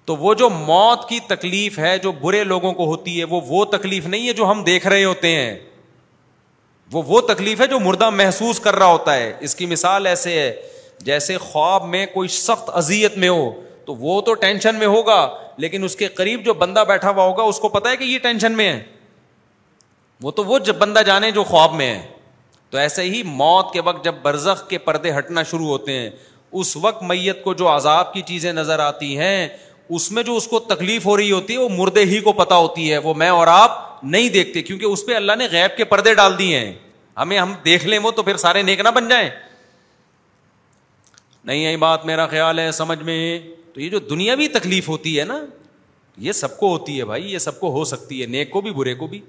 [0.05, 3.63] تو وہ جو موت کی تکلیف ہے جو برے لوگوں کو ہوتی ہے وہ وہ
[3.77, 5.55] تکلیف نہیں ہے جو ہم دیکھ رہے ہوتے ہیں
[6.93, 10.33] وہ وہ تکلیف ہے جو مردہ محسوس کر رہا ہوتا ہے اس کی مثال ایسے
[10.39, 10.51] ہے
[11.03, 13.51] جیسے خواب میں کوئی سخت اذیت میں ہو
[13.85, 15.21] تو وہ تو ٹینشن میں ہوگا
[15.63, 18.19] لیکن اس کے قریب جو بندہ بیٹھا ہوا ہوگا اس کو پتا ہے کہ یہ
[18.21, 18.79] ٹینشن میں ہے
[20.21, 22.01] وہ تو وہ جب بندہ جانے جو خواب میں ہے
[22.69, 26.09] تو ایسے ہی موت کے وقت جب برزخ کے پردے ہٹنا شروع ہوتے ہیں
[26.61, 29.47] اس وقت میت کو جو عذاب کی چیزیں نظر آتی ہیں
[29.91, 32.55] اس میں جو اس کو تکلیف ہو رہی ہوتی ہے وہ مردے ہی کو پتا
[32.55, 35.85] ہوتی ہے وہ میں اور آپ نہیں دیکھتے کیونکہ اس پہ اللہ نے غیب کے
[35.85, 36.73] پردے ڈال دیے ہیں
[37.17, 39.29] ہمیں ہم دیکھ لیں وہ تو پھر سارے نیک نہ بن جائیں
[41.45, 43.17] نہیں آئی بات میرا خیال ہے سمجھ میں
[43.73, 45.39] تو یہ جو دنیا بھی تکلیف ہوتی ہے نا
[46.27, 48.71] یہ سب کو ہوتی ہے بھائی یہ سب کو ہو سکتی ہے نیک کو بھی
[48.73, 49.19] برے کو بھی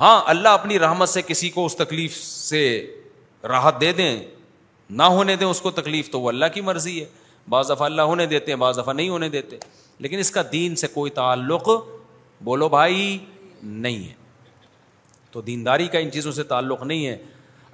[0.00, 2.62] ہاں اللہ اپنی رحمت سے کسی کو اس تکلیف سے
[3.48, 4.16] راحت دے دیں
[4.90, 7.04] نہ ہونے دیں اس کو تکلیف تو وہ اللہ کی مرضی ہے
[7.48, 9.56] بعض دفعہ اللہ ہونے دیتے ہیں بعض دفعہ نہیں ہونے دیتے
[10.04, 11.68] لیکن اس کا دین سے کوئی تعلق
[12.44, 13.16] بولو بھائی
[13.86, 14.14] نہیں ہے
[15.32, 17.16] تو دینداری کا ان چیزوں سے تعلق نہیں ہے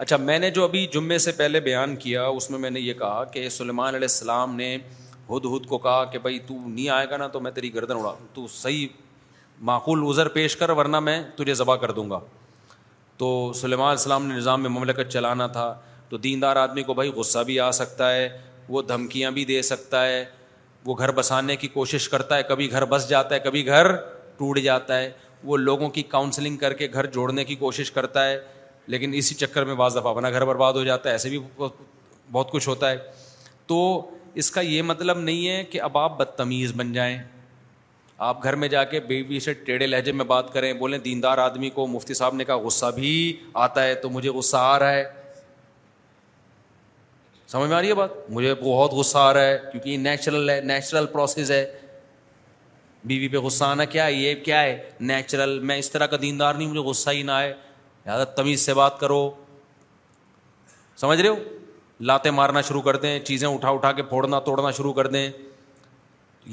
[0.03, 2.95] اچھا میں نے جو ابھی جمعے سے پہلے بیان کیا اس میں میں نے یہ
[2.99, 4.75] کہا کہ سلیمان علیہ السلام نے
[5.31, 7.97] ہد ہد کو کہا کہ بھائی تو نہیں آئے گا نا تو میں تیری گردن
[7.97, 8.87] اڑا تو صحیح
[9.71, 12.19] معقول عذر پیش کر ورنہ میں تجھے ذبح کر دوں گا
[13.19, 15.75] تو سلیمان علیہ السلام نے نظام میں مملکت چلانا تھا
[16.09, 18.29] تو دیندار آدمی کو بھائی غصہ بھی آ سکتا ہے
[18.69, 20.25] وہ دھمکیاں بھی دے سکتا ہے
[20.87, 23.95] وہ گھر بسانے کی کوشش کرتا ہے کبھی گھر بس جاتا ہے کبھی گھر
[24.37, 25.11] ٹوٹ جاتا ہے
[25.45, 28.39] وہ لوگوں کی کاؤنسلنگ کر کے گھر جوڑنے کی کوشش کرتا ہے
[28.93, 31.39] لیکن اسی چکر میں بعض دفعہ اپنا گھر برباد ہو جاتا ہے ایسے بھی
[32.33, 32.97] بہت کچھ ہوتا ہے
[33.67, 33.79] تو
[34.43, 37.17] اس کا یہ مطلب نہیں ہے کہ اب آپ بدتمیز بن جائیں
[38.27, 41.71] آپ گھر میں جا کے بیوی سے ٹیڑھے لہجے میں بات کریں بولیں دیندار آدمی
[41.71, 43.11] کو مفتی صاحب نے کہا غصہ بھی
[43.65, 45.05] آتا ہے تو مجھے غصہ آ رہا ہے
[47.53, 50.51] سمجھ میں آ رہی ہے بات مجھے بہت غصہ آ رہا ہے کیونکہ یہ نیچرل
[50.51, 51.65] ہے نیچرل پروسیز ہے
[53.07, 54.79] بیوی پہ غصہ آنا کیا ہے یہ کیا ہے
[55.11, 57.53] نیچرل میں اس طرح کا دیندار نہیں مجھے غصہ ہی نہ آئے
[58.07, 59.21] یادت تمیز سے بات کرو
[61.01, 61.35] سمجھ رہے ہو
[62.11, 65.29] لاتے مارنا شروع کر دیں چیزیں اٹھا اٹھا کے پھوڑنا توڑنا شروع کر دیں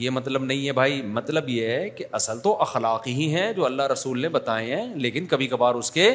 [0.04, 3.66] یہ مطلب نہیں ہے بھائی مطلب یہ ہے کہ اصل تو اخلاق ہی ہیں جو
[3.66, 6.14] اللہ رسول نے بتائے ہیں لیکن کبھی کبھار اس کے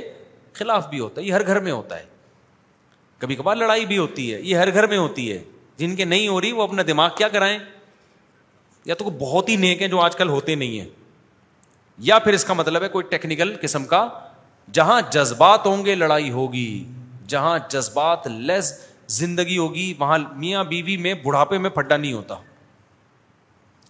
[0.59, 2.13] خلاف بھی ہوتا ہے یہ ہر گھر میں ہوتا ہے
[3.25, 5.39] کبھی کبھار لڑائی بھی ہوتی ہے یہ ہر گھر میں ہوتی ہے
[5.79, 7.59] جن کے نہیں ہو رہی وہ اپنا دماغ کیا کرائیں
[8.85, 10.89] یا تو بہت ہی نیک ہے جو آج کل ہوتے نہیں ہیں
[12.09, 14.07] یا پھر اس کا مطلب ہے کوئی ٹیکنیکل قسم کا
[14.79, 16.69] جہاں جذبات ہوں گے لڑائی ہوگی
[17.35, 18.73] جہاں جذبات لیس
[19.21, 22.35] زندگی ہوگی وہاں میاں بیوی بی میں بڑھاپے میں پھڈا نہیں ہوتا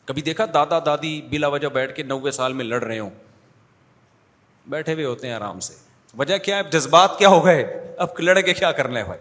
[0.04, 3.10] کبھی دیکھا دادا دادی بلا وجہ بیٹھ کے نوے سال میں لڑ رہے ہوں
[4.76, 5.83] بیٹھے ہوئے ہوتے ہیں آرام سے
[6.18, 7.62] وجہ کیا ہے جذبات کیا ہو گئے
[8.06, 9.18] اب لڑے کے کیا کرنے بھائی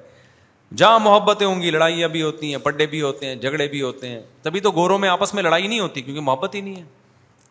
[0.77, 4.09] جہاں محبتیں ہوں گی لڑائیاں بھی ہوتی ہیں پڈے بھی ہوتے ہیں جھگڑے بھی ہوتے
[4.09, 6.83] ہیں تبھی تو گوروں میں آپس میں لڑائی نہیں ہوتی کیونکہ محبت ہی نہیں ہے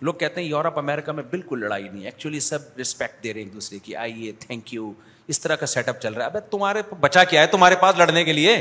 [0.09, 3.40] لوگ کہتے ہیں یورپ امیرکا میں بالکل لڑائی نہیں ہے ایکچولی سب رسپیکٹ دے رہے
[3.40, 4.93] ہیں ایک دوسرے کی آئیے تھینک یو
[5.32, 7.98] اس طرح کا سیٹ اپ چل رہا ہے اب تمہارے بچا کیا ہے تمہارے پاس
[7.98, 8.56] لڑنے کے لیے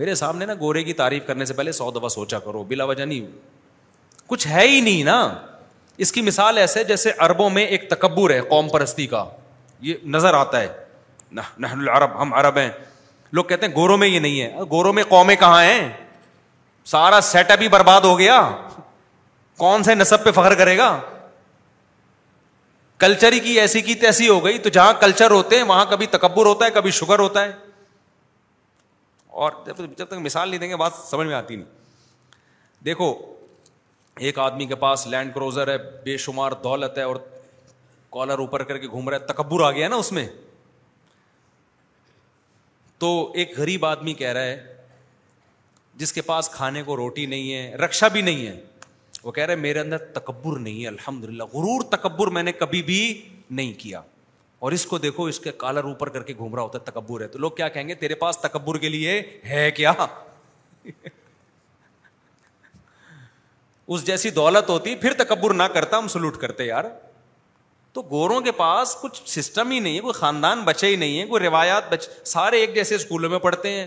[0.00, 3.04] میرے سامنے نا گورے کی تعریف کرنے سے پہلے سو دفعہ سوچا کرو بلا وجہ
[3.04, 3.26] نہیں
[4.26, 5.20] کچھ ہے ہی نہیں نا
[6.02, 9.24] اس کی مثال ایسے جیسے عربوں میں ایک تکبر ہے قوم پرستی کا
[9.88, 11.66] یہ نظر آتا ہے
[11.96, 12.68] عرب ہم ہیں
[13.38, 15.82] لوگ کہتے ہیں گوروں میں یہ نہیں ہے گوروں میں قومیں کہاں ہیں
[16.92, 18.38] سارا سیٹ اپ ہی برباد ہو گیا
[19.64, 20.88] کون سے نصب پہ فخر کرے گا
[23.04, 26.06] کلچر ہی کی ایسی کی تیسی ہو گئی تو جہاں کلچر ہوتے ہیں وہاں کبھی
[26.14, 27.50] تکبر ہوتا ہے کبھی شوگر ہوتا ہے
[29.44, 33.12] اور جب جب تک مثال نہیں دیں گے بات سمجھ میں آتی نہیں دیکھو
[34.18, 37.16] ایک آدمی کے پاس لینڈ کروزر ہے بے شمار دولت ہے اور
[38.12, 40.26] کالر اوپر کر کے گھوم رہا ہے تکبر آ گیا نا اس میں
[42.98, 44.76] تو ایک غریب آدمی کہہ رہا ہے
[45.96, 48.60] جس کے پاس کھانے کو روٹی نہیں ہے رکشا بھی نہیں ہے
[49.22, 52.82] وہ کہہ رہے میرے اندر تکبر نہیں ہے الحمد للہ غرور تکبر میں نے کبھی
[52.82, 53.00] بھی
[53.50, 54.00] نہیں کیا
[54.68, 57.20] اور اس کو دیکھو اس کے کالر اوپر کر کے گھوم رہا ہوتا ہے تکبر
[57.20, 59.92] ہے تو لوگ کیا کہیں گے تیرے پاس تکبر کے لیے ہے کیا
[63.94, 66.84] اس جیسی دولت ہوتی پھر تکبر نہ کرتا ہم سلوٹ کرتے یار
[67.92, 71.24] تو گوروں کے پاس کچھ سسٹم ہی نہیں ہے کوئی خاندان بچے ہی نہیں ہے
[71.26, 73.86] کوئی روایات بچ سارے ایک جیسے اسکولوں میں پڑھتے ہیں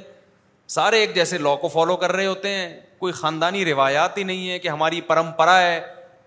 [0.77, 2.67] سارے ایک جیسے لا کو فالو کر رہے ہوتے ہیں
[2.99, 5.79] کوئی خاندانی روایات ہی نہیں ہے کہ ہماری پرمپرا ہے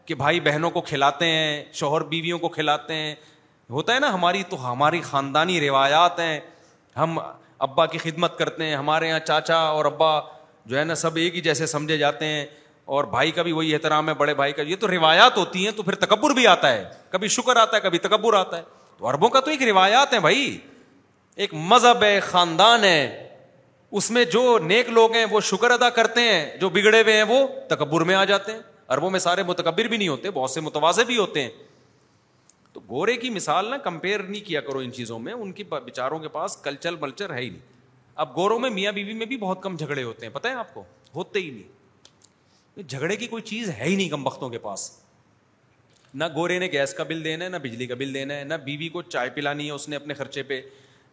[0.06, 3.14] کہ بھائی بہنوں کو کھلاتے ہیں شوہر بیویوں کو کھلاتے ہیں
[3.70, 6.38] ہوتا ہے نا ہماری تو ہماری خاندانی روایات ہیں
[6.96, 7.18] ہم
[7.68, 10.18] ابا کی خدمت کرتے ہیں ہمارے یہاں چاچا اور ابا
[10.66, 12.44] جو ہے نا سب ایک ہی جیسے سمجھے جاتے ہیں
[12.94, 15.70] اور بھائی کا بھی وہی احترام ہے بڑے بھائی کا یہ تو روایات ہوتی ہیں
[15.76, 18.62] تو پھر تکبر بھی آتا ہے کبھی شکر آتا ہے کبھی تکبر آتا ہے
[18.98, 20.56] تو اربوں کا تو ایک روایات ہے بھائی
[21.44, 23.22] ایک مذہب ہے خاندان ہے
[23.98, 27.24] اس میں جو نیک لوگ ہیں وہ شکر ادا کرتے ہیں جو بگڑے ہوئے ہیں
[27.28, 28.60] وہ تکبر میں آ جاتے ہیں
[28.94, 31.50] اربوں میں سارے متکبر بھی نہیں ہوتے بہت سے متوازے بھی ہوتے ہیں
[32.72, 36.18] تو گورے کی مثال نا کمپیئر نہیں کیا کرو ان چیزوں میں ان کی بیچاروں
[36.18, 37.74] کے پاس کلچر ملچر ہے ہی نہیں
[38.24, 40.74] اب گوروں میں میاں بیوی میں بھی بہت کم جھگڑے ہوتے ہیں پتہ ہے آپ
[40.74, 40.82] کو
[41.14, 41.74] ہوتے ہی نہیں
[42.82, 44.90] جھگڑے کی کوئی چیز ہے ہی نہیں کم وقتوں کے پاس
[46.14, 48.54] نہ گورے نے گیس کا بل دینا ہے نہ بجلی کا بل دینا ہے نہ
[48.64, 50.60] بیوی کو چائے پلانی ہے اس نے اپنے خرچے پہ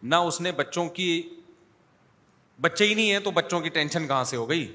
[0.02, 1.22] نہ اس نے بچوں کی
[2.60, 4.66] بچے ہی نہیں ہیں تو بچوں کی ٹینشن کہاں سے ہو گئی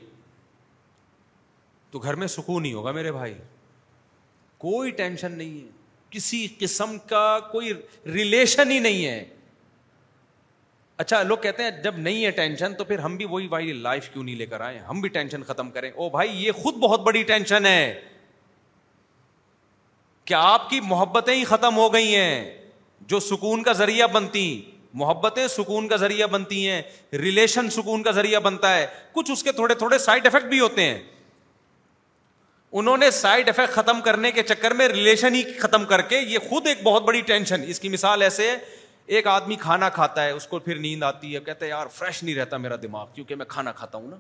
[1.92, 3.34] تو گھر میں سکون نہیں ہوگا میرے بھائی
[4.58, 5.68] کوئی ٹینشن نہیں ہے
[6.10, 7.72] کسی قسم کا کوئی
[8.14, 9.24] ریلیشن ہی نہیں ہے
[11.02, 14.08] اچھا لوگ کہتے ہیں جب نہیں ہے ٹینشن تو پھر ہم بھی وہی بھائی لائف
[14.14, 17.02] کیوں نہیں لے کر آئے ہم بھی ٹینشن ختم کریں او بھائی یہ خود بہت
[17.02, 18.02] بڑی ٹینشن ہے
[20.32, 22.58] کیا آپ کی محبتیں ہی ختم ہو گئی ہیں
[23.14, 24.44] جو سکون کا ذریعہ بنتی
[25.04, 26.82] محبتیں سکون کا ذریعہ بنتی ہیں
[27.22, 30.86] ریلیشن سکون کا ذریعہ بنتا ہے کچھ اس کے تھوڑے تھوڑے سائڈ افیکٹ بھی ہوتے
[30.86, 30.98] ہیں
[32.80, 36.40] انہوں نے سائڈ افیکٹ ختم کرنے کے چکر میں ریلیشن ہی ختم کر کے یہ
[36.50, 38.58] خود ایک بہت بڑی ٹینشن اس کی مثال ایسے ہے
[39.18, 42.22] ایک آدمی کھانا کھاتا ہے اس کو پھر نیند آتی ہے کہتے ہیں یار فریش
[42.24, 44.16] نہیں رہتا میرا دماغ کیونکہ میں کھانا کھاتا ہوں نا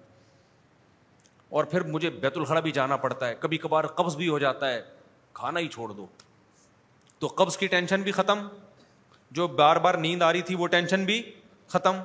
[1.57, 4.72] اور پھر مجھے بیت الخلا بھی جانا پڑتا ہے کبھی کبھار قبض بھی ہو جاتا
[4.72, 4.82] ہے
[5.40, 6.06] کھانا ہی چھوڑ دو
[7.20, 8.40] تو قبض کی ٹینشن بھی ختم
[9.40, 11.22] جو بار بار نیند آ رہی تھی وہ ٹینشن بھی
[11.74, 11.99] ختم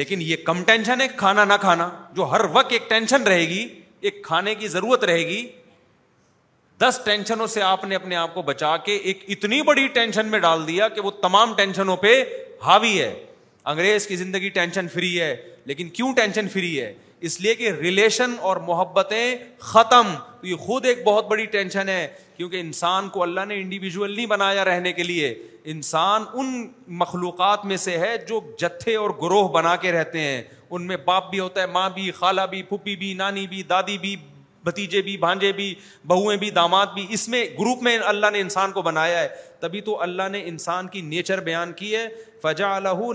[0.00, 3.64] لیکن یہ کم ٹینشن ہے کھانا نہ کھانا جو ہر وقت ایک ٹینشن رہے گی
[4.08, 5.46] ایک کھانے کی ضرورت رہے گی
[6.84, 10.38] دس ٹینشنوں سے آپ نے اپنے آپ کو بچا کے ایک اتنی بڑی ٹینشن میں
[10.38, 12.12] ڈال دیا کہ وہ تمام ٹینشنوں پہ
[12.66, 13.12] ہاوی ہے
[13.72, 15.34] انگریز کی زندگی ٹینشن فری ہے
[15.70, 16.92] لیکن کیوں ٹینشن فری ہے
[17.28, 19.36] اس لیے کہ ریلیشن اور محبتیں
[19.70, 22.06] ختم تو یہ خود ایک بہت بڑی ٹینشن ہے
[22.36, 25.34] کیونکہ انسان کو اللہ نے انڈیویجول نہیں بنایا رہنے کے لیے
[25.74, 26.52] انسان ان
[27.02, 31.30] مخلوقات میں سے ہے جو جتھے اور گروہ بنا کے رہتے ہیں ان میں باپ
[31.30, 34.16] بھی ہوتا ہے ماں بھی خالہ بھی پھپھی بھی نانی بھی دادی بھی
[34.64, 35.74] بھتیجے بھی بھانجے بھی
[36.08, 39.28] بہویں بھی داماد بھی اس میں گروپ میں اللہ نے انسان کو بنایا ہے
[39.60, 42.06] تبھی تو اللہ نے انسان کی نیچر بیان کی ہے
[42.42, 43.12] فجا و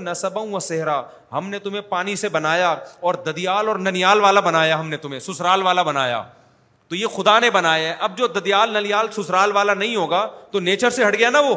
[1.38, 2.76] ہم نے تمہیں پانی سے بنایا
[3.10, 6.22] اور ددیال اور ننیال والا بنایا ہم نے تمہیں سسرال والا بنایا
[6.90, 10.60] تو یہ خدا نے بنایا ہے اب جو ددیال ننیال سسرال والا نہیں ہوگا تو
[10.60, 11.56] نیچر سے ہٹ گیا نا وہ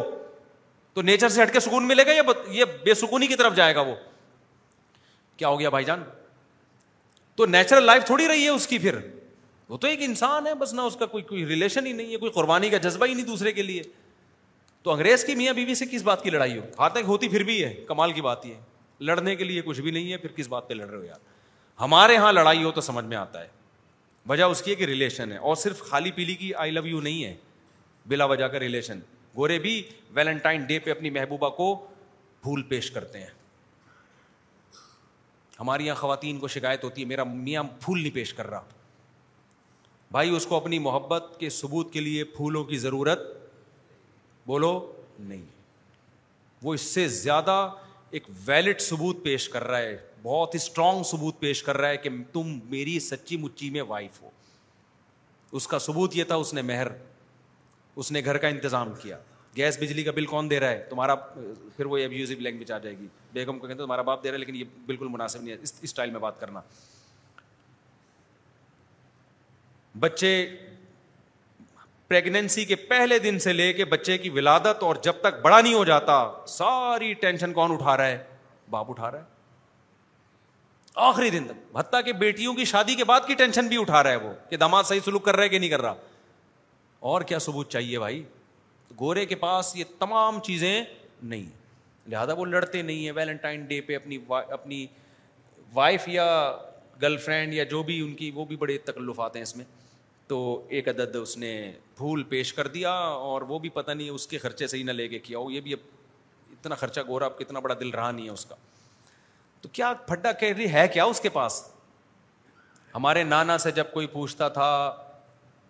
[0.94, 2.22] تو نیچر سے ہٹ کے سکون ملے گا یا
[2.58, 3.94] یہ بے سکونی کی طرف جائے گا وہ
[5.38, 6.02] کیا ہو گیا بھائی جان
[7.36, 8.98] تو نیچرل لائف تھوڑی رہی ہے اس کی پھر
[9.72, 12.16] وہ تو ایک انسان ہے بس نہ اس کا کوئی کوئی ریلیشن ہی نہیں ہے
[12.22, 13.82] کوئی قربانی کا جذبہ ہی نہیں دوسرے کے لیے
[14.82, 17.42] تو انگریز کی میاں بیوی سے کس بات کی لڑائی ہو خاتکہ ہاں، ہوتی پھر
[17.50, 18.54] بھی ہے کمال کی بات یہ
[19.10, 21.20] لڑنے کے لیے کچھ بھی نہیں ہے پھر کس بات پہ لڑ رہے ہو یار
[21.80, 23.48] ہمارے یہاں لڑائی ہو تو سمجھ میں آتا ہے
[24.28, 27.24] وجہ اس کی ایک ریلیشن ہے اور صرف خالی پیلی کی آئی لو یو نہیں
[27.24, 27.34] ہے
[28.08, 29.00] بلا وجہ کا ریلیشن
[29.36, 29.82] گورے بھی
[30.20, 31.74] ویلنٹائن ڈے پہ اپنی محبوبہ کو
[32.42, 33.30] پھول پیش کرتے ہیں
[35.60, 38.60] ہماری یہاں خواتین کو شکایت ہوتی ہے میرا میاں پھول نہیں پیش کر رہا
[40.12, 43.20] بھائی اس کو اپنی محبت کے ثبوت کے لیے پھولوں کی ضرورت
[44.46, 44.72] بولو
[45.18, 45.42] نہیں
[46.62, 47.54] وہ اس سے زیادہ
[48.18, 52.10] ایک ویلڈ ثبوت پیش کر رہا ہے بہت اسٹرانگ ثبوت پیش کر رہا ہے کہ
[52.32, 54.30] تم میری سچی مچی میں وائف ہو
[55.60, 56.88] اس کا ثبوت یہ تھا اس نے مہر
[58.02, 59.18] اس نے گھر کا انتظام کیا
[59.56, 62.98] گیس بجلی کا بل کون دے رہا ہے تمہارا پھر وہ ابیوزو لینگویج آ جائے
[62.98, 65.58] گی بیگم کو کہتے تمہارا باپ دے رہا ہے لیکن یہ بالکل مناسب نہیں ہے
[65.62, 66.60] اس اسٹائل میں بات کرنا
[70.00, 70.34] بچے
[72.08, 75.74] پریگنینسی کے پہلے دن سے لے کے بچے کی ولادت اور جب تک بڑا نہیں
[75.74, 78.22] ہو جاتا ساری ٹینشن کون اٹھا رہا ہے
[78.70, 79.30] باپ اٹھا رہا ہے
[81.08, 84.10] آخری دن تک بھتا کہ بیٹیوں کی شادی کے بعد کی ٹینشن بھی اٹھا رہا
[84.10, 85.94] ہے وہ کہ دماد صحیح سلوک کر رہا ہے کہ نہیں کر رہا
[87.12, 88.22] اور کیا ثبوت چاہیے بھائی
[89.00, 90.82] گورے کے پاس یہ تمام چیزیں
[91.22, 91.60] نہیں ہیں
[92.10, 94.86] لہٰذا وہ لڑتے نہیں ہیں ویلنٹائن ڈے پہ اپنی اپنی
[95.74, 96.24] وائف یا
[97.02, 99.64] گرل فرینڈ یا جو بھی ان کی وہ بھی بڑے تکلفات ہیں اس میں
[100.28, 100.38] تو
[100.68, 101.54] ایک عدد اس نے
[101.96, 102.92] بھول پیش کر دیا
[103.28, 105.52] اور وہ بھی پتہ نہیں اس کے خرچے سے ہی نہ لے کے کیا وہ
[105.52, 105.90] یہ بھی اب
[106.52, 108.54] اتنا خرچہ گورا اب کتنا بڑا دل رہا نہیں ہے اس کا
[109.62, 111.62] تو کیا پھڈا کیری ہے کیا اس کے پاس
[112.94, 114.70] ہمارے نانا سے جب کوئی پوچھتا تھا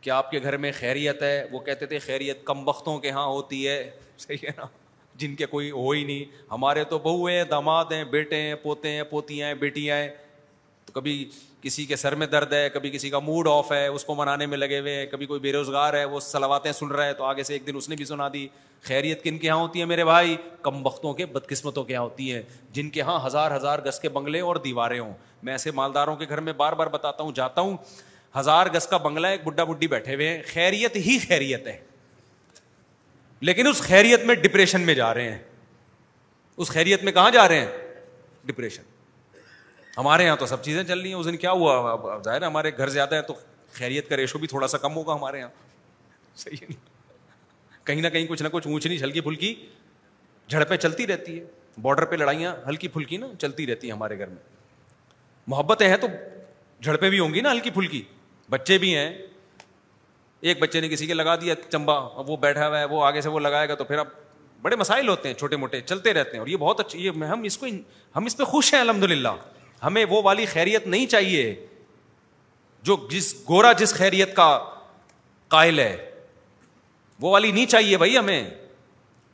[0.00, 3.26] کہ آپ کے گھر میں خیریت ہے وہ کہتے تھے خیریت کم وقتوں کے ہاں
[3.26, 3.78] ہوتی ہے
[4.18, 4.66] صحیح ہے نا
[5.22, 8.90] جن کے کوئی ہو ہی نہیں ہمارے تو بہو ہیں داماد ہیں بیٹے ہیں پوتے
[8.92, 10.08] ہیں پوتیاں ہیں بیٹیاں ہیں
[10.92, 11.24] کبھی
[11.62, 14.46] کسی کے سر میں درد ہے کبھی کسی کا موڈ آف ہے اس کو منانے
[14.46, 17.24] میں لگے ہوئے ہیں کبھی کوئی بے روزگار ہے وہ سلواتیں سن رہا ہے تو
[17.24, 18.46] آگے سے ایک دن اس نے بھی سنا دی
[18.82, 22.32] خیریت کن کے یہاں ہوتی ہے میرے بھائی کم وقتوں کے بدقسمتوں کے یہاں ہوتی
[22.34, 22.42] ہیں
[22.72, 25.12] جن کے یہاں ہزار ہزار گز کے بنگلے اور دیواریں ہوں
[25.42, 27.76] میں ایسے مالداروں کے گھر میں بار بار بتاتا ہوں جاتا ہوں
[28.38, 31.76] ہزار گز کا بنگلہ ایک بڈھا بڈی بیٹھے ہوئے ہیں خیریت ہی خیریت ہے
[33.48, 35.38] لیکن اس خیریت میں ڈپریشن میں جا رہے ہیں
[36.56, 38.00] اس خیریت میں کہاں جا رہے ہیں
[38.46, 38.82] ڈپریشن
[39.96, 42.70] ہمارے یہاں تو سب چیزیں چل رہی ہیں اس دن کیا ہوا ظاہر ہے ہمارے
[42.76, 43.34] گھر زیادہ ہے تو
[43.72, 45.48] خیریت کا ریشو بھی تھوڑا سا کم ہوگا ہمارے یہاں
[46.38, 46.74] صحیح ہے
[47.84, 49.54] کہیں نہ کہیں کچھ نہ کچھ اونچنی ہلکی پھلکی
[50.48, 51.44] جھڑپیں چلتی رہتی ہے
[51.82, 54.42] بارڈر پہ لڑائیاں ہلکی پھلکی نا چلتی رہتی ہیں ہمارے گھر میں
[55.48, 56.06] محبتیں ہیں تو
[56.82, 58.02] جھڑپیں بھی ہوں گی نا ہلکی پھلکی
[58.50, 59.10] بچے بھی ہیں
[60.50, 63.20] ایک بچے نے کسی کے لگا دیا چمبا اب وہ بیٹھا ہوا ہے وہ آگے
[63.20, 64.06] سے وہ لگائے گا تو پھر اب
[64.62, 67.42] بڑے مسائل ہوتے ہیں چھوٹے موٹے چلتے رہتے ہیں اور یہ بہت اچھی یہ ہم
[67.44, 67.66] اس کو
[68.16, 69.28] ہم اس پہ خوش ہیں الحمد للہ
[69.82, 71.54] ہمیں وہ والی خیریت نہیں چاہیے
[72.88, 74.46] جو جس گورا جس خیریت کا
[75.54, 75.96] قائل ہے
[77.20, 78.42] وہ والی نہیں چاہیے بھائی ہمیں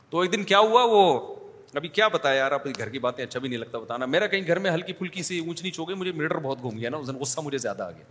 [0.09, 1.03] تو ایک دن کیا ہوا وہ
[1.77, 4.59] ابھی کیا بتایا یار گھر کی باتیں اچھا بھی نہیں لگتا بتانا میرا کہیں گھر
[4.59, 7.07] میں ہلکی پھلکی سی اونچ نیچ ہو گئی مجھے میٹر بہت گھوم گیا نا اس
[7.07, 8.05] دن غصہ مجھے زیادہ آ گیا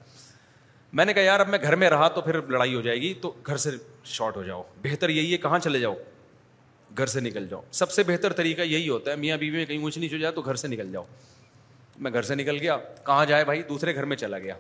[0.99, 3.13] میں نے کہا یار اب میں گھر میں رہا تو پھر لڑائی ہو جائے گی
[3.23, 3.71] تو گھر سے
[4.13, 5.95] شارٹ ہو جاؤ بہتر یہی ہے کہاں چلے جاؤ
[6.99, 9.83] گھر سے نکل جاؤ سب سے بہتر طریقہ یہی ہوتا ہے میاں بیوی میں کہیں
[9.83, 11.05] اونچ نیچ ہو جائے تو گھر سے نکل جاؤ
[12.03, 12.77] میں گھر سے نکل گیا
[13.07, 14.55] کہاں جائے بھائی دوسرے گھر میں چلا گیا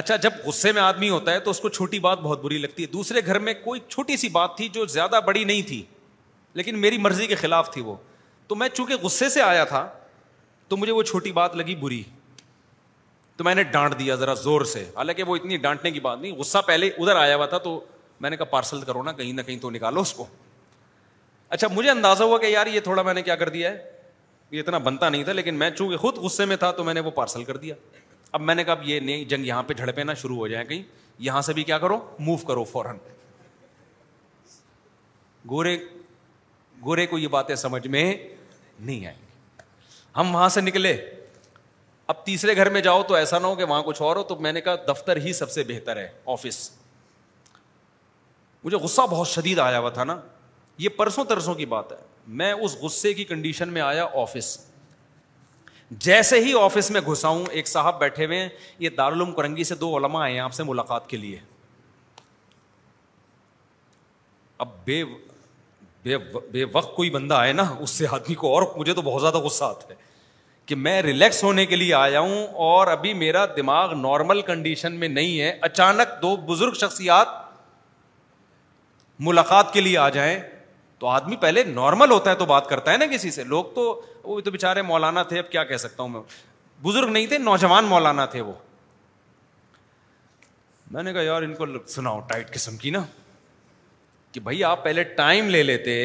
[0.00, 2.82] اچھا جب غصے میں آدمی ہوتا ہے تو اس کو چھوٹی بات بہت بری لگتی
[2.82, 5.82] ہے دوسرے گھر میں کوئی چھوٹی سی بات تھی جو زیادہ بڑی نہیں تھی
[6.60, 7.94] لیکن میری مرضی کے خلاف تھی وہ
[8.48, 9.88] تو میں چونکہ غصے سے آیا تھا
[10.68, 12.02] تو مجھے وہ چھوٹی بات لگی بری
[13.36, 16.32] تو میں نے ڈانٹ دیا ذرا زور سے حالانکہ وہ اتنی ڈانٹنے کی بات نہیں
[16.36, 17.78] غصہ پہلے ادھر آیا ہوا تھا تو
[18.20, 20.26] میں نے کہا پارسل کرو نا کہیں نہ کہیں تو نکالو اس کو
[21.52, 23.90] اچھا مجھے اندازہ ہوا کہ یار یہ تھوڑا میں نے کیا کر دیا ہے
[24.50, 27.00] یہ اتنا بنتا نہیں تھا لیکن میں چونکہ خود غصے میں تھا تو میں نے
[27.00, 27.74] وہ پارسل کر دیا
[28.36, 30.64] اب میں نے کہا اب یہ نہیں جنگ یہاں پہ جھڑ نہ شروع ہو جائیں
[30.68, 30.82] کہیں
[31.28, 32.96] یہاں سے بھی کیا کرو موو کرو فوراً
[35.50, 35.76] گورے
[36.84, 38.04] گورے کو یہ باتیں سمجھ میں
[38.80, 39.62] نہیں آئیں گی
[40.16, 40.96] ہم وہاں سے نکلے
[42.12, 44.36] اب تیسرے گھر میں جاؤ تو ایسا نہ ہو کہ وہاں کچھ اور ہو تو
[44.46, 46.68] میں نے کہا دفتر ہی سب سے بہتر ہے آفس
[48.64, 50.20] مجھے غصہ بہت شدید آیا ہوا تھا نا
[50.82, 51.96] یہ پرسوں ترسوں کی بات ہے
[52.38, 54.48] میں اس غصے کی کنڈیشن میں آیا آفس
[56.06, 58.46] جیسے ہی آفس میں گھسا ہوں ایک صاحب بیٹھے ہوئے
[58.84, 60.26] یہ دارالعلوم کرنگی سے دو علما
[60.68, 61.38] ملاقات کے لیے
[64.64, 65.02] اب بے
[66.04, 66.16] بے
[66.56, 69.38] بے وقت کوئی بندہ آئے نا اس سے آدمی کو اور مجھے تو بہت زیادہ
[69.44, 70.10] غصہ آتا ہے
[70.70, 75.08] کہ میں ریلیکس ہونے کے لیے آیا ہوں اور ابھی میرا دماغ نارمل کنڈیشن میں
[75.18, 77.38] نہیں ہے اچانک دو بزرگ شخصیات
[79.28, 80.36] ملاقات کے لیے آ جائیں
[81.02, 83.84] تو آدمی پہلے نارمل ہوتا ہے تو بات کرتا ہے نا کسی سے لوگ تو
[84.24, 86.20] وہ تو بےچارے مولانا تھے اب کیا کہہ سکتا ہوں میں
[86.82, 88.52] بزرگ نہیں تھے نوجوان مولانا تھے وہ
[90.94, 93.02] میں نے کہا یار ان کو سناؤ ٹائٹ قسم کی نا
[94.32, 95.96] کہ بھائی آپ پہلے ٹائم لے لیتے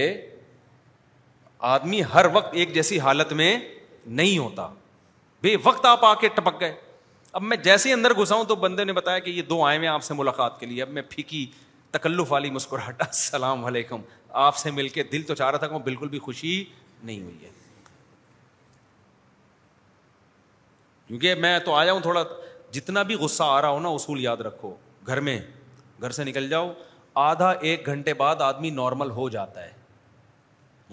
[1.76, 3.58] آدمی ہر وقت ایک جیسی حالت میں
[4.22, 4.68] نہیں ہوتا
[5.42, 6.76] بے وقت آپ آ کے ٹپک گئے
[7.38, 9.88] اب میں جیسے اندر گھسا ہوں تو بندے نے بتایا کہ یہ دو آئے ہوئے
[9.88, 11.46] آپ سے ملاقات کے لیے اب میں پھیکی
[11.92, 14.02] تکلف والی مسکراہٹا السلام علیکم
[14.46, 16.64] آپ سے مل کے دل تو چاہ رہا تھا کہ وہ بالکل بھی خوشی
[17.04, 17.50] نہیں ہوئی ہے
[21.08, 22.24] کیونکہ میں تو آیا ہوں تھوڑا
[22.78, 24.74] جتنا بھی غصہ آ رہا ہو نا اصول یاد رکھو
[25.08, 25.40] گھر میں
[26.02, 26.72] گھر سے نکل جاؤ
[27.26, 29.72] آدھا ایک گھنٹے بعد آدمی نارمل ہو جاتا ہے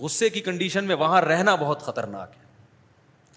[0.03, 2.43] غصے کی کنڈیشن میں وہاں رہنا بہت خطرناک ہے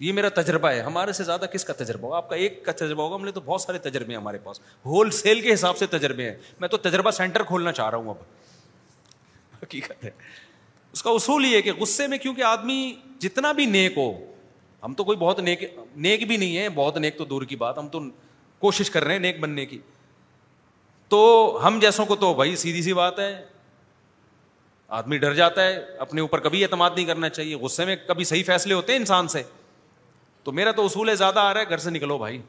[0.06, 2.72] یہ میرا تجربہ ہے ہمارے سے زیادہ کس کا تجربہ ہوگا آپ کا ایک کا
[2.80, 4.60] تجربہ ہوگا ہم نے تو بہت سارے تجربے ہیں ہمارے پاس
[4.90, 8.10] ہول سیل کے حساب سے تجربے ہیں میں تو تجربہ سینٹر کھولنا چاہ رہا ہوں
[8.10, 8.16] اب
[9.62, 10.10] حقیقت ہے
[10.92, 12.82] اس کا اصول یہ ہے کہ غصے میں کیونکہ آدمی
[13.20, 14.12] جتنا بھی نیک ہو
[14.84, 15.62] ہم تو کوئی بہت نیک
[16.06, 18.00] نیک بھی نہیں ہے بہت نیک تو دور کی بات ہم تو
[18.58, 19.78] کوشش کر رہے ہیں نیک بننے کی
[21.08, 21.18] تو
[21.66, 23.32] ہم جیسوں کو تو بھائی سیدھی سی بات ہے
[24.98, 28.42] آدمی ڈر جاتا ہے اپنے اوپر کبھی اعتماد نہیں کرنا چاہیے غصے میں کبھی صحیح
[28.46, 29.42] فیصلے ہوتے ہیں انسان سے
[30.44, 32.40] تو میرا تو اصول ہے زیادہ آ رہا ہے گھر سے نکلو بھائی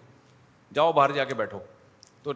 [0.75, 1.59] جاؤ باہر جا کے بیٹھو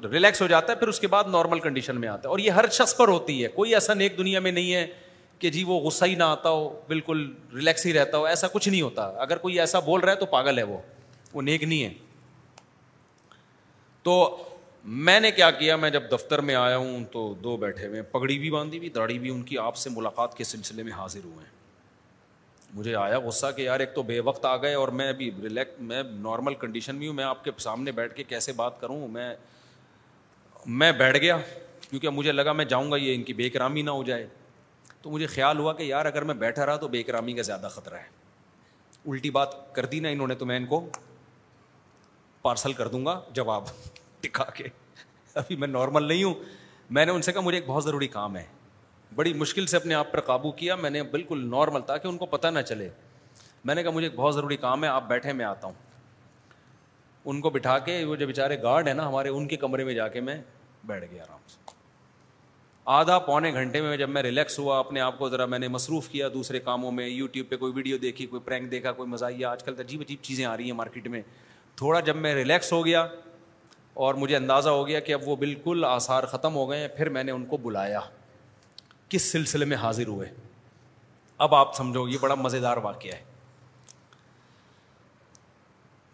[0.02, 2.40] تو ریلیکس ہو جاتا ہے پھر اس کے بعد نارمل کنڈیشن میں آتا ہے اور
[2.40, 4.86] یہ ہر شخص پر ہوتی ہے کوئی ایسا نیک دنیا میں نہیں ہے
[5.40, 8.68] کہ جی وہ غصہ ہی نہ آتا ہو بالکل ریلیکس ہی رہتا ہو ایسا کچھ
[8.70, 10.78] نہیں ہوتا اگر کوئی ایسا بول رہا ہے تو پاگل ہے وہ
[11.34, 11.90] وہ نیک نہیں ہے
[14.04, 14.22] تو
[15.10, 18.38] میں نے کیا کیا میں جب دفتر میں آیا ہوں تو دو بیٹھے ہوئے پگڑی
[18.40, 21.46] بھی باندھی ہوئی داڑھی بھی ان کی آپ سے ملاقات کے سلسلے میں حاضر ہوئے
[21.46, 21.52] ہیں
[22.78, 25.80] مجھے آیا غصہ کہ یار ایک تو بے وقت آ گئے اور میں ابھی ریلیکس
[25.90, 29.34] میں نارمل کنڈیشن میں ہوں میں آپ کے سامنے بیٹھ کے کیسے بات کروں میں
[30.66, 31.38] میں بیٹھ گیا
[31.90, 34.28] کیونکہ مجھے لگا میں جاؤں گا یہ ان کی بے کرامی نہ ہو جائے
[35.02, 37.68] تو مجھے خیال ہوا کہ یار اگر میں بیٹھا رہا تو بے کرامی کا زیادہ
[37.72, 38.22] خطرہ ہے
[39.12, 40.86] الٹی بات کر دی نا انہوں نے تو میں ان کو
[42.42, 43.64] پارسل کر دوں گا جواب
[44.24, 44.64] دکھا کے
[45.40, 46.34] ابھی میں نارمل نہیں ہوں
[46.94, 48.44] میں نے ان سے کہا مجھے ایک بہت ضروری کام ہے
[49.16, 52.26] بڑی مشکل سے اپنے آپ پر قابو کیا میں نے بالکل نارمل تاکہ ان کو
[52.26, 52.90] پتہ نہ چلے
[53.66, 55.83] میں نے کہا مجھے ایک بہت ضروری کام ہے آپ بیٹھے میں آتا ہوں
[57.32, 59.94] ان کو بٹھا کے وہ جو بیچارے گارڈ ہیں نا ہمارے ان کے کمرے میں
[59.94, 60.36] جا کے میں
[60.86, 61.62] بیٹھ گیا آرام سے
[62.96, 66.08] آدھا پونے گھنٹے میں جب میں ریلیکس ہوا اپنے آپ کو ذرا میں نے مصروف
[66.10, 69.64] کیا دوسرے کاموں میں یوٹیوب پہ کوئی ویڈیو دیکھی کوئی پرینک دیکھا کوئی مزہ آج
[69.64, 71.22] کل تو عجیب عجیب چیزیں آ رہی ہیں مارکیٹ میں
[71.78, 73.08] تھوڑا جب میں ریلیکس ہو گیا
[74.04, 77.10] اور مجھے اندازہ ہو گیا کہ اب وہ بالکل آثار ختم ہو گئے ہیں پھر
[77.18, 78.00] میں نے ان کو بلایا
[79.10, 80.28] کس سلسلے میں حاضر ہوئے
[81.48, 83.22] اب آپ سمجھو یہ بڑا مزے دار واقعہ ہے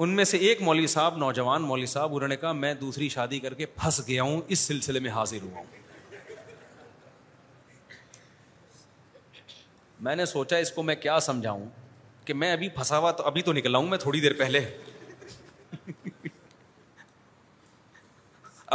[0.01, 3.39] ان میں سے ایک مولوی صاحب نوجوان مولوی صاحب انہوں نے کہا میں دوسری شادی
[3.45, 5.65] کر کے پھنس گیا ہوں اس سلسلے میں حاضر ہوا ہوں
[10.07, 11.65] میں نے سوچا اس کو میں کیا سمجھاؤں
[12.25, 14.59] کہ میں ابھی پھنسا ہوا تو ابھی تو نکلا ہوں میں تھوڑی دیر پہلے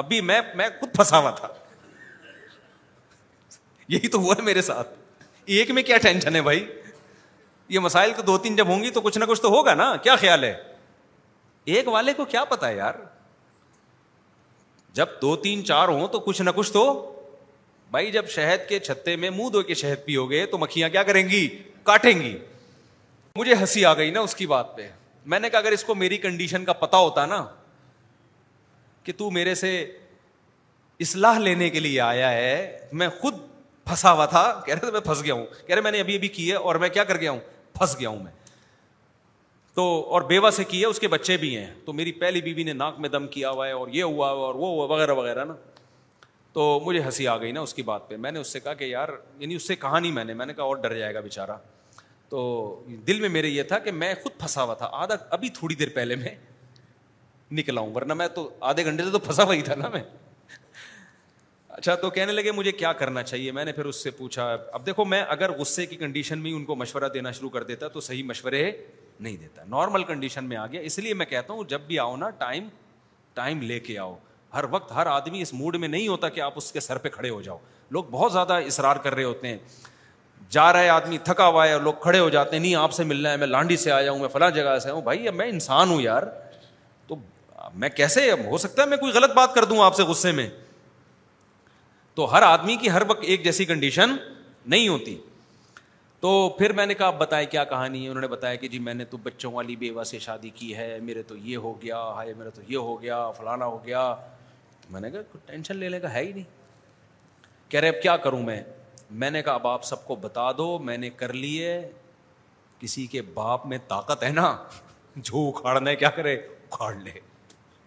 [0.03, 1.49] ابھی میں میں خود پھنسا ہوا تھا
[3.97, 4.89] یہی تو ہوا ہے میرے ساتھ
[5.57, 6.65] ایک میں کیا ٹینشن ہے بھائی
[7.69, 9.95] یہ مسائل تو دو تین جب ہوں گی تو کچھ نہ کچھ تو ہوگا نا
[10.03, 10.55] کیا خیال ہے
[11.73, 12.95] ایک والے کو کیا پتا ہے یار
[14.95, 16.83] جب دو تین چار ہوں تو کچھ نہ کچھ تو
[17.91, 21.03] بھائی جب شہد کے چھتے میں منہ دھو کے شہد پیو گے تو مکھیاں کیا
[21.03, 21.47] کریں گی
[21.85, 22.37] کاٹیں گی
[23.39, 24.89] مجھے ہنسی آ گئی نا اس کی بات پہ
[25.33, 27.45] میں نے کہا اگر اس کو میری کنڈیشن کا پتا ہوتا نا
[29.05, 29.71] کہ تو میرے سے
[31.05, 33.39] اصلاح لینے کے لیے آیا ہے میں خود
[33.85, 36.15] پھنسا ہوا تھا کہہ رہے تھے میں پھنس گیا ہوں کہہ رہے میں نے ابھی
[36.17, 37.39] ابھی کی ہے اور میں کیا کر گیا ہوں
[37.79, 38.33] پھنس گیا ہوں میں
[39.75, 39.83] تو
[40.15, 42.73] اور بیوہ سے کی ہے اس کے بچے بھی ہیں تو میری پہلی بیوی نے
[42.73, 45.55] ناک میں دم کیا ہوا ہے اور یہ ہوا اور وہ ہوا وغیرہ وغیرہ نا
[46.53, 48.75] تو مجھے ہنسی آ گئی نا اس کی بات پہ میں نے اس سے کہا
[48.75, 51.15] کہ یار یعنی اس سے کہا نہیں میں نے میں نے کہا اور ڈر جائے
[51.15, 51.57] گا بےچارا
[52.29, 52.45] تو
[53.07, 55.89] دل میں میرے یہ تھا کہ میں خود پھنسا ہوا تھا آدھا ابھی تھوڑی دیر
[55.95, 56.35] پہلے میں
[57.59, 60.03] نکلا ہوں ورنہ میں تو آدھے گھنٹے سے تو پھنسا ہوا ہی تھا نا میں
[61.69, 64.87] اچھا تو کہنے لگے مجھے کیا کرنا چاہیے میں نے پھر اس سے پوچھا اب
[64.87, 68.01] دیکھو میں اگر غصے کی کنڈیشن میں ان کو مشورہ دینا شروع کر دیتا تو
[68.09, 68.71] صحیح مشورے
[69.21, 72.17] نہیں دیتا نارمل کنڈیشن میں آ گیا اس لیے میں کہتا ہوں جب بھی آؤ
[72.17, 72.69] نا ٹائم
[73.35, 74.15] ٹائم لے کے آؤ
[74.55, 77.09] ہر وقت ہر آدمی اس موڈ میں نہیں ہوتا کہ آپ اس کے سر پہ
[77.09, 77.59] کھڑے ہو جاؤ
[77.93, 79.57] لوگ بہت زیادہ اصرار کر رہے ہوتے ہیں
[80.51, 82.93] جا رہا ہے آدمی تھکا ہوا ہے اور لوگ کھڑے ہو جاتے ہیں نہیں آپ
[82.93, 85.35] سے ملنا ہے میں لانڈی سے آیا ہوں میں فلاں جگہ سے ہوں بھائی اب
[85.35, 86.23] میں انسان ہوں یار
[87.07, 87.17] تو
[87.85, 90.49] میں کیسے ہو سکتا ہے میں کوئی غلط بات کر دوں آپ سے غصے میں
[92.15, 94.17] تو ہر آدمی کی ہر وقت ایک جیسی کنڈیشن
[94.67, 95.17] نہیں ہوتی
[96.25, 98.79] تو پھر میں نے کہا آپ بتائیں کیا کہانی ہے انہوں نے بتایا کہ جی
[98.81, 101.97] میں نے تو بچوں والی بیوہ سے شادی کی ہے میرے تو یہ ہو گیا
[102.17, 104.05] ہائے میرا تو یہ ہو گیا فلانا ہو گیا
[104.83, 106.45] تو میں نے کہا کوئی ٹینشن لینے کا ہے ہی نہیں
[107.71, 108.61] کہہ رہے اب کیا کروں میں
[109.25, 111.79] میں نے کہا اب آپ سب کو بتا دو میں نے کر لیے
[112.79, 114.55] کسی کے باپ میں طاقت ہے نا
[115.23, 117.13] جھو اکھاڑنا ہے کیا کرے اکھاڑ لے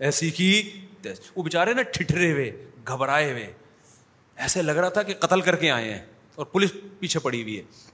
[0.05, 0.51] ایسی کی
[1.35, 2.51] وہ بےچارے نا ٹھٹرے ہوئے
[2.87, 3.51] گھبرائے ہوئے
[4.45, 6.03] ایسے لگ رہا تھا کہ قتل کر کے آئے ہیں
[6.35, 7.85] اور پولیس پیچھے پڑی ہوئی ہے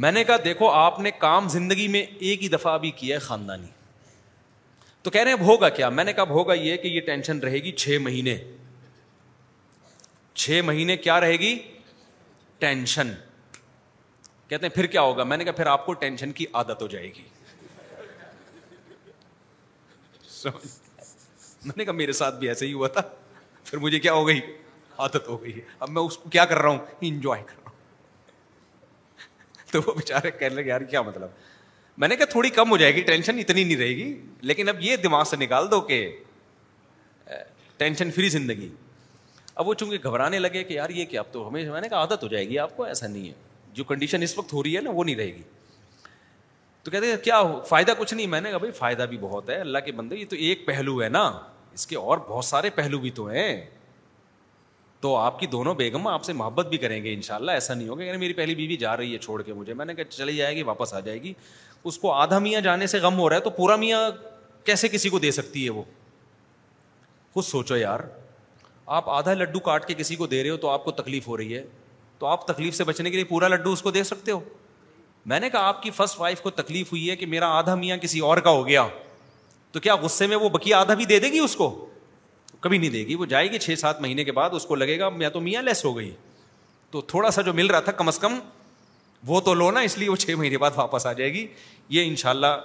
[0.00, 3.20] میں نے کہا دیکھو آپ نے کام زندگی میں ایک ہی دفعہ بھی کیا ہے
[3.20, 3.66] خاندانی
[5.02, 7.38] تو کہہ رہے ہیں اب ہوگا کیا میں نے کہا ہوگا یہ کہ یہ ٹینشن
[7.40, 8.36] رہے گی چھ مہینے
[10.34, 11.56] چھ مہینے کیا رہے گی
[12.58, 13.12] ٹینشن
[14.48, 16.86] کہتے ہیں پھر کیا ہوگا میں نے کہا پھر آپ کو ٹینشن کی عادت ہو
[16.94, 17.22] جائے گی
[21.64, 23.00] میں نے کہا میرے ساتھ بھی ایسے ہی ہوا تھا
[23.64, 24.40] پھر مجھے کیا ہو گئی
[24.98, 26.78] عادت ہو گئی اب میں اس کو کیا کر رہا ہوں
[27.08, 27.61] انجوائے کر رہا ہوں
[29.72, 31.28] تو وہ کہنے لگے یار کیا مطلب
[32.02, 34.06] میں نے کہا تھوڑی کم ہو جائے گی ٹینشن اتنی نہیں رہے گی
[34.50, 35.98] لیکن اب یہ دماغ سے نکال دو کہ
[37.78, 38.68] ٹینشن فری زندگی
[39.54, 42.22] اب وہ چونکہ گھبرانے لگے کہ یار یہ کیا اب تو میں نے کہا عادت
[42.22, 43.32] ہو جائے گی آپ کو ایسا نہیں ہے
[43.78, 45.42] جو کنڈیشن اس وقت ہو رہی ہے نا وہ نہیں رہے گی
[46.82, 49.78] تو کہتے کیا فائدہ کچھ نہیں میں نے کہا بھائی فائدہ بھی بہت ہے اللہ
[49.84, 51.24] کے بندے یہ تو ایک پہلو ہے نا
[51.74, 53.64] اس کے اور بہت سارے پہلو بھی تو ہیں
[55.02, 57.74] تو آپ کی دونوں بیگم آپ سے محبت بھی کریں گے ان شاء اللہ ایسا
[57.74, 60.04] نہیں ہوگا یعنی میری پہلی بیوی جا رہی ہے چھوڑ کے مجھے میں نے کہا
[60.10, 61.32] چلی جائے گی واپس آ جائے گی
[61.90, 64.00] اس کو آدھا میاں جانے سے غم ہو رہا ہے تو پورا میاں
[64.64, 65.82] کیسے کسی کو دے سکتی ہے وہ
[67.34, 68.00] خود سوچو یار
[69.00, 71.36] آپ آدھا لڈو کاٹ کے کسی کو دے رہے ہو تو آپ کو تکلیف ہو
[71.36, 71.62] رہی ہے
[72.18, 74.40] تو آپ تکلیف سے بچنے کے لیے پورا لڈو اس کو دے سکتے ہو
[75.32, 77.96] میں نے کہا آپ کی فسٹ وائف کو تکلیف ہوئی ہے کہ میرا آدھا میاں
[78.02, 78.86] کسی اور کا ہو گیا
[79.72, 81.68] تو کیا غصے میں وہ بکیا آدھا بھی دے دے گی اس کو
[82.62, 84.98] کبھی نہیں دے گی وہ جائے گی چھ سات مہینے کے بعد اس کو لگے
[84.98, 86.10] گا یا تو میاں لیس ہو گئی
[86.90, 88.38] تو تھوڑا سا جو مل رہا تھا کم از کم
[89.26, 91.46] وہ تو لو نا اس لیے وہ چھ مہینے بعد واپس آ جائے گی
[91.96, 92.56] یہ ان شاء اللہ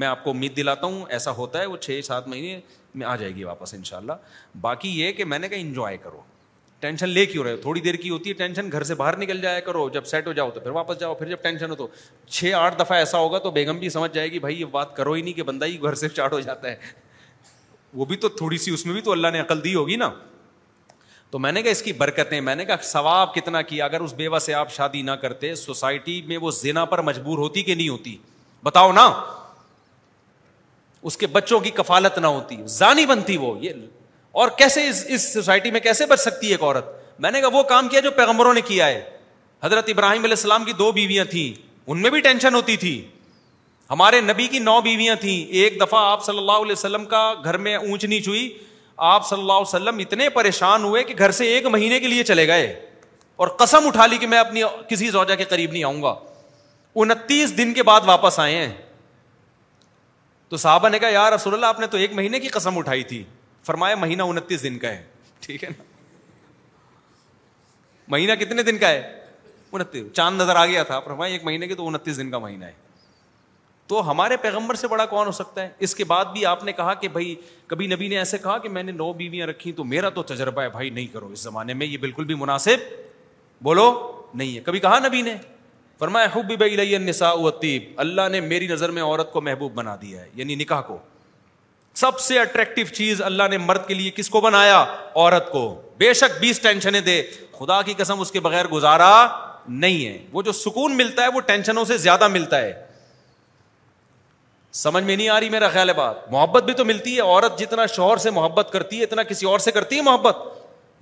[0.00, 2.58] میں آپ کو امید دلاتا ہوں ایسا ہوتا ہے وہ چھ سات مہینے
[3.00, 5.96] میں آ جائے گی واپس ان شاء اللہ باقی یہ کہ میں نے کہا انجوائے
[6.04, 6.20] کرو
[6.80, 9.40] ٹینشن لے کیوں رہے ہو تھوڑی دیر کی ہوتی ہے ٹینشن گھر سے باہر نکل
[9.40, 11.86] جایا کرو جب سیٹ ہو جاؤ تو پھر واپس جاؤ پھر جب ٹینشن ہو تو
[12.30, 15.12] چھ آٹھ دفعہ ایسا ہوگا تو بیگم بھی سمجھ جائے گی بھائی یہ بات کرو
[15.12, 16.76] ہی نہیں کہ بندہ ہی گھر سے چاٹ ہو جاتا ہے
[17.94, 20.10] وہ بھی تو تھوڑی سی اس میں بھی تو اللہ نے عقل دی ہوگی نا
[21.30, 24.12] تو میں نے کہا اس کی برکتیں میں نے کہا ثواب کتنا کیا اگر اس
[24.16, 27.88] بیوہ سے آپ شادی نہ کرتے سوسائٹی میں وہ زنا پر مجبور ہوتی کہ نہیں
[27.88, 28.16] ہوتی
[28.64, 29.08] بتاؤ نا
[31.10, 33.72] اس کے بچوں کی کفالت نہ ہوتی زانی بنتی وہ یہ
[34.42, 36.92] اور کیسے اس اس سوسائٹی میں کیسے بچ سکتی ہے ایک عورت
[37.22, 39.02] میں نے کہا وہ کام کیا جو پیغمبروں نے کیا ہے
[39.64, 41.52] حضرت ابراہیم علیہ السلام کی دو بیویاں تھیں
[41.90, 42.96] ان میں بھی ٹینشن ہوتی تھی
[43.90, 47.56] ہمارے نبی کی نو بیویاں تھیں ایک دفعہ آپ صلی اللہ علیہ وسلم کا گھر
[47.64, 48.48] میں اونچ نیچ ہوئی
[49.06, 52.22] آپ صلی اللہ علیہ وسلم اتنے پریشان ہوئے کہ گھر سے ایک مہینے کے لیے
[52.24, 52.66] چلے گئے
[53.36, 56.14] اور قسم اٹھا لی کہ میں اپنی کسی زوجہ کے قریب نہیں آؤں گا
[57.02, 58.72] انتیس دن کے بعد واپس آئے ہیں
[60.48, 63.02] تو صاحبہ نے کہا یار رسول اللہ آپ نے تو ایک مہینے کی قسم اٹھائی
[63.04, 63.22] تھی
[63.66, 65.02] فرمایا مہینہ انتیس دن کا ہے
[65.46, 65.82] ٹھیک ہے نا
[68.12, 69.20] مہینہ کتنے دن کا ہے
[69.72, 72.64] انتیس چاند نظر آ گیا تھا فرمایا ایک مہینے کی تو انتیس دن کا مہینہ
[72.64, 72.72] ہے
[73.88, 76.72] تو ہمارے پیغمبر سے بڑا کون ہو سکتا ہے اس کے بعد بھی آپ نے
[76.72, 77.34] کہا کہ بھائی
[77.66, 80.62] کبھی نبی نے ایسے کہا کہ میں نے نو بیویاں رکھی تو میرا تو تجربہ
[80.62, 82.84] ہے بھائی نہیں کرو اس زمانے میں یہ بالکل بھی مناسب
[83.64, 83.92] بولو
[84.34, 85.34] نہیں ہے کبھی کہا نبی نے
[85.98, 86.94] فرمایا خوب بھی بھائی
[87.96, 90.96] اللہ نے میری نظر میں عورت کو محبوب بنا دیا ہے یعنی نکاح کو
[91.96, 94.80] سب سے اٹریکٹو چیز اللہ نے مرد کے لیے کس کو بنایا
[95.14, 95.62] عورت کو
[95.98, 97.22] بے شک بیس ٹینشنیں دے
[97.58, 99.10] خدا کی قسم اس کے بغیر گزارا
[99.68, 102.72] نہیں ہے وہ جو سکون ملتا ہے وہ ٹینشنوں سے زیادہ ملتا ہے
[104.76, 107.58] سمجھ میں نہیں آ رہی میرا خیال ہے بات محبت بھی تو ملتی ہے عورت
[107.58, 110.36] جتنا شوہر سے محبت کرتی ہے اتنا کسی اور سے کرتی ہے محبت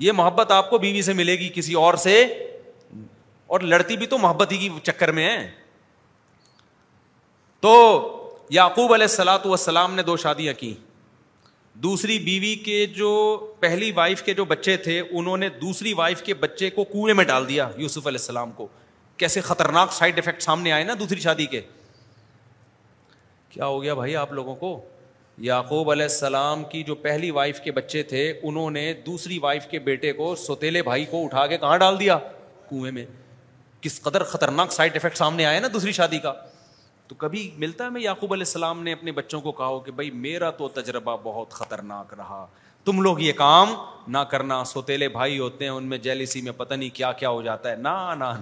[0.04, 2.18] یہ محبت آپ کو بیوی سے ملے گی کسی اور سے
[3.54, 5.48] اور لڑتی بھی تو محبت ہی کی چکر میں ہے
[7.60, 7.72] تو
[8.50, 10.72] یعقوب علیہ السلاۃ والسلام نے دو شادیاں کی
[11.82, 13.10] دوسری بیوی کے جو
[13.60, 17.24] پہلی وائف کے جو بچے تھے انہوں نے دوسری وائف کے بچے کو کنویں میں
[17.24, 18.66] ڈال دیا یوسف علیہ السلام کو
[19.22, 21.60] کیسے خطرناک سائڈ افیکٹ سامنے آئے نا دوسری شادی کے
[23.54, 24.68] کیا ہو گیا بھائی آپ لوگوں کو
[25.46, 28.20] یعقوب علیہ السلام کی جو پہلی وائف کے بچے تھے
[28.50, 32.16] انہوں نے دوسری وائف کے بیٹے کو سوتےلے بھائی کو اٹھا کے کہاں ڈال دیا
[32.70, 33.04] کنویں میں
[33.82, 36.32] کس قدر خطرناک سائڈ افیکٹ سامنے آیا نا دوسری شادی کا
[37.08, 39.92] تو کبھی ملتا ہے میں یعقوب علیہ السلام نے اپنے بچوں کو کہا ہو کہ
[40.00, 42.44] بھائی میرا تو تجربہ بہت خطرناک رہا
[42.84, 43.74] تم لوگ یہ کام
[44.12, 47.42] نہ کرنا سوتیلے بھائی ہوتے ہیں ان میں جیلسی میں پتہ نہیں کیا کیا ہو
[47.42, 48.32] جاتا ہے نہ نہ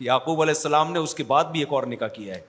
[0.00, 2.40] یعقوب علیہ السلام نے اس کے بعد بھی ایک اور نکاح کیا ہے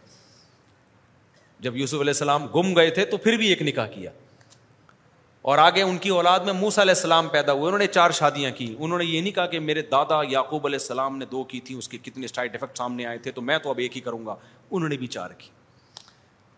[1.64, 4.12] جب یوسف علیہ السلام گم گئے تھے تو پھر بھی ایک نکاح کیا
[5.52, 8.52] اور آگے ان کی اولاد میں موسا علیہ السلام پیدا ہوئے انہوں نے چار شادیاں
[8.58, 11.60] کی انہوں نے یہ نہیں کہا کہ میرے دادا یعقوب علیہ السلام نے دو کی
[11.66, 14.02] تھیں اس کے کتنے سائڈ افیکٹ سامنے آئے تھے تو میں تو اب ایک ہی
[14.02, 14.36] کروں گا
[14.72, 15.50] انہوں نے بھی چار کی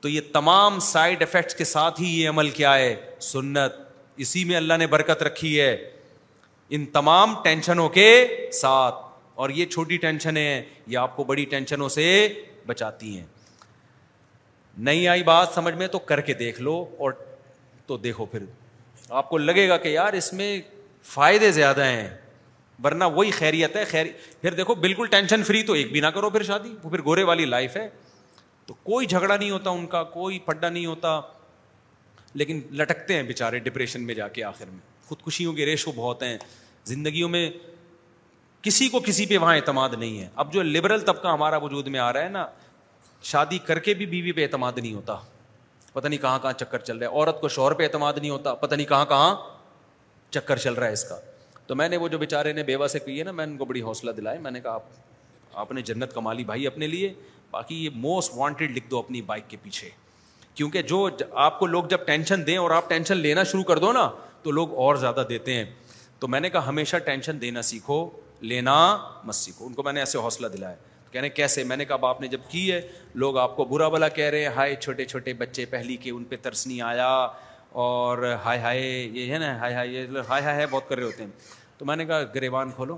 [0.01, 2.95] تو یہ تمام سائڈ افیکٹس کے ساتھ ہی یہ عمل کیا ہے
[3.31, 3.75] سنت
[4.25, 5.73] اسی میں اللہ نے برکت رکھی ہے
[6.77, 8.09] ان تمام ٹینشنوں کے
[8.61, 9.05] ساتھ
[9.43, 12.05] اور یہ چھوٹی ٹینشن ہے یہ آپ کو بڑی ٹینشنوں سے
[12.67, 13.25] بچاتی ہیں
[14.85, 17.11] نہیں آئی بات سمجھ میں تو کر کے دیکھ لو اور
[17.85, 18.43] تو دیکھو پھر
[19.09, 20.59] آپ کو لگے گا کہ یار اس میں
[21.13, 22.07] فائدے زیادہ ہیں
[22.83, 24.05] ورنہ وہی خیریت ہے خیر
[24.41, 27.23] پھر دیکھو بالکل ٹینشن فری تو ایک بھی نہ کرو پھر شادی وہ پھر گورے
[27.29, 27.87] والی لائف ہے
[28.65, 31.19] تو کوئی جھگڑا نہیں ہوتا ان کا کوئی پڈا نہیں ہوتا
[32.33, 36.37] لیکن لٹکتے ہیں بےچارے ڈپریشن میں جا کے آخر میں خودکشیوں کے ریشو بہت ہیں
[36.85, 37.49] زندگیوں میں
[38.63, 41.99] کسی کو کسی پہ وہاں اعتماد نہیں ہے اب جو لبرل طبقہ ہمارا وجود میں
[41.99, 42.45] آ رہا ہے نا
[43.23, 45.15] شادی کر کے بھی بیوی پہ اعتماد نہیں ہوتا
[45.93, 48.53] پتا نہیں کہاں کہاں چکر چل رہا ہے عورت کو شوہر پہ اعتماد نہیں ہوتا
[48.55, 49.35] پتا نہیں کہاں کہاں
[50.33, 51.15] چکر چل رہا ہے اس کا
[51.67, 53.65] تو میں نے وہ جو بیچارے نے بیوہ سے کی ہے نا میں ان کو
[53.65, 54.77] بڑی حوصلہ دلائے میں نے کہا
[55.61, 57.13] آپ نے جنت کما لی بھائی اپنے لیے
[57.51, 59.89] باقی یہ موسٹ وانٹیڈ لکھ دو اپنی بائک کے پیچھے
[60.55, 61.07] کیونکہ جو
[61.45, 64.09] آپ کو لوگ جب ٹینشن دیں اور آپ ٹینشن لینا شروع کر دو نا
[64.43, 65.65] تو لوگ اور زیادہ دیتے ہیں
[66.19, 68.07] تو میں نے کہا ہمیشہ ٹینشن دینا سیکھو
[68.41, 68.75] لینا
[69.23, 70.75] مت سیکھو ان کو میں نے ایسے حوصلہ دلایا
[71.11, 72.79] کہنے کیسے میں نے کہا باپ نے جب کی ہے
[73.23, 76.23] لوگ آپ کو برا بلا کہہ رہے ہیں ہائے چھوٹے چھوٹے بچے پہلی کے ان
[76.29, 77.09] پہ ترسنی آیا
[77.83, 78.81] اور ہائے ہائے
[79.13, 81.31] یہ ہے نا ہائے ہائے یہ ہائے ہائے ہائے بہت کر رہے ہوتے ہیں
[81.77, 82.97] تو میں نے کہا گریوان کھولو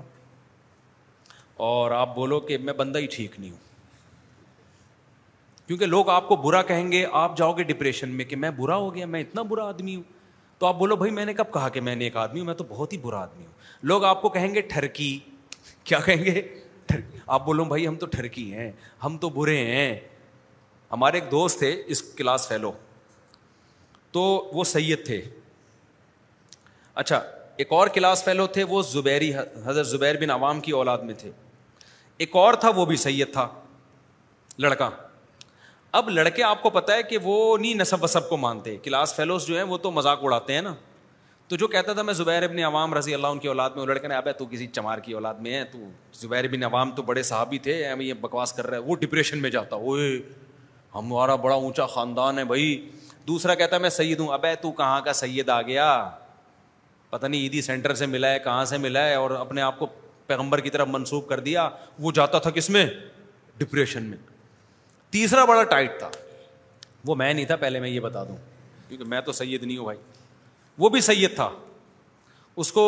[1.70, 3.68] اور آپ بولو کہ میں بندہ ہی ٹھیک نہیں ہوں
[5.66, 8.76] کیونکہ لوگ آپ کو برا کہیں گے آپ جاؤ گے ڈپریشن میں کہ میں برا
[8.76, 10.02] ہو گیا میں اتنا برا آدمی ہوں
[10.58, 12.54] تو آپ بولو بھائی میں نے کب کہا کہ میں نے ایک آدمی ہوں میں
[12.54, 13.52] تو بہت ہی برا آدمی ہوں
[13.90, 15.18] لوگ آپ کو کہیں گے ٹھرکی
[15.84, 16.40] کیا کہیں گے
[17.36, 18.70] آپ بولو بھائی ہم تو ٹھرکی ہیں
[19.04, 19.94] ہم تو برے ہیں
[20.92, 22.72] ہمارے ایک دوست تھے اس کلاس فیلو
[24.12, 24.20] تو
[24.52, 25.20] وہ سید تھے
[27.02, 27.20] اچھا
[27.62, 29.32] ایک اور کلاس فیلو تھے وہ زبیری
[29.64, 31.30] حضرت زبیر بن عوام کی اولاد میں تھے
[32.24, 33.48] ایک اور تھا وہ بھی سید تھا
[34.62, 34.88] لڑکا
[35.98, 39.46] اب لڑکے آپ کو پتا ہے کہ وہ نہیں نصب وصب کو مانتے کلاس فیلوز
[39.46, 40.74] جو ہیں وہ تو مذاق اڑاتے ہیں نا
[41.50, 44.08] تو جو کہتا تھا میں زبیر ابن عوام رضی اللہ ان کی اولاد میں لڑکے
[44.08, 45.78] نے ابے تو کسی چمار کی اولاد میں ہے تو
[46.18, 48.96] زبیر ابن عوام تو بڑے صاحب ہی تھے ہمیں یہ بکواس کر رہا ہے وہ
[49.00, 49.94] ڈپریشن میں جاتا او
[50.94, 52.66] ہمارا بڑا اونچا خاندان ہے بھائی
[53.28, 55.86] دوسرا کہتا ہے میں سید ہوں ابے تو کہاں کا سید آ گیا
[57.10, 59.86] پتہ نہیں عیدی سینٹر سے ملا ہے کہاں سے ملا ہے اور اپنے آپ کو
[60.26, 61.68] پیغمبر کی طرف منسوخ کر دیا
[62.06, 62.86] وہ جاتا تھا کس میں
[63.64, 64.18] ڈپریشن میں
[65.18, 66.10] تیسرا بڑا ٹائٹ تھا
[67.06, 68.36] وہ میں نہیں تھا پہلے میں یہ بتا دوں
[68.88, 69.98] کیونکہ میں تو سید نہیں ہوں بھائی
[70.80, 71.48] وہ بھی سید تھا
[72.62, 72.84] اس کو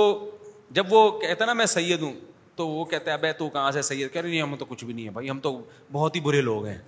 [0.78, 2.12] جب وہ کہتا نا میں سید ہوں
[2.56, 4.84] تو وہ کہتا ہے ابے تو کہاں سے سید کہہ رہے نہیں ہم تو کچھ
[4.84, 5.52] بھی نہیں ہے بھائی ہم تو
[5.92, 6.78] بہت ہی برے لوگ ہیں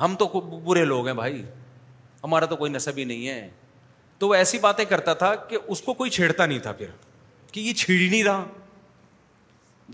[0.00, 0.26] ہم تو
[0.64, 1.42] برے لوگ ہیں بھائی
[2.24, 3.48] ہمارا تو کوئی نصب ہی نہیں ہے
[4.18, 6.90] تو وہ ایسی باتیں کرتا تھا کہ اس کو کوئی چھیڑتا نہیں تھا پھر
[7.52, 8.44] کہ یہ چھیڑ ہی نہیں رہا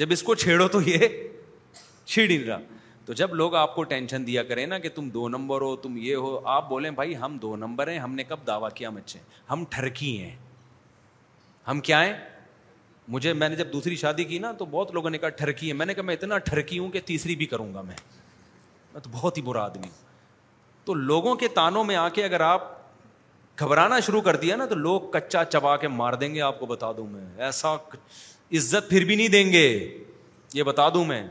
[0.03, 1.09] جب اس کو چھیڑو تو یہ
[2.05, 2.59] چھیڑ ہی نہیں رہا
[3.07, 5.97] تو جب لوگ آپ کو ٹینشن دیا کریں نا کہ تم دو نمبر ہو تم
[6.03, 9.21] یہ ہو آپ بولیں بھائی ہم دو نمبر ہیں ہم نے کب دعویٰ کیا مچھے
[9.51, 10.35] ہم ٹھرکی ہیں
[11.69, 12.13] ہم کیا ہیں
[13.15, 15.73] مجھے میں نے جب دوسری شادی کی نا تو بہت لوگوں نے کہا ٹھرکی ہے
[15.81, 17.95] میں نے کہا میں اتنا ٹھرکی ہوں کہ تیسری بھی کروں گا میں
[18.93, 20.11] میں تو بہت ہی برا آدمی ہوں
[20.85, 22.71] تو لوگوں کے تانوں میں آ کے اگر آپ
[23.61, 26.67] گھبرانا شروع کر دیا نا تو لوگ کچا چبا کے مار دیں گے آپ کو
[26.67, 27.75] بتا دوں میں ایسا
[28.57, 29.67] عزت پھر بھی نہیں دیں گے
[30.55, 31.23] یہ بتا دوں میں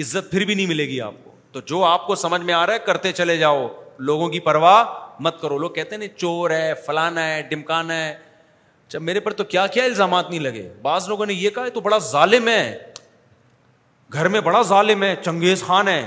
[0.00, 2.66] عزت پھر بھی نہیں ملے گی آپ کو تو جو آپ کو سمجھ میں آ
[2.66, 3.66] رہا ہے کرتے چلے جاؤ
[4.08, 4.82] لوگوں کی پرواہ
[5.22, 9.32] مت کرو لوگ کہتے ہیں چور ہے فلانا ہے ڈمکانا ہے جب اچھا، میرے پر
[9.38, 12.78] تو کیا کیا الزامات نہیں لگے بعض لوگوں نے یہ کہا تو بڑا ظالم ہے
[14.12, 16.06] گھر میں بڑا ظالم ہے چنگیز خان ہے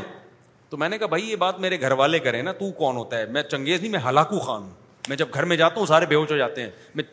[0.70, 3.18] تو میں نے کہا بھائی یہ بات میرے گھر والے کرے نا تو کون ہوتا
[3.18, 4.70] ہے میں چنگیز نہیں میں ہلاکو خان ہوں
[5.10, 7.04] میں جب گھر میں جاتا ہوں سارے بےوچ ہو جاتے ہیں میں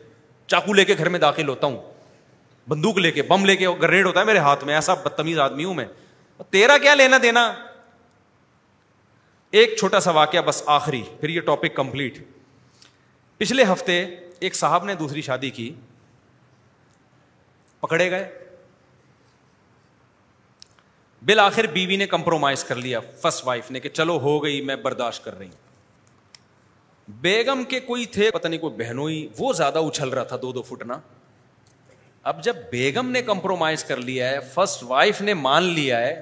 [0.47, 1.77] چاقو لے کے گھر میں داخل ہوتا ہوں
[2.69, 5.63] بندوق لے کے بم لے کے گریڈ ہوتا ہے میرے ہاتھ میں ایسا بدتمیز آدمی
[5.63, 5.85] ہوں میں
[6.51, 7.45] تیرا کیا لینا دینا
[9.59, 12.17] ایک چھوٹا سا واقعہ بس آخری پھر یہ ٹاپک کمپلیٹ
[13.37, 13.99] پچھلے ہفتے
[14.39, 15.71] ایک صاحب نے دوسری شادی کی
[17.81, 18.29] پکڑے گئے
[21.27, 25.23] بالآخر بیوی نے کمپرومائز کر لیا فرسٹ وائف نے کہ چلو ہو گئی میں برداشت
[25.25, 25.67] کر رہی ہوں
[27.21, 30.61] بیگم کے کوئی تھے پتہ نہیں کوئی بہنوئی وہ زیادہ اچھل رہا تھا دو دو
[30.69, 30.99] فٹنا
[32.29, 36.13] اب جب بیگم نے کمپرومائز کر لیا ہے فرسٹ وائف نے مان لیا ہے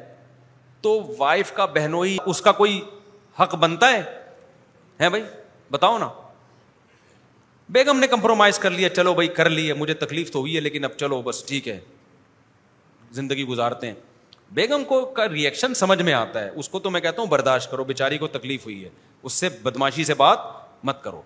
[0.82, 2.80] تو وائف کا بہنوئی اس کا کوئی
[3.40, 5.24] حق بنتا ہے بھائی
[5.72, 6.08] بتاؤ نا
[7.74, 10.60] بیگم نے کمپرومائز کر لیا چلو بھائی کر لی ہے مجھے تکلیف تو ہوئی ہے
[10.62, 11.80] لیکن اب چلو بس ٹھیک ہے
[13.16, 13.94] زندگی گزارتے ہیں
[14.54, 17.72] بیگم کو کا ریئیکشن سمجھ میں آتا ہے اس کو تو میں کہتا ہوں برداشت
[17.72, 18.90] کرو بیچاری کو تکلیف ہوئی ہے
[19.24, 20.40] اس سے بدماشی سے بات
[20.86, 21.22] مت کرو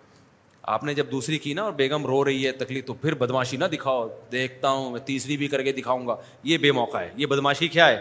[0.62, 3.58] آپ نے جب دوسری کی نا اور بیگم رو رہی ہے تکلیف تو پھر بدماشی
[3.58, 7.10] نہ دکھاؤ دیکھتا ہوں میں تیسری بھی کر کے دکھاؤں گا یہ بے موقع ہے
[7.18, 8.00] یہ بدماشی کیا ہے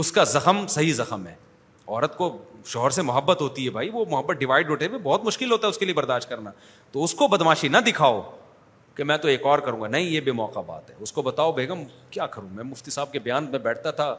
[0.00, 1.34] اس کا زخم صحیح زخم ہے
[1.88, 2.36] عورت کو
[2.66, 5.70] شوہر سے محبت ہوتی ہے بھائی وہ محبت ڈیوائڈ ہوتے ہوئے بہت مشکل ہوتا ہے
[5.72, 6.50] اس کے لیے برداشت کرنا
[6.92, 8.20] تو اس کو بدماشی نہ دکھاؤ
[8.96, 11.22] کہ میں تو ایک اور کروں گا نہیں یہ بے موقع بات ہے اس کو
[11.22, 14.14] بتاؤ بیگم کیا کروں میں مفتی صاحب کے بیان میں بیٹھتا تھا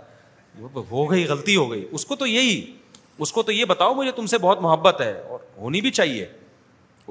[0.92, 2.62] ہو گئی غلطی ہو گئی اس کو تو یہی
[3.26, 6.26] اس کو تو یہ بتاؤ مجھے تم سے بہت محبت ہے اور ہونی بھی چاہیے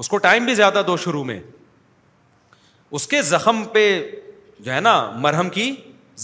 [0.01, 1.39] اس کو ٹائم بھی زیادہ دو شروع میں
[2.99, 3.83] اس کے زخم پہ
[4.65, 4.93] جو ہے نا
[5.23, 5.73] مرہم کی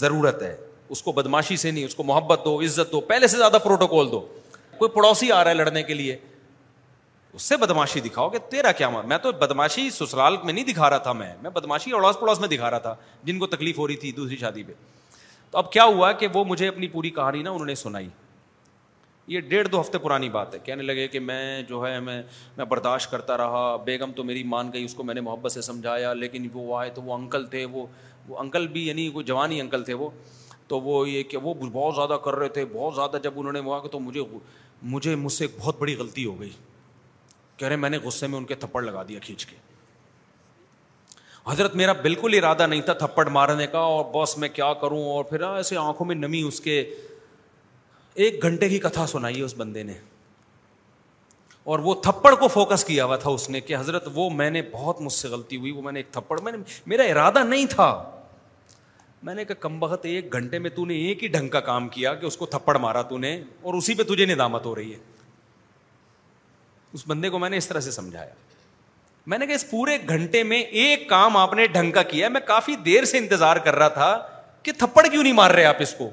[0.01, 0.55] ضرورت ہے
[0.95, 4.11] اس کو بدماشی سے نہیں اس کو محبت دو عزت دو پہلے سے زیادہ پروٹوکول
[4.11, 4.19] دو
[4.77, 6.17] کوئی پڑوسی آ رہا ہے لڑنے کے لیے
[7.33, 9.03] اس سے بدماشی دکھاؤ کہ تیرا کیا مار...
[9.03, 12.47] میں تو بدماشی سسرال میں نہیں دکھا رہا تھا میں میں بدماشی اڑوس پڑوس میں
[12.49, 14.73] دکھا رہا تھا جن کو تکلیف ہو رہی تھی دوسری شادی پہ
[15.51, 18.07] تو اب کیا ہوا کہ وہ مجھے اپنی پوری کہانی نا انہوں نے سنائی
[19.27, 22.21] یہ ڈیڑھ دو ہفتے پرانی بات ہے کہنے لگے کہ میں جو ہے میں
[22.57, 25.61] میں برداشت کرتا رہا بیگم تو میری مان گئی اس کو میں نے محبت سے
[25.67, 27.85] سمجھایا لیکن وہ آئے تو وہ انکل تھے وہ
[28.27, 30.09] وہ انکل بھی یعنی وہ جوانی انکل تھے وہ
[30.67, 33.61] تو وہ یہ کہ وہ بہت زیادہ کر رہے تھے بہت زیادہ جب انہوں نے
[33.83, 34.21] کہ تو مجھے
[34.93, 36.49] مجھے مجھ سے ایک بہت بڑی غلطی ہو گئی
[37.57, 39.55] کہہ رہے میں نے غصے میں ان کے تھپڑ لگا دیا کھینچ کے
[41.47, 45.23] حضرت میرا بالکل ارادہ نہیں تھا تھپڑ مارنے کا اور بس میں کیا کروں اور
[45.29, 46.81] پھر ایسے آنکھوں میں نمی اس کے
[48.23, 49.93] ایک گھنٹے کی کتھا سنائی ہے اس بندے نے
[51.73, 54.61] اور وہ تھپڑ کو فوکس کیا ہوا تھا اس نے کہ حضرت وہ میں نے
[54.71, 57.65] بہت مجھ سے غلطی ہوئی وہ میں نے ایک تھپڑ میں نے میرا ارادہ نہیں
[57.69, 57.87] تھا
[59.23, 61.87] میں نے کہا کم بہت ایک گھنٹے میں تو نے ایک ہی ڈھنگ کا کام
[61.89, 64.91] کیا کہ اس کو تھپڑ مارا تو نے اور اسی پہ تجھے ندامت ہو رہی
[64.93, 64.97] ہے
[66.93, 68.33] اس بندے کو میں نے اس طرح سے سمجھایا
[69.33, 72.41] میں نے کہا اس پورے گھنٹے میں ایک کام آپ نے ڈھنگ کا کیا میں
[72.47, 74.17] کافی دیر سے انتظار کر رہا تھا
[74.63, 76.09] کہ تھپڑ کیوں نہیں مار رہے آپ اس کو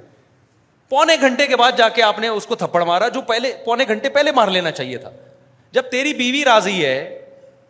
[0.93, 3.85] پونے گھنٹے کے بعد جا کے آپ نے اس کو تھپڑ مارا جو پہلے پونے
[3.89, 5.10] گھنٹے پہلے مار لینا چاہیے تھا
[5.73, 6.97] جب تیری بیوی راضی ہے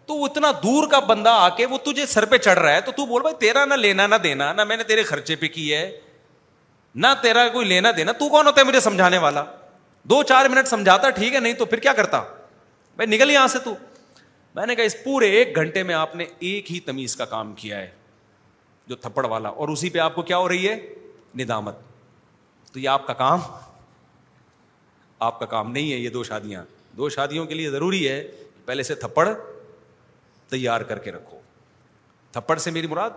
[0.07, 2.93] تو اتنا دور کا بندہ آ کے وہ تجھے سر پہ چڑھ رہا ہے تو
[2.97, 5.73] تو بول بھائی تیرا نہ لینا نہ دینا نہ میں نے تیرے خرچے پہ کی
[5.75, 5.87] ہے
[6.95, 9.45] نہ تیرا کوئی لینا دینا تو کون ہوتا ہے مجھے سمجھانے والا
[10.11, 12.23] دو چار منٹ سمجھاتا ٹھیک ہے نہیں تو پھر کیا کرتا
[12.97, 13.75] بھائی نکل یہاں سے تو
[14.55, 17.55] میں نے کہا اس پورے ایک گھنٹے میں آپ نے ایک ہی تمیز کا کام
[17.63, 17.89] کیا ہے
[18.87, 20.77] جو تھپڑ والا اور اسی پہ آپ کو کیا ہو رہی ہے
[21.43, 21.91] ندامت
[22.73, 23.41] تو یہ آپ کا کام
[25.27, 26.65] آپ کا کام نہیں ہے یہ دو شادیاں
[26.97, 28.23] دو شادیوں کے لیے ضروری ہے
[28.65, 29.29] پہلے سے تھپڑ
[30.51, 31.39] تیار کر کے رکھو
[32.33, 33.11] تھپڑ سے میری مراد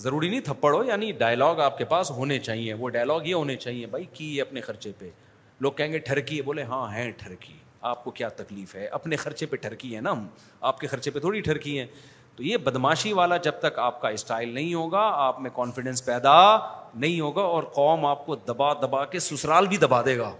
[0.00, 3.56] ضروری نہیں تھپڑ ہو یعنی ڈائلگ آپ کے پاس ہونے چاہیے وہ ڈائلگ یہ ہونے
[3.56, 5.10] چاہیے بھائی کی اپنے خرچے پہ
[5.60, 7.54] لوگ کہیں گے ٹھرکی ہے بولے ہاں ہیں ٹھرکی
[7.90, 10.26] آپ کو کیا تکلیف ہے اپنے خرچے پہ ٹھرکی ہے نا ہم
[10.70, 11.86] آپ کے خرچے پہ تھوڑی ٹھرکی ہیں
[12.36, 16.32] تو یہ بدماشی والا جب تک آپ کا اسٹائل نہیں ہوگا آپ میں کانفیڈینس پیدا
[16.94, 20.32] نہیں ہوگا اور قوم آپ کو دبا دبا کے سسرال بھی دبا دے گا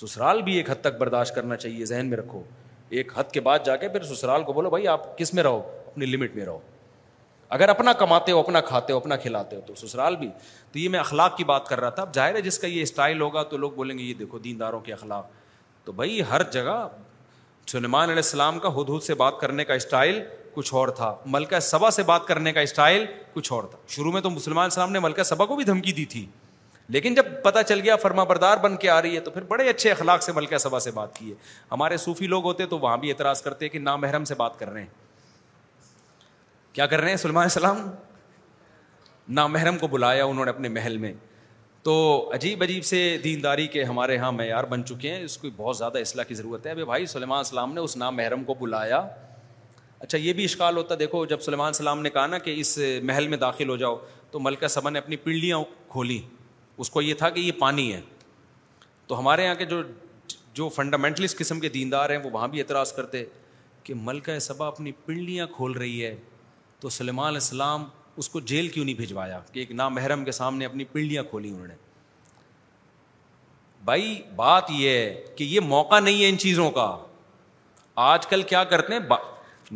[0.00, 2.42] سسرال بھی ایک حد تک برداشت کرنا چاہیے ذہن میں رکھو
[3.00, 5.62] ایک حد کے بعد جا کے پھر سسرال کو بولو بھائی آپ کس میں رہو
[5.86, 6.58] اپنی لمٹ میں رہو
[7.54, 10.28] اگر اپنا کماتے ہو اپنا کھاتے ہو اپنا کھلاتے ہو تو سسرال بھی
[10.72, 12.82] تو یہ میں اخلاق کی بات کر رہا تھا اب ظاہر ہے جس کا یہ
[12.82, 15.26] اسٹائل ہوگا تو لوگ بولیں گے یہ دیکھو دینداروں کے اخلاق
[15.84, 16.86] تو بھائی ہر جگہ
[17.70, 20.20] سلیمان علیہ السلام کا حد حد سے بات کرنے کا اسٹائل
[20.54, 23.04] کچھ اور تھا ملکہ سبا سے بات کرنے کا اسٹائل
[23.34, 26.04] کچھ اور تھا شروع میں تو مسلمان السلام نے ملکہ سبا کو بھی دھمکی دی
[26.14, 26.24] تھی
[26.94, 29.68] لیکن جب پتہ چل گیا فرما بردار بن کے آ رہی ہے تو پھر بڑے
[29.68, 31.34] اچھے اخلاق سے ملکہ سبا سے بات کی ہے
[31.72, 34.80] ہمارے صوفی لوگ ہوتے تو وہاں بھی اعتراض کرتے کہ نامحرم سے بات کر رہے
[34.82, 34.88] ہیں
[36.72, 37.90] کیا کر رہے ہیں سلمان السلام
[39.38, 41.12] نامحرم کو بلایا انہوں نے اپنے محل میں
[41.82, 41.94] تو
[42.34, 45.98] عجیب عجیب سے دینداری کے ہمارے یہاں معیار بن چکے ہیں اس کو بہت زیادہ
[45.98, 49.00] اصلاح کی ضرورت ہے ابھی بھائی سلمان السلام نے اس نام محرم کو بلایا
[50.04, 53.28] اچھا یہ بھی اشکال ہوتا دیکھو جب سلیمان سلام نے کہا نا کہ اس محل
[53.28, 53.96] میں داخل ہو جاؤ
[54.30, 55.58] تو ملکہ سبا نے اپنی پنڈلیاں
[55.90, 56.20] کھولی
[56.82, 58.00] اس کو یہ تھا کہ یہ پانی ہے
[59.06, 59.80] تو ہمارے یہاں کے جو
[60.54, 63.24] جو فنڈامنٹلسٹ قسم کے دیندار ہیں وہ وہاں بھی اعتراض کرتے
[63.84, 66.14] کہ ملکہ سبا اپنی پنڈلیاں کھول رہی ہے
[66.80, 67.84] تو سلیمان علیہ السلام
[68.16, 71.48] اس کو جیل کیوں نہیں بھجوایا کہ ایک نامحرم محرم کے سامنے اپنی پنڈلیاں کھولی
[71.52, 71.74] انہوں نے
[73.90, 76.90] بھائی بات یہ ہے کہ یہ موقع نہیں ہے ان چیزوں کا
[78.12, 79.16] آج کل کیا کرتے ہیں با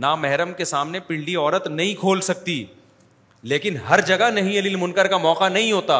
[0.00, 2.64] نامحرم محرم کے سامنے پنڈی عورت نہیں کھول سکتی
[3.52, 5.96] لیکن ہر جگہ نہیں علی منکر کا موقع نہیں ہوتا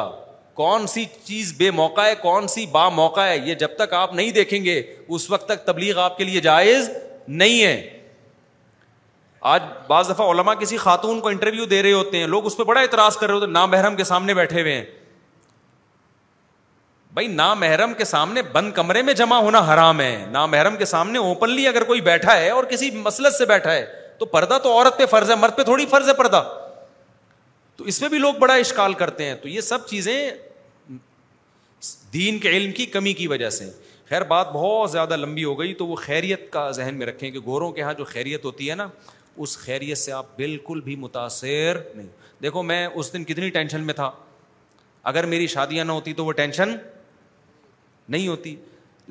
[0.55, 4.15] کون سی چیز بے موقع ہے کون سی با موقع ہے یہ جب تک آپ
[4.15, 6.89] نہیں دیکھیں گے اس وقت تک تبلیغ آپ کے لیے جائز
[7.43, 7.99] نہیں ہے
[9.55, 12.63] آج بعض دفعہ علماء کسی خاتون کو انٹرویو دے رہے ہوتے ہیں لوگ اس پہ
[12.71, 14.85] بڑا اعتراض کر رہے ہوتے ہیں نام محرم کے سامنے بیٹھے ہوئے ہیں
[17.19, 21.67] بھائی نامحرم کے سامنے بند کمرے میں جمع ہونا حرام ہے نامحرم کے سامنے اوپنلی
[21.67, 23.85] اگر کوئی بیٹھا ہے اور کسی مسلط سے بیٹھا ہے
[24.19, 26.41] تو پردہ تو عورت پہ فرض ہے مرد پہ تھوڑی فرض ہے پردہ
[27.77, 30.13] تو اس میں بھی لوگ بڑا اشکال کرتے ہیں تو یہ سب چیزیں
[32.13, 33.69] دین کے علم کی کمی کی وجہ سے
[34.09, 37.39] خیر بات بہت زیادہ لمبی ہو گئی تو وہ خیریت کا ذہن میں رکھیں کہ
[37.47, 38.87] گوروں کے یہاں جو خیریت ہوتی ہے نا
[39.37, 42.07] اس خیریت سے آپ بالکل بھی متاثر نہیں
[42.43, 44.11] دیکھو میں اس دن کتنی ٹینشن میں تھا
[45.15, 46.77] اگر میری شادیاں نہ ہوتی تو وہ ٹینشن
[48.13, 48.55] نہیں ہوتی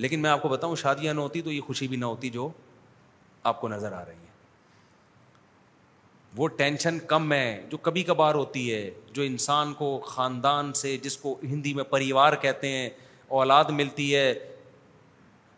[0.04, 2.48] لیکن میں آپ کو بتاؤں شادیاں نہ ہوتی تو یہ خوشی بھی نہ ہوتی جو
[3.52, 4.26] آپ کو نظر آ رہی ہے
[6.38, 11.18] وہ ٹینشن کم ہے جو کبھی کبھار ہوتی ہے جو انسان کو خاندان سے جس
[11.18, 12.90] کو ہندی میں پریوار کہتے ہیں
[13.40, 14.34] اولاد ملتی ہے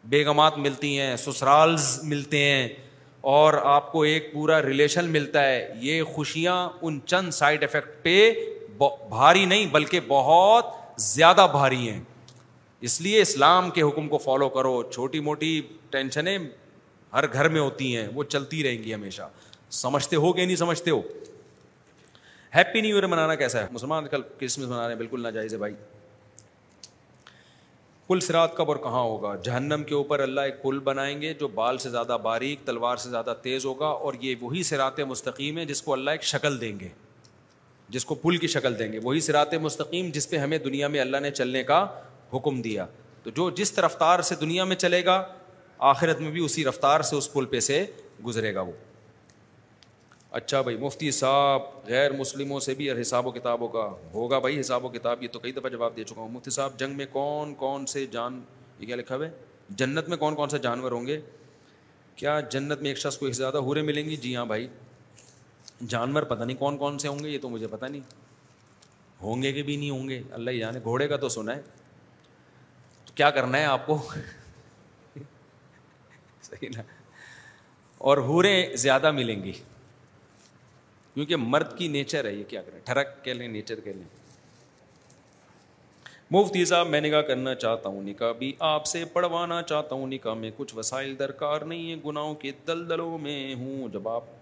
[0.09, 2.67] بیگمات ملتی ہیں سسرالز ملتے ہیں
[3.31, 8.15] اور آپ کو ایک پورا ریلیشن ملتا ہے یہ خوشیاں ان چند سائڈ افیکٹ پہ
[8.77, 10.65] بھاری نہیں بلکہ بہت
[11.01, 11.99] زیادہ بھاری ہیں
[12.87, 15.59] اس لیے اسلام کے حکم کو فالو کرو چھوٹی موٹی
[15.91, 16.37] ٹینشنیں
[17.13, 19.21] ہر گھر میں ہوتی ہیں وہ چلتی رہیں گی ہمیشہ
[19.83, 21.01] سمجھتے ہو کہ نہیں سمجھتے ہو
[22.55, 25.57] ہیپی نیو ایئر منانا کیسا ہے مسلمان کل کرسمس منا رہے ہیں بالکل ناجائز ہے
[25.59, 25.73] بھائی
[28.07, 31.47] پل سرات کب اور کہاں ہوگا جہنم کے اوپر اللہ ایک پل بنائیں گے جو
[31.59, 35.65] بال سے زیادہ باریک تلوار سے زیادہ تیز ہوگا اور یہ وہی سرات مستقیم ہے
[35.73, 36.87] جس کو اللہ ایک شکل دیں گے
[37.89, 40.99] جس کو پل کی شکل دیں گے وہی سرات مستقیم جس پہ ہمیں دنیا میں
[41.01, 41.85] اللہ نے چلنے کا
[42.33, 42.85] حکم دیا
[43.23, 45.21] تو جو جس رفتار سے دنیا میں چلے گا
[45.93, 47.85] آخرت میں بھی اسی رفتار سے اس پل پہ سے
[48.25, 48.71] گزرے گا وہ
[50.37, 54.59] اچھا بھائی مفتی صاحب غیر مسلموں سے بھی اور حساب و کتابوں کا ہوگا بھائی
[54.59, 57.05] حساب و کتاب یہ تو کئی دفعہ جواب دے چکا ہوں مفتی صاحب جنگ میں
[57.11, 58.39] کون کون سے جان
[58.79, 59.29] یہ کیا لکھا ہوئے
[59.79, 61.19] جنت میں کون کون سے جانور ہوں گے
[62.15, 64.67] کیا جنت میں ایک شخص کو ایک زیادہ حورے ملیں گی جی ہاں بھائی
[65.89, 68.01] جانور پتہ نہیں کون کون سے ہوں گے یہ تو مجھے پتہ نہیں
[69.21, 71.61] ہوں گے کہ بھی نہیں ہوں گے اللہ جانے گھوڑے کا تو سنا ہے
[73.19, 73.97] کیا کرنا ہے آپ کو
[76.43, 76.81] صحیح نا
[78.09, 79.51] اور ہوریں زیادہ ملیں گی
[81.13, 84.05] کیونکہ مرد کی نیچر ہے یہ کیا کریں ٹھڑک کہہ لیں نیچر کہہ لیں
[86.35, 90.33] مفتی صاحب میں نکاح کرنا چاہتا ہوں نکاح بھی آپ سے پڑھوانا چاہتا ہوں نکاح
[90.45, 94.33] میں کچھ وسائل درکار نہیں ہے گناہوں کے دلدلوں میں ہوں جب آپ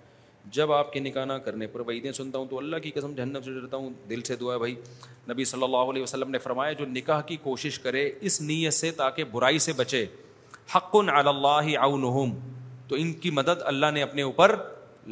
[0.55, 3.41] جب آپ کے نکاح نہ کرنے پر وعیدیں سنتا ہوں تو اللہ کی قسم جہنم
[3.45, 4.75] سے ڈرتا ہوں دل سے دعا ہے بھائی
[5.29, 8.91] نبی صلی اللہ علیہ وسلم نے فرمایا جو نکاح کی کوشش کرے اس نیت سے
[8.97, 10.05] تاکہ برائی سے بچے
[10.75, 12.33] علی اللہ اہم
[12.87, 14.55] تو ان کی مدد اللہ نے اپنے اوپر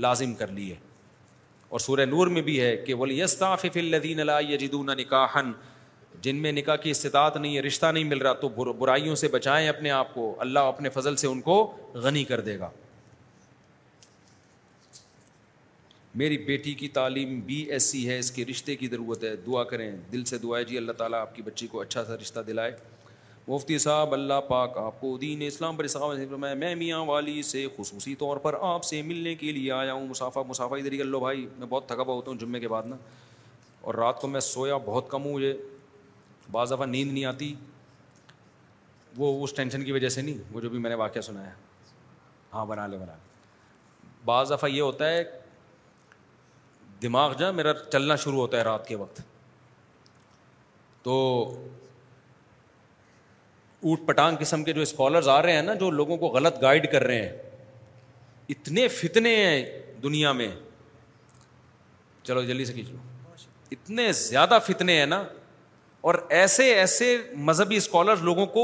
[0.05, 0.75] لازم کر لی ہے
[1.69, 3.41] اور سورہ نور میں بھی ہے کہ بولیس
[3.75, 5.51] الذین اللہ جدون نکاحن
[6.23, 9.67] جن میں نکاح کی استطاعت نہیں ہے رشتہ نہیں مل رہا تو برائیوں سے بچائیں
[9.69, 11.61] اپنے آپ کو اللہ اپنے فضل سے ان کو
[12.03, 12.69] غنی کر دے گا
[16.17, 19.91] میری بیٹی کی تعلیم بھی ایسی ہے اس کے رشتے کی ضرورت ہے دعا کریں
[20.11, 22.75] دل سے دعا ہے جی اللہ تعالیٰ آپ کی بچی کو اچھا سا رشتہ دلائے
[23.47, 25.85] مفتی صاحب اللہ پاک آپ کو دین اسلام پر
[26.43, 30.07] میں میں میاں والی سے خصوصی طور پر آپ سے ملنے کے لیے آیا ہوں
[30.07, 32.83] مسافہ مسافہ ہی کر لو اللہ بھائی میں بہت تھکا ہوتا ہوں جمعے کے بعد
[32.89, 32.95] نا
[33.81, 35.53] اور رات کو میں سویا بہت کم ہوں مجھے
[36.51, 37.53] بعض دفعہ نیند نہیں آتی
[39.17, 41.51] وہ اس ٹینشن کی وجہ سے نہیں وہ جو بھی میں نے واقعہ سنا ہے
[42.53, 45.23] ہاں بنا لے بنا لے بعض دفعہ یہ ہوتا ہے
[47.05, 49.19] دماغ جا میرا چلنا شروع ہوتا ہے رات کے وقت
[51.03, 51.15] تو
[53.87, 56.91] اوٹ پٹانگ قسم کے جو اسکالرز آ رہے ہیں نا جو لوگوں کو غلط گائڈ
[56.91, 59.57] کر رہے ہیں اتنے فتنے ہیں
[60.03, 60.47] دنیا میں
[62.27, 63.45] چلو جلدی سے کھینچ لو
[63.75, 65.23] اتنے زیادہ فتنے ہیں نا
[66.09, 67.07] اور ایسے ایسے
[67.49, 68.63] مذہبی اسکالر لوگوں کو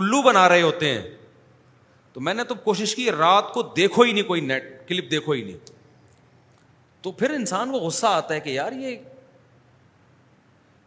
[0.00, 1.02] الو بنا رہے ہوتے ہیں
[2.12, 5.32] تو میں نے تو کوشش کی رات کو دیکھو ہی نہیں کوئی نیٹ کلپ دیکھو
[5.32, 5.76] ہی نہیں
[7.02, 8.96] تو پھر انسان کو غصہ آتا ہے کہ یار یہ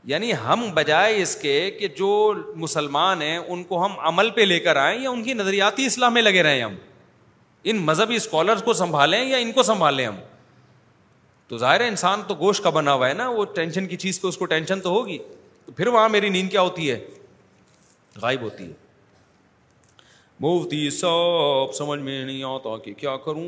[0.08, 2.08] یعنی ہم بجائے اس کے کہ جو
[2.62, 6.14] مسلمان ہیں ان کو ہم عمل پہ لے کر آئیں یا ان کی نظریاتی اسلام
[6.14, 6.76] میں لگے رہیں ہم
[7.72, 10.16] ان مذہبی اسکالرس کو سنبھالیں یا ان کو سنبھالیں ہم
[11.48, 14.22] تو ظاہر ہے انسان تو گوشت کا بنا ہوا ہے نا وہ ٹینشن کی چیز
[14.22, 15.18] پہ اس کو ٹینشن تو ہوگی
[15.66, 17.00] تو پھر وہاں میری نیند کیا ہوتی ہے
[18.22, 18.80] غائب ہوتی ہے
[20.44, 23.44] مفتی سب سمجھ میں نہیں آتا کہ کیا کروں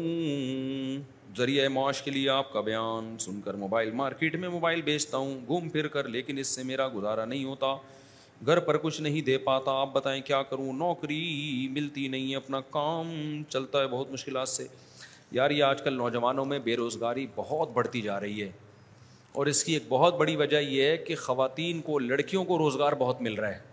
[1.38, 5.40] ذریعہ معاش کے لیے آپ کا بیان سن کر موبائل مارکیٹ میں موبائل بیچتا ہوں
[5.48, 7.74] گھوم پھر کر لیکن اس سے میرا گزارا نہیں ہوتا
[8.46, 11.20] گھر پر کچھ نہیں دے پاتا آپ بتائیں کیا کروں نوکری
[11.72, 13.12] ملتی نہیں ہے اپنا کام
[13.50, 14.68] چلتا ہے بہت مشکلات سے
[15.40, 18.52] یار یہ آج کل نوجوانوں میں بے روزگاری بہت بڑھتی جا رہی ہے
[19.40, 22.94] اور اس کی ایک بہت بڑی وجہ یہ ہے کہ خواتین کو لڑکیوں کو روزگار
[23.00, 23.72] بہت مل رہا ہے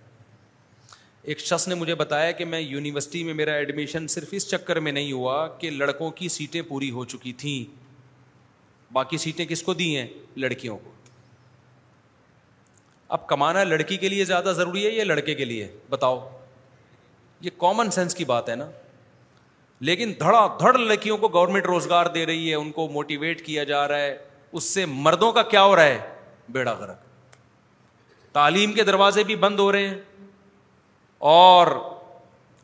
[1.31, 4.93] ایک شخص نے مجھے بتایا کہ میں یونیورسٹی میں میرا ایڈمیشن صرف اس چکر میں
[4.93, 7.62] نہیں ہوا کہ لڑکوں کی سیٹیں پوری ہو چکی تھیں
[8.94, 10.07] باقی سیٹیں کس کو دی ہیں
[10.44, 10.90] لڑکیوں کو
[13.19, 16.19] اب کمانا لڑکی کے لیے زیادہ ضروری ہے یا لڑکے کے لیے بتاؤ
[17.40, 18.70] یہ کامن سینس کی بات ہے نا
[19.90, 23.86] لیکن دھڑا دھڑ لڑکیوں کو گورنمنٹ روزگار دے رہی ہے ان کو موٹیویٹ کیا جا
[23.89, 24.16] رہا ہے
[24.52, 25.98] اس سے مردوں کا کیا ہو رہا ہے
[26.59, 27.09] بیڑا گرک
[28.35, 29.98] تعلیم کے دروازے بھی بند ہو رہے ہیں
[31.28, 31.66] اور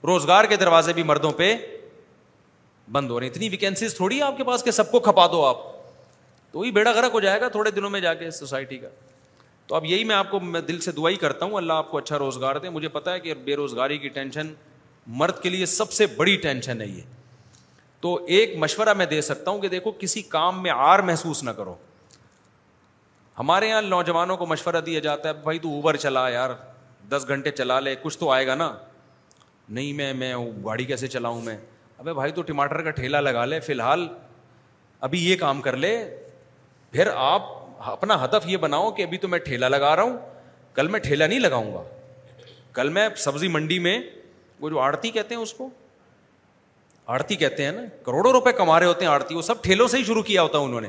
[0.07, 1.55] روزگار کے دروازے بھی مردوں پہ
[2.93, 5.27] بند ہو رہے ہیں اتنی ویکینسیز تھوڑی ہے آپ کے پاس کہ سب کو کھپا
[5.33, 5.57] دو آپ
[6.53, 8.89] تو وہی بیڑا غرق ہو جائے گا تھوڑے دنوں میں جا کے سوسائٹی کا
[9.67, 11.99] تو اب یہی میں آپ کو میں دل سے دعائی کرتا ہوں اللہ آپ کو
[11.99, 14.53] اچھا روزگار دے مجھے پتا ہے کہ بے روزگاری کی ٹینشن
[15.23, 17.01] مرد کے لیے سب سے بڑی ٹینشن ہے یہ
[18.01, 21.51] تو ایک مشورہ میں دے سکتا ہوں کہ دیکھو کسی کام میں آر محسوس نہ
[21.59, 21.75] کرو
[23.39, 26.51] ہمارے یہاں نوجوانوں کو مشورہ دیا جاتا ہے بھائی تو اوبر چلا یار
[27.11, 28.73] دس گھنٹے چلا لے کچھ تو آئے گا نا
[29.69, 30.35] نہیں میں میں
[30.65, 31.57] گاڑی کیسے چلاؤں میں
[31.99, 34.07] ابھی بھائی تو ٹماٹر کا ٹھیلا لگا لے فی الحال
[35.09, 35.93] ابھی یہ کام کر لے
[36.93, 37.45] پھر آپ
[37.91, 40.17] اپنا ہدف یہ بناؤ کہ ابھی تو میں ٹھیلا لگا رہا ہوں
[40.75, 41.83] کل میں ٹھیلا نہیں لگاؤں گا
[42.75, 43.99] کل میں سبزی منڈی میں
[44.61, 45.69] وہ جو آڑتی کہتے ہیں اس کو
[47.15, 49.99] آڑتی کہتے ہیں نا کروڑوں روپے کما رہے ہوتے ہیں آڑتی وہ سب ٹھیلوں سے
[49.99, 50.89] ہی شروع کیا ہوتا ہے انہوں نے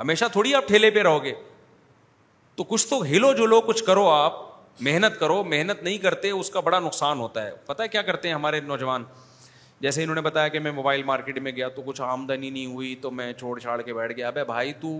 [0.00, 1.32] ہمیشہ تھوڑی آپ ٹھیلے پہ رہو گے
[2.56, 4.46] تو کچھ تو ہلو جو لو کچھ کرو آپ
[4.82, 8.28] محنت کرو محنت نہیں کرتے اس کا بڑا نقصان ہوتا ہے پتہ ہے کیا کرتے
[8.28, 9.04] ہیں ہمارے نوجوان
[9.80, 12.94] جیسے انہوں نے بتایا کہ میں موبائل مارکیٹ میں گیا تو کچھ آمدنی نہیں ہوئی
[13.02, 14.92] تو میں چھوڑ چھاڑ کے بیٹھ گیا ابے بھائی تو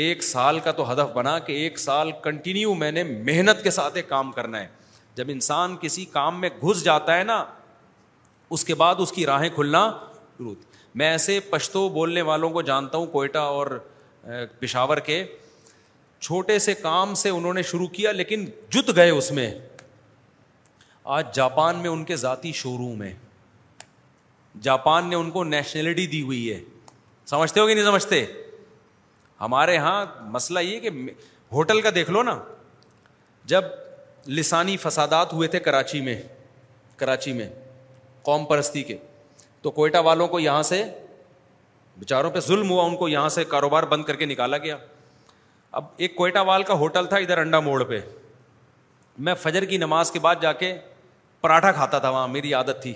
[0.00, 3.96] ایک سال کا تو ہدف بنا کہ ایک سال کنٹینیو میں نے محنت کے ساتھ
[3.96, 4.68] ایک کام کرنا ہے
[5.14, 7.44] جب انسان کسی کام میں گھس جاتا ہے نا
[8.56, 9.88] اس کے بعد اس کی راہیں کھلنا
[10.36, 10.54] شروع
[11.00, 13.78] میں ایسے پشتو بولنے والوں کو جانتا ہوں کوئٹہ اور
[14.58, 15.24] پشاور کے
[16.20, 19.50] چھوٹے سے کام سے انہوں نے شروع کیا لیکن جت گئے اس میں
[21.14, 23.12] آج جاپان میں ان کے ذاتی شو روم ہے
[24.62, 26.60] جاپان نے ان کو نیشنلٹی دی ہوئی ہے
[27.26, 28.24] سمجھتے ہو کہ نہیں سمجھتے
[29.40, 30.90] ہمارے یہاں مسئلہ یہ کہ
[31.52, 32.38] ہوٹل کا دیکھ لو نا
[33.52, 33.64] جب
[34.26, 36.20] لسانی فسادات ہوئے تھے کراچی میں
[36.96, 37.48] کراچی میں
[38.24, 38.96] قوم پرستی کے
[39.62, 40.82] تو کوئٹہ والوں کو یہاں سے
[41.98, 44.76] بچاروں پہ ظلم ہوا ان کو یہاں سے کاروبار بند کر کے نکالا گیا
[45.78, 47.98] اب ایک کوئٹہ وال کا ہوٹل تھا ادھر انڈا موڑ پہ
[49.28, 50.72] میں فجر کی نماز کے بعد جا کے
[51.40, 52.92] پراٹھا کھاتا تھا وہاں میری عادت تھی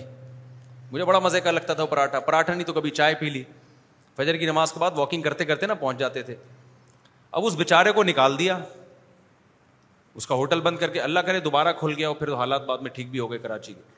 [0.91, 3.43] مجھے بڑا مزے کا لگتا تھا پراٹھا پراٹھا نہیں تو کبھی چائے پی لی
[4.17, 6.35] فجر کی نماز کے بعد واکنگ کرتے کرتے نا پہنچ جاتے تھے
[7.31, 8.57] اب اس بیچارے کو نکال دیا
[10.19, 12.77] اس کا ہوٹل بند کر کے اللہ کرے دوبارہ کھل گیا اور پھر حالات بعد
[12.87, 13.97] میں ٹھیک بھی ہو گئے کراچی کے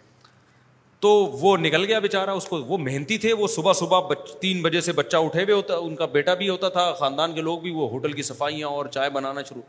[1.01, 1.09] تو
[1.41, 4.09] وہ نکل گیا بےچارا اس کو وہ محنتی تھے وہ صبح صبح
[4.41, 7.41] تین بجے سے بچہ اٹھے ہوئے ہوتا ان کا بیٹا بھی ہوتا تھا خاندان کے
[7.41, 9.61] لوگ بھی وہ ہوٹل کی صفائیاں اور چائے بنانا شروع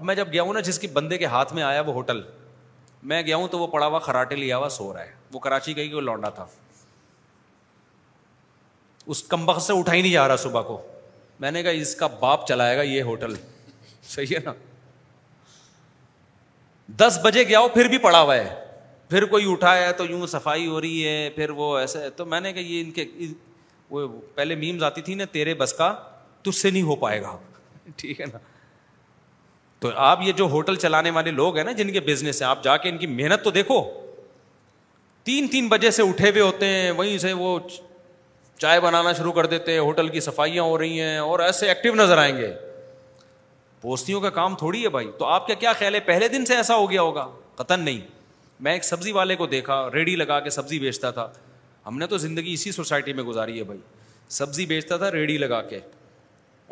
[0.00, 2.20] اب میں جب گیا ہوں نا جس کے بندے کے ہاتھ میں آیا وہ ہوٹل
[3.10, 5.76] میں گیا ہوں تو وہ پڑا ہوا خراٹے لیا ہوا سو رہا ہے وہ کراچی
[5.76, 6.46] گئی وہ لونڈا تھا
[9.14, 10.80] اس کمبخت سے اٹھا ہی نہیں جا رہا صبح کو
[11.40, 13.34] میں نے کہا اس کا باپ چلائے گا یہ ہوٹل
[14.14, 14.52] صحیح ہے نا
[17.04, 18.61] دس بجے گیا ہو پھر بھی پڑا ہوا ہے
[19.12, 22.38] پھر کوئی اٹھایا تو یوں صفائی ہو رہی ہے پھر وہ ایسا ہے تو میں
[22.40, 23.04] نے کہا یہ ان کے
[23.90, 25.92] وہ پہلے میمز آتی تھی نا تیرے بس کا
[26.42, 27.36] تجھ سے نہیں ہو پائے گا
[27.96, 28.38] ٹھیک ہے نا
[29.80, 32.62] تو آپ یہ جو ہوٹل چلانے والے لوگ ہیں نا جن کے بزنس ہیں آپ
[32.64, 33.80] جا کے ان کی محنت تو دیکھو
[35.24, 37.58] تین تین بجے سے اٹھے ہوئے ہوتے ہیں وہیں سے وہ
[38.60, 41.94] چائے بنانا شروع کر دیتے ہیں ہوٹل کی صفائیاں ہو رہی ہیں اور ایسے ایکٹیو
[42.02, 42.52] نظر آئیں گے
[43.82, 46.56] پوستیوں کا کام تھوڑی ہے بھائی تو آپ کا کیا خیال ہے پہلے دن سے
[46.56, 48.00] ایسا ہو گیا ہوگا قطن نہیں
[48.62, 51.26] میں ایک سبزی والے کو دیکھا ریڈی لگا کے سبزی بیچتا تھا
[51.86, 53.78] ہم نے تو زندگی اسی سوسائٹی میں گزاری ہے بھائی
[54.38, 55.78] سبزی بیچتا تھا ریڈی لگا کے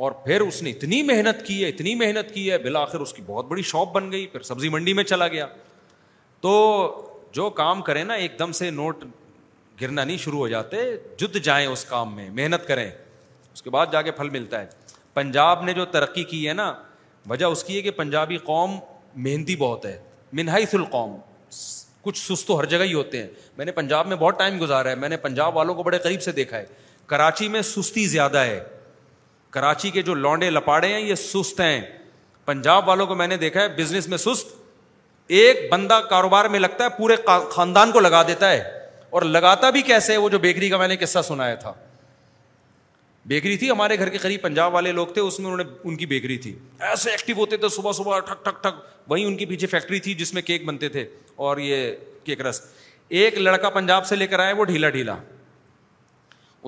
[0.04, 3.22] اور پھر اس نے اتنی محنت کی ہے اتنی محنت کی ہے بالآخر اس کی
[3.26, 5.46] بہت بڑی شاپ بن گئی پھر سبزی منڈی میں چلا گیا
[6.40, 6.52] تو
[7.36, 9.04] جو کام کریں نا ایک دم سے نوٹ
[9.80, 10.76] گرنا نہیں شروع ہو جاتے
[11.18, 14.66] جد جائیں اس کام میں محنت کریں اس کے بعد جا کے پھل ملتا ہے
[15.14, 16.72] پنجاب نے جو ترقی کی ہے نا
[17.30, 18.78] وجہ اس کی ہے کہ پنجابی قوم
[19.26, 19.96] محنتی بہت ہے
[20.32, 21.18] منہائی القوم
[22.02, 24.90] کچھ سست تو ہر جگہ ہی ہوتے ہیں میں نے پنجاب میں بہت ٹائم گزارا
[24.90, 26.64] ہے میں نے پنجاب والوں کو بڑے قریب سے دیکھا ہے
[27.06, 28.60] کراچی میں سستی زیادہ ہے
[29.56, 31.80] کراچی کے جو لانڈے لپاڑے ہیں یہ سست سست ہیں
[32.44, 34.28] پنجاب والوں کو میں میں نے دیکھا ہے بزنس
[35.38, 37.16] ایک بندہ کاروبار میں لگتا ہے پورے
[37.50, 38.62] خاندان کو لگا دیتا ہے
[39.10, 41.72] اور لگاتا بھی کیسے وہ جو بیکری کا میں نے قصہ سنایا تھا
[43.32, 45.96] بیکری تھی ہمارے گھر کے قریب پنجاب والے لوگ تھے اس میں انہوں نے ان
[45.96, 46.54] کی بیکری تھی
[46.88, 50.14] ایسے ایکٹیو ہوتے تھے صبح صبح ٹھک ٹھک ٹھک وہیں ان کے پیچھے فیکٹری تھی
[50.24, 51.04] جس میں کیک بنتے تھے
[51.48, 51.90] اور یہ
[52.24, 52.60] کیک رس
[53.18, 55.14] ایک لڑکا پنجاب سے لے کر آئے وہ ڈھیلا ڈھیلا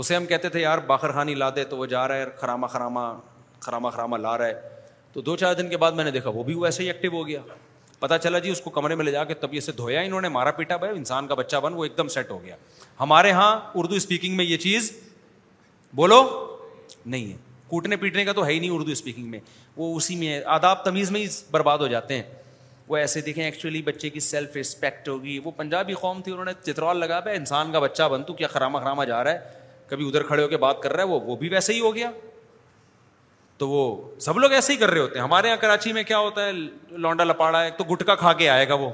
[0.03, 3.75] اسے ہم کہتے تھے یار باخر خانی لا دے تو وہ جا رہا ہے
[4.21, 4.53] لا رہا ہے
[5.13, 7.27] تو دو چار دن کے بعد میں نے دیکھا وہ بھی ویسے ہی ایکٹیو ہو
[7.27, 7.41] گیا
[8.01, 10.29] پتا چلا جی اس کو کمرے میں لے جا کے تب یہ دھویا انہوں نے
[10.39, 12.57] مارا پیٹا بھائی انسان کا بچہ بن وہ ایک دم سیٹ ہو گیا
[13.01, 14.93] ہمارے یہاں اردو اسپیکنگ میں یہ چیز
[16.01, 16.23] بولو
[17.05, 17.37] نہیں ہے
[17.69, 19.41] کوٹنے پیٹنے کا تو ہے ہی نہیں اردو اسپیکنگ میں
[19.77, 22.23] وہ اسی میں آداب تمیز میں ہی برباد ہو جاتے ہیں
[22.93, 26.53] وہ ایسے دیکھیں ایکچولی بچے کی سیلف رسپیکٹ ہوگی وہ پنجابی قوم تھی انہوں نے
[26.65, 30.09] چترال لگا پہ انسان کا بچہ بن تو کیا خراما خراما جا رہا ہے کبھی
[30.09, 32.11] ادھر کھڑے ہو کے بات کر رہا ہے وہ وہ بھی ویسے ہی ہو گیا
[33.59, 36.19] تو وہ سب لوگ ایسے ہی کر رہے ہوتے ہیں ہمارے یہاں کراچی میں کیا
[36.19, 36.53] ہوتا ہے
[37.07, 38.91] لونڈا لپاڑا ہے تو گٹکا کھا کے آئے گا وہ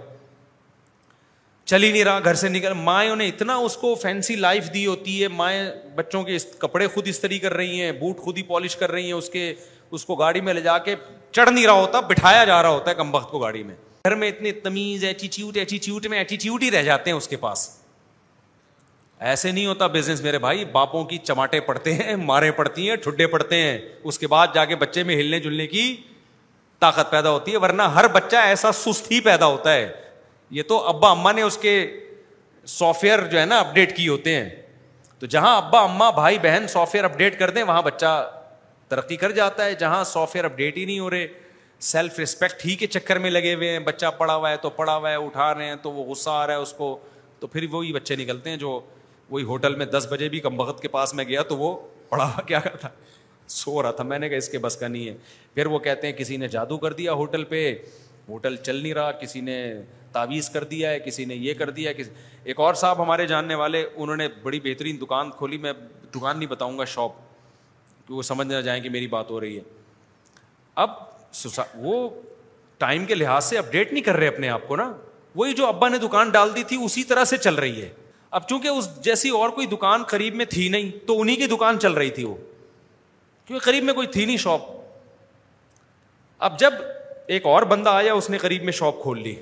[1.65, 5.23] چل ہی نہیں رہا گھر سے نکل مائیں اتنا اس کو فینسی لائف دی ہوتی
[5.23, 5.63] ہے مائیں
[5.97, 9.13] بچوں کے کپڑے خود استری کر رہی ہیں بوٹ خود ہی پالش کر رہی ہیں
[9.19, 9.53] اس کے
[9.99, 10.95] اس کو گاڑی میں لے جا کے
[11.33, 13.75] چڑھ نہیں رہا ہوتا بٹھایا جا رہا ہوتا ہے کم وقت کو گاڑی میں
[14.07, 17.69] گھر میں اتنے تمیز ایٹیٹیوڈ ایٹیٹیوڈ میں ایٹیٹیوڈ ہی رہ جاتے ہیں اس کے پاس
[19.29, 23.27] ایسے نہیں ہوتا بزنس میرے بھائی باپوں کی چماٹے پڑتے ہیں مارے پڑتی ہیں ٹھڈے
[23.27, 25.87] پڑتے ہیں اس کے بعد جا کے بچے میں ہلنے جلنے کی
[26.81, 29.91] طاقت پیدا ہوتی ہے ورنہ ہر بچہ ایسا سست ہی پیدا ہوتا ہے
[30.59, 31.73] یہ تو ابا اما نے اس کے
[32.75, 34.49] سافٹ ویئر جو ہے نا اپڈیٹ کیے ہوتے ہیں
[35.19, 38.15] تو جہاں ابا اما بھائی بہن سافٹ ویئر اپڈیٹ کر دیں وہاں بچہ
[38.89, 41.27] ترقی کر جاتا ہے جہاں سافٹ ویئر اپڈیٹ ہی نہیں ہو رہے
[41.87, 44.97] سیلف رسپیکٹ ہی کے چکر میں لگے ہوئے ہیں بچہ پڑا ہوا ہے تو پڑا
[44.97, 46.97] ہوا ہے اٹھا رہے ہیں تو وہ غصہ آ رہا ہے اس کو
[47.41, 48.81] تو پھر وہی بچے نکلتے ہیں جو
[49.31, 51.77] وہی ہوٹل میں دس بجے بھی کم بخت کے پاس میں گیا تو وہ
[52.09, 52.89] پڑا ہوا کیا کرتا
[53.57, 55.17] سو رہا تھا میں نے کہا اس کے بس کا نہیں ہے
[55.55, 57.73] پھر وہ کہتے ہیں کسی نے جادو کر دیا ہوٹل پہ
[58.29, 59.57] ہوٹل چل نہیں رہا کسی نے
[60.13, 62.09] تعویذ کر دیا ہے کسی نے یہ کر دیا ہے کس...
[62.45, 65.73] ایک اور صاحب ہمارے جاننے والے انہوں نے بڑی بہترین دکان کھولی میں
[66.15, 67.13] دکان نہیں بتاؤں گا شاپ
[68.09, 69.63] کہ وہ سمجھ نہ جائیں کہ میری بات ہو رہی ہے
[70.83, 70.91] اب
[71.83, 72.09] وہ
[72.79, 74.93] ٹائم کے لحاظ سے اپڈیٹ نہیں کر رہے اپنے آپ کو نا
[75.37, 77.89] وہی جو ابا نے دکان ڈال دی تھی اسی طرح سے چل رہی ہے
[78.39, 81.79] اب چونکہ اس جیسی اور کوئی دکان قریب میں تھی نہیں تو انہیں کی دکان
[81.81, 82.35] چل رہی تھی وہ
[83.47, 84.67] کیونکہ قریب میں کوئی تھی نہیں شاپ
[86.49, 86.73] اب جب
[87.37, 89.35] ایک اور بندہ آیا اس نے قریب میں شاپ کھول لی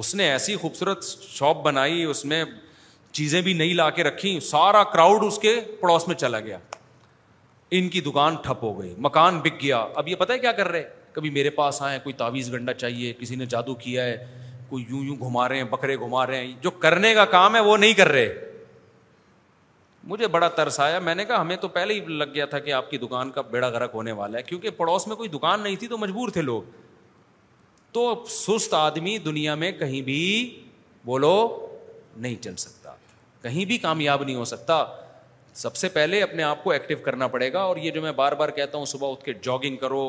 [0.00, 2.44] اس نے ایسی خوبصورت شاپ بنائی اس میں
[3.18, 6.58] چیزیں بھی نہیں لا کے رکھی سارا کراؤڈ اس کے پڑوس میں چلا گیا
[7.76, 10.68] ان کی دکان ٹھپ ہو گئی مکان بک گیا اب یہ پتہ ہے کیا کر
[10.68, 10.82] رہے
[11.12, 14.16] کبھی میرے پاس آئے کوئی تعویذ گنڈا چاہیے کسی نے جادو کیا ہے
[14.68, 17.60] کوئی یوں یوں گھما رہے ہیں بکرے گھما رہے ہیں جو کرنے کا کام ہے
[17.68, 18.34] وہ نہیں کر رہے
[20.10, 22.72] مجھے بڑا ترس آیا میں نے کہا ہمیں تو پہلے ہی لگ گیا تھا کہ
[22.72, 25.76] آپ کی دکان کا بیڑا گرک ہونے والا ہے کیونکہ پڑوس میں کوئی دکان نہیں
[25.76, 26.62] تھی تو مجبور تھے لوگ
[27.92, 30.20] تو سست آدمی دنیا میں کہیں بھی
[31.06, 31.34] بولو
[32.16, 32.94] نہیں چل سکتا
[33.42, 34.82] کہیں بھی کامیاب نہیں ہو سکتا
[35.58, 38.32] سب سے پہلے اپنے آپ کو ایکٹیو کرنا پڑے گا اور یہ جو میں بار
[38.40, 40.02] بار کہتا ہوں صبح اٹھ کے جاگنگ کرو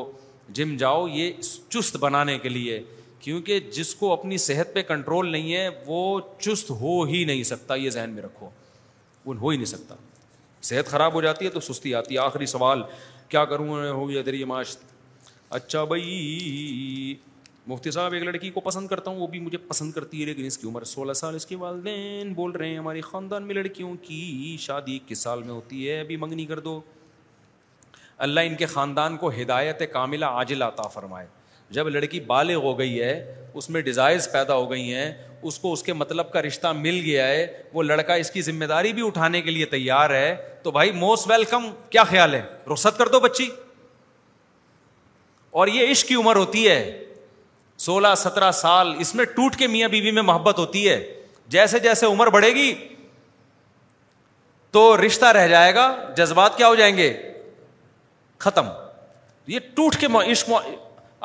[0.58, 2.78] جم جاؤ یہ چست بنانے کے لیے
[3.20, 7.74] کیونکہ جس کو اپنی صحت پہ کنٹرول نہیں ہے وہ چست ہو ہی نہیں سکتا
[7.82, 8.48] یہ ذہن میں رکھو
[9.24, 9.94] وہ ہو ہی نہیں سکتا
[10.68, 12.82] صحت خراب ہو جاتی ہے تو سستی آتی ہے آخری سوال
[13.28, 14.76] کیا کروں ہو دریا معاش
[15.58, 17.14] اچھا بھائی
[17.66, 20.44] مفتی صاحب ایک لڑکی کو پسند کرتا ہوں وہ بھی مجھے پسند کرتی ہے لیکن
[20.44, 23.94] اس کی عمر سولہ سال اس کے والدین بول رہے ہیں ہماری خاندان میں لڑکیوں
[24.02, 26.80] کی شادی کس سال میں ہوتی ہے ابھی منگنی کر دو
[28.26, 31.26] اللہ ان کے خاندان کو ہدایت کاملہ عاجل عطا فرمائے
[31.76, 33.12] جب لڑکی بالغ ہو گئی ہے
[33.54, 35.10] اس میں ڈیزائرز پیدا ہو گئی ہیں
[35.50, 38.64] اس کو اس کے مطلب کا رشتہ مل گیا ہے وہ لڑکا اس کی ذمہ
[38.72, 42.42] داری بھی اٹھانے کے لیے تیار ہے تو بھائی موسٹ ویلکم کیا خیال ہے
[42.72, 43.48] رخصت کر دو بچی
[45.60, 47.06] اور یہ عشق کی عمر ہوتی ہے
[47.84, 50.96] سولہ سترہ سال اس میں ٹوٹ کے میاں بیوی میں محبت ہوتی ہے
[51.54, 52.72] جیسے جیسے عمر بڑھے گی
[54.76, 55.84] تو رشتہ رہ جائے گا
[56.16, 57.06] جذبات کیا ہو جائیں گے
[58.46, 58.68] ختم
[59.52, 60.50] یہ ٹوٹ کے عشق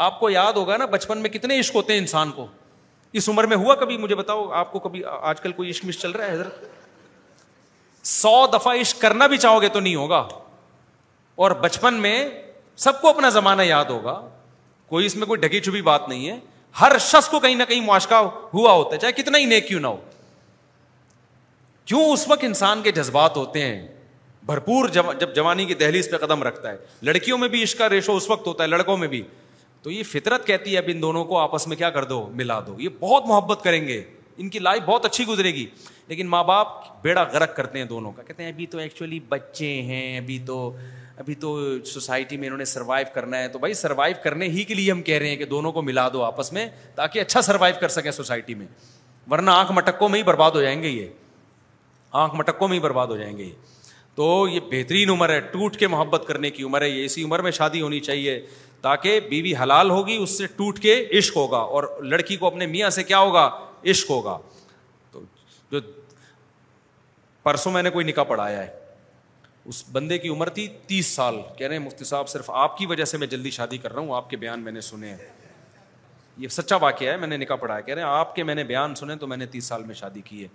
[0.06, 2.46] آپ کو یاد ہوگا نا بچپن میں کتنے عشق ہوتے ہیں انسان کو
[3.20, 5.98] اس عمر میں ہوا کبھی مجھے بتاؤ آپ کو کبھی آج کل کوئی عشق مش
[6.02, 10.28] چل رہا ہے حضرت سو دفعہ عشق کرنا بھی چاہو گے تو نہیں ہوگا
[11.44, 12.18] اور بچپن میں
[12.88, 14.20] سب کو اپنا زمانہ یاد ہوگا
[14.90, 16.38] کوئی اس میں کوئی ڈھکی چھپی بات نہیں ہے
[16.82, 18.16] ہر شخص کو کہیں نہ کہیں معاشقہ
[18.54, 19.98] ہوا ہوتا ہے چاہے کتنا ہی نیک کیوں نہ ہو
[21.86, 23.88] کیوں اس وقت انسان کے جذبات ہوتے ہیں
[24.46, 25.06] بھرپور جب,
[25.36, 28.48] جوانی کی دہلیز پہ قدم رکھتا ہے لڑکیوں میں بھی عشق کا ریشو اس وقت
[28.48, 29.22] ہوتا ہے لڑکوں میں بھی
[29.84, 32.60] تو یہ فطرت کہتی ہے اب ان دونوں کو آپس میں کیا کر دو ملا
[32.68, 34.02] دو یہ بہت محبت کریں گے
[34.38, 35.66] ان کی لائف بہت اچھی گزرے گی
[36.08, 36.68] لیکن ماں باپ
[37.04, 40.58] بیڑا غرق کرتے ہیں دونوں کا کہتے ہیں ابھی تو ایکچولی بچے ہیں ابھی تو
[41.18, 41.56] ابھی تو
[41.86, 45.02] سوسائٹی میں انہوں نے سروائیو کرنا ہے تو بھائی سروائیو کرنے ہی کے لیے ہم
[45.02, 48.12] کہہ رہے ہیں کہ دونوں کو ملا دو آپس میں تاکہ اچھا سروائیو کر سکیں
[48.12, 48.68] سوسائٹی میں
[49.32, 51.08] ورنہ آنکھ مٹکوں میں ہی برباد ہو جائیں گے یہ
[52.24, 53.52] آنکھ مٹکوں میں ہی برباد ہو جائیں گے یہ
[54.16, 57.40] تو یہ بہترین عمر ہے ٹوٹ کے محبت کرنے کی عمر ہے یہ اسی عمر
[57.42, 58.40] میں شادی ہونی چاہیے
[58.82, 62.90] تاکہ بیوی حلال ہوگی اس سے ٹوٹ کے عشق ہوگا اور لڑکی کو اپنے میاں
[62.98, 63.50] سے کیا ہوگا
[63.92, 64.38] عشق ہوگا
[65.12, 65.22] تو
[65.72, 65.80] جو
[67.44, 68.84] پرسوں میں نے کوئی نکاح پڑھایا ہے
[69.70, 72.86] اس بندے کی عمر تھی تیس سال کہہ رہے ہیں مفتی صاحب صرف آپ کی
[72.86, 75.28] وجہ سے میں جلدی شادی کر رہا ہوں آپ کے بیان میں نے سنے ہیں
[76.44, 78.56] یہ سچا واقعہ ہے میں نے نکاح پڑھا ہے کہہ رہے ہیں آپ کے میں
[78.56, 80.48] نے بیان سنے تو میں نے تیس سال میں شادی کی ہے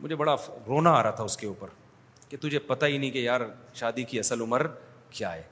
[0.00, 0.34] مجھے بڑا
[0.66, 1.68] رونا آ رہا تھا اس کے اوپر
[2.28, 3.40] کہ تجھے پتہ ہی نہیں کہ یار
[3.74, 4.66] شادی کی اصل عمر
[5.10, 5.42] کیا ہے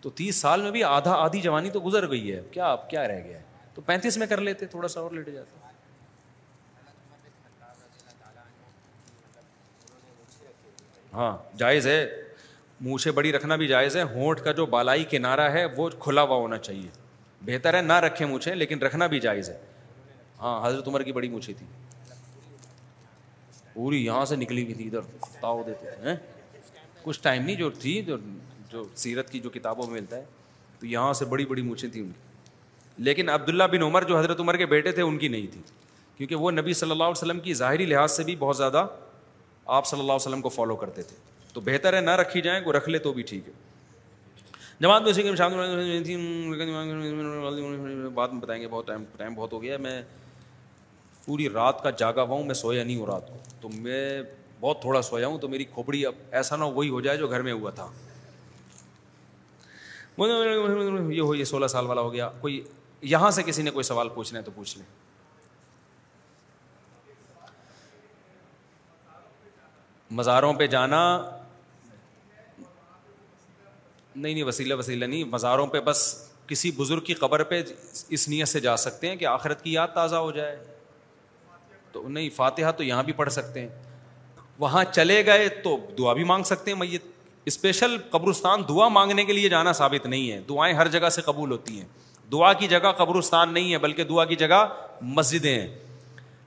[0.00, 3.06] تو تیس سال میں بھی آدھا آدھی جوانی تو گزر گئی ہے کیا آپ کیا
[3.08, 3.44] رہ گیا ہے
[3.74, 5.64] تو پینتیس میں کر لیتے تھوڑا سا اور لیٹ جاتے
[11.16, 12.22] ہاں جائز ہے
[13.00, 16.36] سے بڑی رکھنا بھی جائز ہے ہونٹ کا جو بالائی کنارہ ہے وہ کھلا ہوا
[16.36, 16.88] ہونا چاہیے
[17.44, 19.56] بہتر ہے نہ رکھیں مونچھیں لیکن رکھنا بھی جائز ہے
[20.40, 21.66] ہاں حضرت عمر کی بڑی مونچھی تھی
[23.74, 26.14] پوری یہاں سے نکلی ہوئی تھی ادھر تاؤ دیتے ہیں
[27.02, 28.16] کچھ ٹائم نہیں جو تھی جو
[28.70, 30.24] جو سیرت کی جو کتابوں میں ملتا ہے
[30.78, 34.40] تو یہاں سے بڑی بڑی مونچھیں تھیں ان کی لیکن عبداللہ بن عمر جو حضرت
[34.40, 35.62] عمر کے بیٹے تھے ان کی نہیں تھی
[36.16, 38.86] کیونکہ وہ نبی صلی اللہ علیہ وسلم کی ظاہری لحاظ سے بھی بہت زیادہ
[39.74, 41.16] آپ صلی اللہ علیہ وسلم کو فالو کرتے تھے
[41.52, 43.52] تو بہتر ہے نہ رکھی جائیں کو رکھ لے تو بھی ٹھیک ہے
[44.80, 45.02] جماعت
[46.90, 50.00] میں بعد میں بتائیں گے بہت بہت ٹائم ٹائم ہو گیا میں
[51.24, 54.22] پوری رات کا جاگا ہوا ہوں میں سویا نہیں ہوں رات کو تو میں
[54.60, 57.42] بہت تھوڑا سویا ہوں تو میری کھوپڑی اب ایسا نہ وہی ہو جائے جو گھر
[57.48, 57.86] میں ہوا تھا
[60.18, 62.60] یہ ہو یہ سولہ سال والا ہو گیا کوئی
[63.14, 64.84] یہاں سے کسی نے کوئی سوال پوچھنا ہے تو پوچھ لیں
[70.10, 71.00] مزاروں پہ جانا
[74.16, 76.02] نہیں نہیں وسیلہ وسیلہ نہیں مزاروں پہ بس
[76.46, 77.62] کسی بزرگ کی قبر پہ
[78.08, 80.56] اس نیت سے جا سکتے ہیں کہ آخرت کی یاد تازہ ہو جائے
[81.92, 83.68] تو نہیں فاتحہ تو یہاں بھی پڑھ سکتے ہیں
[84.58, 87.14] وہاں چلے گئے تو دعا بھی مانگ سکتے ہیں میت
[87.46, 91.50] اسپیشل قبرستان دعا مانگنے کے لیے جانا ثابت نہیں ہے دعائیں ہر جگہ سے قبول
[91.50, 91.86] ہوتی ہیں
[92.32, 94.64] دعا کی جگہ قبرستان نہیں ہے بلکہ دعا کی جگہ
[95.00, 95.66] مسجدیں ہیں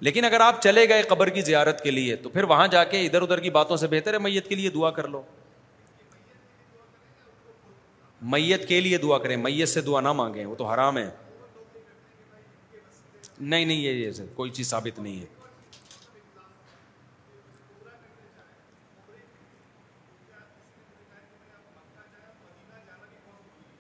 [0.07, 3.05] لیکن اگر آپ چلے گئے قبر کی زیارت کے لیے تو پھر وہاں جا کے
[3.05, 5.21] ادھر ادھر کی باتوں سے بہتر ہے میت کے لیے دعا کر لو
[8.33, 11.09] میت کے لیے دعا کریں میت سے دعا نہ مانگیں وہ تو حرام ہے
[13.39, 15.25] نہیں نہیں یہ کوئی چیز ثابت نہیں ہے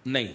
[0.05, 0.27] نہیں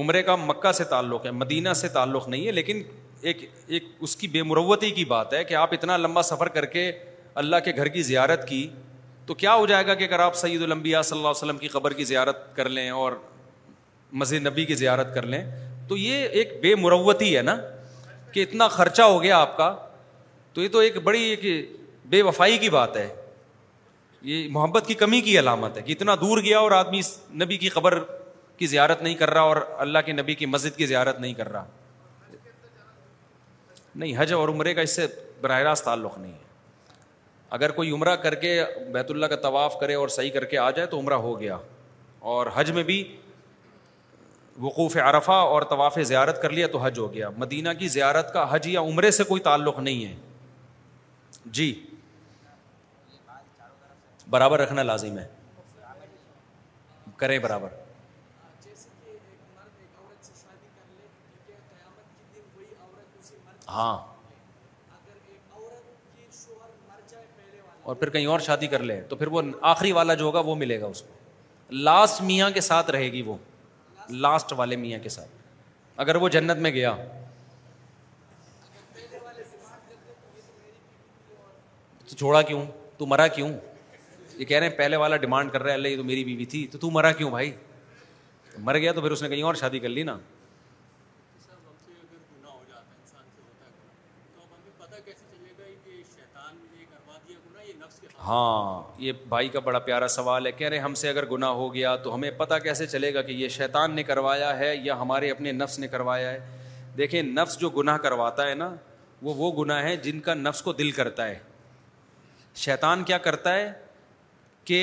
[0.00, 2.82] عمرے کا مکہ سے تعلق ہے مدینہ سے تعلق نہیں ہے لیکن
[3.22, 6.64] ایک ایک اس کی بے مروتی کی بات ہے کہ آپ اتنا لمبا سفر کر
[6.74, 6.90] کے
[7.42, 8.66] اللہ کے گھر کی زیارت کی
[9.26, 11.68] تو کیا ہو جائے گا کہ اگر آپ سعید المبیا صلی اللہ علیہ وسلم کی
[11.68, 13.12] قبر کی زیارت کر لیں اور
[14.22, 15.44] مسجد نبی کی زیارت کر لیں
[15.88, 17.56] تو یہ ایک بے مروتی ہے نا
[18.32, 19.74] کہ اتنا خرچہ ہو گیا آپ کا
[20.54, 21.46] تو یہ تو ایک بڑی ایک
[22.10, 23.08] بے وفائی کی بات ہے
[24.30, 27.00] یہ محبت کی کمی کی علامت ہے کہ اتنا دور گیا اور آدمی
[27.44, 27.98] نبی کی قبر
[28.58, 31.52] کی زیارت نہیں کر رہا اور اللہ کے نبی کی مسجد کی زیارت نہیں کر
[31.52, 31.64] رہا
[33.94, 35.06] نہیں حج اور عمرے کا اس سے
[35.40, 36.50] براہ راست تعلق نہیں ہے
[37.56, 38.60] اگر کوئی عمرہ کر کے
[38.92, 41.56] بیت اللہ کا طواف کرے اور صحیح کر کے آ جائے تو عمرہ ہو گیا
[42.34, 43.02] اور حج میں بھی
[44.62, 48.46] وقوف عرفہ اور طواف زیارت کر لیا تو حج ہو گیا مدینہ کی زیارت کا
[48.54, 50.14] حج یا عمرے سے کوئی تعلق نہیں ہے
[51.58, 51.72] جی
[54.30, 55.26] برابر رکھنا لازم ہے
[57.18, 57.80] کریں برابر
[63.72, 63.96] ہاں
[67.88, 69.40] اور پھر کہیں اور شادی کر لے تو پھر وہ
[69.70, 71.08] آخری والا جو ہوگا وہ ملے گا اس کو
[71.70, 71.84] لاسٹ
[72.20, 73.34] لاسٹ میاں میاں کے کے ساتھ ساتھ رہے گی وہ
[74.08, 74.94] وہ والے
[76.04, 76.92] اگر جنت میں گیا
[82.08, 82.64] تو چھوڑا کیوں
[82.98, 83.48] تو مرا کیوں
[84.38, 86.66] یہ کہہ رہے ہیں پہلے والا ڈیمانڈ کر رہا ہے اللہ تو میری بیوی تھی
[86.72, 87.52] تو تو مرا کیوں بھائی
[88.70, 90.16] مر گیا تو پھر اس نے کہیں اور شادی کر لی نا
[98.26, 101.72] ہاں یہ بھائی کا بڑا پیارا سوال ہے کہہ رہے ہم سے اگر گناہ ہو
[101.74, 105.30] گیا تو ہمیں پتہ کیسے چلے گا کہ یہ شیطان نے کروایا ہے یا ہمارے
[105.30, 106.38] اپنے نفس نے کروایا ہے
[106.98, 108.68] دیکھیں نفس جو گناہ کرواتا ہے نا
[109.22, 111.38] وہ گناہ ہے جن کا نفس کو دل کرتا ہے
[112.64, 113.70] شیطان کیا کرتا ہے
[114.64, 114.78] کہ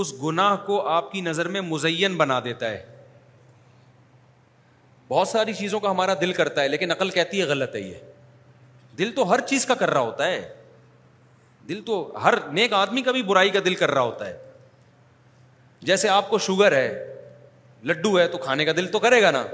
[0.00, 2.84] اس گناہ کو آپ کی نظر میں مزین بنا دیتا ہے
[5.08, 8.92] بہت ساری چیزوں کا ہمارا دل کرتا ہے لیکن عقل کہتی ہے غلط ہے یہ
[8.98, 10.42] دل تو ہر چیز کا کر رہا ہوتا ہے
[11.68, 14.36] دل تو ہر نیک آدمی کا بھی برائی کا دل کر رہا ہوتا ہے
[15.90, 16.88] جیسے آپ کو شوگر ہے
[17.86, 19.44] لڈو ہے تو کھانے کا دل تو کرے گا نا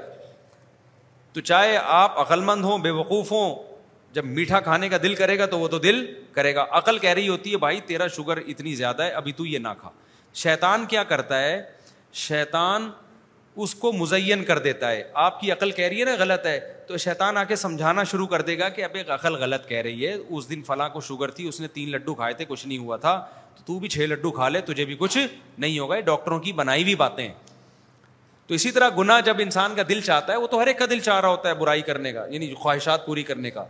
[1.33, 3.55] تو چاہے آپ عقلمند ہوں بے وقوف ہوں
[4.13, 6.05] جب میٹھا کھانے کا دل کرے گا تو وہ تو دل
[6.35, 9.47] کرے گا عقل کہہ رہی ہوتی ہے بھائی تیرا شوگر اتنی زیادہ ہے ابھی تو
[9.47, 9.91] یہ نہ کھا
[10.43, 11.61] شیطان کیا کرتا ہے
[12.27, 12.91] شیطان
[13.57, 16.59] اس کو مزین کر دیتا ہے آپ کی عقل کہہ رہی ہے نا غلط ہے
[16.87, 19.81] تو شیطان آ کے سمجھانا شروع کر دے گا کہ اب ایک عقل غلط کہہ
[19.83, 22.67] رہی ہے اس دن فلاں کو شوگر تھی اس نے تین لڈو کھائے تھے کچھ
[22.67, 23.15] نہیں ہوا تھا
[23.57, 25.19] تو تو بھی چھ لڈو کھا لے تجھے بھی کچھ
[25.59, 27.29] نہیں ہوگا یہ ڈاکٹروں کی بنائی ہوئی باتیں
[28.47, 30.85] تو اسی طرح گناہ جب انسان کا دل چاہتا ہے وہ تو ہر ایک کا
[30.91, 33.65] دل چاہ رہا ہوتا ہے برائی کرنے کا یعنی خواہشات پوری کرنے کا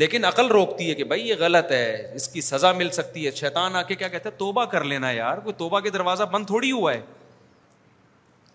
[0.00, 3.30] لیکن عقل روکتی ہے کہ بھائی یہ غلط ہے اس کی سزا مل سکتی ہے
[3.36, 6.46] شیطان آ کے کیا کہتے ہیں توبہ کر لینا یار کوئی توبہ کے دروازہ بند
[6.46, 7.00] تھوڑی ہوا ہے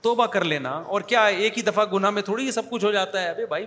[0.05, 2.91] توبہ کر لینا اور کیا ایک ہی دفعہ گناہ میں تھوڑی یہ سب کچھ ہو
[2.91, 3.65] جاتا ہے ابھی بھائی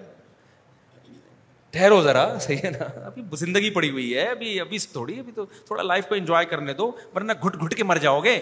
[1.76, 5.44] ٹھہرو ذرا صحیح ہے نا ابھی زندگی پڑی ہوئی ہے ابھی ابھی تھوڑی ابھی تو
[5.70, 8.38] تھوڑا لائف کو انجوائے کرنے دو ورنہ گھٹ گھٹ کے مر جاؤ گے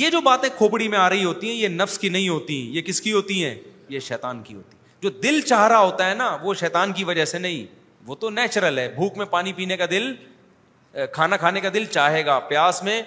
[0.00, 2.82] یہ جو باتیں کھوپڑی میں آ رہی ہوتی ہیں یہ نفس کی نہیں ہوتی یہ
[2.88, 3.54] کس کی ہوتی ہیں
[3.94, 7.24] یہ شیطان کی ہوتی جو دل چاہ رہا ہوتا ہے نا وہ شیطان کی وجہ
[7.34, 7.64] سے نہیں
[8.06, 10.12] وہ تو نیچرل ہے بھوک میں پانی پینے کا دل
[11.18, 13.00] کھانا کھانے کا دل چاہے گا پیاس میں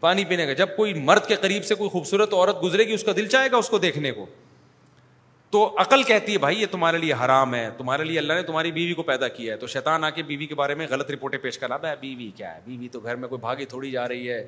[0.00, 3.02] پانی پینے کا جب کوئی مرد کے قریب سے کوئی خوبصورت عورت گزرے گی اس
[3.04, 4.26] کا دل چاہے گا اس کو دیکھنے کو
[5.50, 8.70] تو عقل کہتی ہے بھائی یہ تمہارے لیے حرام ہے تمہارے لیے اللہ نے تمہاری
[8.72, 11.38] بیوی کو پیدا کیا ہے تو شیطان آ کے بیوی کے بارے میں غلط رپورٹیں
[11.42, 14.28] پیش کرا بھائی بیوی کیا ہے بیوی تو گھر میں کوئی بھاگی تھوڑی جا رہی
[14.30, 14.44] ہے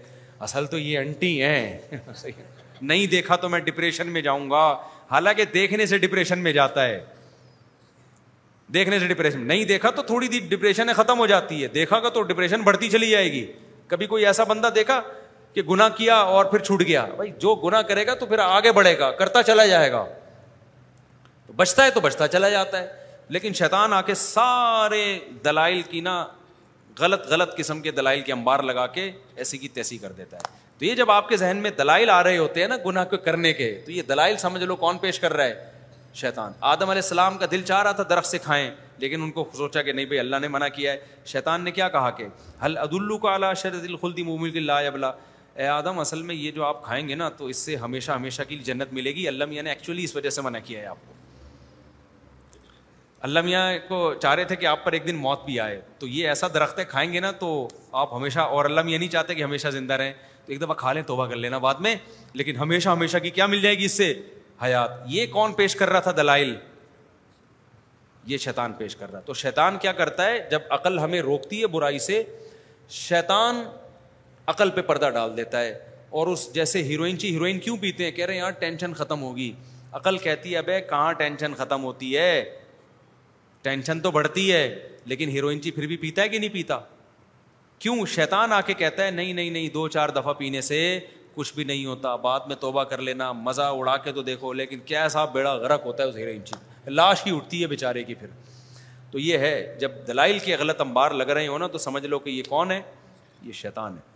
[0.48, 1.98] اصل تو یہ انٹی ہے
[2.82, 4.66] نہیں دیکھا تو میں ڈپریشن میں جاؤں گا
[5.10, 7.02] حالانکہ دیکھنے سے ڈپریشن میں جاتا ہے
[8.74, 12.08] دیکھنے سے ڈپریشن نہیں دیکھا تو تھوڑی دیر ڈپریشن ختم ہو جاتی ہے دیکھا گا
[12.08, 13.46] تو ڈپریشن بڑھتی چلی جائے گی
[13.88, 15.00] کبھی کوئی ایسا بندہ دیکھا
[15.54, 18.72] کہ گنا کیا اور پھر چھوٹ گیا بھائی جو گنا کرے گا تو پھر آگے
[18.78, 20.04] بڑھے گا کرتا چلا جائے گا
[21.56, 23.02] بچتا ہے تو بچتا چلا جاتا ہے
[23.36, 25.02] لیکن شیطان آ کے سارے
[25.44, 26.24] دلائل کی نا
[26.98, 30.52] غلط غلط قسم کے دلائل کے انبار لگا کے ایسی کی تیسی کر دیتا ہے
[30.78, 33.16] تو یہ جب آپ کے ذہن میں دلائل آ رہے ہوتے ہیں نا گناہ کو
[33.24, 35.72] کرنے کے تو یہ دلائل سمجھ لو کون پیش کر رہا ہے
[36.20, 39.48] شیطان آدم علیہ السلام کا دل چاہ رہا تھا درخت سے کھائیں لیکن ان کو
[39.56, 42.26] سوچا کہ نہیں بھائی اللہ نے منع کیا ہے شیطان نے کیا کہا کہ
[42.64, 43.52] حل عدالو کا اعلیٰ
[44.24, 45.10] مومل اللہ ابلا
[45.56, 48.42] اے آدم اصل میں یہ جو آپ کھائیں گے نا تو اس سے ہمیشہ ہمیشہ
[48.48, 50.96] کی جنت ملے گی اللہ میاں نے ایکچولی اس وجہ سے منع کیا ہے آپ
[51.06, 51.12] کو
[53.26, 56.06] اللہ میاں کو چاہ رہے تھے کہ آپ پر ایک دن موت بھی آئے تو
[56.06, 57.52] یہ ایسا درخت ہے کھائیں گے نا تو
[58.00, 60.12] آپ ہمیشہ اور اللہ میاں نہیں چاہتے کہ ہمیشہ زندہ رہیں
[60.46, 61.94] تو ایک دفعہ کھا لیں توبہ کر لینا بعد میں
[62.34, 64.12] لیکن ہمیشہ ہمیشہ کی کیا مل جائے گی اس سے
[64.62, 66.54] حیات یہ کون پیش کر رہا تھا دلائل
[68.26, 71.66] یہ شیطان پیش کر رہا تو شیطان کیا کرتا ہے جب عقل ہمیں روکتی ہے
[71.76, 72.22] برائی سے
[73.00, 73.64] شیطان
[74.48, 75.78] عقل پہ پردہ ڈال دیتا ہے
[76.18, 79.22] اور اس جیسے ہیروئن چی ہیروئن کیوں پیتے ہیں کہہ رہے ہیں یار ٹینشن ختم
[79.22, 79.52] ہوگی
[80.00, 82.42] عقل کہتی ہے ابے کہاں ٹینشن ختم ہوتی ہے
[83.62, 84.62] ٹینشن تو بڑھتی ہے
[85.12, 86.78] لیکن ہیروئن چی پھر بھی پیتا ہے کہ نہیں پیتا
[87.78, 90.98] کیوں شیطان آ کے کہتا ہے نہیں نہیں نہیں دو چار دفعہ پینے سے
[91.34, 94.80] کچھ بھی نہیں ہوتا بعد میں توبہ کر لینا مزہ اڑا کے تو دیکھو لیکن
[94.84, 98.14] کیا صاحب بیڑا غرق ہوتا ہے اس ہیروئن چی لاش ہی اٹھتی ہے بیچارے کی
[98.14, 98.26] پھر
[99.10, 102.18] تو یہ ہے جب دلائل کے غلط انبار لگ رہے ہو نا تو سمجھ لو
[102.18, 102.80] کہ یہ کون ہے
[103.42, 104.12] یہ شیطان ہے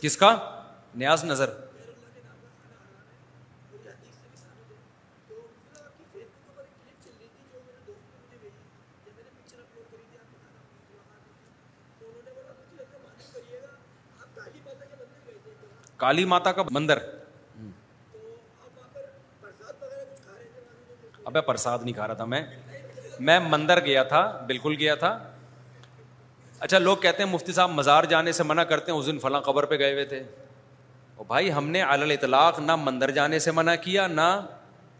[0.00, 0.34] کس کا
[1.00, 1.50] نیاز نظر
[16.00, 16.98] کالی ماتا کا مندر
[21.28, 22.42] ابے پرساد نہیں کھا رہا تھا میں
[23.28, 25.18] میں مندر گیا تھا بالکل گیا تھا
[26.60, 29.40] اچھا لوگ کہتے ہیں مفتی صاحب مزار جانے سے منع کرتے ہیں اس دن فلاں
[29.48, 30.18] قبر پہ گئے ہوئے تھے
[31.16, 34.20] اور بھائی ہم نے اللّ اطلاق نہ مندر جانے سے منع کیا نہ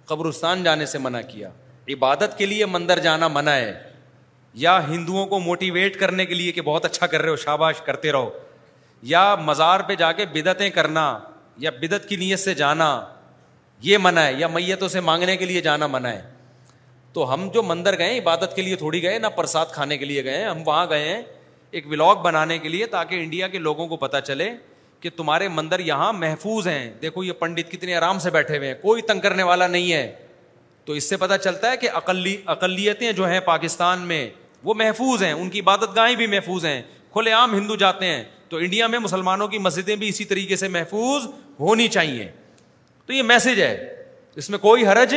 [0.08, 1.48] قبرستان جانے سے منع کیا
[1.92, 3.74] عبادت کے لیے مندر جانا منع ہے
[4.64, 8.12] یا ہندوؤں کو موٹیویٹ کرنے کے لیے کہ بہت اچھا کر رہے ہو شاباش کرتے
[8.12, 8.30] رہو
[9.12, 11.18] یا مزار پہ جا کے بدعتیں کرنا
[11.64, 12.86] یا بدعت کی نیت سے جانا
[13.82, 16.22] یہ منع ہے یا میتوں سے مانگنے کے لیے جانا منع ہے
[17.12, 20.24] تو ہم جو مندر گئے عبادت کے لیے تھوڑی گئے نہ پرساد کھانے کے لیے
[20.24, 21.20] گئے ہم وہاں گئے ہیں
[21.76, 24.48] ایک ولاگ بنانے کے لیے تاکہ انڈیا کے لوگوں کو پتا چلے
[25.00, 28.74] کہ تمہارے مندر یہاں محفوظ ہیں دیکھو یہ پنڈت کتنے آرام سے بیٹھے ہوئے ہیں
[28.82, 30.06] کوئی تنگ کرنے والا نہیں ہے
[30.84, 34.24] تو اس سے پتا چلتا ہے کہ اقلی اقلیتیں جو ہیں پاکستان میں
[34.64, 36.80] وہ محفوظ ہیں ان کی عبادت گاہیں بھی محفوظ ہیں
[37.12, 40.68] کھلے عام ہندو جاتے ہیں تو انڈیا میں مسلمانوں کی مسجدیں بھی اسی طریقے سے
[40.78, 41.26] محفوظ
[41.60, 42.30] ہونی چاہیے
[43.06, 43.72] تو یہ میسج ہے
[44.36, 45.14] اس میں کوئی حرج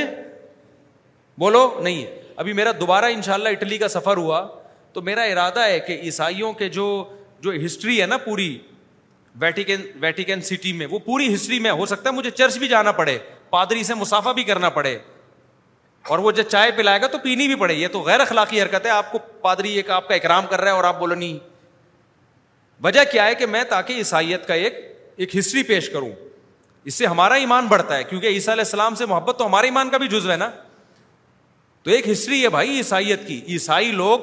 [1.40, 2.06] بولو نہیں
[2.44, 4.48] ابھی میرا دوبارہ ان شاء اللہ اٹلی کا سفر ہوا
[4.93, 6.85] تو میرا ارادہ ہے کہ عیسائیوں کے جو
[7.41, 8.57] جو ہسٹری ہے نا پوری
[9.39, 12.91] ویٹیکن ویٹیکن سٹی میں وہ پوری ہسٹری میں ہو سکتا ہے مجھے چرچ بھی جانا
[12.91, 13.17] پڑے
[13.49, 14.97] پادری سے مسافہ بھی کرنا پڑے
[16.09, 18.85] اور وہ جب چائے پلائے گا تو پینی بھی پڑے یہ تو غیر اخلاقی حرکت
[18.85, 21.37] ہے آپ کو پادری ایک آپ کا اکرام کر رہا ہے اور آپ بولو نہیں
[22.83, 24.79] وجہ کیا ہے کہ میں تاکہ عیسائیت کا ایک
[25.15, 26.09] ایک ہسٹری پیش کروں
[26.89, 29.89] اس سے ہمارا ایمان بڑھتا ہے کیونکہ عیسیٰ علیہ السلام سے محبت تو ہمارے ایمان
[29.89, 30.49] کا بھی جزو ہے نا
[31.83, 34.19] تو ایک ہسٹری ہے بھائی عیسائیت کی عیسائی لوگ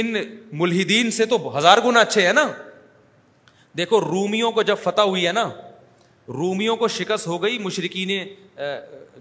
[0.00, 0.14] ان
[0.58, 2.46] ملحدین سے تو ہزار گنا اچھے ہیں نا
[3.78, 5.48] دیکھو رومیوں کو جب فتح ہوئی ہے نا
[6.34, 8.10] رومیوں کو شکست ہو گئی مشرقین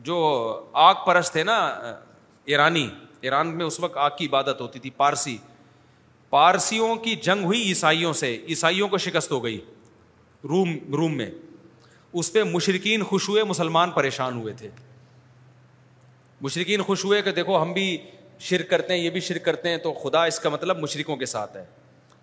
[0.04, 0.18] جو
[0.88, 1.58] آگ پرس تھے نا
[2.54, 2.88] ایرانی
[3.22, 5.38] ایران میں اس وقت آگ کی عبادت ہوتی تھی پارسی
[6.30, 9.60] پارسیوں کی جنگ ہوئی عیسائیوں سے عیسائیوں کو شکست ہو گئی
[10.50, 11.30] روم روم میں
[12.22, 14.70] اس پہ مشرقین خوش ہوئے مسلمان پریشان ہوئے تھے
[16.42, 17.98] مشرقین خوش ہوئے کہ دیکھو ہم بھی
[18.44, 21.26] شرک کرتے ہیں یہ بھی شرک کرتے ہیں تو خدا اس کا مطلب مشرقوں کے
[21.26, 21.64] ساتھ ہے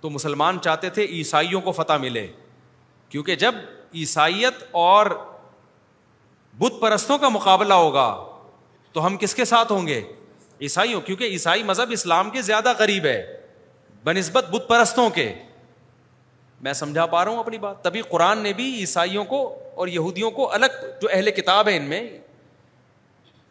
[0.01, 2.27] تو مسلمان چاہتے تھے عیسائیوں کو فتح ملے
[3.09, 3.55] کیونکہ جب
[4.01, 5.07] عیسائیت اور
[6.59, 8.09] بت پرستوں کا مقابلہ ہوگا
[8.93, 10.01] تو ہم کس کے ساتھ ہوں گے
[10.67, 13.21] عیسائیوں کیونکہ عیسائی مذہب اسلام کے زیادہ قریب ہے
[14.05, 15.33] بہ نسبت بت پرستوں کے
[16.67, 19.43] میں سمجھا پا رہا ہوں اپنی بات تبھی قرآن نے بھی عیسائیوں کو
[19.83, 22.03] اور یہودیوں کو الگ جو اہل کتاب ہے ان میں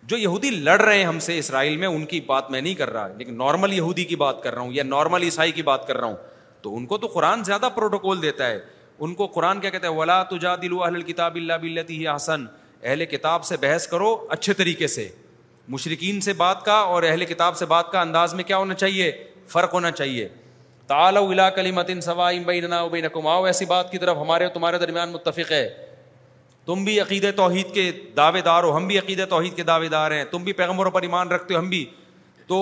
[0.09, 2.89] جو یہودی لڑ رہے ہیں ہم سے اسرائیل میں ان کی بات میں نہیں کر
[2.93, 5.97] رہا لیکن نارمل یہودی کی بات کر رہا ہوں یا نارمل عیسائی کی بات کر
[5.97, 6.15] رہا ہوں
[6.61, 8.59] تو ان کو تو قرآن زیادہ پروٹوکول دیتا ہے
[9.05, 10.55] ان کو قرآن کیا کہتا ہے ولا تجا
[11.07, 12.45] کتاب اللہ بلتی حسن
[12.83, 15.07] اہل کتاب سے بحث کرو اچھے طریقے سے
[15.73, 19.11] مشرقین سے بات کا اور اہل کتاب سے بات کا انداز میں کیا ہونا چاہیے
[19.53, 20.27] فرق ہونا چاہیے
[21.55, 21.99] کلی متن
[23.13, 25.67] کماؤ ایسی بات کی طرف ہمارے تمہارے درمیان متفق ہے
[26.67, 30.11] تم بھی عقید توحید کے دعوے دار ہو ہم بھی عقید توحید کے دعوے دار
[30.11, 31.83] ہیں تم بھی پیغمبروں پر ایمان رکھتے ہو ہم بھی
[32.47, 32.57] تو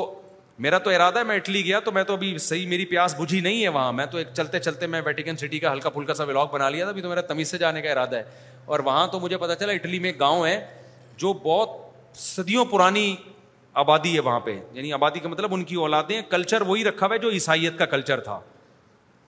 [0.65, 3.39] میرا تو ارادہ ہے میں اٹلی گیا تو میں تو ابھی صحیح میری پیاس بجھی
[3.41, 6.23] نہیں ہے وہاں میں تو ایک چلتے چلتے میں ویٹیکن سٹی کا ہلکا پھلکا سا
[6.27, 8.23] ولاگ بنا لیا تھا ابھی تو میرا تمیز سے جانے کا ارادہ ہے
[8.65, 10.59] اور وہاں تو مجھے پتا چلا اٹلی میں گاؤں ہے
[11.17, 11.69] جو بہت
[12.17, 13.13] صدیوں پرانی
[13.85, 17.13] آبادی ہے وہاں پہ یعنی آبادی کا مطلب ان کی اولادیں کلچر وہی رکھا ہوا
[17.15, 18.39] ہے جو عیسائیت کا کلچر تھا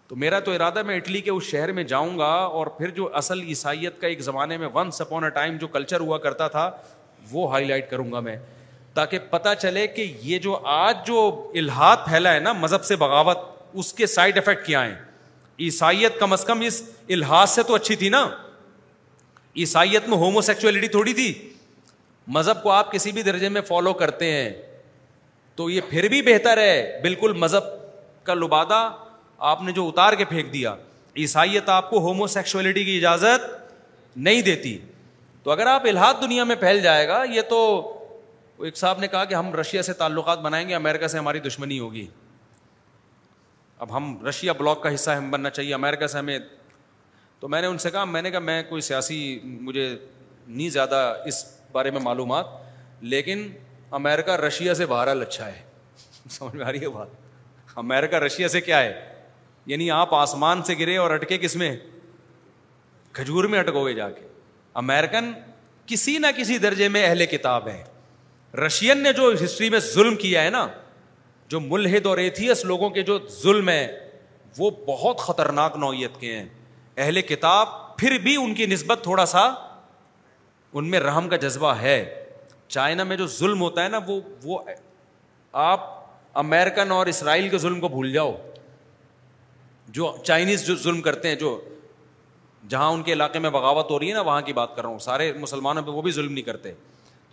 [0.07, 2.27] تو میرا تو ارادہ میں اٹلی کے اس شہر میں جاؤں گا
[2.57, 4.67] اور پھر جو اصل عیسائیت کا ایک زمانے میں
[4.99, 6.69] اے ٹائم جو کلچر ہوا کرتا تھا
[7.31, 8.35] وہ ہائی لائٹ کروں گا میں
[8.93, 11.17] تاکہ پتا چلے کہ یہ جو آج جو
[11.55, 13.39] الحاط پھیلا ہے نا مذہب سے بغاوت
[13.81, 14.95] اس کے سائڈ افیکٹ کیا ہیں
[15.65, 18.26] عیسائیت کم از کم اس الحاظ سے تو اچھی تھی نا
[19.57, 21.31] عیسائیت میں ہومو سیکچولیٹی تھوڑی تھی
[22.37, 24.49] مذہب کو آپ کسی بھی درجے میں فالو کرتے ہیں
[25.55, 27.63] تو یہ پھر بھی بہتر ہے بالکل مذہب
[28.23, 28.81] کا لبادہ
[29.38, 30.76] آپ نے جو اتار کے پھینک دیا
[31.18, 33.49] عیسائیت آپ کو ہومو سیکشولیٹی کی اجازت
[34.18, 34.78] نہیں دیتی
[35.44, 37.60] تو اگر آپ الحاد دنیا میں پھیل جائے گا یہ تو
[38.66, 41.80] ایک صاحب نے کہا کہ ہم رشیا سے تعلقات بنائیں گے امیرکا سے ہماری دشمنی
[41.80, 42.06] ہوگی
[43.80, 46.38] اب ہم رشیا بلاک کا حصہ ہم بننا چاہیے امیرکا سے ہمیں
[47.40, 49.88] تو میں نے ان سے کہا میں نے کہا میں کوئی سیاسی مجھے
[50.48, 52.46] نہیں زیادہ اس بارے میں معلومات
[53.10, 53.48] لیکن
[53.99, 55.62] امیرکا رشیا سے بہرحال اچھا ہے
[56.30, 58.94] سمجھ میں آ رہی ہے بات امیرکا رشیا سے کیا ہے
[59.68, 61.76] یعنی آپ آسمان سے گرے اور اٹکے کس میں
[63.13, 64.28] کھجور میں اٹکو گے جا کے
[64.81, 65.31] امیرکن
[65.86, 67.84] کسی نہ کسی درجے میں اہل کتاب ہے
[68.65, 70.68] رشین نے جو ہسٹری میں ظلم کیا ہے نا
[71.49, 73.87] جو ملحد اور ایتھیس لوگوں کے جو ظلم ہے
[74.57, 76.46] وہ بہت خطرناک نوعیت کے ہیں
[76.97, 79.46] اہل کتاب پھر بھی ان کی نسبت تھوڑا سا
[80.73, 82.02] ان میں رحم کا جذبہ ہے
[82.76, 84.60] چائنا میں جو ظلم ہوتا ہے نا وہ وہ
[85.71, 85.96] آپ
[86.44, 88.34] امیرکن اور اسرائیل کے ظلم کو بھول جاؤ
[89.97, 91.49] جو چائنیز جو ظلم کرتے ہیں جو
[92.69, 94.89] جہاں ان کے علاقے میں بغاوت ہو رہی ہے نا وہاں کی بات کر رہا
[94.89, 96.71] ہوں سارے مسلمانوں پہ وہ بھی ظلم نہیں کرتے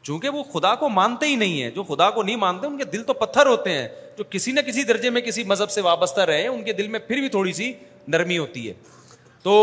[0.03, 2.85] چونکہ وہ خدا کو مانتے ہی نہیں ہیں جو خدا کو نہیں مانتے ان کے
[2.95, 6.21] دل تو پتھر ہوتے ہیں جو کسی نہ کسی درجے میں کسی مذہب سے وابستہ
[6.31, 7.73] رہے ہیں ان کے دل میں پھر بھی تھوڑی سی
[8.17, 8.75] نرمی ہوتی ہے
[9.43, 9.55] تو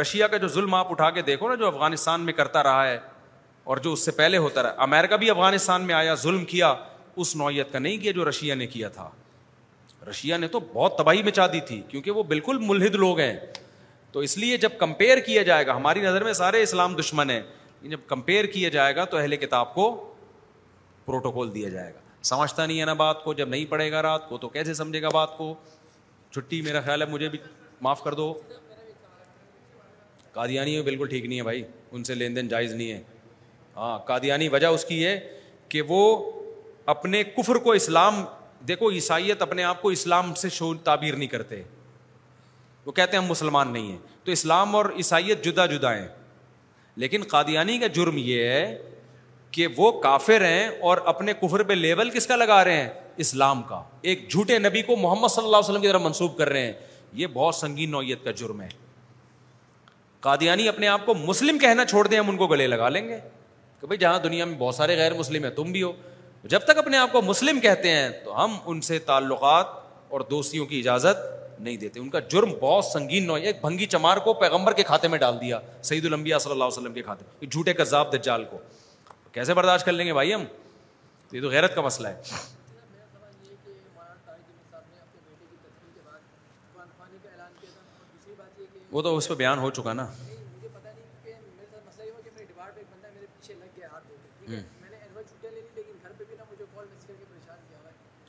[0.00, 2.98] رشیا کا جو ظلم آپ اٹھا کے دیکھو نا جو افغانستان میں کرتا رہا ہے
[3.72, 6.74] اور جو اس سے پہلے ہوتا رہا امیرکا بھی افغانستان میں آیا ظلم کیا
[7.24, 9.08] اس نوعیت کا نہیں کیا جو رشیا نے کیا تھا
[10.08, 13.36] رشیا نے تو بہت تباہی مچا دی تھی کیونکہ وہ بالکل ملحد لوگ ہیں
[14.12, 17.40] تو اس لیے جب کمپیئر کیا جائے گا ہماری نظر میں سارے اسلام دشمن ہیں
[17.90, 19.84] جب کمپیئر کیا جائے گا تو اہل کتاب کو
[21.04, 21.98] پروٹوکول دیا جائے گا
[22.28, 25.02] سمجھتا نہیں ہے نا بات کو جب نہیں پڑھے گا رات کو تو کیسے سمجھے
[25.02, 25.54] گا بات کو
[26.34, 27.38] چھٹی میرا خیال ہے مجھے بھی
[27.82, 28.32] معاف کر دو
[30.32, 33.00] قادیانی بالکل ٹھیک نہیں ہے بھائی ان سے لین دین جائز نہیں ہے
[33.76, 35.18] ہاں قادیانی وجہ اس کی ہے
[35.68, 36.00] کہ وہ
[36.94, 38.24] اپنے کفر کو اسلام
[38.68, 41.62] دیکھو عیسائیت اپنے آپ کو اسلام سے شو تعبیر نہیں کرتے
[42.86, 46.06] وہ کہتے ہیں ہم مسلمان نہیں ہیں تو اسلام اور عیسائیت جدا جدا ہیں
[46.96, 48.78] لیکن قادیانی کا جرم یہ ہے
[49.50, 52.88] کہ وہ کافر ہیں اور اپنے کفر پہ لیبل کس کا لگا رہے ہیں
[53.24, 56.48] اسلام کا ایک جھوٹے نبی کو محمد صلی اللہ علیہ وسلم کی طرح منسوب کر
[56.48, 56.72] رہے ہیں
[57.20, 58.68] یہ بہت سنگین نوعیت کا جرم ہے
[60.26, 63.18] قادیانی اپنے آپ کو مسلم کہنا چھوڑ دیں ہم ان کو گلے لگا لیں گے
[63.80, 65.92] کہ بھائی جہاں دنیا میں بہت سارے غیر مسلم ہیں تم بھی ہو
[66.48, 69.66] جب تک اپنے آپ کو مسلم کہتے ہیں تو ہم ان سے تعلقات
[70.10, 74.32] اور دوستیوں کی اجازت نہیں دیتے ان کا جرم بہت سنگین ایک بھنگی چمار کو
[74.34, 77.50] پیغمبر کے کھاتے میں ڈال دیا سعید المبیا صلی اللہ علیہ وسلم کے کھاتے میں
[77.50, 78.58] جھوٹے کا دجال کو
[79.32, 80.44] کیسے برداشت کر لیں گے بھائی ہم
[81.30, 82.22] تو یہ تو غیرت کا مسئلہ ہے
[88.92, 90.06] وہ تو اس پہ بیان ہو چکا نا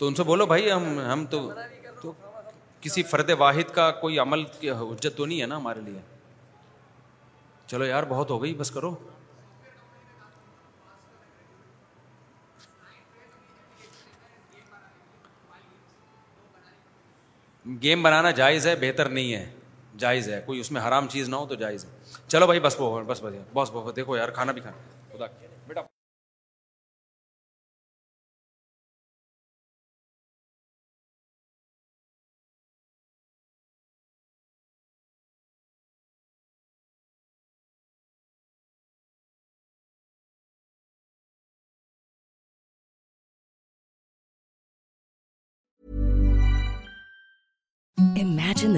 [0.01, 1.39] تو ان سے بولو بھائی ہم ہم تو,
[2.81, 4.43] کسی فرد واحد کا کوئی عمل
[4.79, 5.99] حجت تو نہیں ہے نا ہمارے لیے
[7.71, 8.93] چلو یار بہت ہو گئی بس کرو
[17.83, 19.45] گیم بنانا جائز ہے بہتر نہیں ہے
[20.05, 22.79] جائز ہے کوئی اس میں حرام چیز نہ ہو تو جائز ہے چلو بھائی بس
[22.79, 23.21] وہ بس
[23.53, 25.27] بس بہت دیکھو یار کھانا بھی کھانا
[25.67, 25.81] بیٹا